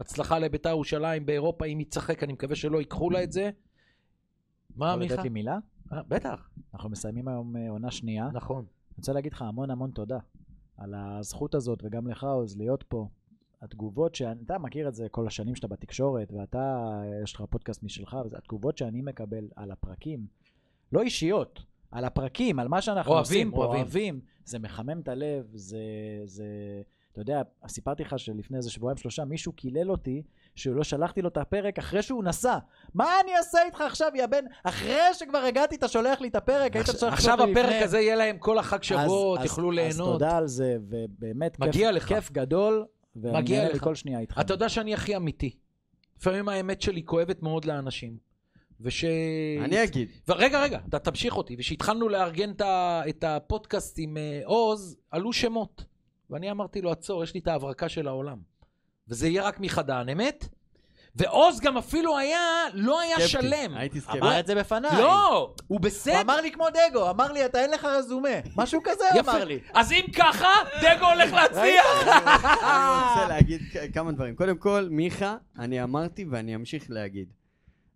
הצלחה 0.00 0.38
לביתר 0.38 0.68
ירושלים 0.68 1.26
באירופה, 1.26 1.64
אם 1.64 1.78
היא 1.78 1.86
תשחק, 1.90 2.22
אני 2.22 2.32
מקווה 2.32 2.56
שלא 2.56 2.78
ייקחו 2.78 3.10
לה 3.10 3.22
את 3.22 3.32
זה. 3.32 3.50
מה, 4.76 4.86
יכול 4.88 4.98
מיכה? 4.98 5.14
לתת 5.14 5.22
לי 5.22 5.28
מילה? 5.28 5.58
אה, 5.92 6.02
בטח, 6.08 6.50
אנחנו 6.74 6.90
מסיימים 6.90 7.28
היום 7.28 7.56
אה, 7.56 7.70
עונה 7.70 7.90
שנייה. 7.90 8.26
אני 8.26 8.34
נכון. 8.34 8.64
רוצה 8.98 9.12
להגיד 9.12 9.32
לך 9.32 9.42
המון 9.42 9.70
המון 9.70 9.90
תודה 9.90 10.18
על 10.76 10.94
הזכות 10.94 11.54
הזאת, 11.54 11.78
וגם 11.84 12.08
לך, 12.08 12.24
עוז, 12.24 12.56
להיות 12.56 12.82
פה. 12.88 13.08
התגובות 13.62 14.14
שאתה 14.14 14.58
מכיר 14.58 14.88
את 14.88 14.94
זה 14.94 15.06
כל 15.10 15.26
השנים 15.26 15.54
שאתה 15.54 15.66
בתקשורת, 15.68 16.32
ואתה, 16.32 17.00
יש 17.22 17.34
לך 17.34 17.42
פודקאסט 17.50 17.82
משלך, 17.82 18.16
התגובות 18.38 18.78
שאני 18.78 19.02
מקבל 19.02 19.48
על 19.56 19.70
הפרקים, 19.70 20.26
לא 20.92 21.02
אישיות, 21.02 21.62
על 21.90 22.04
הפרקים, 22.04 22.58
על 22.58 22.68
מה 22.68 22.82
שאנחנו 22.82 23.12
אוהבים, 23.12 23.46
עושים 23.46 23.50
פה, 23.50 23.56
אוהבים. 23.56 23.80
אוהבים, 23.80 24.20
זה 24.44 24.58
מחמם 24.58 25.00
את 25.00 25.08
הלב, 25.08 25.46
זה, 25.54 25.78
זה, 26.24 26.44
אתה 27.12 27.20
יודע, 27.20 27.42
סיפרתי 27.68 28.02
לך 28.02 28.18
שלפני 28.18 28.56
איזה 28.56 28.70
שבועיים 28.70 28.96
שלושה 28.96 29.24
מישהו 29.24 29.52
קילל 29.52 29.90
אותי 29.90 30.22
שלא 30.54 30.84
שלחתי 30.84 31.22
לו 31.22 31.28
את 31.28 31.36
הפרק 31.36 31.78
אחרי 31.78 32.02
שהוא 32.02 32.24
נסע. 32.24 32.58
מה 32.94 33.08
אני 33.24 33.36
אעשה 33.36 33.58
איתך 33.66 33.80
עכשיו, 33.80 34.10
יא 34.14 34.26
בן? 34.26 34.44
אחרי 34.64 35.00
שכבר 35.12 35.38
הגעתי, 35.38 35.76
אתה 35.76 35.88
שולח 35.88 36.20
לי 36.20 36.28
את 36.28 36.36
הפרק, 36.36 36.76
היית 36.76 36.90
צריך 36.90 37.12
עכשיו 37.12 37.42
הפרק. 37.42 37.82
הזה 37.82 38.00
יהיה 38.00 38.16
להם 38.16 38.38
כל 38.38 38.58
החג 38.58 38.82
שבוע, 38.82 39.42
תוכלו 39.42 39.70
ליהנות. 39.70 40.08
אז 40.08 40.12
תודה 40.12 40.36
על 40.36 40.46
זה, 40.46 40.76
ובאמת 40.88 41.56
כיף, 41.56 41.68
מגיע 41.68 41.92
לך. 41.92 42.08
כיף 42.08 42.30
גדול, 42.32 42.84
ואני 43.16 43.38
מגיע 43.38 43.58
נהנה 43.58 43.74
לך. 43.74 43.82
מכל 43.82 43.94
שנייה 43.94 44.20
איתך. 44.20 44.40
אתה 44.40 44.54
יודע 44.54 44.68
שאני 44.68 44.94
הכי 44.94 45.16
אמיתי. 45.16 45.56
לפעמים 46.18 46.48
האמת 46.48 46.82
שלי 46.82 47.02
כואבת 47.04 47.42
מאוד 47.42 47.64
לאנשים. 47.64 48.16
וש... 48.80 49.04
אני 49.64 49.84
אגיד. 49.84 50.08
ורגע, 50.28 50.62
רגע, 50.62 50.78
אתה 50.88 50.98
תמשיך 50.98 51.36
אותי. 51.36 51.56
וכשהתחלנו 51.58 52.08
לארגן 52.08 52.50
את 53.08 53.24
הפודקאסט 53.24 53.96
עם 53.98 54.16
אה, 54.16 54.40
עוז, 54.44 54.96
עלו 55.10 55.32
שמות. 55.32 55.84
ואני 56.30 56.50
אמרתי 56.50 56.80
לו, 56.80 56.90
עצור, 56.90 57.24
יש 57.24 57.34
לי 57.34 57.40
את 57.40 57.48
ההברקה 57.48 57.88
של 57.88 58.08
העולם. 58.08 58.38
וזה 59.08 59.28
יהיה 59.28 59.42
רק 59.42 59.60
מחדן, 59.60 60.08
אמת? 60.08 60.48
ועוז 61.20 61.60
גם 61.60 61.76
אפילו 61.76 62.18
היה, 62.18 62.40
לא 62.74 63.00
היה 63.00 63.16
סקפטי. 63.16 63.28
שלם. 63.28 63.76
הייתי 63.76 64.00
סקפטי. 64.00 64.18
אמר 64.18 64.40
את 64.40 64.46
זה 64.46 64.54
בפניי. 64.54 64.90
לא, 64.98 65.38
הוא 65.38 65.48
הוא 65.66 65.80
בסדר. 65.80 66.20
אמר 66.20 66.40
לי 66.40 66.52
כמו 66.52 66.66
דגו, 66.70 67.10
אמר 67.10 67.32
לי, 67.32 67.44
אתה 67.44 67.62
אין 67.62 67.70
לך 67.70 67.84
רזומה. 67.84 68.28
משהו 68.56 68.80
כזה 68.84 69.04
הוא. 69.12 69.20
אמר 69.20 69.44
לי. 69.44 69.58
אז 69.74 69.92
אם 69.92 70.04
ככה, 70.16 70.48
דגו 70.82 71.06
הולך 71.06 71.32
להצליח. 71.32 71.86
אני 72.06 73.08
רוצה 73.08 73.28
להגיד 73.28 73.60
כמה 73.94 74.12
דברים. 74.12 74.36
קודם 74.36 74.56
כל, 74.56 74.88
מיכה, 74.90 75.36
אני 75.58 75.82
אמרתי 75.82 76.24
ואני 76.30 76.54
אמשיך 76.54 76.84
להגיד. 76.88 77.28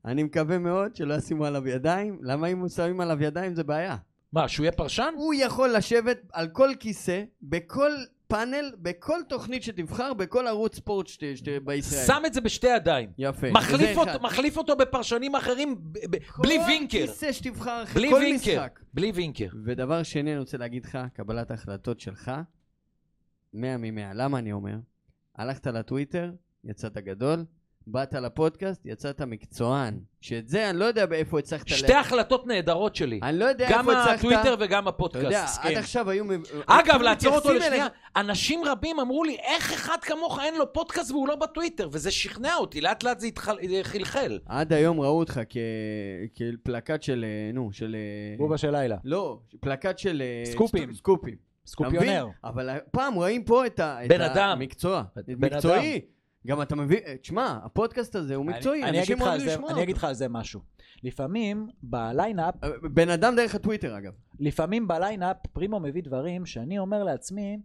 אני 0.04 0.22
מקווה 0.22 0.58
מאוד 0.58 0.96
שלא 0.96 1.14
ישימו 1.14 1.46
עליו 1.46 1.68
ידיים. 1.68 2.18
למה 2.22 2.46
אם 2.46 2.68
שמים 2.68 3.00
עליו 3.00 3.22
ידיים 3.22 3.54
זה 3.54 3.64
בעיה? 3.64 3.96
מה, 4.32 4.48
שהוא 4.48 4.64
יהיה 4.64 4.72
פרשן? 4.72 5.14
הוא 5.16 5.34
יכול 5.34 5.68
לשבת 5.72 6.18
על 6.32 6.48
כל 6.48 6.70
כיסא, 6.80 7.22
בכל 7.42 7.90
פאנל, 8.28 8.72
בכל 8.78 9.18
תוכנית 9.28 9.62
שתבחר, 9.62 10.12
בכל 10.14 10.46
ערוץ 10.46 10.76
ספורט 10.76 11.06
שת- 11.06 11.22
שת- 11.36 11.48
בישראל. 11.64 12.06
שם 12.06 12.22
את 12.26 12.34
זה 12.34 12.40
בשתי 12.40 12.66
ידיים. 12.76 13.10
יפה. 13.18 13.50
מחליף. 13.50 13.98
אותו, 13.98 14.20
מחליף 14.22 14.56
אותו 14.56 14.76
בפרשנים 14.76 15.34
אחרים 15.36 15.74
ב- 15.92 15.98
ב- 16.16 16.18
בלי 16.38 16.58
וינקר. 16.66 16.98
כל 16.98 17.06
כיסא 17.06 17.32
שתבחר, 17.32 17.82
אחרי 17.82 18.02
בלי 18.02 18.10
כל 18.10 18.16
וינקר. 18.16 18.52
משחק. 18.52 18.80
בלי 18.94 19.12
וינקר. 19.14 19.48
ודבר 19.64 20.02
שני, 20.02 20.32
אני 20.32 20.38
רוצה 20.38 20.58
להגיד 20.58 20.84
לך, 20.84 20.98
קבלת 21.14 21.50
ההחלטות 21.50 22.00
שלך, 22.00 22.32
100 23.52 23.76
מ-100. 23.76 24.14
למה 24.14 24.38
אני 24.38 24.52
אומר? 24.52 24.76
הלכת 25.36 25.66
לטוויטר, 25.66 26.32
יצאת 26.64 26.96
גדול, 26.96 27.44
באת 27.86 28.14
לפודקאסט, 28.14 28.80
יצאת 28.86 29.20
מקצוען. 29.22 29.98
שאת 30.20 30.48
זה 30.48 30.70
אני 30.70 30.78
לא 30.78 30.84
יודע 30.84 31.06
באיפה 31.06 31.38
הצלחת... 31.38 31.68
שתי 31.68 31.92
החלטות 31.94 32.46
נהדרות 32.46 32.96
שלי. 32.96 33.20
אני 33.22 33.38
לא 33.38 33.44
יודע 33.44 33.68
גם 33.70 33.78
איפה 33.90 33.92
הצלחת... 34.02 34.18
הטוויטר 34.18 34.54
וגם 34.60 34.88
אתה 34.88 35.18
יודע, 35.18 35.28
הפודקאסט. 35.28 35.60
עד 35.64 35.72
כן. 35.72 35.78
עכשיו 35.78 36.10
היו... 36.10 36.24
אגב, 36.66 37.00
לעצור 37.02 37.34
אותו 37.34 37.52
לשנייה. 37.54 37.86
אנשים 38.16 38.64
רבים 38.64 39.00
אמרו 39.00 39.24
לי, 39.24 39.36
איך 39.44 39.72
אחד 39.72 39.96
כמוך 40.02 40.38
אין 40.42 40.54
לו 40.58 40.72
פודקאסט 40.72 41.10
והוא 41.10 41.28
לא 41.28 41.36
בטוויטר? 41.36 41.88
וזה 41.92 42.10
שכנע 42.10 42.54
אותי, 42.54 42.80
לאט 42.80 43.02
לאט 43.02 43.20
זה 43.20 43.26
התחל- 43.26 43.58
חלחל. 43.82 44.38
עד 44.46 44.72
היום 44.72 45.00
ראו 45.00 45.18
אותך 45.18 45.40
כ... 45.50 45.56
כפלקט 46.34 47.02
של... 47.02 47.24
אה, 47.28 47.52
נו, 47.52 47.72
של... 47.72 47.96
אה, 47.98 48.36
בובה 48.38 48.58
של 48.58 48.70
לילה. 48.70 48.96
לא, 49.04 49.38
פלקט 49.60 49.98
של... 49.98 50.22
אה, 50.22 50.52
סקופים. 50.52 50.94
סקופים. 50.94 51.34
סקופיונר. 51.66 52.26
אבל 52.44 52.70
פעם 52.90 53.14
רואים 53.14 53.44
פה 53.44 53.66
את 53.66 53.80
ה- 53.80 54.04
את 54.04 54.08
בן 54.08 54.20
אדם. 54.20 54.48
המקצוע. 54.48 55.02
בן 55.16 55.46
מקצועי. 55.54 56.00
גם 56.46 56.62
אתה 56.62 56.76
מבין, 56.76 56.98
אה, 57.06 57.16
תשמע, 57.16 57.58
הפודקאסט 57.64 58.14
הזה 58.14 58.34
הוא 58.34 58.46
מקצועי, 58.46 58.84
אנשים 58.84 59.22
אוהבים 59.22 59.46
לשמוע 59.46 59.70
אני 59.70 59.82
אגיד 59.82 59.94
אותו. 59.94 59.98
לך 59.98 60.04
על 60.04 60.14
זה 60.14 60.28
משהו. 60.28 60.60
לפעמים 61.02 61.68
בליינאפ, 61.82 62.54
אה, 62.64 62.68
בן 62.82 63.08
אדם 63.08 63.36
דרך 63.36 63.54
הטוויטר 63.54 63.98
אגב. 63.98 64.12
לפעמים 64.40 64.88
בליינאפ 64.88 65.36
פרימו 65.52 65.80
מביא 65.80 66.02
דברים 66.02 66.46
שאני 66.46 66.78
אומר 66.78 67.04
לעצמי, 67.04 67.58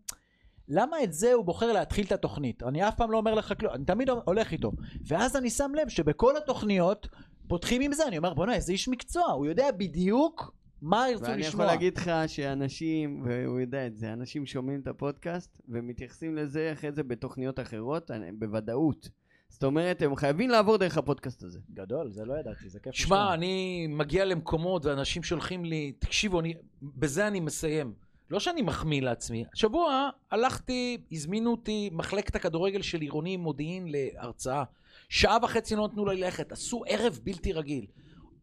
למה 0.67 1.03
את 1.03 1.13
זה 1.13 1.33
הוא 1.33 1.45
בוחר 1.45 1.71
להתחיל 1.71 2.05
את 2.05 2.11
התוכנית? 2.11 2.63
אני 2.63 2.87
אף 2.87 2.95
פעם 2.95 3.11
לא 3.11 3.17
אומר 3.17 3.33
לך 3.33 3.53
כלום, 3.59 3.73
אני 3.73 3.85
תמיד 3.85 4.09
הולך 4.09 4.51
איתו. 4.51 4.71
ואז 5.07 5.35
אני 5.35 5.49
שם 5.49 5.71
לב 5.75 5.89
שבכל 5.89 6.37
התוכניות, 6.37 7.07
פותחים 7.47 7.81
עם 7.81 7.93
זה, 7.93 8.07
אני 8.07 8.17
אומר, 8.17 8.33
בוא'נה, 8.33 8.55
איזה 8.55 8.71
איש 8.71 8.87
מקצוע, 8.87 9.31
הוא 9.31 9.45
יודע 9.45 9.71
בדיוק 9.71 10.53
מה 10.81 11.09
ירצו 11.09 11.23
ואני 11.23 11.33
יכול 11.41 11.47
לשמוע. 11.49 11.65
להגיד 11.65 11.97
לך 11.97 12.11
שאנשים, 12.27 13.21
והוא 13.25 13.59
יודע 13.59 13.87
את 13.87 13.97
זה, 13.97 14.13
אנשים 14.13 14.45
שומעים 14.45 14.79
את 14.79 14.87
הפודקאסט 14.87 15.61
ומתייחסים 15.69 16.35
לזה 16.35 16.69
אחרי 16.73 16.91
זה 16.91 17.03
בתוכניות 17.03 17.59
אחרות, 17.59 18.11
אני- 18.11 18.31
בוודאות. 18.31 19.09
זאת 19.49 19.63
אומרת, 19.63 20.01
הם 20.01 20.15
חייבים 20.15 20.49
לעבור 20.49 20.77
דרך 20.77 20.97
הפודקאסט 20.97 21.43
הזה. 21.43 21.59
גדול, 21.73 22.11
זה 22.11 22.25
לא 22.25 22.33
ידעתי, 22.39 22.69
זה 22.69 22.79
כיף 22.79 22.95
שמע, 22.95 23.33
אני 23.33 23.87
מגיע 23.89 24.25
למקומות 24.25 24.85
ואנשים 24.85 25.23
שולחים 25.23 25.65
לי, 25.65 25.91
תקשיבו, 25.99 26.39
אני, 26.39 26.53
בזה 26.81 27.27
אני 27.27 27.39
מסיים. 27.39 27.93
לא 28.31 28.39
שאני 28.39 28.61
מחמיא 28.61 29.01
לעצמי. 29.01 29.45
השבוע 29.53 30.09
הלכתי, 30.31 30.97
הזמינו 31.11 31.51
אותי, 31.51 31.89
מחלקת 31.93 32.35
הכדורגל 32.35 32.81
של 32.81 33.01
עירוני 33.01 33.37
מודיעין 33.37 33.87
להרצאה. 33.87 34.63
שעה 35.09 35.37
וחצי 35.43 35.75
לא 35.75 35.87
נתנו 35.87 36.05
לי 36.05 36.15
ללכת, 36.21 36.51
עשו 36.51 36.83
ערב 36.87 37.19
בלתי 37.23 37.53
רגיל. 37.53 37.85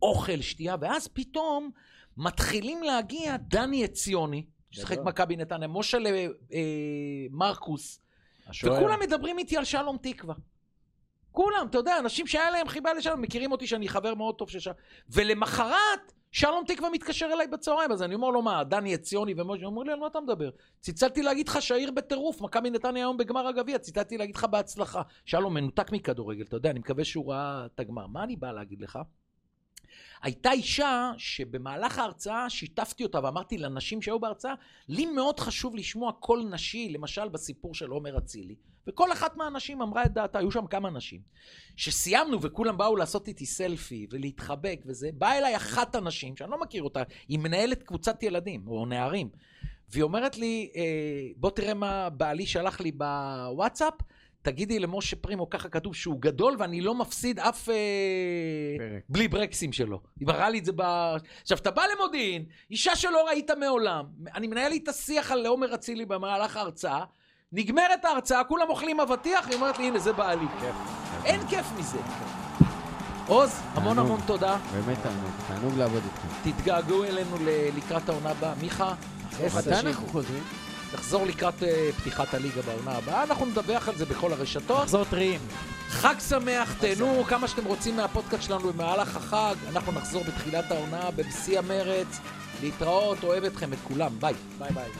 אוכל, 0.02 0.40
שתייה, 0.40 0.76
ואז 0.80 1.08
פתאום 1.08 1.70
מתחילים 2.16 2.82
להגיע 2.82 3.36
דני 3.36 3.84
עציוני, 3.84 4.46
ששיחק. 4.70 4.98
מכבי 5.04 5.36
נתניה, 5.36 5.68
משה 5.68 5.98
אה, 6.52 6.60
מרקוס. 7.30 8.00
וכולם 8.64 9.00
מדברים 9.00 9.38
איתי 9.38 9.56
על 9.56 9.64
שלום 9.64 9.96
תקווה. 10.02 10.34
כולם, 11.32 11.66
אתה 11.70 11.78
יודע, 11.78 11.98
אנשים 11.98 12.26
שהיה 12.26 12.50
להם 12.50 12.68
חיבה 12.68 12.94
לשלום, 12.94 13.22
מכירים 13.22 13.52
אותי 13.52 13.66
שאני 13.66 13.88
חבר 13.88 14.14
מאוד 14.14 14.34
טוב 14.34 14.50
של 14.50 14.58
שלום. 14.58 14.76
ולמחרת, 15.10 16.12
שלום 16.32 16.64
תקווה 16.66 16.90
מתקשר 16.90 17.26
אליי 17.32 17.46
בצהריים, 17.46 17.92
אז 17.92 18.02
אני 18.02 18.14
אומר 18.14 18.30
לו, 18.30 18.42
מה, 18.42 18.64
דני 18.64 18.94
עציוני 18.94 19.34
ומשה, 19.36 19.66
אומר 19.66 19.82
לי, 19.82 19.92
על 19.92 19.98
מה 19.98 20.06
אתה 20.06 20.20
מדבר? 20.20 20.50
צלצלתי 20.80 21.22
להגיד 21.22 21.48
לך 21.48 21.62
שהעיר 21.62 21.90
בטירוף, 21.90 22.40
מכבי 22.40 22.70
נתניה 22.70 23.04
היום 23.04 23.16
בגמר 23.16 23.46
הגביע, 23.46 23.78
צלצלתי 23.78 24.18
להגיד 24.18 24.36
לך 24.36 24.44
בהצלחה. 24.44 25.02
שלום 25.24 25.54
מנותק 25.54 25.92
מכדורגל, 25.92 26.42
אתה 26.42 26.56
יודע, 26.56 26.70
אני 26.70 26.78
מקווה 26.78 27.04
שהוא 27.04 27.32
ראה 27.32 27.66
את 27.66 27.80
הגמר. 27.80 28.06
מה 28.06 28.24
אני 28.24 28.36
בא 28.36 28.52
להגיד 28.52 28.80
לך? 28.80 28.98
הייתה 30.22 30.52
אישה 30.52 31.10
שבמהלך 31.18 31.98
ההרצאה 31.98 32.50
שיתפתי 32.50 33.04
אותה 33.04 33.20
ואמרתי 33.24 33.58
לנשים 33.58 34.02
שהיו 34.02 34.20
בהרצאה, 34.20 34.54
לי 34.88 35.06
מאוד 35.06 35.40
חשוב 35.40 35.76
לשמוע 35.76 36.12
קול 36.12 36.48
נשי, 36.50 36.88
למשל 36.88 37.28
בסיפור 37.28 37.74
של 37.74 37.90
עומר 37.90 38.18
אצילי, 38.18 38.54
וכל 38.86 39.12
אחת 39.12 39.36
מהנשים 39.36 39.82
אמרה 39.82 40.04
את 40.04 40.12
דעתה, 40.12 40.38
היו 40.38 40.50
שם 40.50 40.66
כמה 40.66 40.90
נשים. 40.90 41.20
שסיימנו 41.76 42.42
וכולם 42.42 42.76
באו 42.76 42.96
לעשות 42.96 43.28
איתי 43.28 43.46
סלפי 43.46 44.06
ולהתחבק 44.10 44.80
וזה, 44.86 45.10
באה 45.14 45.38
אליי 45.38 45.56
אחת 45.56 45.94
הנשים, 45.94 46.36
שאני 46.36 46.50
לא 46.50 46.60
מכיר 46.60 46.82
אותה, 46.82 47.02
היא 47.28 47.38
מנהלת 47.38 47.82
קבוצת 47.82 48.22
ילדים 48.22 48.68
או 48.68 48.86
נערים, 48.86 49.28
והיא 49.90 50.02
אומרת 50.02 50.38
לי, 50.38 50.70
אה, 50.76 50.82
בוא 51.36 51.50
תראה 51.50 51.74
מה 51.74 52.10
בעלי 52.10 52.46
שלח 52.46 52.80
לי 52.80 52.92
בוואטסאפ, 52.92 53.94
תגידי 54.46 54.78
למשה 54.78 55.16
פרימו, 55.16 55.50
ככה 55.50 55.68
כתוב 55.68 55.94
שהוא 55.94 56.20
גדול 56.20 56.56
ואני 56.58 56.80
לא 56.80 56.94
מפסיד 56.94 57.40
אף... 57.40 57.68
אה, 57.68 57.74
פרק. 58.78 59.02
בלי 59.08 59.28
ברקסים 59.28 59.72
שלו. 59.72 60.00
היא 60.20 60.28
מראה 60.28 60.50
לי 60.50 60.58
את 60.58 60.64
זה 60.64 60.72
ב... 60.76 60.82
עכשיו, 61.42 61.58
אתה 61.58 61.70
בא 61.70 61.82
למודיעין, 61.96 62.44
אישה 62.70 62.96
שלא 62.96 63.26
ראית 63.26 63.50
מעולם, 63.50 64.04
אני 64.34 64.46
מנהל 64.46 64.72
איתה 64.72 64.92
שיח 64.92 65.32
על 65.32 65.46
עומר 65.46 65.74
אצילי 65.74 66.04
במהלך 66.04 66.56
ההרצאה, 66.56 67.04
נגמרת 67.52 68.04
ההרצאה, 68.04 68.44
כולם 68.44 68.68
אוכלים 68.68 69.00
אבטיח, 69.00 69.48
היא 69.48 69.56
אומרת 69.56 69.78
לי, 69.78 69.86
הנה, 69.86 69.98
זה 69.98 70.12
בעלי. 70.12 70.46
אין 71.24 71.46
כיף 71.48 71.66
מזה. 71.78 71.98
עוז, 73.26 73.60
המון. 73.74 73.98
המון 73.98 74.20
תודה. 74.26 74.58
באמת 74.72 74.98
תענוג, 75.02 75.30
תענוג 75.48 75.78
לעבוד 75.78 76.02
איתכם. 76.04 76.50
תתגעגעו 76.50 77.04
אלינו 77.04 77.36
לקראת 77.76 78.08
העונה 78.08 78.30
הבאה. 78.30 78.54
מיכה, 78.60 78.94
איך 79.40 79.68
אנחנו 79.68 80.06
חוזרים? 80.06 80.42
נחזור 80.96 81.26
לקראת 81.26 81.62
אה, 81.62 81.90
פתיחת 82.00 82.34
הליגה 82.34 82.62
בעונה 82.62 82.90
הבאה, 82.90 83.22
אנחנו 83.22 83.46
נדווח 83.46 83.88
על 83.88 83.96
זה 83.96 84.06
בכל 84.06 84.32
הרשתות. 84.32 84.82
נחזור 84.82 85.04
טריים. 85.04 85.40
חג 85.88 86.14
שמח, 86.28 86.74
תהנו 86.80 87.24
כמה 87.28 87.48
שאתם 87.48 87.64
רוצים 87.64 87.96
מהפודקאסט 87.96 88.42
שלנו 88.42 88.72
במהלך 88.72 89.16
החג. 89.16 89.54
אנחנו 89.68 89.92
נחזור 89.92 90.24
בתחילת 90.24 90.70
העונה, 90.70 91.10
בשיא 91.10 91.58
המרץ. 91.58 92.20
להתראות, 92.62 93.24
אוהב 93.24 93.44
אתכם, 93.44 93.72
את 93.72 93.78
כולם. 93.88 94.12
ביי. 94.20 94.34
ביי 94.58 94.70
ביי. 94.70 94.90